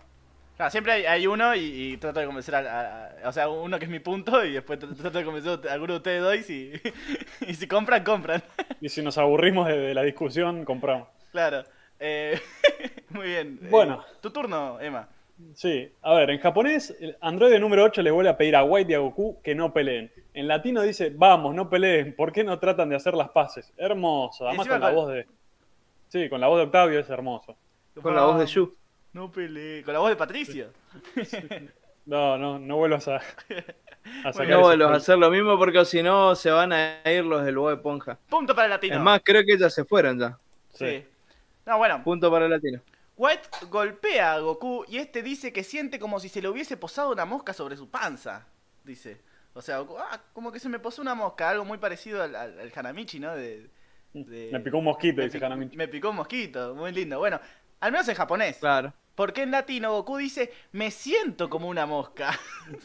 Claro, 0.55 0.71
siempre 0.71 0.93
hay, 0.93 1.05
hay 1.05 1.27
uno 1.27 1.53
y, 1.53 1.59
y 1.93 1.97
trato 1.97 2.19
de 2.19 2.25
convencer 2.25 2.55
a, 2.55 2.59
a- 2.59 3.05
a- 3.25 3.29
O 3.29 3.31
sea, 3.31 3.47
uno 3.47 3.77
que 3.77 3.85
es 3.85 3.91
mi 3.91 3.99
punto 3.99 4.43
y 4.43 4.53
después 4.53 4.79
tr- 4.79 4.95
trato 4.97 5.19
de 5.19 5.23
convencer 5.23 5.69
a 5.69 5.73
alguno 5.73 5.93
de 5.93 5.97
ustedes 5.97 6.21
dos 6.23 6.35
y 6.35 6.41
si, 6.43 6.71
y 7.47 7.53
si 7.53 7.67
compran, 7.67 8.03
compran. 8.03 8.41
Y 8.81 8.89
si 8.89 9.03
nos 9.03 9.19
aburrimos 9.19 9.67
de, 9.67 9.77
de 9.77 9.93
la 9.93 10.01
discusión, 10.01 10.65
compramos. 10.65 11.07
Claro. 11.31 11.63
Eh, 11.99 12.39
muy 13.09 13.27
bien. 13.27 13.59
Eh, 13.61 13.67
Bueno. 13.69 14.03
tu 14.21 14.29
turno, 14.31 14.79
Emma. 14.79 15.07
Sí, 15.53 15.91
a 16.01 16.15
ver, 16.15 16.31
en 16.31 16.39
japonés, 16.39 16.95
el 16.99 17.15
androide 17.21 17.59
número 17.59 17.83
8 17.83 18.01
le 18.01 18.09
vuelve 18.09 18.29
a 18.31 18.37
pedir 18.37 18.55
a 18.55 18.63
White 18.63 18.91
y 18.91 18.95
a 18.95 18.99
Goku 18.99 19.39
que 19.43 19.53
no 19.53 19.71
peleen. 19.71 20.11
En 20.33 20.47
latino 20.47 20.81
dice, 20.81 21.11
vamos, 21.15 21.53
no 21.53 21.69
peleen, 21.69 22.15
¿por 22.15 22.31
qué 22.31 22.43
no 22.43 22.57
tratan 22.57 22.89
de 22.89 22.95
hacer 22.95 23.13
las 23.13 23.29
paces? 23.29 23.71
Hermoso, 23.77 24.47
además 24.47 24.67
con 24.67 24.79
la 24.79 24.89
voz 24.89 25.09
de... 25.13 25.27
Sí, 26.09 26.27
con 26.29 26.41
la 26.41 26.47
voz 26.47 26.57
de 26.57 26.63
Octavio 26.63 26.99
es 26.99 27.09
hermoso. 27.09 27.55
Con 28.01 28.15
la 28.15 28.23
voz 28.23 28.39
de 28.39 28.45
Yu. 28.47 28.73
No 29.13 29.31
peleé. 29.31 29.83
Con 29.83 29.93
la 29.93 29.99
voz 29.99 30.09
de 30.09 30.15
Patricio. 30.15 30.67
No, 32.07 32.37
no, 32.37 32.57
no 32.57 32.77
vuelvas 32.77 33.05
a, 33.09 33.17
a 34.23 34.31
sacar 34.31 34.47
No 34.47 34.61
vuelvas 34.61 34.91
a 34.91 34.95
hacer 34.95 35.17
lo 35.17 35.29
mismo 35.29 35.57
porque 35.57 35.83
si 35.83 36.01
no 36.01 36.35
se 36.35 36.49
van 36.49 36.71
a 36.71 37.01
ir 37.03 37.25
los 37.25 37.43
del 37.43 37.57
Bob 37.57 37.73
Esponja. 37.73 38.17
Punto 38.29 38.55
para 38.55 38.67
el 38.67 38.69
latino. 38.71 38.95
Es 38.95 39.01
más, 39.01 39.19
creo 39.21 39.43
que 39.43 39.57
ya 39.57 39.69
se 39.69 39.83
fueron 39.83 40.17
ya. 40.17 40.37
Sí. 40.71 41.03
No, 41.67 41.77
bueno. 41.77 42.03
Punto 42.03 42.31
para 42.31 42.45
el 42.45 42.51
latino. 42.51 42.81
White 43.15 43.49
golpea 43.69 44.33
a 44.33 44.39
Goku 44.39 44.85
y 44.87 44.97
este 44.97 45.21
dice 45.21 45.51
que 45.53 45.63
siente 45.63 45.99
como 45.99 46.19
si 46.19 46.29
se 46.29 46.41
le 46.41 46.49
hubiese 46.49 46.77
posado 46.77 47.11
una 47.11 47.25
mosca 47.25 47.53
sobre 47.53 47.75
su 47.77 47.89
panza. 47.89 48.47
Dice. 48.83 49.21
O 49.53 49.61
sea, 49.61 49.79
Goku, 49.79 49.97
ah, 49.99 50.21
como 50.33 50.51
que 50.51 50.59
se 50.59 50.69
me 50.69 50.79
posó 50.79 51.01
una 51.01 51.13
mosca, 51.15 51.49
algo 51.49 51.65
muy 51.65 51.77
parecido 51.77 52.23
al, 52.23 52.35
al- 52.35 52.59
al 52.59 52.71
Hanamichi, 52.75 53.19
¿no? 53.19 53.35
De, 53.35 53.69
de- 54.13 54.49
Me 54.53 54.59
picó 54.59 54.77
un 54.77 54.85
mosquito, 54.85 55.17
me 55.17 55.25
dice 55.25 55.39
pic- 55.39 55.43
Hanamichi. 55.45 55.75
Me 55.77 55.87
picó 55.87 56.11
un 56.11 56.15
mosquito, 56.17 56.73
muy 56.75 56.91
lindo. 56.91 57.19
Bueno, 57.19 57.39
al 57.79 57.91
menos 57.91 58.07
en 58.07 58.15
japonés. 58.15 58.57
Claro. 58.57 58.93
Porque 59.15 59.41
en 59.41 59.49
latino 59.51 59.91
Goku 59.93 60.17
dice, 60.17 60.53
me 60.73 60.91
siento 60.91 61.49
como 61.49 61.67
una 61.69 61.85
mosca. 61.87 62.39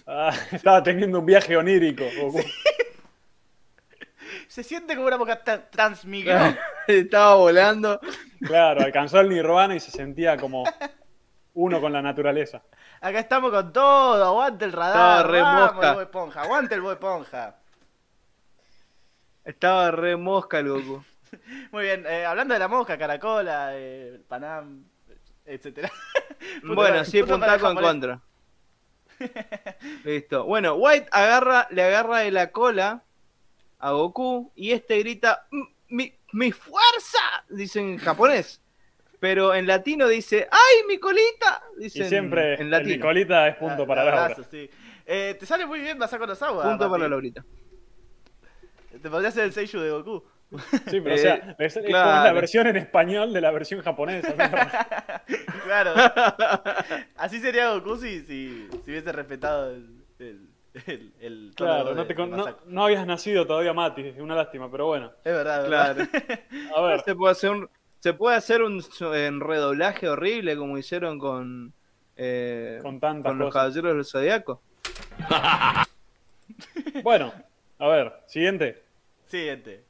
Ah, 0.07 0.33
estaba 0.51 0.83
teniendo 0.83 1.19
un 1.21 1.27
viaje 1.27 1.57
onírico. 1.57 2.05
Goku. 2.21 2.41
se 4.53 4.63
siente 4.63 4.95
como 4.95 5.07
una 5.07 5.17
mosca 5.17 5.43
tra- 5.43 5.71
transmigró. 5.71 6.39
Estaba 6.87 7.37
volando. 7.37 7.99
Claro, 8.45 8.83
alcanzó 8.83 9.19
el 9.21 9.31
nirvana 9.31 9.75
y 9.75 9.81
se 9.81 9.91
sentía 9.91 10.37
como 10.37 10.65
uno 11.55 11.81
con 11.81 11.91
la 11.91 12.03
naturaleza. 12.03 12.63
Acá 13.01 13.21
estamos 13.21 13.51
con 13.51 13.73
todo, 13.73 14.23
aguante 14.23 14.67
el 14.67 14.73
radar. 14.73 15.21
Estaba 15.21 15.23
re 15.23 15.41
vamos, 15.41 15.73
mosca. 15.73 15.89
el 15.89 15.95
Bob 15.95 16.03
Esponja, 16.03 16.43
aguante 16.43 16.75
el 16.75 16.81
Bob 16.83 16.93
Esponja. 16.93 17.57
Estaba 19.43 19.91
re 19.91 20.17
mosca 20.19 20.59
el 20.59 20.69
Goku. 20.69 21.03
Muy 21.73 21.85
bien, 21.85 22.05
eh, 22.07 22.27
hablando 22.27 22.53
de 22.53 22.61
la 22.61 22.69
mosca, 22.69 22.99
caracola, 22.99 23.71
eh, 23.73 24.21
Panam, 24.29 24.85
etcétera. 25.47 25.91
Bueno, 26.63 27.07
sí, 27.07 27.23
puntaco 27.23 27.71
en 27.71 27.77
contra. 27.77 28.21
Listo. 30.05 30.45
Bueno, 30.45 30.75
White 30.75 31.09
agarra, 31.11 31.69
le 31.71 31.85
agarra 31.85 32.19
de 32.19 32.33
la 32.33 32.51
cola 32.51 33.05
a 33.83 33.91
Goku 33.91 34.51
y 34.55 34.73
este 34.73 34.99
grita 35.01 35.47
"M- 35.53 35.67
mi, 35.89 36.15
mi 36.33 36.51
fuerza, 36.53 37.19
dice 37.51 37.81
en 37.81 37.99
japonés. 37.99 38.61
Pero 39.21 39.55
en 39.55 39.67
latino 39.69 40.09
dice, 40.09 40.49
¡ay, 40.51 40.87
mi 40.89 40.99
colita! 40.99 41.63
Dice 41.79 41.99
Y 42.01 42.03
en- 42.03 42.09
siempre 42.09 42.55
en 42.55 42.63
el 42.63 42.71
latino. 42.71 42.97
Nicolita 42.97 43.47
es 43.49 43.57
punto 43.57 43.83
Ah, 43.83 43.87
para 43.87 44.03
abrazo, 44.03 44.29
Laura. 44.43 44.49
sí. 44.51 44.71
Eh, 45.07 45.37
te 45.39 45.47
sale 45.47 45.67
muy 45.67 45.81
bien 45.81 45.99
pasar 45.99 46.19
con 46.19 46.29
los 46.29 46.43
aguas. 46.43 46.67
Punto 46.67 46.91
para 46.91 47.09
Laurita. 47.09 47.45
Te 49.01 49.11
podría 49.11 49.29
hacer 49.29 49.45
el 49.45 49.53
Seiyuu 49.53 49.81
de 49.83 49.91
Goku. 49.91 50.25
Sí, 50.91 51.01
pero 51.01 51.11
Eh, 51.11 51.15
o 51.15 51.19
sea, 51.19 51.57
es, 51.59 51.77
es 51.77 51.83
como 51.85 51.93
la 51.97 52.33
versión 52.33 52.67
en 52.67 52.77
español 52.77 53.33
de 53.33 53.41
la 53.41 53.51
versión 53.53 53.81
japonesa. 53.83 54.33
claro. 55.65 55.95
Así 57.17 57.41
sería 57.41 57.71
Goku 57.75 57.97
si, 57.97 58.21
si, 58.21 58.69
si 58.85 58.91
hubiese 58.91 59.13
respetado 59.13 59.71
el, 59.71 60.05
el, 60.19 60.49
el, 60.87 61.13
el 61.21 61.53
tono 61.55 61.71
Claro, 61.71 61.89
de- 61.91 61.95
no, 61.97 62.07
te 62.07 62.15
con- 62.15 62.31
de 62.31 62.37
no, 62.37 62.45
Masako. 62.45 62.65
no 62.67 62.85
habías 62.85 63.07
nacido 63.07 63.47
todavía 63.47 63.73
Mati, 63.73 64.03
es 64.09 64.19
una 64.19 64.35
lástima, 64.35 64.71
pero 64.71 64.87
bueno. 64.87 65.13
Es 65.25 65.33
verdad. 65.33 65.67
Claro. 65.67 66.05
A 66.77 66.81
ver, 66.83 67.01
Se 67.03 67.15
puede 67.15 67.33
hacer 67.33 67.51
un, 67.51 67.69
se 68.01 68.13
puede 68.15 68.37
hacer 68.37 68.63
un 68.63 68.81
redoblaje 69.41 70.09
horrible 70.09 70.57
como 70.57 70.79
hicieron 70.79 71.19
con, 71.19 71.73
eh, 72.17 72.79
Con 72.83 72.99
tantas 73.01 73.35
los 73.37 73.49
cosas. 73.49 73.61
caballeros 73.75 73.95
del 73.95 74.05
zodiaco. 74.05 74.61
bueno, 77.03 77.33
a 77.79 77.89
ver, 77.89 78.13
siguiente. 78.27 78.83
Siguiente. 79.27 79.85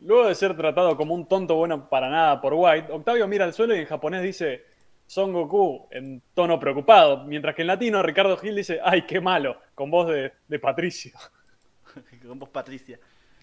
Luego 0.00 0.28
de 0.28 0.34
ser 0.34 0.56
tratado 0.56 0.96
como 0.96 1.14
un 1.14 1.26
tonto 1.26 1.56
bueno 1.56 1.88
para 1.88 2.08
nada 2.08 2.40
por 2.40 2.54
White, 2.54 2.92
Octavio 2.92 3.26
mira 3.26 3.44
al 3.44 3.52
suelo 3.52 3.74
y 3.74 3.80
en 3.80 3.86
japonés 3.86 4.22
dice 4.22 4.64
Son 5.08 5.32
Goku 5.32 5.88
en 5.90 6.20
tono 6.34 6.60
preocupado, 6.60 7.24
mientras 7.24 7.54
que 7.54 7.62
en 7.62 7.68
latino 7.68 8.02
Ricardo 8.02 8.36
Gil 8.36 8.54
dice 8.54 8.78
¡Ay, 8.84 9.06
qué 9.06 9.22
malo! 9.22 9.58
con 9.74 9.90
voz 9.90 10.08
de, 10.08 10.32
de 10.46 10.58
Patricio. 10.58 11.12
Con 12.26 12.38
vos, 12.38 12.50
Patricia. 12.50 13.00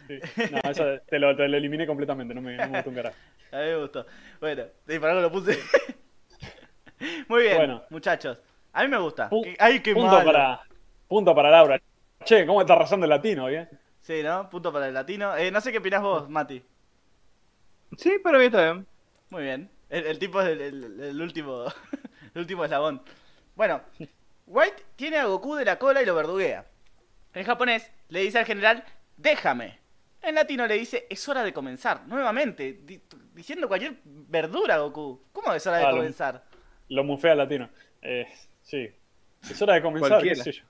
Sí. 0.07 0.19
No, 0.51 0.69
eso 0.69 0.85
te 1.09 1.17
lo, 1.17 1.35
te 1.35 1.47
lo 1.47 1.57
eliminé 1.57 1.87
completamente, 1.87 2.35
no 2.35 2.41
me, 2.41 2.55
no 2.55 2.67
me 2.67 2.75
gustó 2.75 2.89
un 2.91 2.95
carajo. 2.95 3.15
A 3.51 3.57
mí 3.57 3.63
me 3.63 3.77
gustó. 3.77 4.05
Bueno, 4.39 4.63
y 4.87 4.99
para 4.99 5.13
algo 5.13 5.21
lo 5.23 5.31
puse. 5.31 5.57
Muy 7.27 7.41
bien, 7.43 7.57
Bueno. 7.57 7.83
muchachos. 7.89 8.39
A 8.71 8.83
mí 8.83 8.89
me 8.89 8.97
gusta. 8.99 9.29
Ay, 9.57 9.79
qué 9.81 9.93
punto, 9.93 10.11
malo. 10.11 10.25
para, 10.25 10.61
punto 11.07 11.33
para 11.33 11.49
Laura. 11.49 11.81
Che, 12.23 12.45
¿cómo 12.45 12.61
está 12.61 12.73
arrasando 12.73 13.05
el 13.05 13.09
latino, 13.09 13.47
bien? 13.47 13.67
Sí, 14.01 14.21
¿no? 14.21 14.47
Punto 14.49 14.71
para 14.71 14.87
el 14.87 14.93
latino. 14.93 15.35
Eh, 15.35 15.49
no 15.49 15.59
sé 15.61 15.71
qué 15.71 15.79
opinás 15.79 16.01
vos, 16.03 16.29
Mati. 16.29 16.61
Sí, 17.97 18.19
para 18.23 18.37
mí 18.37 18.45
está 18.45 18.61
bien. 18.73 18.85
Muy 19.31 19.43
bien. 19.43 19.69
El, 19.89 20.05
el 20.05 20.19
tipo 20.19 20.41
es 20.41 20.47
el, 20.49 20.61
el- 20.61 20.99
el 21.01 21.21
último 21.21 21.65
el 22.33 22.41
último 22.41 22.63
eslabón. 22.65 23.01
Bueno, 23.55 23.81
White 24.47 24.83
tiene 24.95 25.17
a 25.17 25.25
Goku 25.25 25.55
de 25.55 25.65
la 25.65 25.77
cola 25.79 26.01
y 26.01 26.05
lo 26.05 26.15
verduguea. 26.15 26.65
En 27.33 27.43
japonés 27.45 27.91
le 28.09 28.21
dice 28.21 28.39
al 28.39 28.45
general, 28.45 28.83
déjame. 29.17 29.79
En 30.21 30.35
latino 30.35 30.65
le 30.65 30.75
dice, 30.75 31.05
es 31.09 31.27
hora 31.29 31.43
de 31.43 31.53
comenzar. 31.53 32.07
Nuevamente, 32.07 32.79
di- 32.83 33.01
diciendo 33.33 33.67
cualquier 33.67 33.97
verdura 34.03 34.75
a 34.75 34.79
Goku. 34.79 35.21
¿Cómo 35.31 35.53
es 35.53 35.65
hora 35.67 35.77
de 35.77 35.83
Ah, 35.85 35.91
lo- 35.91 35.97
comenzar? 35.97 36.43
Lo 36.89 37.03
mufea 37.03 37.33
al 37.33 37.37
latino. 37.39 37.69
Eh, 38.01 38.27
sí. 38.61 38.89
Es 39.49 39.61
hora 39.61 39.75
de 39.75 39.81
comenzar, 39.83 40.21
qué 40.23 40.35
sé 40.35 40.51
yo. 40.51 40.63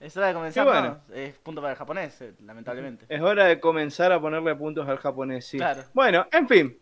Es 0.00 0.16
hora 0.16 0.28
de 0.28 0.34
comenzar, 0.34 0.64
bueno. 0.66 1.02
¿no? 1.08 1.14
Es 1.14 1.34
punto 1.38 1.60
para 1.60 1.72
el 1.72 1.78
japonés, 1.78 2.20
eh, 2.20 2.34
lamentablemente. 2.44 3.06
Es 3.08 3.20
hora 3.20 3.44
de 3.46 3.60
comenzar 3.60 4.12
a 4.12 4.20
ponerle 4.20 4.54
puntos 4.54 4.86
al 4.88 4.98
japonés, 4.98 5.46
sí. 5.46 5.56
Claro. 5.58 5.82
Bueno, 5.94 6.26
en 6.32 6.48
fin. 6.48 6.78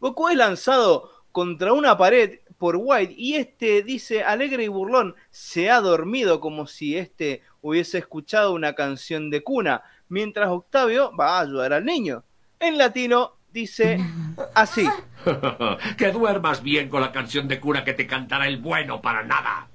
Goku 0.00 0.28
es 0.28 0.36
lanzado 0.36 1.10
contra 1.32 1.72
una 1.72 1.96
pared 1.96 2.40
por 2.58 2.76
White 2.78 3.14
y 3.16 3.36
este 3.36 3.82
dice 3.82 4.22
alegre 4.22 4.64
y 4.64 4.68
burlón, 4.68 5.14
se 5.30 5.70
ha 5.70 5.80
dormido 5.80 6.40
como 6.40 6.66
si 6.66 6.96
este 6.96 7.42
hubiese 7.60 7.98
escuchado 7.98 8.52
una 8.52 8.74
canción 8.74 9.30
de 9.30 9.42
cuna, 9.42 9.82
mientras 10.08 10.48
Octavio 10.48 11.14
va 11.16 11.38
a 11.38 11.40
ayudar 11.40 11.72
al 11.72 11.84
niño. 11.84 12.24
En 12.58 12.78
latino 12.78 13.36
dice 13.52 13.98
así. 14.54 14.88
que 15.98 16.12
duermas 16.12 16.62
bien 16.62 16.88
con 16.88 17.00
la 17.00 17.12
canción 17.12 17.48
de 17.48 17.60
cura 17.60 17.84
que 17.84 17.92
te 17.92 18.06
cantará 18.06 18.46
el 18.46 18.58
bueno 18.58 19.02
para 19.02 19.22
nada. 19.22 19.68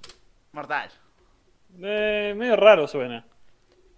Mortal. 0.53 0.89
Eh, 1.81 2.34
medio 2.38 2.56
raro 2.56 2.88
suena. 2.88 3.26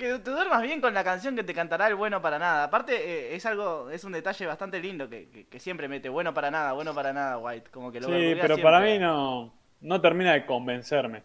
Que 0.03 0.19
te 0.19 0.31
duermas 0.31 0.61
bien 0.61 0.81
con 0.81 0.93
la 0.93 1.01
canción 1.01 1.33
que 1.33 1.45
te 1.45 1.53
cantará 1.53 1.87
el 1.87 1.95
bueno 1.95 2.21
para 2.21 2.37
nada. 2.37 2.65
Aparte, 2.65 2.93
eh, 2.93 3.35
es 3.37 3.45
algo, 3.45 3.89
es 3.89 4.03
un 4.03 4.11
detalle 4.11 4.45
bastante 4.45 4.77
lindo 4.81 5.07
que, 5.07 5.29
que- 5.29 5.47
que 5.47 5.59
siempre 5.61 5.87
mete 5.87 6.09
bueno 6.09 6.33
para 6.33 6.51
nada, 6.51 6.73
bueno 6.73 6.93
para 6.93 7.13
nada, 7.13 7.37
White. 7.37 7.69
Como 7.71 7.89
que 7.89 8.01
lo 8.01 8.07
Sí, 8.07 8.11
pero 8.35 8.55
siempre. 8.55 8.63
para 8.63 8.81
mí 8.81 8.99
no, 8.99 9.53
no 9.79 10.01
termina 10.01 10.33
de 10.33 10.45
convencerme. 10.45 11.23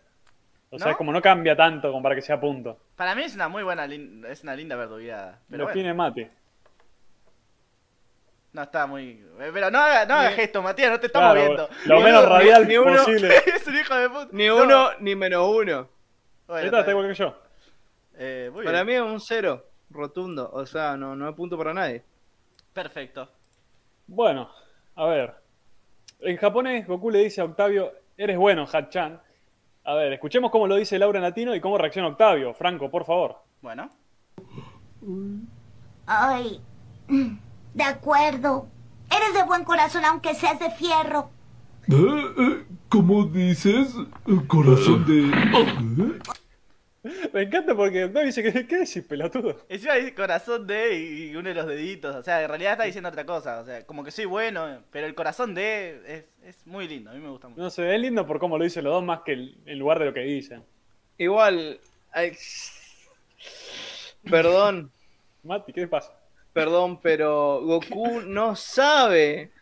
O 0.71 0.79
sea, 0.79 0.87
¿No? 0.87 0.91
es 0.93 0.97
como 0.97 1.11
no 1.13 1.21
cambia 1.21 1.57
tanto 1.57 1.91
como 1.91 2.05
para 2.05 2.15
que 2.15 2.23
sea 2.23 2.39
punto. 2.39 2.79
Para 2.95 3.17
mí 3.17 3.23
es 3.25 3.35
una 3.35 3.49
muy 3.49 3.65
buena, 3.65 3.85
es 3.87 4.45
una 4.45 4.55
linda 4.55 4.77
verdugueada. 4.77 5.41
Pero 5.49 5.59
Lo 5.59 5.65
bueno, 5.65 5.75
tiene 5.75 5.93
Mati. 5.95 6.29
no 8.53 8.63
está 8.63 8.87
muy. 8.87 9.25
eh, 9.41 9.51
Pero 9.53 9.73
no 9.73 9.79
haga, 9.81 10.07
no 10.07 10.15
haga 10.15 10.31
gestos, 10.31 10.63
Matías, 10.63 10.93
no 10.93 11.01
te 11.01 11.07
estamos 11.07 11.33
Claro, 11.33 11.47
viendo. 11.47 11.69
lo 11.87 11.97
Ni 11.97 12.03
menos 12.05 12.25
uno- 12.25 12.33
radial 12.33 12.69
ni 12.69 12.77
uno- 12.77 12.93
posible. 12.97 13.35
es 13.57 13.67
un 13.67 13.77
hijo 13.77 13.95
de 13.97 14.09
puta. 14.09 14.29
Ni 14.31 14.47
No. 14.47 14.57
uno 14.63 14.91
ni 15.01 15.17
menos 15.17 15.49
uno. 15.49 15.89
Bueno, 16.47 16.65
está, 16.65 16.79
está 16.79 16.91
igual 16.93 17.09
que 17.09 17.15
yo. 17.15 17.48
Eh, 18.19 18.51
muy 18.53 18.65
Para 18.65 18.83
bien. 18.83 19.03
mí 19.03 19.07
es 19.07 19.13
un 19.13 19.21
cero, 19.21 19.65
rotundo. 19.91 20.51
O 20.53 20.67
sea, 20.67 20.97
no, 20.97 21.15
no 21.15 21.29
hay 21.29 21.35
punto 21.35 21.57
para 21.57 21.73
nadie. 21.73 22.03
Perfecto. 22.73 23.29
Bueno, 24.07 24.51
a 24.97 25.07
ver. 25.07 25.35
En 26.21 26.37
japonés, 26.37 26.87
Goku 26.87 27.11
le 27.11 27.21
dice 27.21 27.41
a 27.41 27.45
Octavio, 27.45 27.93
eres 28.17 28.37
bueno, 28.37 28.67
Hachan. 28.67 29.21
A 29.85 29.95
ver, 29.95 30.13
escuchemos 30.13 30.51
cómo 30.51 30.67
lo 30.67 30.77
dice 30.77 30.99
Laura 30.99 31.19
en 31.19 31.23
latino 31.23 31.55
y 31.55 31.61
cómo 31.61 31.79
reacciona 31.79 32.09
Octavio. 32.09 32.53
Franco, 32.55 32.91
por 32.91 33.05
favor. 33.05 33.37
Bueno. 33.63 33.89
Ay, 36.07 36.61
de 37.75 37.85
acuerdo. 37.85 38.67
Eres 39.11 39.33
de 39.35 39.45
buen 39.45 39.65
corazón 39.65 40.05
aunque 40.05 40.35
seas 40.35 40.59
de 40.59 40.71
fierro. 40.71 41.31
Eh, 41.89 41.95
eh, 42.39 42.67
¿Cómo 42.91 43.25
dices? 43.25 43.95
Corazón 44.47 45.07
de... 45.07 46.19
Me 47.33 47.43
encanta 47.43 47.75
porque 47.75 48.05
Octavio 48.05 48.27
dice, 48.27 48.43
que 48.43 48.67
¿qué 48.67 48.77
decís, 48.79 49.03
pelotudo? 49.05 49.65
Encima 49.69 49.95
dice 49.95 50.15
corazón 50.15 50.67
de 50.67 50.97
y 50.99 51.37
uno 51.37 51.49
de 51.49 51.55
los 51.55 51.67
deditos. 51.67 52.15
O 52.17 52.23
sea, 52.23 52.43
en 52.43 52.49
realidad 52.49 52.73
está 52.73 52.85
diciendo 52.85 53.09
otra 53.09 53.25
cosa. 53.27 53.61
O 53.61 53.65
sea, 53.65 53.85
como 53.87 54.05
que 54.05 54.11
soy 54.11 54.25
bueno, 54.27 54.83
pero 54.91 55.07
el 55.07 55.15
corazón 55.15 55.55
de 55.55 56.01
es, 56.07 56.25
es 56.57 56.67
muy 56.67 56.87
lindo. 56.89 57.11
A 57.11 57.15
mí 57.15 57.21
me 57.21 57.31
gusta 57.31 57.49
mucho. 57.49 57.61
No 57.63 57.71
sé, 57.71 57.95
es 57.95 58.01
lindo 58.01 58.27
por 58.27 58.39
cómo 58.39 58.59
lo 58.59 58.65
dicen 58.65 58.85
los 58.85 58.93
dos 58.93 59.05
más 59.05 59.21
que 59.25 59.33
el- 59.33 59.57
en 59.67 59.79
lugar 59.79 59.99
de 59.99 60.05
lo 60.07 60.15
que 60.15 60.21
dicen. 60.21 60.63
Igual. 61.17 61.81
ay, 62.13 62.33
Perdón, 64.29 64.91
Mati, 65.43 65.73
¿qué 65.73 65.83
te 65.83 65.89
pasa? 65.89 66.13
perdón, 66.53 67.01
pero 67.01 67.61
Goku 67.63 68.21
no 68.23 68.57
sabe 68.57 69.53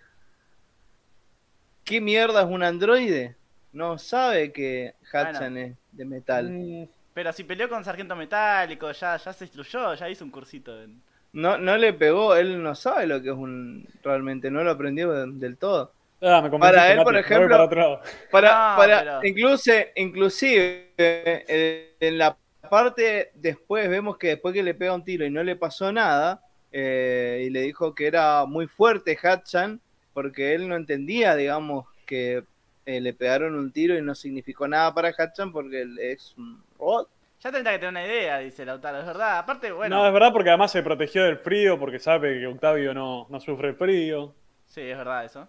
qué 1.85 2.01
mierda 2.01 2.43
es 2.43 2.48
un 2.48 2.62
androide. 2.62 3.36
No 3.73 3.98
sabe 3.98 4.51
que 4.52 4.94
Hachan 5.12 5.59
es 5.59 5.77
de 5.93 6.05
metal. 6.06 6.51
Mm, 6.51 6.85
Pero 7.17 7.33
si 7.33 7.45
peleó 7.45 7.67
con 7.67 7.83
Sargento 7.83 8.15
Metálico, 8.15 8.93
ya, 8.93 9.17
ya 9.17 9.33
se 9.33 9.45
instruyó, 9.47 9.95
ya 9.95 10.11
hizo 10.11 10.23
un 10.23 10.31
cursito. 10.31 10.83
En... 10.83 11.01
No, 11.33 11.57
no 11.57 11.79
le 11.79 11.95
pegó, 11.95 12.37
él 12.37 12.63
no 12.63 12.75
sabe 12.75 13.07
lo 13.07 13.23
que 13.23 13.31
es 13.31 13.35
un. 13.35 13.89
Realmente, 14.05 14.51
no 14.51 14.63
lo 14.63 14.73
aprendió 14.73 15.11
de- 15.13 15.33
del 15.39 15.57
todo. 15.57 15.93
Ah, 16.21 16.43
me 16.43 16.51
Para 16.59 16.93
él, 16.93 17.03
por 17.03 17.17
ejemplo- 17.17 17.49
para 17.49 17.65
otro 17.65 17.81
lado. 17.81 18.01
Para, 18.31 18.49
No, 18.51 18.77
para, 18.77 18.99
pero- 18.99 19.25
inclusive, 19.25 19.93
inclusive 19.97 20.91
eh, 20.99 21.95
en 22.01 22.19
la 22.19 22.37
parte 22.69 23.31
después 23.35 23.89
vemos 23.89 24.19
que 24.19 24.29
después 24.29 24.53
que 24.53 24.63
le 24.63 24.75
pega 24.75 24.93
un 24.95 25.03
tiro 25.05 25.25
y 25.25 25.31
no 25.31 25.43
le 25.43 25.57
pasó 25.57 25.91
nada, 25.93 26.43
eh, 26.71 27.45
y 27.47 27.49
le 27.51 27.63
dijo 27.63 27.95
que 27.95 28.09
era 28.09 28.45
muy 28.45 28.67
fuerte 28.67 29.17
Hatchan, 29.17 29.81
porque 30.13 30.53
él 30.55 30.69
no 30.69 30.77
entendía, 30.77 31.35
digamos, 31.35 31.87
que 32.05 32.45
eh, 32.87 33.01
le 33.01 33.13
pegaron 33.13 33.55
un 33.57 33.73
tiro 33.73 33.97
y 33.99 34.03
no 34.03 34.15
significó 34.15 34.67
nada 34.69 34.95
para 34.95 35.13
Hatchan 35.13 35.53
porque 35.53 35.83
él 35.83 35.99
es 35.99 36.35
un 36.39 36.63
robot. 36.79 37.09
Ya 37.43 37.53
tendrá 37.53 37.73
que 37.73 37.79
tener 37.79 37.91
una 37.91 38.05
idea, 38.07 38.39
dice 38.39 38.65
Lautaro, 38.65 38.99
es 39.01 39.07
verdad. 39.07 39.39
Aparte, 39.39 39.71
bueno. 39.73 39.97
No, 39.97 40.07
es 40.07 40.13
verdad 40.13 40.33
porque 40.33 40.49
además 40.49 40.73
se 40.73 40.83
protegió 40.83 41.25
del 41.25 41.37
frío, 41.37 41.79
porque 41.79 41.99
sabe 41.99 42.41
que 42.41 42.47
Octavio 42.47 42.95
no, 42.95 43.27
no 43.29 43.41
sufre 43.41 43.69
el 43.69 43.77
frío. 43.77 44.33
Sí, 44.67 44.81
es 44.81 44.97
verdad 44.97 45.25
eso. 45.25 45.47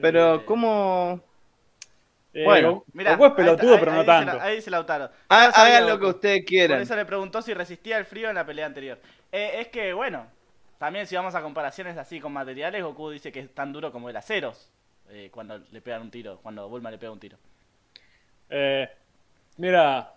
Pero, 0.00 0.36
Eh, 0.36 0.44
¿cómo? 0.44 1.20
Eh, 2.32 2.44
Bueno, 2.44 2.72
Goku 2.74 2.84
Mirá, 2.92 3.12
es 3.14 3.32
pelotudo, 3.32 3.74
ahí- 3.74 3.80
pero 3.80 3.92
ahí 3.92 3.98
no 3.98 4.04
tanto. 4.04 4.40
ahí 4.40 4.56
dice 4.56 4.70
Lautaro. 4.70 5.10
Sabía 5.28 5.78
hagan 5.78 5.88
lo 5.88 5.98
que 5.98 6.06
ustedes 6.06 6.40
Por 6.40 6.46
quieran. 6.48 6.80
eso 6.82 6.94
le 6.94 7.04
preguntó 7.04 7.42
si 7.42 7.54
resistía 7.54 7.98
el 7.98 8.04
frío 8.04 8.28
en 8.28 8.36
la 8.36 8.46
pelea 8.46 8.66
anterior. 8.66 8.98
Eh, 9.32 9.52
es 9.60 9.68
que, 9.68 9.92
bueno, 9.92 10.26
también 10.78 11.06
si 11.08 11.16
vamos 11.16 11.34
a 11.34 11.42
comparaciones 11.42 11.96
así 11.98 12.20
con 12.20 12.32
materiales, 12.32 12.82
Goku 12.84 13.10
dice 13.10 13.32
que 13.32 13.40
es 13.40 13.52
tan 13.54 13.72
duro 13.72 13.90
como 13.90 14.08
el 14.10 14.16
acero 14.16 14.54
eh, 15.10 15.28
cuando 15.30 15.58
le 15.70 15.80
pegan 15.80 16.02
un 16.02 16.10
tiro, 16.10 16.38
cuando 16.42 16.68
Bulma 16.68 16.90
le 16.90 16.98
pega 16.98 17.12
un 17.12 17.20
tiro. 17.20 17.36
Eh, 18.48 18.88
mira, 19.58 20.12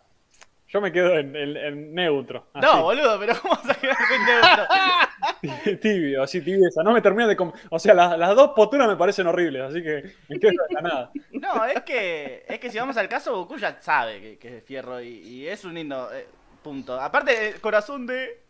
yo 0.68 0.82
me 0.82 0.92
quedo 0.92 1.18
en, 1.18 1.36
en- 1.36 1.58
en 1.58 1.94
neutro. 1.96 2.48
No, 2.56 2.84
boludo, 2.84 3.20
pero 3.20 3.34
¿cómo 3.42 3.56
vas 3.56 3.70
a 3.70 3.80
quedar 3.80 3.98
sin 4.08 4.26
neutro? 4.26 5.80
tibio, 5.82 6.24
así 6.24 6.42
tibieza. 6.42 6.82
No 6.84 6.92
me 6.94 7.02
termina 7.02 7.28
de... 7.28 7.38
O 7.70 7.80
sea, 7.80 7.94
las, 7.94 8.18
las 8.18 8.36
dos 8.36 8.52
posturas 8.56 8.88
me 8.88 8.96
parecen 8.96 9.28
horribles, 9.28 9.62
así 9.64 9.84
que 9.84 10.14
me 10.30 10.40
quedo 10.40 10.52
en 10.70 10.76
la 10.76 10.82
nada. 10.82 11.12
No, 11.32 11.66
es 11.66 11.82
que, 11.84 12.46
es 12.48 12.60
que 12.60 12.72
si 12.72 12.78
vamos 12.80 12.96
al 12.98 13.10
caso, 13.10 13.36
Goku 13.36 13.58
ya 13.58 13.80
sabe 13.82 14.20
que, 14.22 14.38
que 14.38 14.48
es 14.48 14.54
de 14.56 14.62
fierro 14.62 15.02
y, 15.02 15.10
y 15.10 15.48
es 15.48 15.64
un 15.66 15.74
lindo 15.74 16.10
eh, 16.14 16.26
punto. 16.64 17.00
Aparte, 17.00 17.50
el 17.50 17.62
corazón 17.62 18.08
de... 18.08 18.43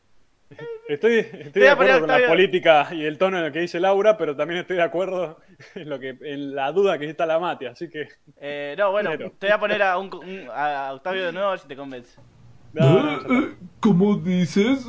Estoy, 0.88 1.24
de 1.54 1.70
acuerdo 1.70 2.02
con 2.02 2.10
la 2.10 2.28
política 2.28 2.90
y 2.92 3.06
el 3.06 3.18
tono 3.18 3.40
en 3.40 3.46
el 3.46 3.52
que 3.52 3.60
dice 3.62 3.80
Laura, 3.80 4.18
pero 4.18 4.36
también 4.36 4.60
estoy 4.60 4.76
de 4.78 4.84
acuerdo 4.84 5.40
en, 5.76 5.90
lo 5.90 6.00
que, 6.00 6.18
en 6.22 6.54
la 6.54 6.72
duda 6.72 7.00
que 7.00 7.10
está 7.10 7.26
la 7.26 7.40
Mati, 7.40 7.66
así 7.66 7.90
que... 7.90 8.10
Eh, 8.40 8.76
no, 8.78 8.92
bueno, 8.92 9.12
Pero- 9.12 9.32
te 9.40 9.48
voy 9.48 9.54
a 9.54 9.60
poner 9.60 9.82
a, 9.82 9.98
un, 9.98 10.14
un- 10.14 10.48
a 10.54 10.94
Octavio 10.94 11.26
de 11.26 11.32
nuevo 11.32 11.48
a 11.48 11.52
ver 11.52 11.60
si 11.60 11.68
te 11.68 11.76
convence. 11.76 12.20
No, 12.74 13.12
Eh, 13.12 13.20
eh, 13.30 13.56
¿Cómo 13.80 14.16
dices? 14.18 14.86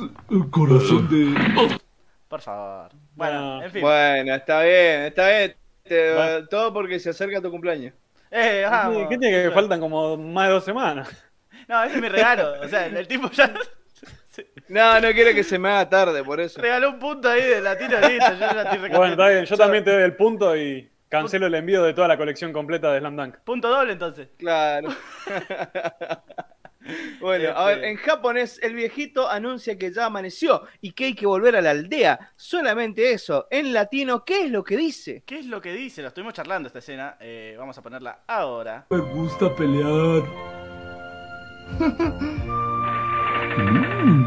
Corazón 0.51 1.07
de... 1.09 1.79
Por 2.27 2.41
favor. 2.41 2.91
Bueno, 3.15 3.39
No. 3.59 3.63
en 3.63 3.71
fin. 3.71 3.81
Bueno, 3.81 4.35
está 4.35 4.61
bien, 4.63 5.01
está 5.03 5.27
bien. 5.29 5.55
Te- 5.83 6.13
Bueno. 6.15 6.47
Todo 6.47 6.73
porque 6.73 6.99
se 6.99 7.11
acerca 7.11 7.41
tu 7.41 7.49
cumpleaños. 7.51 7.93
Eh, 8.31 8.65
vamos. 8.69 9.07
¿Qué 9.07 9.17
tiene 9.17 9.43
que 9.43 9.51
faltan 9.51 9.79
como 9.79 10.17
más 10.17 10.47
de 10.47 10.53
dos 10.53 10.65
semanas? 10.65 11.09
No, 11.67 11.81
ese 11.83 11.95
es 11.95 12.01
mi 12.01 12.09
regalo. 12.09 12.61
O 12.61 12.67
sea, 12.67 12.85
el, 12.87 13.07
tipo 13.07 13.29
ya 13.31 13.51
No, 14.67 14.99
no 14.99 15.11
quiero 15.11 15.33
que 15.33 15.43
se 15.43 15.59
me 15.59 15.69
haga 15.69 15.89
tarde, 15.89 16.23
por 16.23 16.39
eso. 16.39 16.61
regaló 16.61 16.89
un 16.89 16.99
punto 16.99 17.29
ahí 17.29 17.41
de 17.43 17.61
latino 17.61 17.99
listo. 17.99 18.33
Yo 18.33 18.39
ya 18.39 18.47
estoy 18.47 18.63
recontento. 18.63 18.97
Bueno, 18.97 19.11
está 19.13 19.29
bien, 19.29 19.45
yo 19.45 19.57
también 19.57 19.83
te 19.83 19.91
doy 19.91 20.03
el 20.03 20.15
punto 20.15 20.55
y 20.57 20.89
cancelo 21.09 21.45
el 21.47 21.55
envío 21.55 21.83
de 21.83 21.93
toda 21.93 22.07
la 22.07 22.17
colección 22.17 22.51
completa 22.51 22.91
de 22.91 22.99
Slam 22.99 23.15
Dunk. 23.15 23.37
Punto 23.43 23.69
doble 23.69 23.93
entonces. 23.93 24.29
Claro. 24.37 24.89
bueno, 27.19 27.49
a 27.55 27.65
ver, 27.67 27.77
Este- 27.77 27.89
en 27.89 27.97
japonés 27.97 28.59
el 28.63 28.73
viejito 28.73 29.29
anuncia 29.29 29.77
que 29.77 29.91
ya 29.93 30.05
amaneció 30.05 30.63
y 30.81 30.91
que 30.93 31.05
hay 31.05 31.13
que 31.15 31.25
volver 31.25 31.55
a 31.55 31.61
la 31.61 31.71
aldea. 31.71 32.31
Solamente 32.35 33.11
eso. 33.11 33.47
En 33.51 33.71
latino, 33.73 34.25
¿qué 34.25 34.45
es 34.45 34.51
lo 34.51 34.63
que 34.63 34.77
dice? 34.77 35.23
¿Qué 35.25 35.39
es 35.39 35.45
lo 35.45 35.61
que 35.61 35.73
dice? 35.73 36.01
Lo 36.01 36.07
estuvimos 36.09 36.33
charlando 36.33 36.67
esta 36.67 36.79
escena. 36.79 37.17
Eh, 37.19 37.55
vamos 37.57 37.77
a 37.77 37.81
ponerla 37.83 38.23
ahora. 38.27 38.85
Me 38.89 38.97
gusta 38.97 39.55
pelear. 39.55 40.23
Mm, 43.57 44.25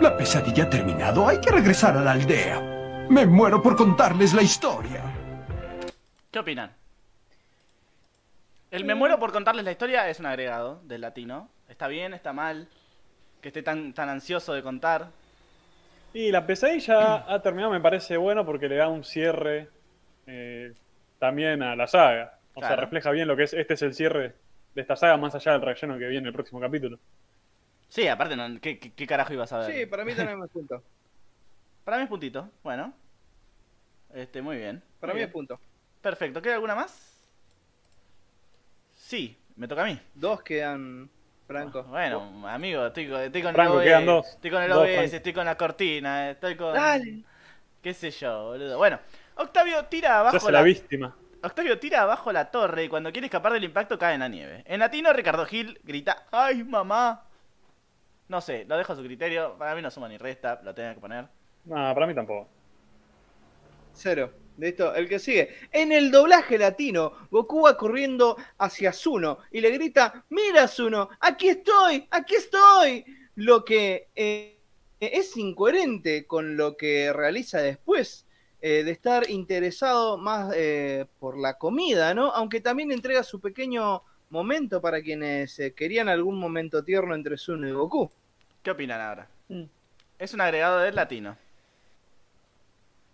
La 0.00 0.16
pesadilla 0.16 0.64
ha 0.64 0.70
terminado. 0.70 1.26
Hay 1.26 1.40
que 1.40 1.50
regresar 1.50 1.96
a 1.96 2.00
la 2.00 2.12
aldea. 2.12 2.60
Me 3.10 3.26
muero 3.26 3.60
por 3.60 3.76
contarles 3.76 4.32
la 4.32 4.42
historia. 4.42 5.02
¿Qué 6.30 6.38
opinan? 6.38 6.70
El 8.70 8.84
me 8.84 8.94
muero 8.94 9.18
por 9.18 9.32
contarles 9.32 9.64
la 9.64 9.72
historia 9.72 10.08
es 10.08 10.20
un 10.20 10.26
agregado 10.26 10.80
del 10.84 11.00
latino. 11.00 11.48
¿Está 11.68 11.88
bien? 11.88 12.14
¿Está 12.14 12.32
mal? 12.32 12.68
Que 13.40 13.48
esté 13.48 13.62
tan, 13.62 13.92
tan 13.92 14.08
ansioso 14.08 14.52
de 14.52 14.62
contar. 14.62 15.08
Y 16.14 16.30
la 16.30 16.46
pesadilla 16.46 17.24
ha 17.32 17.42
terminado, 17.42 17.72
me 17.72 17.80
parece 17.80 18.16
bueno 18.16 18.46
porque 18.46 18.68
le 18.68 18.76
da 18.76 18.88
un 18.88 19.02
cierre 19.02 19.68
eh, 20.26 20.74
también 21.18 21.62
a 21.62 21.74
la 21.74 21.88
saga. 21.88 22.38
O 22.54 22.60
sea, 22.60 22.76
refleja 22.76 23.10
bien 23.10 23.26
lo 23.26 23.36
que 23.36 23.44
es. 23.44 23.52
Este 23.52 23.74
es 23.74 23.82
el 23.82 23.94
cierre 23.94 24.34
de 24.74 24.80
esta 24.80 24.94
saga, 24.94 25.16
más 25.16 25.34
allá 25.34 25.52
del 25.52 25.62
relleno 25.62 25.98
que 25.98 26.06
viene 26.06 26.18
en 26.18 26.26
el 26.26 26.32
próximo 26.32 26.60
capítulo. 26.60 26.98
Sí, 27.88 28.06
aparte, 28.06 28.36
no, 28.36 28.60
¿qué, 28.60 28.78
qué, 28.78 28.92
qué 28.92 29.06
carajo 29.06 29.32
ibas 29.32 29.52
a 29.52 29.58
ver? 29.58 29.72
Sí, 29.72 29.86
para 29.86 30.04
mí 30.04 30.14
también 30.14 30.42
es 30.42 30.50
punto. 30.50 30.82
Para 31.84 31.96
mí 31.96 32.02
es 32.02 32.08
puntito. 32.10 32.50
Bueno. 32.62 32.92
Este, 34.12 34.42
muy 34.42 34.58
bien. 34.58 34.82
Para 35.00 35.14
muy 35.14 35.20
mí 35.20 35.24
es 35.24 35.32
punto. 35.32 35.58
Perfecto. 36.02 36.42
¿Queda 36.42 36.54
alguna 36.54 36.74
más? 36.74 37.24
Sí, 38.94 39.38
me 39.56 39.66
toca 39.66 39.82
a 39.82 39.86
mí. 39.86 39.98
Dos 40.14 40.42
quedan 40.42 41.08
francos. 41.46 41.86
Bueno, 41.88 42.46
amigo, 42.46 42.86
estoy 42.86 43.08
con, 43.08 43.20
estoy 43.22 43.42
con 43.42 43.54
Franco, 43.54 43.72
el 43.72 43.78
OBS, 43.78 43.84
quedan 43.86 44.06
dos. 44.06 44.26
estoy 44.28 44.50
con 44.50 44.62
el 44.62 44.68
Dos, 44.68 44.78
OBS, 44.78 44.92
Franco. 44.92 45.16
estoy 45.16 45.32
con 45.32 45.44
la 45.46 45.56
cortina, 45.56 46.30
estoy 46.30 46.56
con... 46.56 46.74
Dale. 46.74 47.24
qué 47.82 47.94
sé 47.94 48.10
yo, 48.10 48.48
boludo. 48.48 48.76
Bueno, 48.76 49.00
Octavio 49.36 49.84
tira 49.86 50.20
abajo 50.20 50.36
hace 50.36 50.52
la... 50.52 50.58
la 50.58 50.62
víctima. 50.62 51.16
Octavio 51.42 51.78
tira 51.78 52.02
abajo 52.02 52.32
la 52.32 52.50
torre 52.50 52.84
y 52.84 52.88
cuando 52.88 53.12
quiere 53.12 53.26
escapar 53.26 53.52
del 53.54 53.64
impacto 53.64 53.98
cae 53.98 54.14
en 54.14 54.20
la 54.20 54.28
nieve. 54.28 54.62
En 54.66 54.80
latino, 54.80 55.12
Ricardo 55.12 55.46
Gil 55.46 55.80
grita, 55.84 56.26
¡ay, 56.30 56.64
mamá! 56.64 57.27
No 58.28 58.40
sé, 58.40 58.64
lo 58.66 58.76
dejo 58.76 58.92
a 58.92 58.96
su 58.96 59.02
criterio. 59.02 59.56
Para 59.58 59.74
mí 59.74 59.82
no 59.82 59.90
suma 59.90 60.08
ni 60.08 60.18
resta, 60.18 60.60
lo 60.62 60.74
tengo 60.74 60.94
que 60.94 61.00
poner. 61.00 61.26
No, 61.64 61.74
para 61.74 62.06
mí 62.06 62.14
tampoco. 62.14 62.48
Cero. 63.92 64.30
Listo, 64.58 64.92
el 64.92 65.08
que 65.08 65.20
sigue. 65.20 65.54
En 65.70 65.92
el 65.92 66.10
doblaje 66.10 66.58
latino, 66.58 67.12
Goku 67.30 67.62
va 67.62 67.76
corriendo 67.76 68.36
hacia 68.58 68.92
Zuno 68.92 69.38
y 69.52 69.60
le 69.60 69.70
grita, 69.70 70.24
mira 70.30 70.66
Zuno, 70.66 71.08
aquí 71.20 71.48
estoy, 71.48 72.08
aquí 72.10 72.34
estoy. 72.34 73.04
Lo 73.36 73.64
que 73.64 74.08
eh, 74.16 74.58
es 74.98 75.36
incoherente 75.36 76.26
con 76.26 76.56
lo 76.56 76.76
que 76.76 77.12
realiza 77.12 77.62
después 77.62 78.26
eh, 78.60 78.82
de 78.82 78.90
estar 78.90 79.30
interesado 79.30 80.18
más 80.18 80.52
eh, 80.56 81.06
por 81.20 81.38
la 81.38 81.56
comida, 81.56 82.12
¿no? 82.12 82.32
Aunque 82.32 82.60
también 82.60 82.90
entrega 82.90 83.22
su 83.22 83.40
pequeño 83.40 84.02
momento 84.30 84.80
para 84.80 85.02
quienes 85.02 85.58
eh, 85.58 85.72
querían 85.74 86.08
algún 86.08 86.38
momento 86.38 86.84
tierno 86.84 87.14
entre 87.14 87.36
Zuno 87.38 87.68
y 87.68 87.72
Goku. 87.72 88.10
¿Qué 88.62 88.70
opinan 88.70 89.00
ahora? 89.00 89.26
Mm. 89.48 89.64
Es 90.18 90.34
un 90.34 90.40
agregado 90.40 90.80
del 90.80 90.94
latino. 90.96 91.36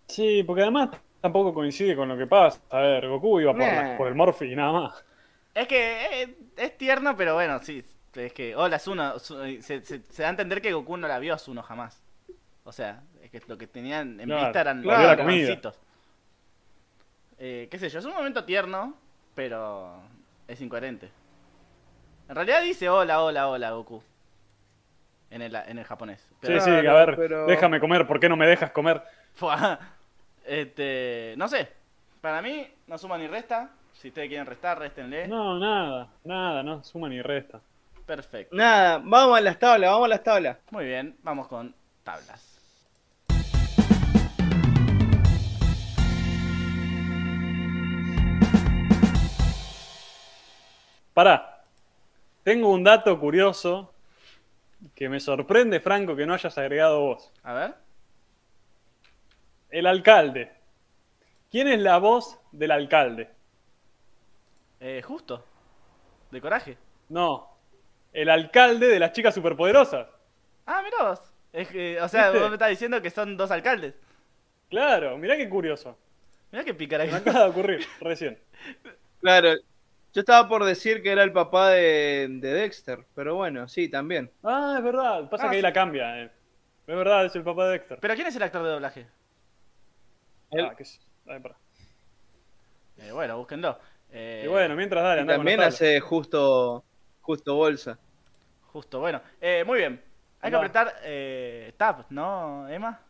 Sí, 0.07 0.43
porque 0.43 0.61
además 0.61 0.89
tampoco 1.21 1.53
coincide 1.53 1.95
con 1.95 2.07
lo 2.09 2.17
que 2.17 2.27
pasa. 2.27 2.61
A 2.69 2.79
ver, 2.79 3.07
Goku 3.07 3.39
iba 3.39 3.51
por, 3.51 3.61
la- 3.61 3.83
Nah. 3.83 3.97
por 3.97 4.07
el 4.07 4.15
Morphy 4.15 4.51
y 4.51 4.55
nada 4.55 4.71
más. 4.71 5.03
Es 5.53 5.67
que 5.67 6.21
eh, 6.23 6.35
es, 6.57 6.77
tierno, 6.77 7.15
pero 7.15 7.33
bueno, 7.33 7.59
sí. 7.61 7.83
Es 8.13 8.33
que 8.33 8.55
Hola 8.55 8.79
Zuno, 8.79 9.19
Su- 9.19 9.37
se, 9.61 9.83
se- 9.83 10.01
se 10.01 10.21
da 10.21 10.27
a 10.29 10.31
entender 10.31 10.61
que 10.61 10.73
Goku 10.73 10.97
no 10.97 11.07
la 11.07 11.19
vio 11.19 11.33
a 11.33 11.37
Zuno 11.39 11.61
jamás. 11.63 12.01
O 12.63 12.71
sea, 12.71 13.03
es 13.21 13.29
que 13.31 13.41
lo 13.47 13.57
que 13.57 13.67
tenían 13.67 14.19
en 14.19 14.27
Claro, 14.27 14.43
vista 14.45 14.61
eran 14.61 14.81
claro, 14.81 15.23
los. 15.23 15.75
Eh, 17.37 17.67
qué 17.69 17.79
sé 17.79 17.89
yo, 17.89 17.99
es 17.99 18.05
un 18.05 18.13
momento 18.13 18.45
tierno, 18.45 18.95
pero 19.35 20.01
es 20.47 20.61
incoherente. 20.61 21.09
En 22.29 22.35
realidad 22.35 22.61
dice 22.61 22.89
hola, 22.89 23.21
hola, 23.21 23.47
hola, 23.49 23.71
Goku. 23.71 24.03
En 25.29 25.41
el, 25.41 25.55
en 25.55 25.77
el 25.79 25.83
japonés. 25.85 26.21
Sí, 26.21 26.35
Pero, 26.41 26.61
sí, 26.61 26.69
a 26.71 26.81
Claro, 26.81 27.05
ver, 27.07 27.15
pero- 27.15 27.45
déjame 27.47 27.79
comer, 27.79 28.07
¿por 28.07 28.19
qué 28.19 28.29
no 28.29 28.37
me 28.37 28.47
dejas 28.47 28.71
comer? 28.71 29.01
Este, 30.45 31.33
no 31.37 31.47
sé. 31.47 31.69
Para 32.21 32.41
mí, 32.41 32.67
no 32.87 32.97
suma 32.97 33.17
ni 33.17 33.27
resta. 33.27 33.69
Si 33.93 34.09
ustedes 34.09 34.27
quieren 34.27 34.45
restar, 34.45 34.77
réstenle. 34.79 35.27
No, 35.27 35.57
nada, 35.59 36.09
nada, 36.23 36.63
no 36.63 36.83
suma 36.83 37.09
ni 37.09 37.21
resta. 37.21 37.59
Perfecto. 38.05 38.55
Nada, 38.55 38.99
vamos 39.03 39.37
a 39.37 39.41
las 39.41 39.57
tablas, 39.57 39.89
vamos 39.89 40.05
a 40.05 40.09
las 40.09 40.23
tablas. 40.23 40.57
Muy 40.69 40.85
bien, 40.85 41.15
vamos 41.23 41.47
con 41.47 41.73
tablas. 42.03 42.54
Pará, 51.15 51.63
tengo 52.43 52.69
un 52.73 52.83
dato 52.83 53.17
curioso 53.17 53.93
que 54.93 55.07
me 55.07 55.21
sorprende, 55.21 55.79
Franco, 55.79 56.13
que 56.13 56.25
no 56.25 56.33
hayas 56.33 56.57
agregado 56.57 56.99
vos. 56.99 57.31
A 57.41 57.53
ver. 57.53 57.75
El 59.69 59.87
alcalde. 59.87 60.51
¿Quién 61.49 61.69
es 61.69 61.79
la 61.79 61.99
voz 61.99 62.37
del 62.51 62.71
alcalde? 62.71 63.29
Eh, 64.81 65.01
justo. 65.03 65.45
De 66.31 66.41
coraje. 66.41 66.77
No, 67.07 67.49
el 68.11 68.29
alcalde 68.29 68.87
de 68.87 68.99
las 68.99 69.13
chicas 69.13 69.33
superpoderosas. 69.33 70.07
Ah, 70.65 70.81
mirá 70.83 71.11
vos. 71.11 71.21
Es 71.53 71.69
que, 71.69 72.01
o 72.01 72.09
sea, 72.09 72.25
¿Viste? 72.25 72.39
vos 72.39 72.49
me 72.49 72.55
estás 72.55 72.69
diciendo 72.71 73.01
que 73.01 73.09
son 73.09 73.37
dos 73.37 73.51
alcaldes. 73.51 73.93
Claro, 74.69 75.17
mirá 75.17 75.37
qué 75.37 75.47
curioso. 75.47 75.97
Mirá 76.51 76.65
qué 76.65 76.73
pícara 76.73 77.05
Me 77.05 77.11
que 77.11 77.15
acaba 77.15 77.45
de 77.45 77.49
ocurrir 77.51 77.87
recién. 78.01 78.37
Claro, 79.21 79.55
yo 80.15 80.21
estaba 80.21 80.47
por 80.47 80.63
decir 80.63 81.03
que 81.03 81.11
era 81.11 81.21
el 81.23 81.31
papá 81.33 81.69
de, 81.71 82.27
de 82.39 82.53
Dexter, 82.53 83.05
pero 83.13 83.35
bueno, 83.35 83.67
sí, 83.67 83.89
también. 83.89 84.31
Ah, 84.43 84.75
es 84.77 84.83
verdad. 84.83 85.29
Pasa 85.29 85.43
Ah, 85.45 85.49
que 85.49 85.55
ahí 85.57 85.59
sí. 85.59 85.63
la 85.63 85.73
cambia. 85.73 86.23
eh. 86.23 86.31
Es 86.87 86.95
verdad, 86.95 87.25
es 87.25 87.35
el 87.35 87.43
papá 87.43 87.65
de 87.65 87.71
Dexter. 87.73 87.99
Pero 87.99 88.15
¿quién 88.15 88.27
es 88.27 88.35
el 88.35 88.43
actor 88.43 88.63
de 88.63 88.69
doblaje? 88.69 89.07
Él- 90.51 90.65
Ah, 90.65 90.75
qué 90.77 90.85
sé- 90.85 90.99
ay, 91.27 91.39
pará. 91.39 91.55
Eh, 92.97 93.11
bueno, 93.11 93.37
búsquenlo. 93.37 93.77
Eh, 94.11 94.43
Y 94.45 94.47
bueno, 94.47 94.75
mientras 94.75 95.03
dale, 95.03 95.21
Y 95.23 95.25
con 95.25 95.35
también 95.35 95.57
tabla. 95.57 95.67
hace 95.67 95.99
justo, 95.99 96.85
justo 97.21 97.55
bolsa. 97.55 97.99
Justo, 98.67 98.99
bueno. 99.01 99.21
Eh, 99.41 99.63
muy 99.65 99.79
bien. 99.79 100.01
Hay 100.41 100.49
que 100.51 100.57
apretar 100.57 100.93
eh, 101.03 101.73
Tab, 101.75 102.05
¿no, 102.09 102.69
Emma? 102.69 103.01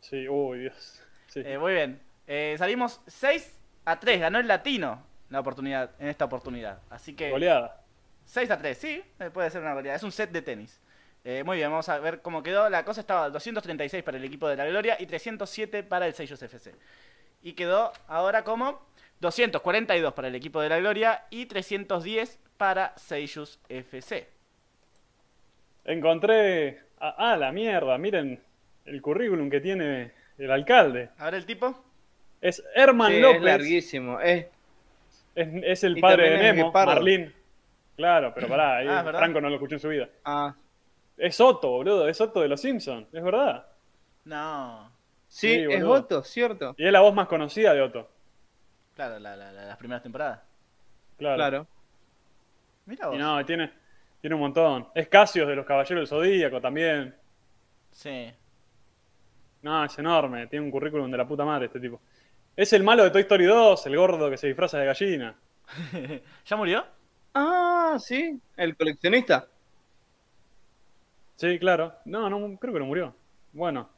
Sí, 0.00 0.28
uy, 0.28 0.60
Dios. 0.60 1.02
Sí. 1.28 1.42
Eh, 1.44 1.58
muy 1.58 1.74
bien. 1.74 2.00
Eh, 2.26 2.56
salimos 2.58 3.00
6 3.06 3.56
a 3.84 4.00
3. 4.00 4.18
Ganó 4.20 4.38
el 4.38 4.48
latino 4.48 5.02
la 5.30 5.40
oportunidad, 5.40 5.90
en 5.98 6.08
esta 6.08 6.24
oportunidad. 6.24 6.80
Así 6.90 7.14
que 7.14 7.30
Goleada. 7.30 7.80
6 8.26 8.50
a 8.50 8.58
3, 8.58 8.76
sí, 8.78 9.02
eh, 9.20 9.30
puede 9.30 9.50
ser 9.50 9.62
una 9.62 9.74
goleada. 9.74 9.96
Es 9.96 10.02
un 10.02 10.12
set 10.12 10.30
de 10.30 10.42
tenis. 10.42 10.80
Eh, 11.24 11.42
muy 11.44 11.56
bien, 11.56 11.70
vamos 11.70 11.88
a 11.88 11.98
ver 11.98 12.20
cómo 12.22 12.42
quedó. 12.42 12.68
La 12.70 12.84
cosa 12.84 13.00
estaba 13.00 13.28
236 13.30 14.02
para 14.02 14.16
el 14.18 14.24
equipo 14.24 14.48
de 14.48 14.56
la 14.56 14.66
Gloria 14.66 14.96
y 14.98 15.06
307 15.06 15.82
para 15.82 16.06
el 16.06 16.14
Seiyus 16.14 16.42
FC. 16.42 16.74
Y 17.42 17.52
quedó 17.54 17.92
ahora 18.06 18.44
como 18.44 18.86
242 19.20 20.12
para 20.14 20.28
el 20.28 20.34
equipo 20.34 20.60
de 20.60 20.68
la 20.68 20.78
Gloria 20.78 21.24
y 21.30 21.46
310 21.46 22.38
para 22.56 22.92
Seiyus 22.96 23.58
FC. 23.68 24.28
Encontré. 25.84 26.80
Ah, 27.00 27.14
ah, 27.16 27.36
la 27.36 27.52
mierda, 27.52 27.96
miren 27.98 28.42
el 28.84 29.00
currículum 29.02 29.48
que 29.50 29.60
tiene 29.60 30.12
el 30.36 30.50
alcalde. 30.50 31.10
A 31.18 31.26
ver 31.26 31.34
el 31.34 31.46
tipo. 31.46 31.82
Es 32.40 32.62
Herman 32.74 33.10
Sí, 33.10 33.16
es 33.16 33.22
López. 33.22 33.42
larguísimo. 33.42 34.20
Es, 34.20 34.46
Es, 35.34 35.48
es 35.62 35.84
el 35.84 35.98
Y 35.98 36.00
padre 36.00 36.30
de 36.30 36.38
Nemo. 36.52 36.72
Marlín. 36.72 37.32
Claro, 37.96 38.32
pero 38.34 38.48
pará, 38.48 38.76
ahí 38.78 38.86
Ah. 38.88 39.04
Franco 39.04 39.40
no 39.40 39.48
lo 39.48 39.56
escuchó 39.56 39.74
en 39.74 39.80
su 39.80 39.88
vida. 39.88 40.08
ah, 40.24 40.54
Es 41.16 41.40
Otto, 41.40 41.68
boludo, 41.70 42.08
es 42.08 42.20
Otto 42.20 42.40
de 42.40 42.48
los 42.48 42.60
Simpsons, 42.60 43.08
es 43.12 43.22
verdad. 43.24 43.66
No. 44.24 44.90
sí, 45.26 45.48
Sí, 45.66 45.66
es. 45.72 45.82
Otto, 45.82 46.22
cierto. 46.22 46.74
Y 46.78 46.86
es 46.86 46.92
la 46.92 47.00
voz 47.00 47.12
más 47.14 47.26
conocida 47.26 47.74
de 47.74 47.82
Otto. 47.82 48.08
Claro, 48.94 49.18
la- 49.18 49.34
la- 49.36 49.50
la- 49.52 49.64
las 49.64 49.76
primeras 49.76 50.02
temporadas. 50.02 50.40
Claro. 51.18 51.36
Claro. 51.36 51.66
Mira 52.86 53.06
vos. 53.08 53.16
Y 53.16 53.18
no, 53.18 53.44
tiene, 53.44 53.72
tiene 54.20 54.34
un 54.34 54.40
montón. 54.42 54.88
Es 54.94 55.08
Casios 55.08 55.48
de 55.48 55.56
los 55.56 55.66
Caballeros 55.66 56.00
del 56.00 56.06
Zodíaco 56.08 56.60
también. 56.60 57.14
Sí. 57.90 58.32
No, 59.62 59.84
es 59.84 59.98
enorme, 59.98 60.46
tiene 60.46 60.64
un 60.64 60.70
currículum 60.70 61.10
de 61.10 61.16
la 61.18 61.26
puta 61.26 61.44
madre 61.44 61.66
este 61.66 61.80
tipo. 61.80 62.00
Es 62.58 62.72
el 62.72 62.82
malo 62.82 63.04
de 63.04 63.10
Toy 63.10 63.20
Story 63.22 63.44
2, 63.44 63.86
el 63.86 63.96
gordo 63.96 64.28
que 64.28 64.36
se 64.36 64.48
disfraza 64.48 64.78
de 64.78 64.86
gallina. 64.86 65.32
¿Ya 66.44 66.56
murió? 66.56 66.84
Ah, 67.32 67.96
sí, 68.00 68.36
el 68.56 68.76
coleccionista. 68.76 69.46
Sí, 71.36 71.56
claro. 71.60 71.94
No, 72.04 72.28
no, 72.28 72.58
creo 72.58 72.72
que 72.74 72.80
no 72.80 72.86
murió. 72.86 73.14
Bueno, 73.52 73.88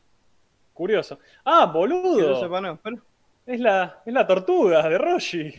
curioso. 0.75 1.19
Ah, 1.43 1.65
boludo. 1.65 2.39
sepa, 2.39 2.61
no, 2.61 2.77
pero- 2.77 2.99
Es 3.47 3.59
la, 3.61 4.03
es 4.05 4.13
la 4.13 4.27
tortuga 4.27 4.87
de 4.87 4.99
Roshi. 4.99 5.55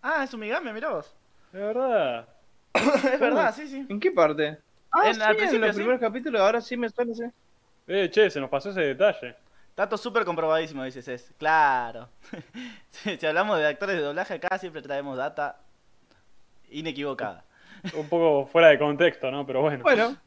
Ah, 0.00 0.24
es 0.24 0.32
un 0.32 0.40
Migame, 0.40 0.72
mirá 0.72 0.88
vos. 0.88 1.14
De 1.52 1.60
verdad. 1.60 2.26
es 2.72 3.20
verdad, 3.20 3.54
sí, 3.56 3.68
sí. 3.68 3.84
¿En 3.90 4.00
qué 4.00 4.10
parte? 4.10 4.56
Ah, 4.90 5.08
En- 5.08 5.16
sí, 5.16 5.20
al 5.20 5.30
en 5.32 5.36
principio, 5.36 5.66
los 5.66 5.76
sí. 5.76 5.82
primeros 5.82 6.00
capítulos, 6.00 6.40
ahora 6.40 6.62
sí 6.62 6.78
me 6.78 6.88
suena, 6.88 7.12
sí. 7.14 7.24
Eh, 7.86 8.08
che, 8.10 8.30
se 8.30 8.40
nos 8.40 8.48
pasó 8.48 8.70
ese 8.70 8.80
detalle. 8.80 9.36
Dato 9.80 9.96
súper 9.96 10.26
comprobadísimo, 10.26 10.84
dices 10.84 11.08
es. 11.08 11.32
Claro. 11.38 12.10
Si 13.18 13.24
hablamos 13.24 13.56
de 13.56 13.66
actores 13.66 13.96
de 13.96 14.02
doblaje 14.02 14.34
acá, 14.34 14.58
siempre 14.58 14.82
traemos 14.82 15.16
data 15.16 15.58
inequivocada. 16.70 17.44
Un 17.94 18.06
poco 18.10 18.44
fuera 18.46 18.68
de 18.68 18.78
contexto, 18.78 19.30
¿no? 19.30 19.46
Pero 19.46 19.62
bueno. 19.62 19.82
Bueno, 19.82 20.18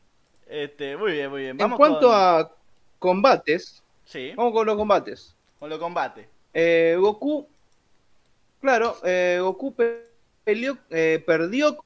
Este, 0.48 0.98
muy 0.98 1.12
bien, 1.12 1.30
muy 1.30 1.42
bien. 1.44 1.62
en 1.62 1.70
cuanto 1.70 2.08
con- 2.08 2.16
a 2.16 2.50
combates, 2.98 3.84
Sí, 4.06 4.34
vamos 4.36 4.54
con 4.54 4.66
los 4.66 4.76
combates. 4.76 5.36
con 5.60 5.70
lo 5.70 5.78
combate. 5.78 6.28
Eh, 6.52 6.98
Goku, 7.00 7.48
claro, 8.60 8.96
eh, 9.04 9.38
Goku 9.40 9.76
peleó, 10.44 10.80
eh, 10.90 11.24
perdió 11.28 11.78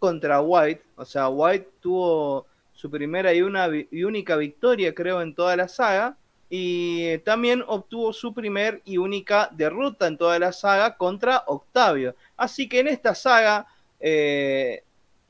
contra 0.00 0.40
White, 0.40 0.82
o 0.96 1.04
sea, 1.04 1.28
White 1.28 1.70
tuvo 1.80 2.46
su 2.72 2.90
primera 2.90 3.32
y, 3.32 3.42
una, 3.42 3.68
y 3.68 4.02
única 4.02 4.34
victoria, 4.34 4.92
creo, 4.92 5.22
en 5.22 5.36
toda 5.36 5.54
la 5.56 5.68
saga, 5.68 6.16
y 6.50 7.18
también 7.18 7.64
obtuvo 7.66 8.12
su 8.12 8.32
primer 8.34 8.80
y 8.84 8.98
única 8.98 9.48
derrota 9.52 10.06
en 10.06 10.16
toda 10.18 10.38
la 10.38 10.52
saga 10.52 10.96
contra 10.96 11.42
Octavio. 11.46 12.14
Así 12.36 12.68
que 12.68 12.80
en 12.80 12.88
esta 12.88 13.14
saga, 13.14 13.66
eh, 14.00 14.82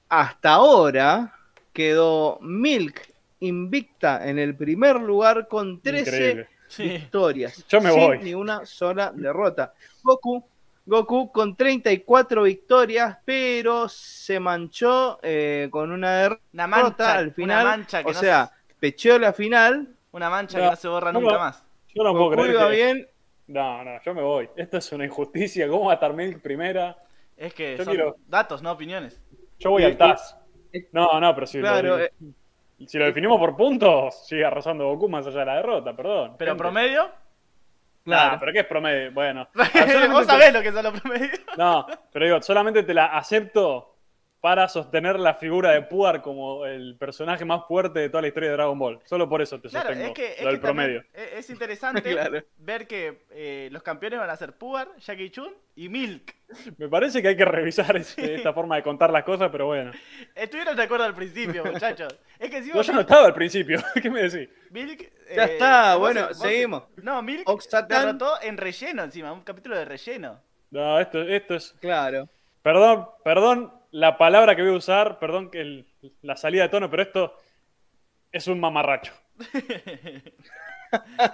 hasta 0.08 0.52
ahora, 0.54 1.34
quedó 1.72 2.38
Milk 2.40 3.12
invicta 3.40 4.26
en 4.28 4.38
el 4.38 4.56
primer 4.56 4.96
lugar 4.96 5.48
con 5.48 5.80
13 5.80 6.00
Increíble. 6.10 6.48
Sí. 6.66 6.88
victorias. 6.88 7.64
Yo 7.68 7.80
me 7.80 7.90
sin 7.90 8.00
voy. 8.00 8.18
ni 8.20 8.34
una 8.34 8.64
sola 8.66 9.12
derrota. 9.14 9.74
Goku, 10.02 10.44
Goku 10.86 11.30
con 11.30 11.56
34 11.56 12.42
victorias, 12.42 13.18
pero 13.24 13.88
se 13.88 14.40
manchó 14.40 15.18
eh, 15.22 15.68
con 15.70 15.90
una 15.92 16.16
derrota 16.16 16.42
Una 16.52 16.66
mancha, 16.66 17.12
al 17.14 17.32
final. 17.32 17.62
una 17.66 17.76
mancha 17.76 18.02
que 18.02 18.10
o 18.10 18.12
no 18.12 18.20
sea, 18.20 18.52
pecheó 18.80 19.18
la 19.18 19.32
final. 19.32 19.93
Una 20.14 20.30
mancha 20.30 20.58
No, 20.58 20.64
que 20.64 20.70
no 20.70 20.76
se 20.76 20.88
borra 20.88 21.12
no, 21.12 21.20
nunca 21.20 21.38
más. 21.38 21.66
Yo 21.92 22.04
no 22.04 22.12
puedo 22.12 22.30
creer 22.30 22.50
iba 22.52 22.68
que... 22.68 22.74
bien. 22.76 23.08
No, 23.48 23.82
no, 23.84 24.00
yo 24.00 24.14
me 24.14 24.22
voy. 24.22 24.48
Esto 24.56 24.78
es 24.78 24.92
una 24.92 25.04
injusticia. 25.04 25.66
¿Cómo 25.68 25.86
va 25.86 25.90
a 25.90 25.94
estar 25.94 26.12
Milk 26.14 26.40
primera? 26.40 26.96
Es 27.36 27.52
que 27.52 27.76
Yo 27.76 27.84
son 27.84 27.94
quiero- 27.94 28.16
datos, 28.28 28.62
no 28.62 28.70
opiniones. 28.70 29.20
Yo 29.58 29.70
voy 29.70 29.82
al 29.82 29.96
TAS. 29.96 30.36
No, 30.92 31.20
no, 31.20 31.34
pero 31.34 31.46
si, 31.48 31.58
Claro, 31.58 31.96
lo, 31.96 31.98
eh, 31.98 32.12
si 32.86 32.96
lo 32.96 33.04
definimos 33.06 33.38
por 33.38 33.56
puntos, 33.56 34.26
sigue 34.26 34.44
arrasando 34.44 34.86
Goku 34.86 35.08
más 35.08 35.26
allá 35.26 35.40
de 35.40 35.46
la 35.46 35.56
derrota, 35.56 35.94
perdón. 35.96 36.36
Pero 36.38 36.52
Gente. 36.52 36.62
promedio. 36.62 37.10
Nah, 38.04 38.38
pero 38.38 38.52
¿qué 38.52 38.60
es 38.60 38.66
promedio? 38.66 39.12
Bueno. 39.12 39.48
Vos 40.12 40.26
sabés 40.26 40.52
lo 40.52 40.62
que 40.62 40.70
son 40.72 40.84
los 40.84 41.00
promedios. 41.00 41.40
No, 41.56 41.86
pero 42.12 42.24
digo, 42.26 42.40
solamente 42.42 42.82
te 42.84 42.94
la 42.94 43.06
acepto 43.06 43.93
para 44.44 44.68
sostener 44.68 45.18
la 45.18 45.32
figura 45.32 45.70
de 45.70 45.80
Puar 45.80 46.20
como 46.20 46.66
el 46.66 46.98
personaje 46.98 47.46
más 47.46 47.62
fuerte 47.66 48.00
de 48.00 48.10
toda 48.10 48.20
la 48.20 48.28
historia 48.28 48.50
de 48.50 48.56
Dragon 48.56 48.78
Ball. 48.78 49.00
Solo 49.06 49.26
por 49.26 49.40
eso 49.40 49.58
te 49.58 49.70
Claro, 49.70 49.86
sostengo 49.88 50.08
es 50.08 50.12
que, 50.14 50.32
es 50.34 50.42
lo 50.42 50.50
del 50.50 50.60
promedio. 50.60 51.02
es 51.14 51.32
es 51.38 51.48
interesante 51.54 52.02
Claro. 52.02 52.42
ver 52.58 52.86
que 52.86 53.24
eh, 53.30 53.70
los 53.72 53.82
campeones 53.82 54.18
van 54.18 54.28
a 54.28 54.36
ser 54.36 54.52
Puar, 54.52 54.88
Jackie 54.98 55.30
Chun 55.30 55.50
y 55.76 55.88
Milk. 55.88 56.34
Me 56.76 56.90
parece 56.90 57.22
que 57.22 57.28
hay 57.28 57.36
que 57.38 57.44
revisar 57.46 57.96
esta 57.96 58.52
forma 58.52 58.76
de 58.76 58.82
contar 58.82 59.10
las 59.10 59.24
cosas, 59.24 59.48
pero 59.50 59.64
bueno. 59.64 59.92
Estuvieron 60.34 60.76
de 60.76 60.82
acuerdo 60.82 61.06
al 61.06 61.14
principio, 61.14 61.64
muchachos. 61.72 62.14
Es 62.38 62.50
que 62.50 62.58
encima 62.58 62.74
No, 62.76 62.82
yo 62.82 62.92
no 62.92 63.00
estaba 63.00 63.24
al 63.24 63.32
principio. 63.32 63.80
¿Qué 64.02 64.10
me 64.10 64.28
decís? 64.28 64.54
Milk. 64.70 65.10
Ya 65.34 65.46
eh, 65.46 65.52
está, 65.54 65.92
vos- 65.94 66.00
bueno, 66.12 66.28
vos- 66.28 66.38
seguimos. 66.38 66.82
No, 67.02 67.22
Milk 67.22 67.48
Oxatán. 67.48 68.18
derrotó 68.18 68.34
en 68.42 68.58
relleno 68.58 69.04
encima, 69.04 69.32
un 69.32 69.40
capítulo 69.40 69.78
de 69.78 69.86
relleno. 69.86 70.38
No, 70.70 71.00
esto, 71.00 71.22
esto 71.22 71.54
es. 71.54 71.74
Claro. 71.80 72.28
Perdón, 72.62 73.08
perdón 73.24 73.72
la 73.94 74.18
palabra 74.18 74.56
que 74.56 74.62
voy 74.62 74.72
a 74.72 74.76
usar, 74.76 75.18
perdón 75.20 75.50
que 75.50 75.60
el- 75.60 75.86
la 76.22 76.36
salida 76.36 76.64
de 76.64 76.68
tono, 76.68 76.90
pero 76.90 77.02
esto 77.04 77.34
es 78.32 78.46
un 78.48 78.58
mamarracho. 78.58 79.12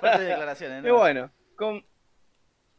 Fuertes 0.01 0.21
declaraciones, 0.29 0.83
¿no? 0.83 0.89
Y 0.89 0.93
bueno, 0.93 1.31
con- 1.57 1.85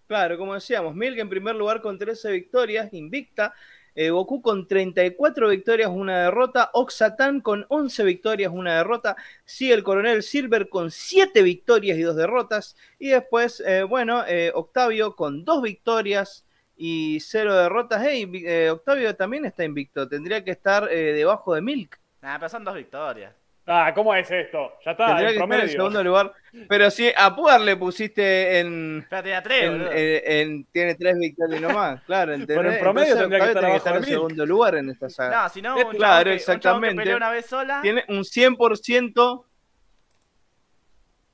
claro, 0.08 0.38
como 0.38 0.54
decíamos, 0.54 0.94
Milk 0.96 1.18
en 1.20 1.30
primer 1.30 1.56
lugar 1.56 1.82
con 1.82 1.98
13 1.98 2.32
victorias, 2.32 2.94
invicta. 2.94 3.54
eh, 3.94 4.10
Goku 4.10 4.42
con 4.42 4.68
34 4.68 5.50
victorias, 5.50 5.90
una 5.92 6.24
derrota. 6.26 6.70
Oxatan 6.74 7.42
con 7.42 7.66
11 7.68 8.04
victorias, 8.06 8.52
una 8.54 8.78
derrota. 8.78 9.16
Sigue 9.44 9.74
el 9.74 9.84
coronel 9.84 10.24
Silver 10.24 10.70
con 10.70 10.92
7 10.92 11.42
victorias 11.42 11.98
y 11.98 12.02
2 12.04 12.16
derrotas. 12.16 12.78
Y 13.00 13.10
después, 13.10 13.60
eh, 13.66 13.84
bueno, 13.84 14.24
eh, 14.28 14.52
Octavio 14.56 15.16
con 15.18 15.44
2 15.44 15.62
victorias 15.64 16.46
y 16.84 17.20
0 17.20 17.56
derrotas. 17.56 18.02
Hey, 18.04 18.28
eh, 18.44 18.72
Octavio 18.72 19.16
también 19.16 19.46
está 19.46 19.64
invicto. 19.64 20.08
Tendría 20.10 20.44
que 20.44 20.50
estar 20.50 20.88
eh, 20.92 21.14
debajo 21.14 21.54
de 21.54 21.62
Milk. 21.62 22.00
Nah, 22.24 22.38
pero 22.40 22.50
son 22.50 22.64
dos 22.64 22.74
victorias. 22.74 23.36
Ah, 23.68 23.92
¿cómo 23.94 24.16
es 24.16 24.30
esto? 24.32 24.74
Ya 24.84 24.92
está, 24.92 25.06
Tendría 25.06 25.30
en 25.30 25.34
que 25.38 25.44
estar 25.44 25.44
en 25.44 25.50
promedio. 25.50 25.70
segundo 25.72 26.04
lugar. 26.04 26.34
Pero 26.68 26.90
si 26.90 27.12
a 27.16 27.36
Puar 27.36 27.62
le 27.62 27.76
pusiste 27.78 28.60
en, 28.60 29.06
Pero 29.08 29.28
en- 29.30 29.72
boludo. 29.74 29.92
en- 29.92 30.22
en- 30.26 30.64
tiene 30.72 30.96
tres 30.96 31.20
victorias 31.20 31.62
nomás, 31.62 32.02
claro. 32.06 32.34
¿entendés? 32.34 32.58
Pero 32.58 32.72
en 32.72 32.80
promedio 32.80 33.14
Entonces, 33.14 33.30
tendría 33.30 33.72
que 33.72 33.78
estar 33.78 33.96
en 33.98 34.04
segundo 34.04 34.46
lugar 34.48 34.76
en 34.76 34.90
esta 34.90 35.08
saga. 35.10 35.44
No, 35.44 35.50
si 35.50 35.62
no, 35.62 35.76
un 35.78 35.84
claro, 35.92 36.32
que- 36.32 36.38
un 36.38 36.60
chabón 36.60 36.82
que 36.82 36.88
exactamente. 36.88 37.16
una 37.16 37.30
vez 37.30 37.46
sola. 37.46 37.80
Tiene 37.84 38.04
un 38.10 38.26
100%, 38.26 39.46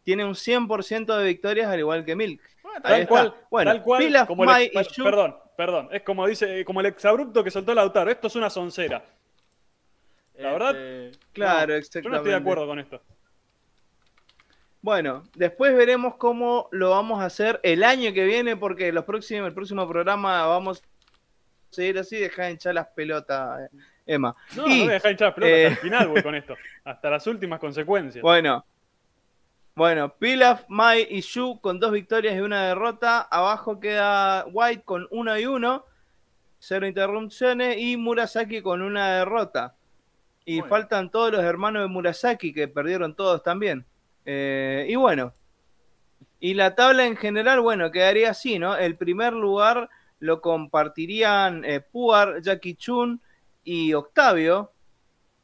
tiene 0.03 0.25
un 0.25 0.35
100% 0.35 1.17
de 1.17 1.23
victorias 1.25 1.67
al 1.67 1.79
igual 1.79 2.03
que 2.05 2.15
Milk. 2.17 2.41
Bueno, 2.67 2.81
Ahí 2.83 2.91
Tal 2.91 3.01
está. 3.01 3.09
cual, 3.09 3.33
Bueno, 3.49 3.71
tal 3.71 3.83
cual, 3.83 4.25
como 4.27 4.43
el 4.55 4.69
per- 4.71 4.87
Perdón, 5.03 5.37
perdón. 5.55 5.89
Es 5.91 6.01
como 6.03 6.27
dice, 6.27 6.65
como 6.65 6.79
el 6.81 6.85
exabrupto 6.87 7.43
que 7.43 7.51
soltó 7.51 7.73
Lautaro. 7.73 8.11
Esto 8.11 8.27
es 8.27 8.35
una 8.35 8.49
soncera. 8.49 9.03
La 10.35 10.51
verdad, 10.51 10.75
Este, 10.75 11.19
Claro, 11.33 11.67
No, 11.73 11.73
exactamente. 11.79 12.03
Yo 12.05 12.09
no 12.09 12.15
estoy 12.17 12.31
de 12.31 12.37
acuerdo 12.37 12.67
con 12.67 12.79
esto. 12.79 13.01
Bueno, 14.81 15.23
después 15.35 15.75
veremos 15.75 16.15
cómo 16.15 16.69
lo 16.71 16.91
vamos 16.91 17.19
a 17.21 17.25
hacer 17.25 17.59
el 17.63 17.83
año 17.83 18.13
que 18.13 18.25
viene, 18.25 18.55
porque 18.55 18.91
los 18.91 19.03
próximos, 19.05 19.47
el 19.47 19.53
próximo 19.53 19.87
programa 19.87 20.45
vamos 20.45 20.81
a 20.81 20.85
seguir 21.71 21.97
así, 21.99 22.17
dejar 22.17 22.45
de 22.45 22.51
hinchar 22.51 22.75
las 22.75 22.87
pelotas, 22.87 23.61
eh, 23.61 23.69
Emma. 24.05 24.35
No, 24.55 24.61
no 24.63 24.67
voy 24.69 24.87
a 24.89 24.91
dejar 24.93 25.11
hinchar 25.11 25.27
las 25.29 25.35
pelotas 25.35 25.57
eh, 25.59 25.65
hasta 25.67 25.73
el 25.73 25.81
final, 25.81 26.07
voy 26.07 26.21
con 26.23 26.35
esto. 26.35 26.55
Hasta 26.85 27.09
las 27.09 27.27
últimas 27.27 27.59
consecuencias. 27.59 28.21
Bueno, 28.21 28.63
bueno, 29.77 30.09
Pilaf, 30.17 30.63
Mai 30.69 31.07
y 31.07 31.21
Yu 31.21 31.59
con 31.61 31.79
dos 31.79 31.91
victorias 31.91 32.35
y 32.35 32.39
una 32.39 32.67
derrota. 32.67 33.21
Abajo 33.21 33.79
queda 33.79 34.45
White 34.51 34.81
con 34.83 35.07
uno 35.11 35.37
y 35.37 35.45
uno, 35.45 35.85
cero 36.57 36.87
interrupciones, 36.87 37.77
y 37.77 37.95
Murasaki 37.95 38.63
con 38.63 38.81
una 38.81 39.19
derrota. 39.19 39.75
Y 40.45 40.61
faltan 40.61 41.11
todos 41.11 41.31
los 41.31 41.43
hermanos 41.43 41.83
de 41.83 41.89
Murasaki 41.89 42.53
que 42.53 42.67
perdieron 42.67 43.15
todos 43.15 43.43
también. 43.43 43.85
Eh, 44.25 44.87
y 44.89 44.95
bueno, 44.95 45.33
y 46.39 46.55
la 46.55 46.73
tabla 46.73 47.05
en 47.05 47.15
general, 47.15 47.61
bueno, 47.61 47.91
quedaría 47.91 48.31
así, 48.31 48.57
¿no? 48.57 48.75
El 48.75 48.95
primer 48.95 49.33
lugar 49.33 49.89
lo 50.19 50.41
compartirían 50.41 51.63
eh, 51.65 51.81
Puar, 51.81 52.41
Jackie 52.41 52.73
Chun 52.75 53.21
y 53.63 53.93
Octavio. 53.93 54.71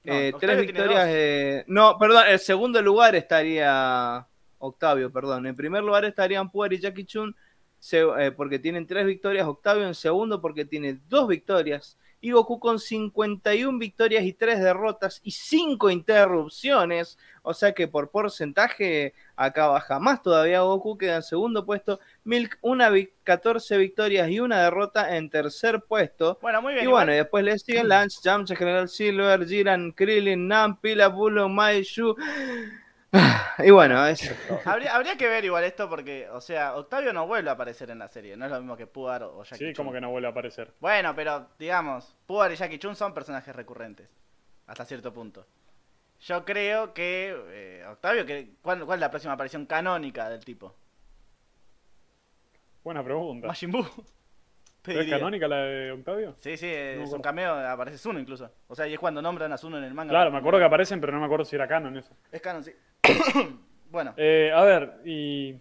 Eh, 0.05 0.33
tres 0.39 0.57
victorias. 0.61 1.05
eh, 1.09 1.63
no, 1.67 1.97
perdón, 1.97 2.23
el 2.27 2.39
segundo 2.39 2.81
lugar 2.81 3.15
estaría 3.15 4.27
Octavio, 4.57 5.11
perdón. 5.11 5.45
En 5.47 5.55
primer 5.55 5.83
lugar 5.83 6.05
estarían 6.05 6.49
Puar 6.51 6.73
y 6.73 6.79
Jackie 6.79 7.05
Chun 7.05 7.35
se- 7.79 8.01
eh, 8.19 8.31
porque 8.31 8.59
tienen 8.59 8.85
tres 8.87 9.05
victorias. 9.05 9.47
Octavio 9.47 9.85
en 9.87 9.95
segundo 9.95 10.41
porque 10.41 10.65
tiene 10.65 10.99
dos 11.07 11.27
victorias. 11.27 11.97
Y 12.25 12.31
Goku 12.31 12.57
con 12.57 12.79
51 12.79 13.77
victorias 13.79 14.23
y 14.23 14.31
tres 14.31 14.61
derrotas 14.61 15.19
y 15.23 15.31
cinco 15.31 15.89
interrupciones. 15.89 17.17
O 17.41 17.53
sea 17.53 17.73
que 17.73 17.89
por 17.89 18.11
porcentaje 18.11 19.13
acá 19.35 19.67
baja 19.67 19.99
más 19.99 20.21
todavía 20.23 20.61
Goku, 20.61 20.97
queda 20.97 21.17
en 21.17 21.23
segundo 21.23 21.65
puesto. 21.65 21.99
Milk, 22.23 22.57
una 22.61 22.89
vic- 22.89 23.11
14 23.25 23.77
victorias 23.77 24.29
y 24.29 24.39
una 24.39 24.63
derrota 24.63 25.17
en 25.17 25.29
tercer 25.29 25.81
puesto. 25.81 26.39
Bueno, 26.41 26.61
muy 26.61 26.73
bien. 26.75 26.85
Y 26.85 26.87
bueno, 26.87 27.11
y 27.11 27.17
después 27.17 27.43
le 27.43 27.59
siguen 27.59 27.87
Lance, 27.89 28.19
Yamcha, 28.23 28.55
General 28.55 28.87
Silver, 28.87 29.45
Jiran, 29.45 29.91
Krillin, 29.91 30.47
Nam, 30.47 30.79
Pila, 30.79 31.09
Bulo, 31.09 31.49
Mai, 31.49 31.83
Shu. 31.83 32.15
Y 33.59 33.69
bueno, 33.69 34.05
es, 34.07 34.33
habría, 34.65 34.95
habría 34.95 35.15
que 35.15 35.27
ver 35.27 35.45
igual 35.45 35.63
esto 35.63 35.87
porque, 35.87 36.27
o 36.31 36.41
sea, 36.41 36.75
Octavio 36.75 37.13
no 37.13 37.27
vuelve 37.27 37.49
a 37.49 37.53
aparecer 37.53 37.91
en 37.91 37.99
la 37.99 38.07
serie. 38.07 38.35
No 38.35 38.45
es 38.45 38.51
lo 38.51 38.57
mismo 38.59 38.75
que 38.75 38.87
Puar 38.87 39.23
o 39.23 39.43
Jackie 39.43 39.57
Sí, 39.67 39.73
Chun. 39.73 39.85
como 39.85 39.93
que 39.93 40.01
no 40.01 40.09
vuelve 40.09 40.27
a 40.27 40.31
aparecer. 40.31 40.73
Bueno, 40.79 41.13
pero 41.15 41.49
digamos, 41.59 42.15
Puar 42.25 42.51
y 42.51 42.55
Jackie 42.55 42.79
Chun 42.79 42.95
son 42.95 43.13
personajes 43.13 43.55
recurrentes. 43.55 44.09
Hasta 44.65 44.85
cierto 44.85 45.13
punto. 45.13 45.45
Yo 46.21 46.43
creo 46.45 46.93
que 46.93 47.35
eh, 47.49 47.85
Octavio, 47.87 48.25
que, 48.25 48.55
¿cuál, 48.61 48.83
cuál 48.85 48.97
es 48.97 49.01
la 49.01 49.11
próxima 49.11 49.33
aparición 49.33 49.65
canónica 49.67 50.29
del 50.29 50.43
tipo? 50.43 50.75
Buena 52.83 53.03
pregunta. 53.03 53.47
Majin 53.47 53.71
Buu. 53.71 53.83
Te 54.81 54.91
¿Pero 54.91 55.01
¿Es 55.01 55.09
canónica 55.09 55.47
la 55.47 55.57
de 55.57 55.91
Octavio? 55.91 56.35
Sí, 56.39 56.57
sí, 56.57 56.67
No 56.97 57.03
es 57.03 57.13
un 57.13 57.21
cameo, 57.21 57.53
aparece 57.55 57.97
Zuno 57.97 58.19
incluso. 58.19 58.51
O 58.67 58.75
sea, 58.75 58.85
y 58.85 58.93
es 58.93 58.99
cuando 58.99 59.21
nombran 59.21 59.53
a 59.53 59.57
Zuno 59.57 59.77
en 59.77 59.85
el 59.85 59.93
manga. 59.93 60.09
Claro, 60.09 60.29
me 60.31 60.39
acuerdo 60.39 60.59
que 60.59 60.65
aparecen, 60.65 60.99
pero 60.99 61.13
no 61.13 61.19
me 61.19 61.25
acuerdo 61.25 61.45
si 61.45 61.55
era 61.55 61.67
canon 61.69 61.95
eso. 61.95 62.13
Es 62.31 62.41
canon, 62.41 62.63
sí. 62.65 62.73
bueno, 63.91 64.13
Eh, 64.17 64.51
a 64.53 64.61
ver, 64.63 64.93
y. 65.05 65.53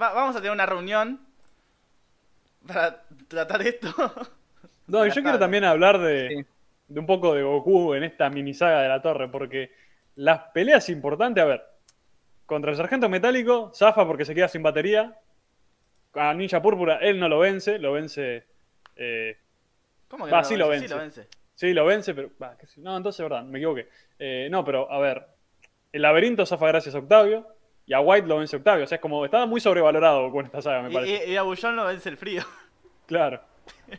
va- 0.00 0.12
vamos 0.12 0.34
a 0.36 0.38
tener 0.38 0.52
una 0.52 0.66
reunión 0.66 1.20
para 2.66 3.02
tratar 3.28 3.62
esto. 3.62 3.88
No, 4.86 5.02
La 5.06 5.08
yo 5.14 5.22
quiero 5.22 5.38
también 5.38 5.64
hablar 5.64 5.98
de, 5.98 6.28
Sí. 6.28 6.46
de 6.88 7.00
un 7.00 7.06
poco 7.06 7.34
de 7.34 7.42
Goku 7.42 7.94
en 7.94 8.04
esta 8.04 8.28
mini 8.28 8.52
saga 8.52 8.82
de 8.82 8.88
la 8.90 9.00
torre, 9.00 9.28
porque 9.28 9.72
las 10.16 10.40
peleas 10.52 10.90
importantes, 10.90 11.42
a 11.42 11.46
ver, 11.46 11.64
contra 12.44 12.70
el 12.70 12.76
sargento 12.76 13.08
metálico, 13.08 13.72
zafa 13.74 14.06
porque 14.06 14.26
se 14.26 14.34
queda 14.34 14.46
sin 14.46 14.62
batería. 14.62 15.18
A 16.12 16.34
Ninja 16.34 16.60
Púrpura, 16.60 16.98
él 16.98 17.18
no 17.18 17.30
lo 17.30 17.38
vence, 17.38 17.78
lo 17.78 17.92
vence. 17.92 18.44
eh, 18.96 19.38
¿Cómo 20.06 20.26
no 20.26 20.44
sí 20.44 20.54
lo 20.54 20.66
Sí 20.66 20.70
vence. 20.72 20.88
lo 20.94 21.00
vence. 21.00 21.28
sí, 21.54 21.72
lo 21.72 21.86
vence, 21.86 22.14
pero. 22.14 22.30
no, 22.76 22.94
entonces, 22.98 23.22
verdad, 23.22 23.42
me 23.42 23.58
equivoqué. 23.60 23.88
Eh, 24.18 24.48
no, 24.50 24.66
pero 24.66 24.92
a 24.92 24.98
ver, 24.98 25.26
el 25.94 26.02
laberinto 26.02 26.44
zafa 26.46 26.66
gracias 26.68 26.94
a 26.94 26.98
Octavio. 26.98 27.46
Y 27.86 27.92
a 27.92 28.00
White 28.00 28.26
lo 28.26 28.38
vence 28.38 28.56
Octavio. 28.56 28.84
O 28.84 28.86
sea, 28.86 28.96
es 28.96 29.02
como. 29.02 29.24
Estaba 29.24 29.44
muy 29.46 29.60
sobrevalorado 29.60 30.30
con 30.30 30.46
esta 30.46 30.62
saga, 30.62 30.82
me 30.82 30.90
Y, 30.90 30.94
parece. 30.94 31.26
y- 31.28 31.32
y 31.32 31.36
a 31.36 31.42
Bullón 31.42 31.76
lo 31.76 31.84
vence 31.86 32.08
el 32.08 32.16
frío. 32.16 32.42
Claro. 33.06 33.42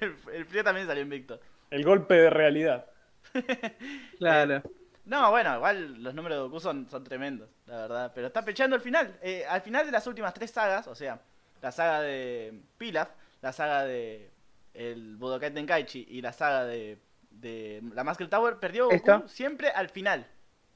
El, 0.02 0.16
el 0.34 0.46
frío 0.46 0.64
también 0.64 0.88
salió 0.88 1.04
invicto. 1.04 1.40
El 1.70 1.84
golpe 1.86 2.16
de 2.16 2.30
realidad. 2.32 2.88
claro. 4.18 4.62
No, 5.06 5.30
bueno, 5.30 5.56
igual 5.56 6.02
los 6.04 6.16
números 6.16 6.38
de 6.40 6.44
Goku 6.46 6.60
son, 6.60 6.90
son 6.90 7.04
tremendos, 7.04 7.50
la 7.68 7.78
verdad. 7.82 8.12
Pero 8.16 8.28
está 8.28 8.44
pechando 8.44 8.76
al 8.76 8.82
final. 8.82 9.20
Eh, 9.22 9.46
al 9.48 9.62
final 9.62 9.86
de 9.86 9.92
las 9.92 10.08
últimas 10.08 10.34
tres 10.34 10.50
sagas, 10.50 10.88
o 10.88 10.96
sea, 10.96 11.22
la 11.62 11.72
saga 11.72 12.02
de 12.02 12.62
Pilaf, 12.78 13.10
la 13.42 13.54
saga 13.54 13.84
de 13.84 14.32
el 14.74 15.16
Budokai 15.18 15.54
Tenkaichi 15.54 16.08
y 16.10 16.22
la 16.22 16.34
saga 16.34 16.66
de, 16.66 16.98
de 17.30 17.82
la 17.94 18.04
Maskell 18.04 18.30
Tower, 18.30 18.58
perdió 18.58 18.86
Goku 18.86 18.96
Esta. 18.96 19.28
siempre 19.28 19.70
al 19.70 19.90
final. 19.90 20.26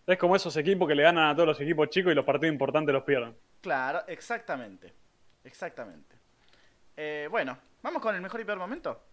Es 0.09 0.17
como 0.17 0.35
esos 0.35 0.57
equipos 0.57 0.87
que 0.87 0.95
le 0.95 1.03
ganan 1.03 1.29
a 1.29 1.35
todos 1.35 1.49
los 1.49 1.61
equipos 1.61 1.87
chicos 1.91 2.11
y 2.11 2.15
los 2.15 2.25
partidos 2.25 2.51
importantes 2.51 2.91
los 2.91 3.03
pierden. 3.03 3.37
Claro, 3.61 4.01
exactamente. 4.07 4.91
Exactamente. 5.43 6.15
Eh, 6.97 7.27
bueno, 7.29 7.55
vamos 7.83 8.01
con 8.01 8.15
el 8.15 8.21
mejor 8.21 8.41
y 8.41 8.43
peor 8.43 8.57
momento. 8.57 9.03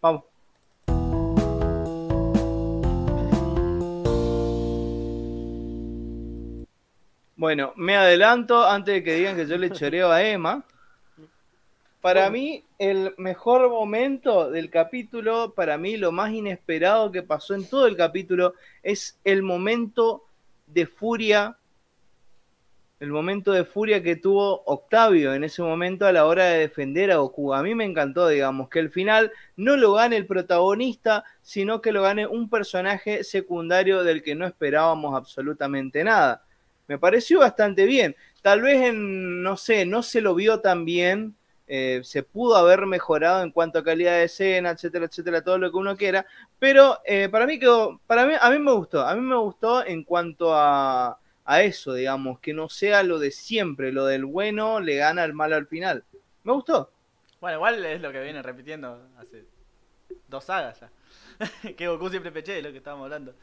Vamos. 0.00 0.22
Bueno, 7.34 7.72
me 7.74 7.96
adelanto 7.96 8.64
antes 8.64 8.94
de 8.94 9.02
que 9.02 9.14
digan 9.14 9.34
que 9.34 9.46
yo 9.46 9.58
le 9.58 9.70
choreo 9.70 10.12
a 10.12 10.22
Emma. 10.22 10.64
Para 12.00 12.30
mí, 12.30 12.64
el 12.78 13.14
mejor 13.18 13.68
momento 13.68 14.50
del 14.50 14.70
capítulo, 14.70 15.52
para 15.52 15.76
mí 15.76 15.98
lo 15.98 16.12
más 16.12 16.32
inesperado 16.32 17.12
que 17.12 17.22
pasó 17.22 17.54
en 17.54 17.68
todo 17.68 17.86
el 17.86 17.96
capítulo, 17.96 18.54
es 18.82 19.18
el 19.22 19.42
momento 19.42 20.24
de 20.66 20.86
furia, 20.86 21.58
el 23.00 23.10
momento 23.10 23.52
de 23.52 23.66
furia 23.66 24.02
que 24.02 24.16
tuvo 24.16 24.62
Octavio 24.64 25.34
en 25.34 25.44
ese 25.44 25.60
momento 25.60 26.06
a 26.06 26.12
la 26.12 26.24
hora 26.24 26.44
de 26.46 26.60
defender 26.60 27.10
a 27.10 27.16
Goku. 27.16 27.52
A 27.52 27.62
mí 27.62 27.74
me 27.74 27.84
encantó, 27.84 28.28
digamos, 28.28 28.70
que 28.70 28.78
el 28.78 28.90
final 28.90 29.30
no 29.56 29.76
lo 29.76 29.92
gane 29.92 30.16
el 30.16 30.26
protagonista, 30.26 31.24
sino 31.42 31.82
que 31.82 31.92
lo 31.92 32.02
gane 32.02 32.26
un 32.26 32.48
personaje 32.48 33.24
secundario 33.24 34.04
del 34.04 34.22
que 34.22 34.34
no 34.34 34.46
esperábamos 34.46 35.14
absolutamente 35.14 36.02
nada. 36.02 36.44
Me 36.88 36.98
pareció 36.98 37.40
bastante 37.40 37.84
bien. 37.84 38.16
Tal 38.40 38.62
vez 38.62 38.88
en, 38.88 39.42
no 39.42 39.58
sé, 39.58 39.84
no 39.84 40.02
se 40.02 40.22
lo 40.22 40.34
vio 40.34 40.60
tan 40.60 40.86
bien. 40.86 41.36
Eh, 41.72 42.00
se 42.02 42.24
pudo 42.24 42.56
haber 42.56 42.84
mejorado 42.84 43.44
en 43.44 43.52
cuanto 43.52 43.78
a 43.78 43.84
calidad 43.84 44.14
de 44.14 44.24
escena, 44.24 44.70
etcétera, 44.70 45.04
etcétera, 45.04 45.44
todo 45.44 45.56
lo 45.56 45.70
que 45.70 45.76
uno 45.76 45.96
quiera. 45.96 46.26
Pero 46.58 46.98
eh, 47.04 47.28
para 47.28 47.46
mí 47.46 47.60
quedó, 47.60 48.00
para 48.08 48.26
mí, 48.26 48.34
a 48.40 48.50
mí 48.50 48.58
me 48.58 48.72
gustó. 48.72 49.06
A 49.06 49.14
mí 49.14 49.20
me 49.20 49.36
gustó 49.36 49.86
en 49.86 50.02
cuanto 50.02 50.52
a, 50.52 51.16
eso, 51.62 51.94
digamos, 51.94 52.40
que 52.40 52.52
no 52.54 52.68
sea 52.68 53.04
lo 53.04 53.20
de 53.20 53.30
siempre, 53.30 53.92
lo 53.92 54.06
del 54.06 54.24
bueno 54.24 54.80
le 54.80 54.96
gana 54.96 55.22
al 55.22 55.32
malo 55.32 55.54
al 55.54 55.68
final. 55.68 56.02
Me 56.42 56.52
gustó. 56.52 56.90
Bueno, 57.40 57.58
igual 57.58 57.84
es 57.84 58.00
lo 58.00 58.10
que 58.10 58.20
vienen 58.20 58.42
repitiendo 58.42 59.08
hace 59.16 59.44
dos 60.26 60.42
sagas 60.42 60.80
ya. 60.80 60.90
que 61.76 61.86
Goku 61.86 62.08
siempre 62.08 62.32
peche, 62.32 62.52
de 62.52 62.62
lo 62.62 62.72
que 62.72 62.78
estábamos 62.78 63.04
hablando. 63.04 63.36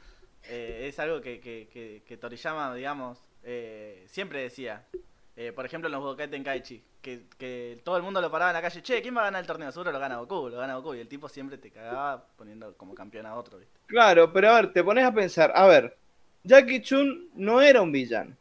Eh, 0.49 0.87
es 0.89 0.99
algo 0.99 1.21
que, 1.21 1.39
que, 1.39 2.03
que, 2.05 2.17
Toriyama, 2.17 2.75
digamos, 2.75 3.19
siempre 4.07 4.41
decía. 4.41 4.85
Eh, 5.39 5.51
por 5.53 5.65
ejemplo, 5.67 5.87
en 5.87 5.91
los 5.91 6.01
Budokai 6.01 6.27
Tenkaichi, 6.31 6.83
que, 6.99 7.25
que 7.37 7.79
todo 7.83 7.95
el 7.95 8.01
mundo 8.01 8.19
lo 8.19 8.31
paraba 8.31 8.49
en 8.49 8.55
la 8.55 8.61
calle, 8.63 8.81
che, 8.81 9.03
¿quién 9.03 9.15
va 9.15 9.21
a 9.21 9.25
ganar 9.25 9.41
el 9.41 9.45
torneo? 9.47 9.71
Seguro 9.71 9.91
lo 9.91 9.99
gana 9.99 10.17
Goku, 10.17 10.49
lo 10.49 10.57
gana 10.57 10.75
Goku. 10.77 10.95
Y 10.95 10.99
el 10.99 11.07
tipo 11.07 11.29
siempre 11.29 11.59
te 11.59 11.69
cagaba 11.69 12.25
poniendo 12.35 12.73
como 12.75 12.95
campeón 12.95 13.27
a 13.27 13.35
otro, 13.35 13.59
¿viste? 13.59 13.79
Claro, 13.85 14.33
pero 14.33 14.49
a 14.49 14.55
ver, 14.55 14.73
te 14.73 14.83
pones 14.83 15.05
a 15.05 15.13
pensar, 15.13 15.51
a 15.53 15.67
ver, 15.67 15.95
Jackie 16.43 16.81
Chun 16.81 17.29
no 17.35 17.61
era 17.61 17.81
un 17.83 17.91
villano. 17.91 18.35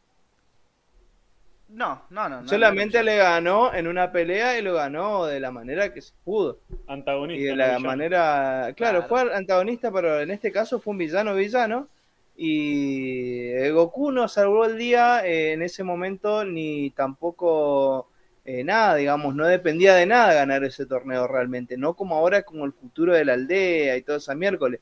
No, 1.68 2.02
no, 2.10 2.28
no. 2.28 2.42
no 2.42 2.48
Solamente 2.48 2.98
no, 2.98 3.04
le 3.04 3.16
ganó 3.16 3.74
en 3.74 3.88
una 3.88 4.10
pelea 4.12 4.58
y 4.58 4.62
lo 4.62 4.74
ganó 4.74 5.26
de 5.26 5.40
la 5.40 5.50
manera 5.50 5.92
que 5.92 6.00
se 6.00 6.12
pudo. 6.24 6.60
Antagonista. 6.86 7.42
Y 7.42 7.44
de 7.44 7.56
la 7.56 7.66
villano. 7.66 7.86
manera, 7.88 8.72
claro, 8.76 9.06
Claro. 9.06 9.08
fue 9.08 9.34
antagonista, 9.34 9.90
pero 9.92 10.20
en 10.20 10.30
este 10.30 10.52
caso 10.52 10.78
fue 10.78 10.92
un 10.92 10.98
villano 10.98 11.34
villano. 11.34 11.88
Y 12.36 13.48
eh, 13.50 13.70
Goku 13.70 14.12
no 14.12 14.28
salvó 14.28 14.66
el 14.66 14.76
día 14.76 15.26
eh, 15.26 15.52
en 15.52 15.62
ese 15.62 15.82
momento, 15.82 16.44
ni 16.44 16.90
tampoco 16.90 18.10
eh, 18.44 18.62
nada, 18.62 18.94
digamos, 18.94 19.34
no 19.34 19.46
dependía 19.46 19.94
de 19.94 20.06
nada 20.06 20.32
ganar 20.32 20.62
ese 20.62 20.86
torneo 20.86 21.26
realmente, 21.26 21.76
no 21.76 21.94
como 21.94 22.14
ahora 22.14 22.42
como 22.42 22.64
el 22.64 22.72
futuro 22.72 23.12
de 23.14 23.24
la 23.24 23.32
aldea 23.32 23.96
y 23.96 24.02
todo 24.02 24.16
esa 24.18 24.34
miércoles. 24.34 24.80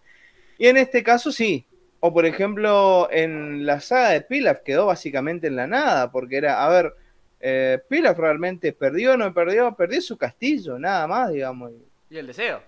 Y 0.58 0.66
en 0.66 0.76
este 0.76 1.02
caso 1.02 1.32
sí. 1.32 1.66
O 2.00 2.12
por 2.12 2.26
ejemplo, 2.26 3.08
en 3.10 3.64
la 3.64 3.80
saga 3.80 4.10
de 4.10 4.20
Pilaf 4.20 4.60
quedó 4.60 4.86
básicamente 4.86 5.46
en 5.46 5.56
la 5.56 5.66
nada, 5.66 6.12
porque 6.12 6.36
era, 6.36 6.62
a 6.62 6.68
ver, 6.68 6.92
eh, 7.40 7.78
Pilaf 7.88 8.18
realmente 8.18 8.74
perdió 8.74 9.16
no 9.16 9.32
perdió, 9.32 9.74
perdió 9.74 10.02
su 10.02 10.18
castillo, 10.18 10.78
nada 10.78 11.06
más, 11.06 11.30
digamos. 11.32 11.72
Y 12.10 12.18
el 12.18 12.26
deseo. 12.26 12.60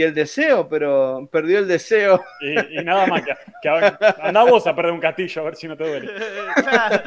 Y 0.00 0.02
el 0.02 0.14
deseo, 0.14 0.66
pero 0.66 1.28
perdió 1.30 1.58
el 1.58 1.68
deseo. 1.68 2.24
Y, 2.40 2.78
y 2.80 2.82
nada 2.82 3.06
más 3.06 3.22
que, 3.22 3.34
que 3.60 3.68
a- 3.68 3.98
andá 4.22 4.44
vos 4.44 4.66
a 4.66 4.74
perder 4.74 4.92
un 4.92 5.00
castillo 5.00 5.42
a 5.42 5.44
ver 5.44 5.56
si 5.56 5.68
no 5.68 5.76
te 5.76 5.86
duele. 5.86 6.10
Claro. 6.56 7.02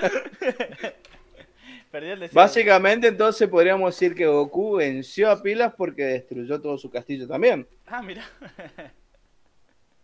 Perdió 1.90 2.14
el 2.14 2.20
deseo. 2.20 2.36
Básicamente, 2.36 3.08
entonces 3.08 3.48
podríamos 3.50 3.96
decir 3.96 4.14
que 4.14 4.28
Goku 4.28 4.76
venció 4.78 5.32
a 5.32 5.42
Pilas 5.42 5.74
porque 5.76 6.04
destruyó 6.04 6.62
todo 6.62 6.78
su 6.78 6.92
castillo 6.92 7.28
también. 7.28 7.68
Ah, 7.88 8.04
mira. 8.04 8.24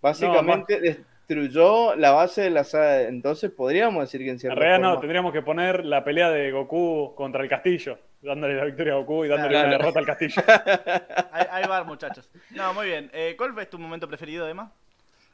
Básicamente 0.02 0.80
destruyó 0.80 1.96
la 1.96 2.10
base 2.12 2.42
de 2.42 2.50
la 2.50 2.64
saga. 2.64 3.04
Entonces 3.04 3.52
podríamos 3.52 4.02
decir 4.02 4.22
que 4.22 4.32
en 4.32 4.52
En 4.52 4.58
realidad 4.58 4.80
no, 4.80 5.00
tendríamos 5.00 5.32
que 5.32 5.44
poner 5.44 5.86
la 5.86 6.04
pelea 6.04 6.32
de 6.32 6.52
Goku 6.52 7.14
contra 7.16 7.44
el 7.44 7.50
castillo, 7.50 8.00
dándole 8.22 8.56
la 8.56 8.66
victoria 8.66 8.94
a 8.94 8.98
Goku 8.98 9.26
y 9.26 9.28
dándole 9.28 9.50
Claro. 9.52 9.68
una 9.70 9.78
derrota 9.78 10.00
al 10.00 10.06
castillo. 10.06 10.42
Ahí, 11.32 11.46
ahí 11.52 11.64
va, 11.68 11.84
muchachos. 11.84 12.30
No, 12.52 12.74
muy 12.74 12.88
bien. 12.88 13.10
Eh, 13.14 13.36
¿Cuál 13.38 13.54
fue 13.54 13.66
tu 13.66 13.78
momento 13.80 14.08
preferido, 14.08 14.48
Emma? 14.48 14.72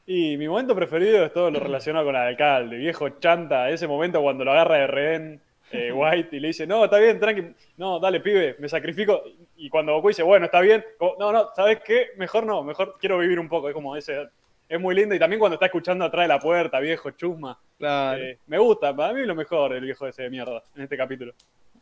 Y 0.06 0.36
mi 0.36 0.46
momento 0.48 0.74
preferido 0.74 1.24
es 1.24 1.32
todo 1.32 1.50
lo 1.50 1.58
relacionado 1.58 2.04
con 2.06 2.14
el 2.14 2.22
alcalde, 2.22 2.76
viejo 2.76 3.08
chanta, 3.18 3.68
ese 3.70 3.88
momento 3.88 4.22
cuando 4.22 4.44
lo 4.44 4.52
agarra 4.52 4.76
de 4.76 4.86
rehén 4.86 5.40
eh, 5.72 5.90
White 5.92 6.36
y 6.36 6.38
le 6.40 6.48
dice, 6.48 6.64
no, 6.64 6.84
está 6.84 6.98
bien, 6.98 7.18
tranqui, 7.18 7.42
no, 7.76 7.98
dale, 7.98 8.20
pibe, 8.20 8.54
me 8.60 8.68
sacrifico. 8.68 9.24
Y 9.56 9.68
cuando 9.68 9.94
Goku 9.94 10.08
dice, 10.08 10.22
bueno, 10.22 10.44
está 10.46 10.60
bien, 10.60 10.84
como, 10.96 11.16
no, 11.18 11.32
no, 11.32 11.48
¿sabes 11.56 11.80
qué? 11.84 12.10
Mejor 12.16 12.46
no, 12.46 12.62
mejor 12.62 12.96
quiero 13.00 13.18
vivir 13.18 13.40
un 13.40 13.48
poco, 13.48 13.66
es 13.68 13.74
como 13.74 13.96
ese, 13.96 14.28
es 14.68 14.80
muy 14.80 14.94
lindo. 14.94 15.12
Y 15.12 15.18
también 15.18 15.40
cuando 15.40 15.54
está 15.54 15.66
escuchando 15.66 16.04
atrás 16.04 16.22
de 16.22 16.28
la 16.28 16.38
puerta, 16.38 16.78
viejo 16.78 17.10
chusma, 17.10 17.58
Claro. 17.76 18.22
eh, 18.22 18.38
me 18.46 18.58
gusta, 18.58 18.94
para 18.94 19.12
mí 19.12 19.26
lo 19.26 19.34
mejor 19.34 19.72
el 19.72 19.84
viejo 19.84 20.06
ese 20.06 20.22
de 20.22 20.30
mierda 20.30 20.62
en 20.76 20.82
este 20.84 20.96
capítulo. 20.96 21.32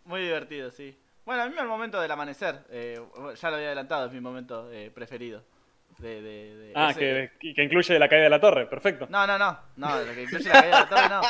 Muy 0.05 0.23
divertido, 0.23 0.71
sí. 0.71 0.99
Bueno, 1.25 1.43
a 1.43 1.49
mí 1.49 1.55
el 1.59 1.67
momento 1.67 2.01
del 2.01 2.11
amanecer, 2.11 2.65
eh, 2.71 3.01
ya 3.41 3.49
lo 3.51 3.57
había 3.57 3.69
adelantado, 3.69 4.07
es 4.07 4.13
mi 4.13 4.21
momento 4.21 4.71
eh, 4.71 4.91
preferido. 4.95 5.43
De, 5.99 6.21
de- 6.21 6.57
de 6.57 6.73
Ah, 6.75 6.91
ese- 6.91 7.31
que, 7.39 7.55
que 7.55 7.63
incluye 7.63 7.97
la 8.01 8.09
caída 8.09 8.25
de 8.25 8.31
la 8.31 8.41
torre, 8.41 8.67
perfecto. 8.67 9.07
No, 9.09 9.27
no, 9.29 9.39
no, 9.39 9.57
no, 9.77 10.01
lo 10.03 10.13
que 10.13 10.25
incluye 10.25 10.49
la 10.49 10.61
caída 10.61 10.77
de 10.77 10.83
la 10.83 10.89
torre 10.89 11.09
no. 11.09 11.21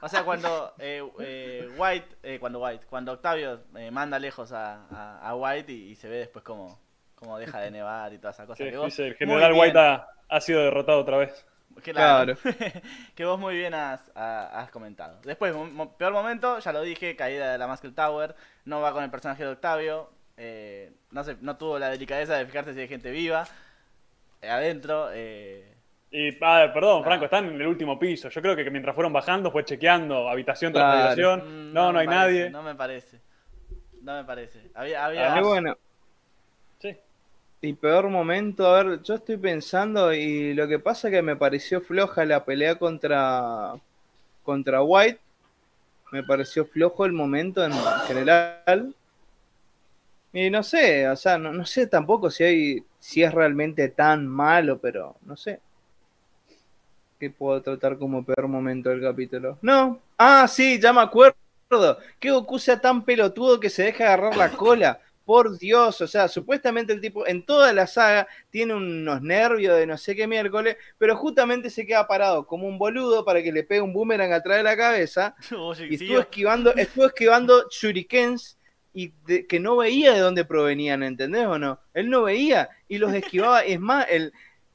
O 0.00 0.08
sea, 0.08 0.22
cuando 0.22 0.74
eh, 0.78 1.02
eh, 1.18 1.68
White, 1.76 2.16
eh, 2.22 2.38
cuando 2.38 2.60
White, 2.62 2.86
cuando 2.88 3.12
Octavio 3.14 3.64
eh, 3.76 3.90
manda 3.90 4.20
lejos 4.20 4.52
a, 4.52 4.86
a- 4.92 5.28
a 5.28 5.34
White 5.34 5.72
y, 5.72 5.90
y 5.90 5.94
se 5.96 6.08
ve 6.08 6.18
después 6.18 6.44
como, 6.44 6.78
como 7.16 7.36
deja 7.36 7.60
de 7.60 7.72
nevar 7.72 8.12
y 8.12 8.18
toda 8.18 8.30
esa 8.30 8.46
cosa. 8.46 8.62
Que 8.62 8.70
que 8.70 8.76
vos 8.76 8.86
dice, 8.86 9.08
el 9.08 9.14
general 9.16 9.52
White 9.54 9.78
ha, 9.78 10.06
ha 10.28 10.40
sido 10.40 10.62
derrotado 10.62 11.00
otra 11.00 11.16
vez. 11.16 11.44
Claro. 11.82 12.36
que 13.14 13.24
vos 13.24 13.38
muy 13.38 13.56
bien 13.56 13.74
has, 13.74 14.00
ha- 14.14 14.60
has 14.60 14.70
comentado. 14.70 15.20
Después, 15.24 15.54
peor 15.98 16.12
momento, 16.12 16.58
ya 16.58 16.72
lo 16.72 16.82
dije, 16.82 17.16
caída 17.16 17.52
de 17.52 17.58
la 17.58 17.66
Muscle 17.66 17.92
Tower. 17.92 18.34
No 18.64 18.80
va 18.80 18.92
con 18.92 19.04
el 19.04 19.10
personaje 19.10 19.44
de 19.44 19.50
Octavio. 19.50 20.10
eh, 20.36 20.92
no, 21.10 21.22
se, 21.24 21.36
no 21.40 21.56
tuvo 21.56 21.78
la 21.78 21.90
delicadeza 21.90 22.34
de 22.36 22.46
fijarse 22.46 22.74
si 22.74 22.80
hay 22.80 22.88
gente 22.88 23.10
viva. 23.10 23.46
eh, 24.40 24.48
adentro. 24.50 25.08
eh, 25.12 25.74
Y, 26.10 26.36
ah, 26.42 26.70
perdón. 26.74 27.04
Franco, 27.04 27.24
están 27.26 27.46
en 27.46 27.60
el 27.60 27.66
último 27.66 27.98
piso. 27.98 28.28
Yo 28.28 28.42
creo 28.42 28.56
que 28.56 28.68
mientras 28.70 28.94
fueron 28.94 29.12
bajando 29.12 29.50
fue 29.50 29.64
chequeando 29.64 30.28
habitación 30.28 30.72
tras 30.72 30.84
Claro. 30.84 30.98
habitación. 31.08 31.70
mm, 31.70 31.72
No, 31.72 31.92
no, 31.92 31.98
hay 32.00 32.06
parece, 32.06 32.20
nadie. 32.24 32.50
No 32.50 32.62
me 32.62 32.74
parece. 32.74 33.20
No 34.02 34.14
me 34.16 34.24
parece. 34.24 34.70
Había, 34.74 35.04
había, 35.06 35.34
Ah, 35.34 35.40
bueno. 35.42 35.76
Y 37.62 37.74
peor 37.74 38.10
momento, 38.10 38.66
a 38.66 38.82
ver, 38.82 39.02
yo 39.02 39.14
estoy 39.14 39.36
pensando 39.36 40.12
y 40.12 40.52
lo 40.52 40.66
que 40.66 40.80
pasa 40.80 41.08
es 41.08 41.14
que 41.14 41.22
me 41.22 41.36
pareció 41.36 41.80
floja 41.80 42.24
la 42.24 42.44
pelea 42.44 42.74
contra 42.74 43.74
contra 44.42 44.82
White. 44.82 45.20
Me 46.10 46.24
pareció 46.24 46.66
flojo 46.66 47.06
el 47.06 47.12
momento 47.12 47.64
en 47.64 47.72
general. 48.06 48.94
Y 50.32 50.50
no 50.50 50.62
sé, 50.64 51.08
o 51.08 51.14
sea, 51.14 51.38
no, 51.38 51.52
no 51.52 51.64
sé 51.64 51.86
tampoco 51.86 52.30
si 52.30 52.42
hay 52.42 52.84
si 52.98 53.22
es 53.22 53.32
realmente 53.32 53.88
tan 53.88 54.26
malo, 54.26 54.78
pero 54.78 55.16
no 55.22 55.36
sé. 55.36 55.60
¿Qué 57.20 57.30
puedo 57.30 57.62
tratar 57.62 57.96
como 57.96 58.24
peor 58.24 58.48
momento 58.48 58.90
del 58.90 59.02
capítulo? 59.02 59.58
No. 59.62 60.00
Ah, 60.18 60.48
sí, 60.48 60.80
ya 60.80 60.92
me 60.92 61.02
acuerdo. 61.02 61.36
Que 62.18 62.32
Goku 62.32 62.58
sea 62.58 62.80
tan 62.80 63.04
pelotudo 63.04 63.60
que 63.60 63.70
se 63.70 63.84
deja 63.84 64.04
agarrar 64.04 64.36
la 64.36 64.50
cola. 64.50 65.00
Por 65.24 65.58
Dios, 65.58 66.00
o 66.00 66.06
sea, 66.08 66.26
supuestamente 66.28 66.92
el 66.92 67.00
tipo 67.00 67.26
en 67.26 67.44
toda 67.46 67.72
la 67.72 67.86
saga 67.86 68.26
tiene 68.50 68.74
unos 68.74 69.22
nervios 69.22 69.76
de 69.78 69.86
no 69.86 69.96
sé 69.96 70.16
qué 70.16 70.26
miércoles, 70.26 70.76
pero 70.98 71.16
justamente 71.16 71.70
se 71.70 71.86
queda 71.86 72.06
parado 72.08 72.46
como 72.46 72.66
un 72.66 72.78
boludo 72.78 73.24
para 73.24 73.42
que 73.42 73.52
le 73.52 73.62
pegue 73.64 73.80
un 73.82 73.92
boomerang 73.92 74.32
atrás 74.32 74.58
de 74.58 74.62
la 74.64 74.76
cabeza 74.76 75.34
y 75.88 75.94
estuvo 75.96 76.18
esquivando, 76.20 76.74
estuvo 76.74 77.06
esquivando 77.06 77.68
shurikens 77.70 78.58
y 78.94 79.12
de- 79.26 79.46
que 79.46 79.60
no 79.60 79.76
veía 79.76 80.12
de 80.12 80.20
dónde 80.20 80.44
provenían, 80.44 81.02
¿entendés 81.02 81.46
o 81.46 81.58
no? 81.58 81.80
Él 81.94 82.10
no 82.10 82.22
veía 82.24 82.68
y 82.88 82.98
los 82.98 83.12
esquivaba. 83.14 83.60
Es 83.64 83.80
más, 83.80 84.06
el, 84.10 84.32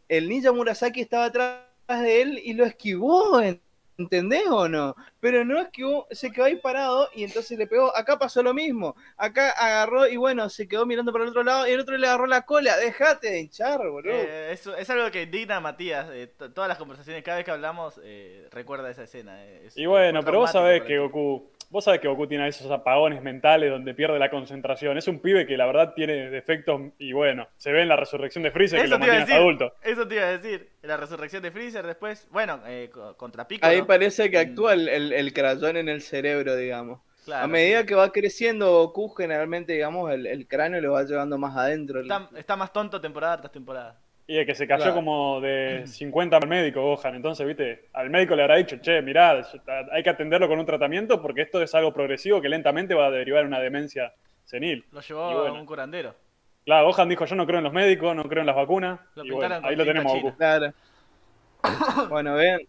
el 0.10 0.30
ninja 0.30 0.52
Murasaki 0.52 1.02
estaba 1.02 1.26
atrás 1.26 1.60
de 1.88 2.22
él 2.22 2.40
y 2.44 2.54
lo 2.54 2.66
esquivó, 2.66 3.40
¿entendés 3.42 3.67
o 4.52 4.68
no? 4.68 4.96
Pero 5.20 5.44
no 5.44 5.60
esquivó, 5.60 6.08
se 6.12 6.32
quedó 6.32 6.46
ahí 6.46 6.56
parado 6.56 7.10
y 7.16 7.24
entonces 7.24 7.58
le 7.58 7.68
pegó. 7.68 7.96
Acá 7.96 8.18
pasó 8.20 8.44
lo 8.44 8.54
mismo. 8.54 8.96
Acá 9.18 9.50
agarró 9.52 10.08
y 10.08 10.18
bueno, 10.18 10.50
se 10.50 10.68
quedó 10.68 10.86
mirando 10.86 11.12
para 11.12 11.24
el 11.24 11.32
otro 11.32 11.44
lado 11.44 11.68
y 11.68 11.72
el 11.72 11.80
otro 11.80 11.98
le 11.98 12.08
agarró 12.08 12.28
la 12.28 12.44
cola. 12.44 12.78
Déjate 12.78 13.32
de 13.32 13.40
hinchar, 13.42 13.80
boludo. 13.90 14.14
Eh, 14.14 14.52
es, 14.54 14.68
es 14.68 14.90
algo 14.90 15.10
que 15.12 15.24
indigna 15.24 15.58
a 15.58 15.60
Matías. 15.62 16.08
eh, 16.12 16.28
to- 16.38 16.52
todas 16.54 16.68
las 16.68 16.78
conversaciones, 16.78 17.24
cada 17.24 17.38
vez 17.38 17.46
que 17.46 17.52
hablamos, 17.52 18.00
eh, 18.04 18.48
recuerda 18.52 18.90
esa 18.90 19.04
escena. 19.04 19.44
eh, 19.44 19.64
es- 19.66 19.78
Y 19.78 19.86
bueno, 19.86 20.22
pero 20.24 20.40
vos 20.40 20.52
sabés 20.52 20.84
que. 20.84 20.98
Goku, 21.00 21.50
vos 21.70 21.84
sabés 21.84 22.00
que 22.00 22.08
Goku 22.08 22.28
tiene 22.28 22.48
esos 22.48 22.70
apagones 22.72 23.22
mentales 23.22 23.70
donde 23.72 23.94
pierde 23.94 24.20
la 24.20 24.30
concentración. 24.30 24.98
Es 24.98 25.08
un 25.08 25.20
pibe 25.20 25.46
que 25.46 25.58
la 25.58 25.66
verdad 25.66 25.94
tiene 25.96 26.30
defectos 26.30 26.82
y 26.98 27.14
bueno, 27.14 27.48
se 27.58 27.72
ve 27.72 27.82
en 27.82 27.88
la 27.90 27.96
resurrección 27.96 28.44
de 28.44 28.52
Freezer 28.52 28.80
que 28.80 28.86
Eso 28.86 28.98
lo 28.98 29.06
iba 29.06 29.14
a 29.14 29.18
mantiene 29.18 29.26
decir. 29.26 29.42
adulto. 29.42 29.74
Eso 29.84 30.08
te 30.08 30.16
iba 30.16 30.24
a 30.26 30.38
decir. 30.38 30.70
La 30.82 30.98
resurrección 30.98 31.44
de 31.44 31.52
Freezer 31.52 31.86
después. 31.86 32.28
Bueno, 32.32 32.62
eh, 32.66 32.90
co- 32.92 33.16
contra 33.18 33.48
Piccolo. 33.48 33.72
Ahí 33.72 33.82
parece 33.82 34.30
que 34.32 34.38
actúa 34.38 34.74
el, 34.74 34.88
el, 34.88 35.14
el 35.14 35.34
crayón 35.34 35.78
en 35.78 35.90
el 35.90 36.02
cerebro, 36.02 36.56
digamos. 36.56 37.02
Claro, 37.26 37.44
a 37.44 37.48
medida 37.48 37.82
sí. 37.82 37.88
que 37.88 37.96
va 37.96 38.12
creciendo 38.14 38.72
Goku, 38.72 39.10
generalmente, 39.10 39.74
digamos, 39.74 40.10
el, 40.14 40.26
el 40.28 40.48
cráneo 40.48 40.80
lo 40.80 40.94
va 40.94 41.04
llevando 41.04 41.38
más 41.38 41.58
adentro. 41.58 42.00
Está, 42.00 42.30
está 42.38 42.56
más 42.56 42.72
tonto 42.72 43.02
temporada 43.02 43.38
tras 43.42 43.52
temporada. 43.52 44.00
Y 44.30 44.38
el 44.38 44.46
que 44.46 44.56
se 44.56 44.68
cayó 44.68 44.84
Claro. 44.84 44.96
como 44.96 45.40
de 45.42 45.84
50 45.88 46.38
al 46.38 46.48
médico, 46.48 46.82
Gohan. 46.82 47.16
Entonces, 47.16 47.48
viste, 47.48 47.86
al 47.94 48.10
médico 48.10 48.36
le 48.36 48.44
habrá 48.44 48.58
dicho, 48.58 48.78
che, 48.82 49.02
mirá, 49.02 49.42
hay 49.92 50.04
que 50.04 50.10
atenderlo 50.10 50.48
con 50.50 50.60
un 50.60 50.66
tratamiento 50.66 51.22
porque 51.22 51.42
esto 51.42 51.62
es 51.62 51.74
algo 51.74 51.94
progresivo 51.94 52.42
que 52.42 52.50
lentamente 52.50 52.94
va 52.94 53.08
a 53.08 53.12
derivar 53.12 53.42
en 53.42 53.48
una 53.48 53.60
demencia 53.60 54.14
senil. 54.44 54.86
Lo 54.92 55.02
llevó 55.02 55.32
bueno. 55.42 55.56
a 55.56 55.60
un 55.60 55.66
curandero. 55.66 56.14
Claro, 56.66 56.88
Gohan 56.88 57.08
dijo, 57.08 57.26
yo 57.26 57.36
no 57.36 57.46
creo 57.46 57.60
en 57.60 57.64
los 57.64 57.72
médicos, 57.74 58.14
no 58.14 58.24
creo 58.24 58.42
en 58.42 58.48
las 58.48 58.56
vacunas. 58.58 59.00
Lo 59.16 59.24
y 59.24 59.30
pintaron 59.30 59.40
bueno, 59.40 59.62
con 59.62 59.70
ahí 59.70 59.76
lo 59.78 59.86
tenemos. 59.86 60.14
Goku. 60.14 60.36
Claro. 60.38 60.74
bueno, 62.10 62.36
ven. 62.36 62.68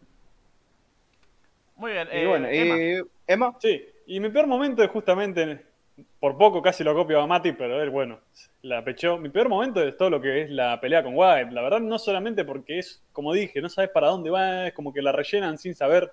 Muy 1.77 1.93
bien. 1.93 2.09
Y 2.13 2.17
eh, 2.17 2.27
bueno, 2.27 2.49
Emma. 2.49 2.77
y 2.79 3.01
Emma. 3.27 3.57
Sí, 3.61 3.85
y 4.07 4.21
mi 4.21 4.31
peor 4.31 4.47
momento 4.47 4.83
es 4.85 4.91
justamente, 4.91 5.65
por 6.21 6.37
poco 6.37 6.63
casi 6.63 6.83
lo 6.83 6.95
copio 6.95 7.21
a 7.21 7.27
Mati, 7.27 7.53
pero 7.53 7.83
él, 7.83 7.91
bueno, 7.91 8.21
la 8.63 8.83
pechó. 8.83 9.19
Mi 9.19 9.29
peor 9.29 9.49
momento 9.49 9.83
es 9.83 9.97
todo 9.97 10.11
lo 10.11 10.21
que 10.21 10.43
es 10.43 10.51
la 10.51 10.81
pelea 10.81 11.03
con 11.03 11.13
White. 11.15 11.53
La 11.53 11.63
verdad, 11.63 11.81
no 11.81 11.99
solamente 11.99 12.45
porque 12.45 12.79
es, 12.79 13.03
como 13.13 13.33
dije, 13.33 13.61
no 13.61 13.69
sabes 13.69 13.91
para 13.91 14.09
dónde 14.09 14.31
va, 14.31 14.67
es 14.69 14.73
como 14.75 14.93
que 14.93 15.03
la 15.03 15.13
rellenan 15.13 15.59
sin 15.59 15.75
saber 15.75 16.11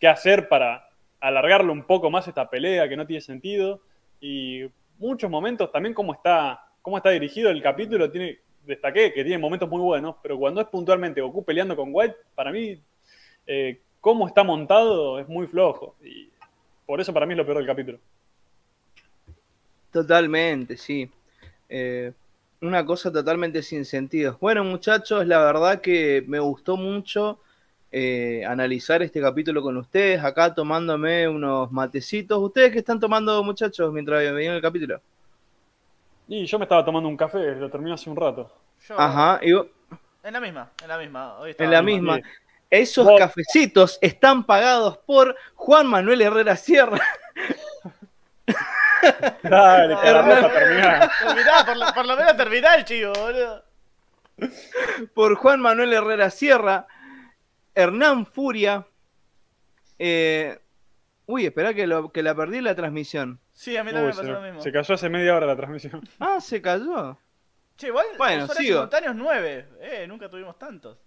qué 0.00 0.08
hacer 0.08 0.48
para 0.48 0.88
alargarlo 1.20 1.72
un 1.72 1.84
poco 1.84 2.10
más 2.10 2.26
esta 2.26 2.48
pelea 2.48 2.88
que 2.88 2.96
no 2.96 3.06
tiene 3.06 3.20
sentido. 3.20 3.80
Y 4.20 4.62
muchos 4.98 5.30
momentos 5.30 5.70
también 5.70 5.94
cómo 5.94 6.14
está, 6.14 6.64
cómo 6.80 6.96
está 6.96 7.10
dirigido 7.10 7.50
el 7.50 7.62
capítulo, 7.62 8.10
tiene 8.10 8.38
destaqué 8.66 9.12
que 9.12 9.24
tiene 9.24 9.38
momentos 9.38 9.68
muy 9.68 9.80
buenos, 9.80 10.16
pero 10.22 10.38
cuando 10.38 10.60
es 10.60 10.68
puntualmente 10.68 11.20
Goku 11.20 11.44
peleando 11.44 11.76
con 11.76 11.90
White, 11.92 12.16
para 12.34 12.52
mí, 12.52 12.80
eh, 13.46 13.80
cómo 14.00 14.26
está 14.26 14.44
montado 14.44 15.18
es 15.18 15.28
muy 15.28 15.46
flojo. 15.46 15.96
Y 16.02 16.30
por 16.86 17.00
eso 17.00 17.12
para 17.12 17.26
mí 17.26 17.32
es 17.32 17.38
lo 17.38 17.44
peor 17.44 17.58
del 17.58 17.66
capítulo. 17.66 17.98
Totalmente, 19.92 20.76
sí. 20.76 21.10
Eh, 21.68 22.12
una 22.60 22.84
cosa 22.84 23.12
totalmente 23.12 23.62
sin 23.62 23.84
sentido. 23.84 24.38
Bueno, 24.40 24.64
muchachos, 24.64 25.26
la 25.26 25.38
verdad 25.44 25.80
que 25.80 26.24
me 26.26 26.38
gustó 26.38 26.76
mucho 26.76 27.38
eh, 27.90 28.44
analizar 28.46 29.02
este 29.02 29.20
capítulo 29.20 29.60
con 29.62 29.76
ustedes, 29.76 30.22
acá 30.24 30.54
tomándome 30.54 31.28
unos 31.28 31.70
matecitos. 31.70 32.38
¿Ustedes 32.38 32.72
qué 32.72 32.78
están 32.78 32.98
tomando, 33.00 33.42
muchachos, 33.44 33.92
mientras 33.92 34.32
veían 34.32 34.54
el 34.54 34.62
capítulo? 34.62 35.00
Y 36.28 36.46
yo 36.46 36.58
me 36.58 36.64
estaba 36.64 36.84
tomando 36.84 37.08
un 37.08 37.16
café, 37.16 37.54
lo 37.56 37.68
terminé 37.68 37.92
hace 37.94 38.08
un 38.08 38.16
rato. 38.16 38.50
Yo- 38.88 38.98
Ajá, 38.98 39.38
y 39.42 39.52
vos- 39.52 39.66
En 40.22 40.32
la 40.32 40.40
misma, 40.40 40.70
en 40.82 40.88
la 40.88 40.98
misma. 40.98 41.38
Hoy 41.38 41.54
en 41.58 41.70
la 41.70 41.82
misma. 41.82 42.14
bien. 42.14 42.26
Esos 42.70 43.06
cafecitos 43.18 43.98
están 44.00 44.44
pagados 44.44 44.96
por 44.98 45.36
Juan 45.56 45.86
Manuel 45.88 46.22
Herrera 46.22 46.56
Sierra. 46.56 46.98
Dale, 49.42 49.94
a 49.94 50.52
terminar. 50.52 51.10
Terminá, 51.18 51.64
por, 51.66 51.76
lo- 51.76 51.94
por 51.94 52.06
lo 52.06 52.16
menos 52.16 52.36
terminá 52.36 52.74
el 52.74 52.84
chivo, 52.84 53.12
boludo. 53.12 53.64
por 55.14 55.34
Juan 55.36 55.60
Manuel 55.60 55.92
Herrera 55.92 56.30
Sierra, 56.30 56.86
Hernán 57.74 58.26
Furia. 58.26 58.86
eh, 59.98 60.58
uy, 61.26 61.46
espera 61.46 61.74
que, 61.74 61.86
lo- 61.86 62.12
que 62.12 62.22
la 62.22 62.34
perdí 62.34 62.60
la 62.60 62.74
transmisión. 62.74 63.40
Sí, 63.52 63.76
a 63.76 63.84
mí 63.84 63.90
también 63.92 64.06
Uy, 64.06 64.10
me 64.12 64.16
pasó 64.16 64.22
se, 64.26 64.32
lo 64.32 64.40
mismo. 64.40 64.62
se 64.62 64.72
cayó 64.72 64.94
hace 64.94 65.08
media 65.08 65.36
hora 65.36 65.46
la 65.46 65.56
transmisión. 65.56 66.02
Ah, 66.20 66.40
se 66.40 66.60
cayó. 66.62 67.18
Che, 67.76 67.86
igual, 67.88 68.06
Bueno, 68.18 68.46
sigo. 68.48 68.74
simultáneos 68.74 69.14
9. 69.16 69.68
Eh, 69.80 70.06
nunca 70.06 70.28
tuvimos 70.28 70.58
tantos. 70.58 70.98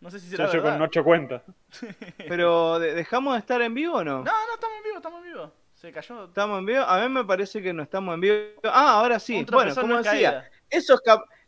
No 0.00 0.10
sé 0.10 0.20
si 0.20 0.28
será 0.28 0.46
verdad. 0.48 0.72
con 0.74 0.82
ocho 0.82 1.02
cuentas. 1.02 1.42
Pero 2.28 2.78
¿de- 2.78 2.94
¿dejamos 2.94 3.34
de 3.34 3.38
estar 3.40 3.62
en 3.62 3.72
vivo 3.74 3.96
o 3.96 4.04
no? 4.04 4.18
No, 4.18 4.24
no, 4.24 4.54
estamos 4.54 4.76
en 4.78 4.82
vivo, 4.84 4.96
estamos 4.96 5.18
en 5.24 5.32
vivo. 5.32 5.52
Se 5.82 5.90
cayó. 5.90 6.26
¿Estamos 6.26 6.60
en 6.60 6.66
vivo? 6.66 6.82
A 6.82 7.02
mí 7.02 7.08
me 7.12 7.24
parece 7.24 7.60
que 7.60 7.72
no 7.72 7.82
estamos 7.82 8.14
en 8.14 8.20
vivo. 8.20 8.36
Ah, 8.62 9.00
ahora 9.00 9.18
sí. 9.18 9.44
Bueno, 9.50 9.74
como 9.74 10.00
decía, 10.00 10.48
esos, 10.70 11.00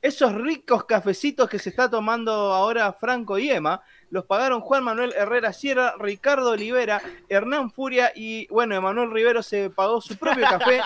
esos 0.03 0.35
ricos 0.35 0.87
cafecitos 0.87 1.49
que 1.49 1.61
se 1.61 1.69
está 1.69 1.89
tomando 1.89 2.33
ahora 2.33 2.93
Franco 2.95 3.39
y 3.39 3.49
Emma, 3.49 3.81
los 4.11 4.25
pagaron 4.25 4.61
Juan 4.61 4.83
Manuel 4.83 5.15
Herrera 5.17 5.53
Sierra, 5.53 5.95
Ricardo 6.01 6.51
Olivera, 6.51 7.01
Hernán 7.29 7.71
Furia 7.71 8.11
y, 8.13 8.49
bueno, 8.49 8.75
Emanuel 8.75 9.13
Rivero 9.13 9.41
se 9.41 9.71
pagó 9.71 10.01
su 10.01 10.17
propio 10.17 10.49
café. 10.49 10.81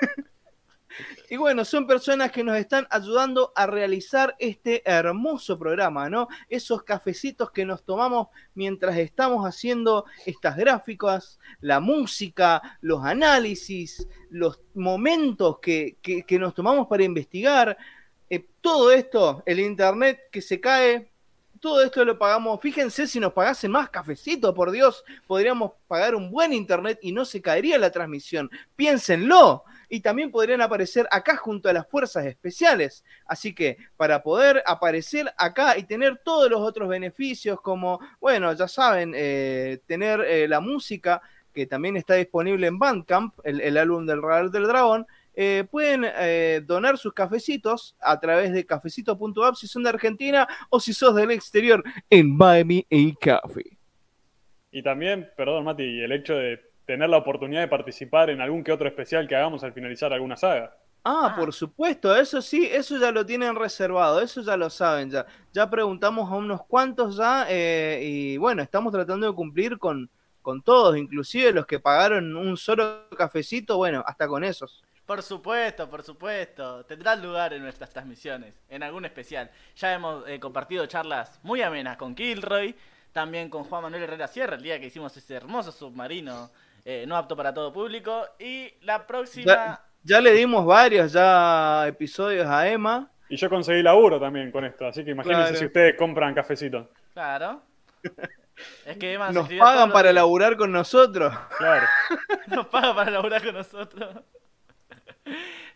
Y 1.30 1.36
bueno, 1.38 1.64
son 1.64 1.86
personas 1.86 2.30
que 2.30 2.44
nos 2.44 2.56
están 2.56 2.86
ayudando 2.90 3.52
a 3.56 3.66
realizar 3.66 4.36
este 4.38 4.82
hermoso 4.84 5.58
programa, 5.58 6.10
¿no? 6.10 6.28
Esos 6.50 6.82
cafecitos 6.82 7.50
que 7.50 7.64
nos 7.64 7.82
tomamos 7.82 8.28
mientras 8.54 8.96
estamos 8.98 9.46
haciendo 9.46 10.04
estas 10.26 10.56
gráficas, 10.56 11.38
la 11.60 11.80
música, 11.80 12.78
los 12.82 13.02
análisis, 13.04 14.06
los 14.28 14.60
momentos 14.74 15.60
que, 15.60 15.96
que- 16.02 16.38
nos 16.38 16.54
tomamos 16.54 16.86
para 16.88 17.04
investigar. 17.04 17.76
Eh, 18.28 18.44
todo 18.60 18.92
esto, 18.92 19.42
el 19.46 19.60
internet 19.60 20.20
que 20.30 20.42
se 20.42 20.60
cae, 20.60 21.10
todo 21.58 21.82
esto 21.82 22.04
lo 22.04 22.18
pagamos. 22.18 22.60
Fíjense 22.60 23.06
si 23.06 23.18
nos 23.18 23.32
pagasen 23.32 23.70
más 23.70 23.88
cafecito, 23.88 24.52
por 24.52 24.70
Dios, 24.70 25.02
podríamos 25.26 25.72
pagar 25.88 26.14
un 26.14 26.30
buen 26.30 26.52
internet 26.52 26.98
y 27.00 27.12
no 27.12 27.24
se 27.24 27.40
caería 27.40 27.78
la 27.78 27.90
transmisión. 27.90 28.50
Piénsenlo. 28.76 29.64
Y 29.94 30.00
también 30.00 30.32
podrían 30.32 30.60
aparecer 30.60 31.06
acá 31.08 31.36
junto 31.36 31.68
a 31.68 31.72
las 31.72 31.86
fuerzas 31.86 32.26
especiales. 32.26 33.04
Así 33.26 33.54
que 33.54 33.76
para 33.96 34.24
poder 34.24 34.60
aparecer 34.66 35.32
acá 35.38 35.78
y 35.78 35.84
tener 35.84 36.20
todos 36.24 36.50
los 36.50 36.60
otros 36.62 36.88
beneficios, 36.88 37.60
como, 37.60 38.00
bueno, 38.20 38.52
ya 38.54 38.66
saben, 38.66 39.12
eh, 39.14 39.78
tener 39.86 40.20
eh, 40.22 40.48
la 40.48 40.58
música 40.58 41.22
que 41.52 41.66
también 41.66 41.96
está 41.96 42.14
disponible 42.14 42.66
en 42.66 42.76
Bandcamp, 42.76 43.38
el, 43.44 43.76
álbum 43.76 44.04
del 44.04 44.20
Radar 44.20 44.50
del 44.50 44.66
Dragón, 44.66 45.06
eh, 45.32 45.64
pueden 45.70 46.66
donar 46.66 46.98
sus 46.98 47.12
cafecitos 47.12 47.94
a 48.00 48.18
través 48.18 48.52
de 48.52 48.66
cafecito.app 48.66 49.54
si 49.54 49.68
son 49.68 49.84
de 49.84 49.90
Argentina 49.90 50.48
o 50.70 50.80
si 50.80 50.92
sos 50.92 51.14
del 51.14 51.30
exterior 51.30 51.84
en 52.10 52.36
Buy 52.36 52.64
Me 52.64 52.84
a. 53.30 53.42
Y 54.72 54.82
también, 54.82 55.30
perdón 55.36 55.62
Mati, 55.62 56.00
el 56.00 56.10
hecho 56.10 56.34
de 56.34 56.73
tener 56.86 57.08
la 57.08 57.16
oportunidad 57.18 57.60
de 57.62 57.68
participar 57.68 58.30
en 58.30 58.40
algún 58.40 58.62
que 58.64 58.72
otro 58.72 58.86
especial 58.88 59.26
que 59.28 59.36
hagamos 59.36 59.62
al 59.64 59.72
finalizar 59.72 60.12
alguna 60.12 60.36
saga. 60.36 60.76
Ah, 61.06 61.32
Ah. 61.32 61.36
por 61.36 61.52
supuesto, 61.52 62.16
eso 62.16 62.40
sí, 62.40 62.66
eso 62.70 62.98
ya 62.98 63.10
lo 63.12 63.26
tienen 63.26 63.54
reservado, 63.56 64.20
eso 64.22 64.40
ya 64.40 64.56
lo 64.56 64.70
saben, 64.70 65.10
ya, 65.10 65.26
ya 65.52 65.68
preguntamos 65.68 66.30
a 66.30 66.34
unos 66.36 66.64
cuantos 66.64 67.16
ya 67.16 67.46
eh, 67.48 68.00
y 68.02 68.36
bueno, 68.38 68.62
estamos 68.62 68.90
tratando 68.92 69.26
de 69.26 69.34
cumplir 69.34 69.78
con, 69.78 70.08
con 70.40 70.62
todos, 70.62 70.96
inclusive 70.96 71.52
los 71.52 71.66
que 71.66 71.78
pagaron 71.78 72.34
un 72.36 72.56
solo 72.56 73.06
cafecito, 73.16 73.76
bueno, 73.76 74.02
hasta 74.06 74.26
con 74.26 74.44
esos. 74.44 74.82
Por 75.04 75.22
supuesto, 75.22 75.90
por 75.90 76.02
supuesto. 76.02 76.82
Tendrán 76.86 77.22
lugar 77.22 77.52
en 77.52 77.62
nuestras 77.62 77.90
transmisiones, 77.90 78.54
en 78.70 78.82
algún 78.82 79.04
especial. 79.04 79.50
Ya 79.76 79.92
hemos 79.92 80.26
eh, 80.26 80.40
compartido 80.40 80.86
charlas 80.86 81.38
muy 81.42 81.60
amenas 81.60 81.98
con 81.98 82.14
Kilroy, 82.14 82.74
también 83.12 83.50
con 83.50 83.64
Juan 83.64 83.82
Manuel 83.82 84.04
Herrera 84.04 84.26
Sierra, 84.26 84.56
el 84.56 84.62
día 84.62 84.80
que 84.80 84.86
hicimos 84.86 85.14
ese 85.18 85.34
hermoso 85.34 85.70
submarino 85.72 86.50
eh, 86.84 87.04
no 87.06 87.16
apto 87.16 87.36
para 87.36 87.52
todo 87.54 87.72
público. 87.72 88.26
Y 88.38 88.72
la 88.82 89.06
próxima... 89.06 89.46
Ya, 89.46 89.84
ya 90.02 90.20
le 90.20 90.32
dimos 90.32 90.64
varios 90.66 91.12
ya 91.12 91.86
episodios 91.86 92.46
a 92.46 92.68
Emma. 92.68 93.10
Y 93.28 93.36
yo 93.36 93.48
conseguí 93.48 93.82
laburo 93.82 94.20
también 94.20 94.50
con 94.52 94.64
esto, 94.64 94.86
así 94.86 95.04
que 95.04 95.12
imagínense 95.12 95.42
Claro. 95.44 95.56
si 95.58 95.64
ustedes 95.66 95.96
compran 95.96 96.34
cafecito. 96.34 96.90
Claro. 97.12 97.62
Es 98.86 98.96
que 98.98 99.14
Emma 99.14 99.32
Nos 99.32 99.48
pagan 99.48 99.90
para 99.90 100.10
días. 100.10 100.14
laburar 100.14 100.56
con 100.56 100.70
nosotros. 100.70 101.34
Claro. 101.58 101.86
Nos 102.46 102.66
paga 102.68 102.94
para 102.94 103.10
laburar 103.10 103.42
con 103.42 103.54
nosotros. 103.54 104.14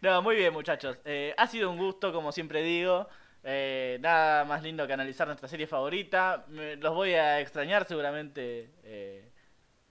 No, 0.00 0.22
muy 0.22 0.36
bien, 0.36 0.52
muchachos. 0.52 0.96
Eh, 1.04 1.34
ha 1.36 1.46
sido 1.48 1.70
un 1.70 1.76
gusto, 1.78 2.12
como 2.12 2.30
siempre 2.32 2.62
digo. 2.62 3.08
Eh, 3.42 3.98
nada 4.00 4.44
más 4.44 4.62
lindo 4.62 4.86
que 4.86 4.92
analizar 4.92 5.26
nuestra 5.26 5.48
serie 5.48 5.66
favorita. 5.66 6.44
Me- 6.48 6.76
los 6.76 6.94
voy 6.94 7.14
a 7.14 7.40
extrañar 7.40 7.84
seguramente 7.84 8.70
eh, 8.84 9.27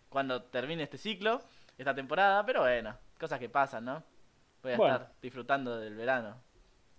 cuando 0.09 0.43
termine 0.43 0.83
este 0.83 0.97
ciclo, 0.97 1.41
esta 1.77 1.93
temporada, 1.93 2.45
pero 2.45 2.61
bueno, 2.61 2.97
cosas 3.19 3.39
que 3.39 3.49
pasan, 3.49 3.85
¿no? 3.85 4.03
Voy 4.63 4.73
a 4.73 4.77
Bueno. 4.77 4.95
estar 4.95 5.11
disfrutando 5.21 5.77
del 5.77 5.95
verano. 5.95 6.41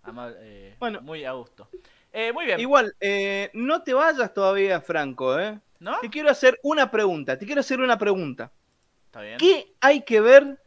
Ama- 0.03 0.33
eh, 0.39 0.77
Bueno. 0.79 1.01
muy 1.01 1.25
a 1.25 1.33
gusto. 1.33 1.69
Eh, 2.13 2.33
muy 2.33 2.47
bien, 2.47 2.59
Igual, 2.61 2.95
eh, 3.01 3.51
no 3.55 3.83
te 3.83 3.93
vayas 3.93 4.33
todavía, 4.33 4.81
Franco, 4.81 5.39
¿eh? 5.39 5.59
¿no? 5.81 5.99
Te 6.01 6.09
quiero 6.09 6.31
hacer 6.31 6.59
una 6.63 6.91
pregunta, 6.91 7.37
te 7.37 7.45
quiero 7.47 7.61
hacer 7.61 7.81
una 7.81 7.99
pregunta. 7.99 8.51
Está 9.07 9.21
bien. 9.23 9.39
¿Qué 9.39 9.75
hay 9.81 10.03
que 10.03 10.21
ver 10.21 10.59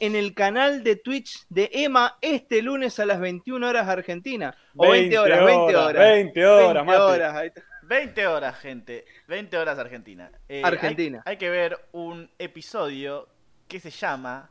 en 0.00 0.14
el 0.16 0.34
canal 0.34 0.82
de 0.84 0.96
Twitch 0.96 1.46
de 1.48 1.70
Emma 1.72 2.16
este 2.20 2.62
lunes 2.62 2.98
a 2.98 3.06
las 3.06 3.20
21 3.20 3.68
horas 3.68 3.86
Argentina? 3.88 4.56
O 4.76 4.90
20 4.90 5.18
horas, 5.18 5.44
20 5.44 5.76
horas. 5.76 6.02
20 6.02 6.46
horas, 6.46 6.86
20 6.86 6.98
Mati. 6.98 7.12
horas, 7.12 7.34
ahí 7.34 7.48
está. 7.48 7.62
20 7.88 8.26
horas, 8.26 8.56
gente. 8.58 9.06
20 9.28 9.56
horas 9.56 9.78
Argentina. 9.78 10.30
Eh, 10.48 10.62
Argentina. 10.62 11.22
Hay, 11.24 11.32
hay 11.32 11.36
que 11.38 11.48
ver 11.48 11.78
un 11.92 12.30
episodio 12.38 13.28
que 13.66 13.80
se 13.80 13.90
llama 13.90 14.50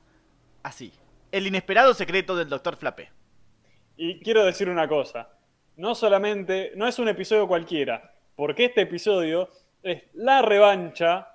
así. 0.64 0.92
El 1.32 1.46
inesperado 1.46 1.94
secreto 1.94 2.36
del 2.36 2.50
Dr. 2.50 2.76
Flape. 2.78 3.12
Y 3.96 4.20
quiero 4.22 4.44
decir 4.44 4.70
una 4.70 4.88
cosa. 4.88 5.30
No 5.76 5.94
solamente, 5.94 6.72
no 6.76 6.88
es 6.88 6.98
un 6.98 7.10
episodio 7.10 7.48
cualquiera, 7.48 8.16
porque 8.36 8.66
este 8.66 8.82
episodio 8.82 9.50
es 9.84 10.04
la 10.14 10.42
revancha, 10.42 11.28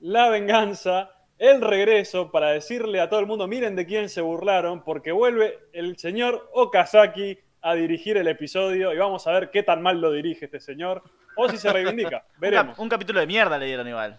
la 0.00 0.28
venganza, 0.30 1.12
el 1.38 1.60
regreso 1.60 2.32
para 2.32 2.50
decirle 2.50 3.00
a 3.00 3.08
todo 3.08 3.20
el 3.20 3.26
mundo, 3.26 3.46
miren 3.46 3.76
de 3.76 3.86
quién 3.86 4.08
se 4.08 4.20
burlaron, 4.20 4.82
porque 4.82 5.12
vuelve 5.12 5.58
el 5.72 5.96
señor 5.98 6.50
Okazaki 6.52 7.38
a 7.64 7.74
dirigir 7.74 8.16
el 8.16 8.28
episodio 8.28 8.92
y 8.92 8.98
vamos 8.98 9.26
a 9.26 9.32
ver 9.32 9.50
qué 9.50 9.62
tan 9.62 9.82
mal 9.82 10.00
lo 10.00 10.12
dirige 10.12 10.44
este 10.44 10.60
señor, 10.60 11.02
o 11.36 11.48
si 11.48 11.56
se 11.56 11.72
reivindica, 11.72 12.24
Un, 12.34 12.40
veremos. 12.40 12.74
cap- 12.76 12.80
un 12.82 12.88
capítulo 12.88 13.20
de 13.20 13.26
mierda 13.26 13.58
le 13.58 13.66
dieron 13.66 13.88
igual. 13.88 14.18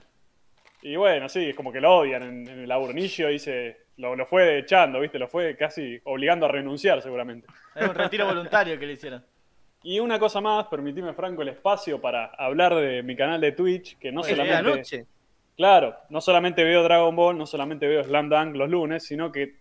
Y 0.82 0.96
bueno, 0.98 1.30
sí, 1.30 1.50
es 1.50 1.56
como 1.56 1.72
que 1.72 1.80
lo 1.82 1.96
odian 1.98 2.24
en, 2.24 2.48
en 2.48 2.60
el 2.60 2.68
laburo. 2.70 2.94
Nishio 2.94 3.30
dice, 3.30 3.86
lo, 3.98 4.16
lo 4.16 4.26
fue 4.26 4.60
echando, 4.60 5.00
¿viste? 5.00 5.18
Lo 5.18 5.28
fue 5.28 5.56
casi 5.56 6.00
obligando 6.04 6.46
a 6.46 6.50
renunciar 6.50 7.02
seguramente. 7.02 7.48
Es 7.74 7.88
un 7.88 7.96
retiro 7.96 8.26
voluntario 8.28 8.78
que 8.78 8.86
le 8.86 8.94
hicieron. 8.94 9.26
Y 9.82 10.00
una 10.00 10.20
cosa 10.20 10.42
más, 10.42 10.66
permitime, 10.68 11.14
Franco, 11.14 11.42
el 11.44 11.50
espacio 11.50 12.02
para 12.02 12.26
hablar 12.38 12.76
de 12.76 13.02
mi 13.04 13.16
canal 13.16 13.40
de 13.42 13.52
Twitch, 13.52 13.98
que 14.00 14.12
no 14.12 14.22
bien, 14.24 14.36
solamente... 14.36 15.06
Claro, 15.56 15.96
no 16.10 16.20
solamente 16.22 16.64
veo 16.64 16.84
Dragon 16.84 17.16
Ball, 17.16 17.38
no 17.38 17.46
solamente 17.46 17.88
veo 17.88 18.04
Slam 18.04 18.28
Dunk 18.30 18.56
los 18.56 18.70
lunes, 18.70 19.04
sino 19.06 19.32
que 19.32 19.56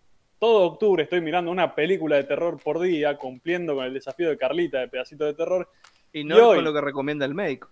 todo 0.45 0.67
octubre 0.67 1.03
estoy 1.05 1.23
mirando 1.23 1.51
una 1.51 1.75
película 1.75 2.17
de 2.17 2.25
terror 2.25 2.61
por 2.63 2.79
día, 2.79 3.17
cumpliendo 3.17 3.75
con 3.75 3.87
el 3.87 3.95
desafío 3.95 4.29
de 4.29 4.37
Carlita 4.37 4.79
de 4.81 4.89
Pedacito 4.89 5.25
de 5.25 5.33
Terror. 5.33 5.67
Y 6.13 6.23
no 6.23 6.37
Y 6.37 6.41
hoy- 6.41 6.57
con 6.57 6.65
lo 6.65 6.75
que 6.75 6.83
recomienda 6.83 7.25
el 7.25 7.33
médico. 7.35 7.71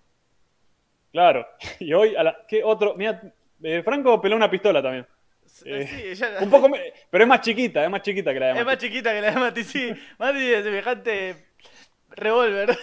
Claro, 1.12 1.46
y 1.80 1.92
hoy, 1.92 2.16
a 2.16 2.22
la, 2.22 2.38
¿qué 2.48 2.64
otro? 2.64 2.94
Mira, 2.96 3.20
eh, 3.62 3.82
Franco 3.84 4.18
peló 4.22 4.36
una 4.36 4.50
pistola 4.50 4.80
también. 4.82 5.06
Eh, 5.66 5.86
Sí, 5.86 6.14
ya- 6.14 6.38
Un 6.40 6.48
poco, 6.48 6.66
me- 6.70 6.94
pero 7.10 7.24
es 7.24 7.28
más 7.28 7.42
chiquita, 7.42 7.84
es 7.84 7.90
más 7.90 8.00
chiquita 8.00 8.32
que 8.32 8.40
la 8.40 8.46
de 8.46 8.52
es 8.52 8.56
más 8.64 8.64
Mati. 8.64 8.86
chiquita 8.86 9.12
que 9.12 9.20
la 9.20 9.30
de 9.32 9.36
Mati, 9.40 9.64
sí. 9.64 9.92
Mati 10.18 10.38
es 10.54 10.64
semejante 10.64 11.46
Revolver. 12.10 12.78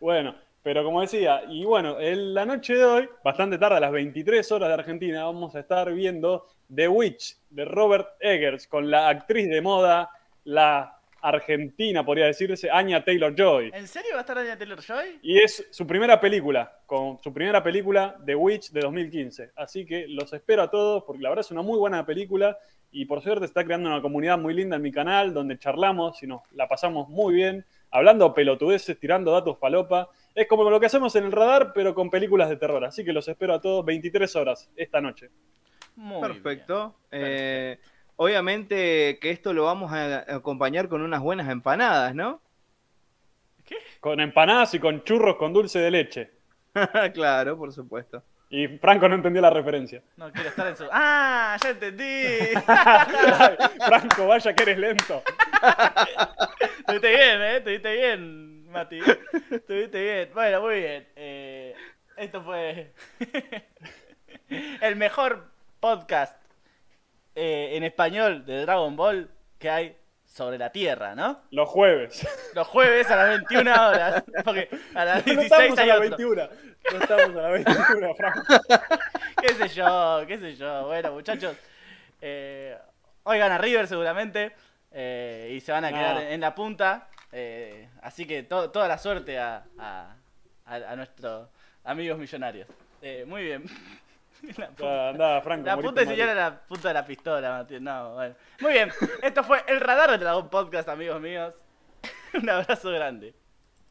Bueno, 0.00 0.34
pero 0.66 0.82
como 0.82 1.00
decía, 1.00 1.44
y 1.48 1.64
bueno, 1.64 2.00
en 2.00 2.34
la 2.34 2.44
noche 2.44 2.74
de 2.74 2.84
hoy, 2.84 3.08
bastante 3.22 3.56
tarde, 3.56 3.76
a 3.76 3.80
las 3.80 3.92
23 3.92 4.50
horas 4.50 4.68
de 4.68 4.74
Argentina, 4.74 5.22
vamos 5.22 5.54
a 5.54 5.60
estar 5.60 5.92
viendo 5.92 6.44
The 6.74 6.88
Witch 6.88 7.36
de 7.50 7.64
Robert 7.64 8.08
Eggers 8.18 8.66
con 8.66 8.90
la 8.90 9.08
actriz 9.08 9.48
de 9.48 9.60
moda, 9.60 10.10
la 10.42 10.98
argentina, 11.20 12.04
podría 12.04 12.26
decirse, 12.26 12.68
Anya 12.68 13.04
Taylor 13.04 13.32
Joy. 13.32 13.70
¿En 13.74 13.86
serio 13.86 14.10
va 14.14 14.18
a 14.18 14.20
estar 14.22 14.38
Anya 14.38 14.58
Taylor 14.58 14.82
Joy? 14.82 15.20
Y 15.22 15.38
es 15.38 15.68
su 15.70 15.86
primera 15.86 16.20
película, 16.20 16.80
con 16.84 17.22
su 17.22 17.32
primera 17.32 17.62
película, 17.62 18.16
The 18.26 18.34
Witch, 18.34 18.72
de 18.72 18.80
2015. 18.80 19.52
Así 19.54 19.86
que 19.86 20.08
los 20.08 20.32
espero 20.32 20.62
a 20.62 20.68
todos, 20.68 21.04
porque 21.04 21.22
la 21.22 21.28
verdad 21.28 21.44
es 21.44 21.52
una 21.52 21.62
muy 21.62 21.78
buena 21.78 22.04
película. 22.04 22.58
Y 22.90 23.04
por 23.04 23.22
suerte 23.22 23.44
está 23.44 23.62
creando 23.62 23.88
una 23.88 24.02
comunidad 24.02 24.36
muy 24.36 24.52
linda 24.52 24.74
en 24.74 24.82
mi 24.82 24.90
canal, 24.90 25.32
donde 25.32 25.60
charlamos 25.60 26.20
y 26.24 26.26
nos 26.26 26.42
la 26.50 26.66
pasamos 26.66 27.08
muy 27.08 27.34
bien, 27.34 27.64
hablando 27.92 28.34
pelotudeces, 28.34 28.98
tirando 28.98 29.30
datos 29.30 29.56
falopa. 29.60 30.10
Es 30.36 30.46
como 30.48 30.68
lo 30.68 30.78
que 30.78 30.84
hacemos 30.84 31.16
en 31.16 31.24
el 31.24 31.32
radar, 31.32 31.72
pero 31.72 31.94
con 31.94 32.10
películas 32.10 32.50
de 32.50 32.58
terror. 32.58 32.84
Así 32.84 33.02
que 33.02 33.14
los 33.14 33.26
espero 33.26 33.54
a 33.54 33.60
todos 33.60 33.82
23 33.86 34.36
horas 34.36 34.70
esta 34.76 35.00
noche. 35.00 35.30
Muy 35.96 36.20
Perfecto. 36.20 36.94
Eh, 37.10 37.78
obviamente 38.16 39.18
que 39.18 39.30
esto 39.30 39.54
lo 39.54 39.64
vamos 39.64 39.90
a 39.92 40.34
acompañar 40.36 40.88
con 40.90 41.00
unas 41.00 41.22
buenas 41.22 41.48
empanadas, 41.48 42.14
¿no? 42.14 42.42
Con 43.98 44.20
empanadas 44.20 44.74
y 44.74 44.78
con 44.78 45.02
churros 45.04 45.36
con 45.36 45.54
dulce 45.54 45.78
de 45.78 45.90
leche. 45.90 46.30
claro, 47.14 47.56
por 47.56 47.72
supuesto. 47.72 48.22
Y 48.50 48.68
Franco 48.78 49.08
no 49.08 49.14
entendió 49.14 49.40
la 49.40 49.48
referencia. 49.48 50.02
No 50.18 50.30
quiero 50.30 50.50
estar 50.50 50.66
en 50.66 50.76
su. 50.76 50.84
¡Ah! 50.92 51.56
¡Ya 51.62 51.70
entendí! 51.70 52.52
Franco, 53.86 54.26
vaya 54.26 54.54
que 54.54 54.62
eres 54.64 54.78
lento. 54.78 55.22
Estuviste 56.78 57.08
bien, 57.08 57.42
¿eh? 57.42 57.56
Estuviste 57.56 57.92
bien, 57.92 58.55
Mati. 58.76 59.00
Estuviste 59.50 60.02
bien. 60.02 60.30
Bueno, 60.34 60.60
muy 60.60 60.80
bien. 60.80 61.08
Eh, 61.16 61.74
esto 62.16 62.42
fue 62.42 62.92
el 64.80 64.96
mejor 64.96 65.50
podcast 65.80 66.36
eh, 67.34 67.70
en 67.72 67.84
español 67.84 68.44
de 68.44 68.60
Dragon 68.62 68.94
Ball 68.96 69.30
que 69.58 69.70
hay 69.70 69.96
sobre 70.24 70.58
la 70.58 70.70
Tierra, 70.70 71.14
¿no? 71.14 71.40
Los 71.50 71.68
jueves. 71.68 72.26
Los 72.54 72.66
jueves 72.66 73.10
a 73.10 73.16
las 73.16 73.28
21 73.30 73.88
horas. 73.88 74.24
Porque 74.44 74.68
a 74.94 75.04
las 75.04 75.26
No 75.26 75.32
16 75.40 75.52
estamos 75.52 75.78
a 75.78 75.82
hay 75.82 75.88
la 75.88 75.94
otro. 75.96 76.08
21. 76.10 76.48
No 76.92 76.98
estamos 77.00 77.36
a 77.36 77.42
la 77.42 77.48
21, 77.48 78.14
Franco. 78.14 78.42
qué 79.40 79.54
sé 79.54 79.68
yo, 79.68 80.24
qué 80.26 80.38
sé 80.38 80.54
yo. 80.56 80.86
Bueno, 80.86 81.12
muchachos, 81.12 81.56
eh, 82.20 82.76
oigan 83.22 83.52
a 83.52 83.58
River 83.58 83.86
seguramente 83.86 84.52
eh, 84.92 85.52
y 85.54 85.60
se 85.60 85.72
van 85.72 85.84
a 85.86 85.90
No. 85.90 85.96
quedar 85.96 86.22
en 86.24 86.40
la 86.40 86.54
punta. 86.54 87.08
Eh, 87.32 87.88
así 88.02 88.26
que 88.26 88.42
to- 88.44 88.70
toda 88.70 88.88
la 88.88 88.98
suerte 88.98 89.38
a, 89.38 89.64
a, 89.78 90.14
a- 90.66 90.74
a 90.74 90.96
nuestros 90.96 91.48
amigos 91.84 92.18
millonarios. 92.18 92.68
Eh, 93.02 93.24
muy 93.26 93.42
bien. 93.44 93.64
La 94.58 94.66
punta, 94.68 94.84
Ya, 94.84 95.08
Andá, 95.08 95.40
Franco. 95.40 95.66
la 95.66 95.76
punta 95.78 96.04
de 96.04 96.16
la 96.34 96.60
punta 96.68 96.88
de 96.88 96.94
la 96.94 97.06
pistola, 97.06 97.50
Matías. 97.58 97.80
No, 97.80 98.14
bueno. 98.14 98.34
Muy 98.60 98.72
bien. 98.74 98.92
Esto 99.22 99.42
fue 99.42 99.64
el 99.66 99.80
radar 99.80 100.10
de 100.10 100.18
Dragón 100.18 100.50
Podcast, 100.50 100.88
amigos 100.90 101.20
míos. 101.20 101.54
Un 102.34 102.48
abrazo 102.50 102.90
grande. 102.90 103.34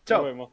Nos 0.08 0.24
vemos. 0.24 0.52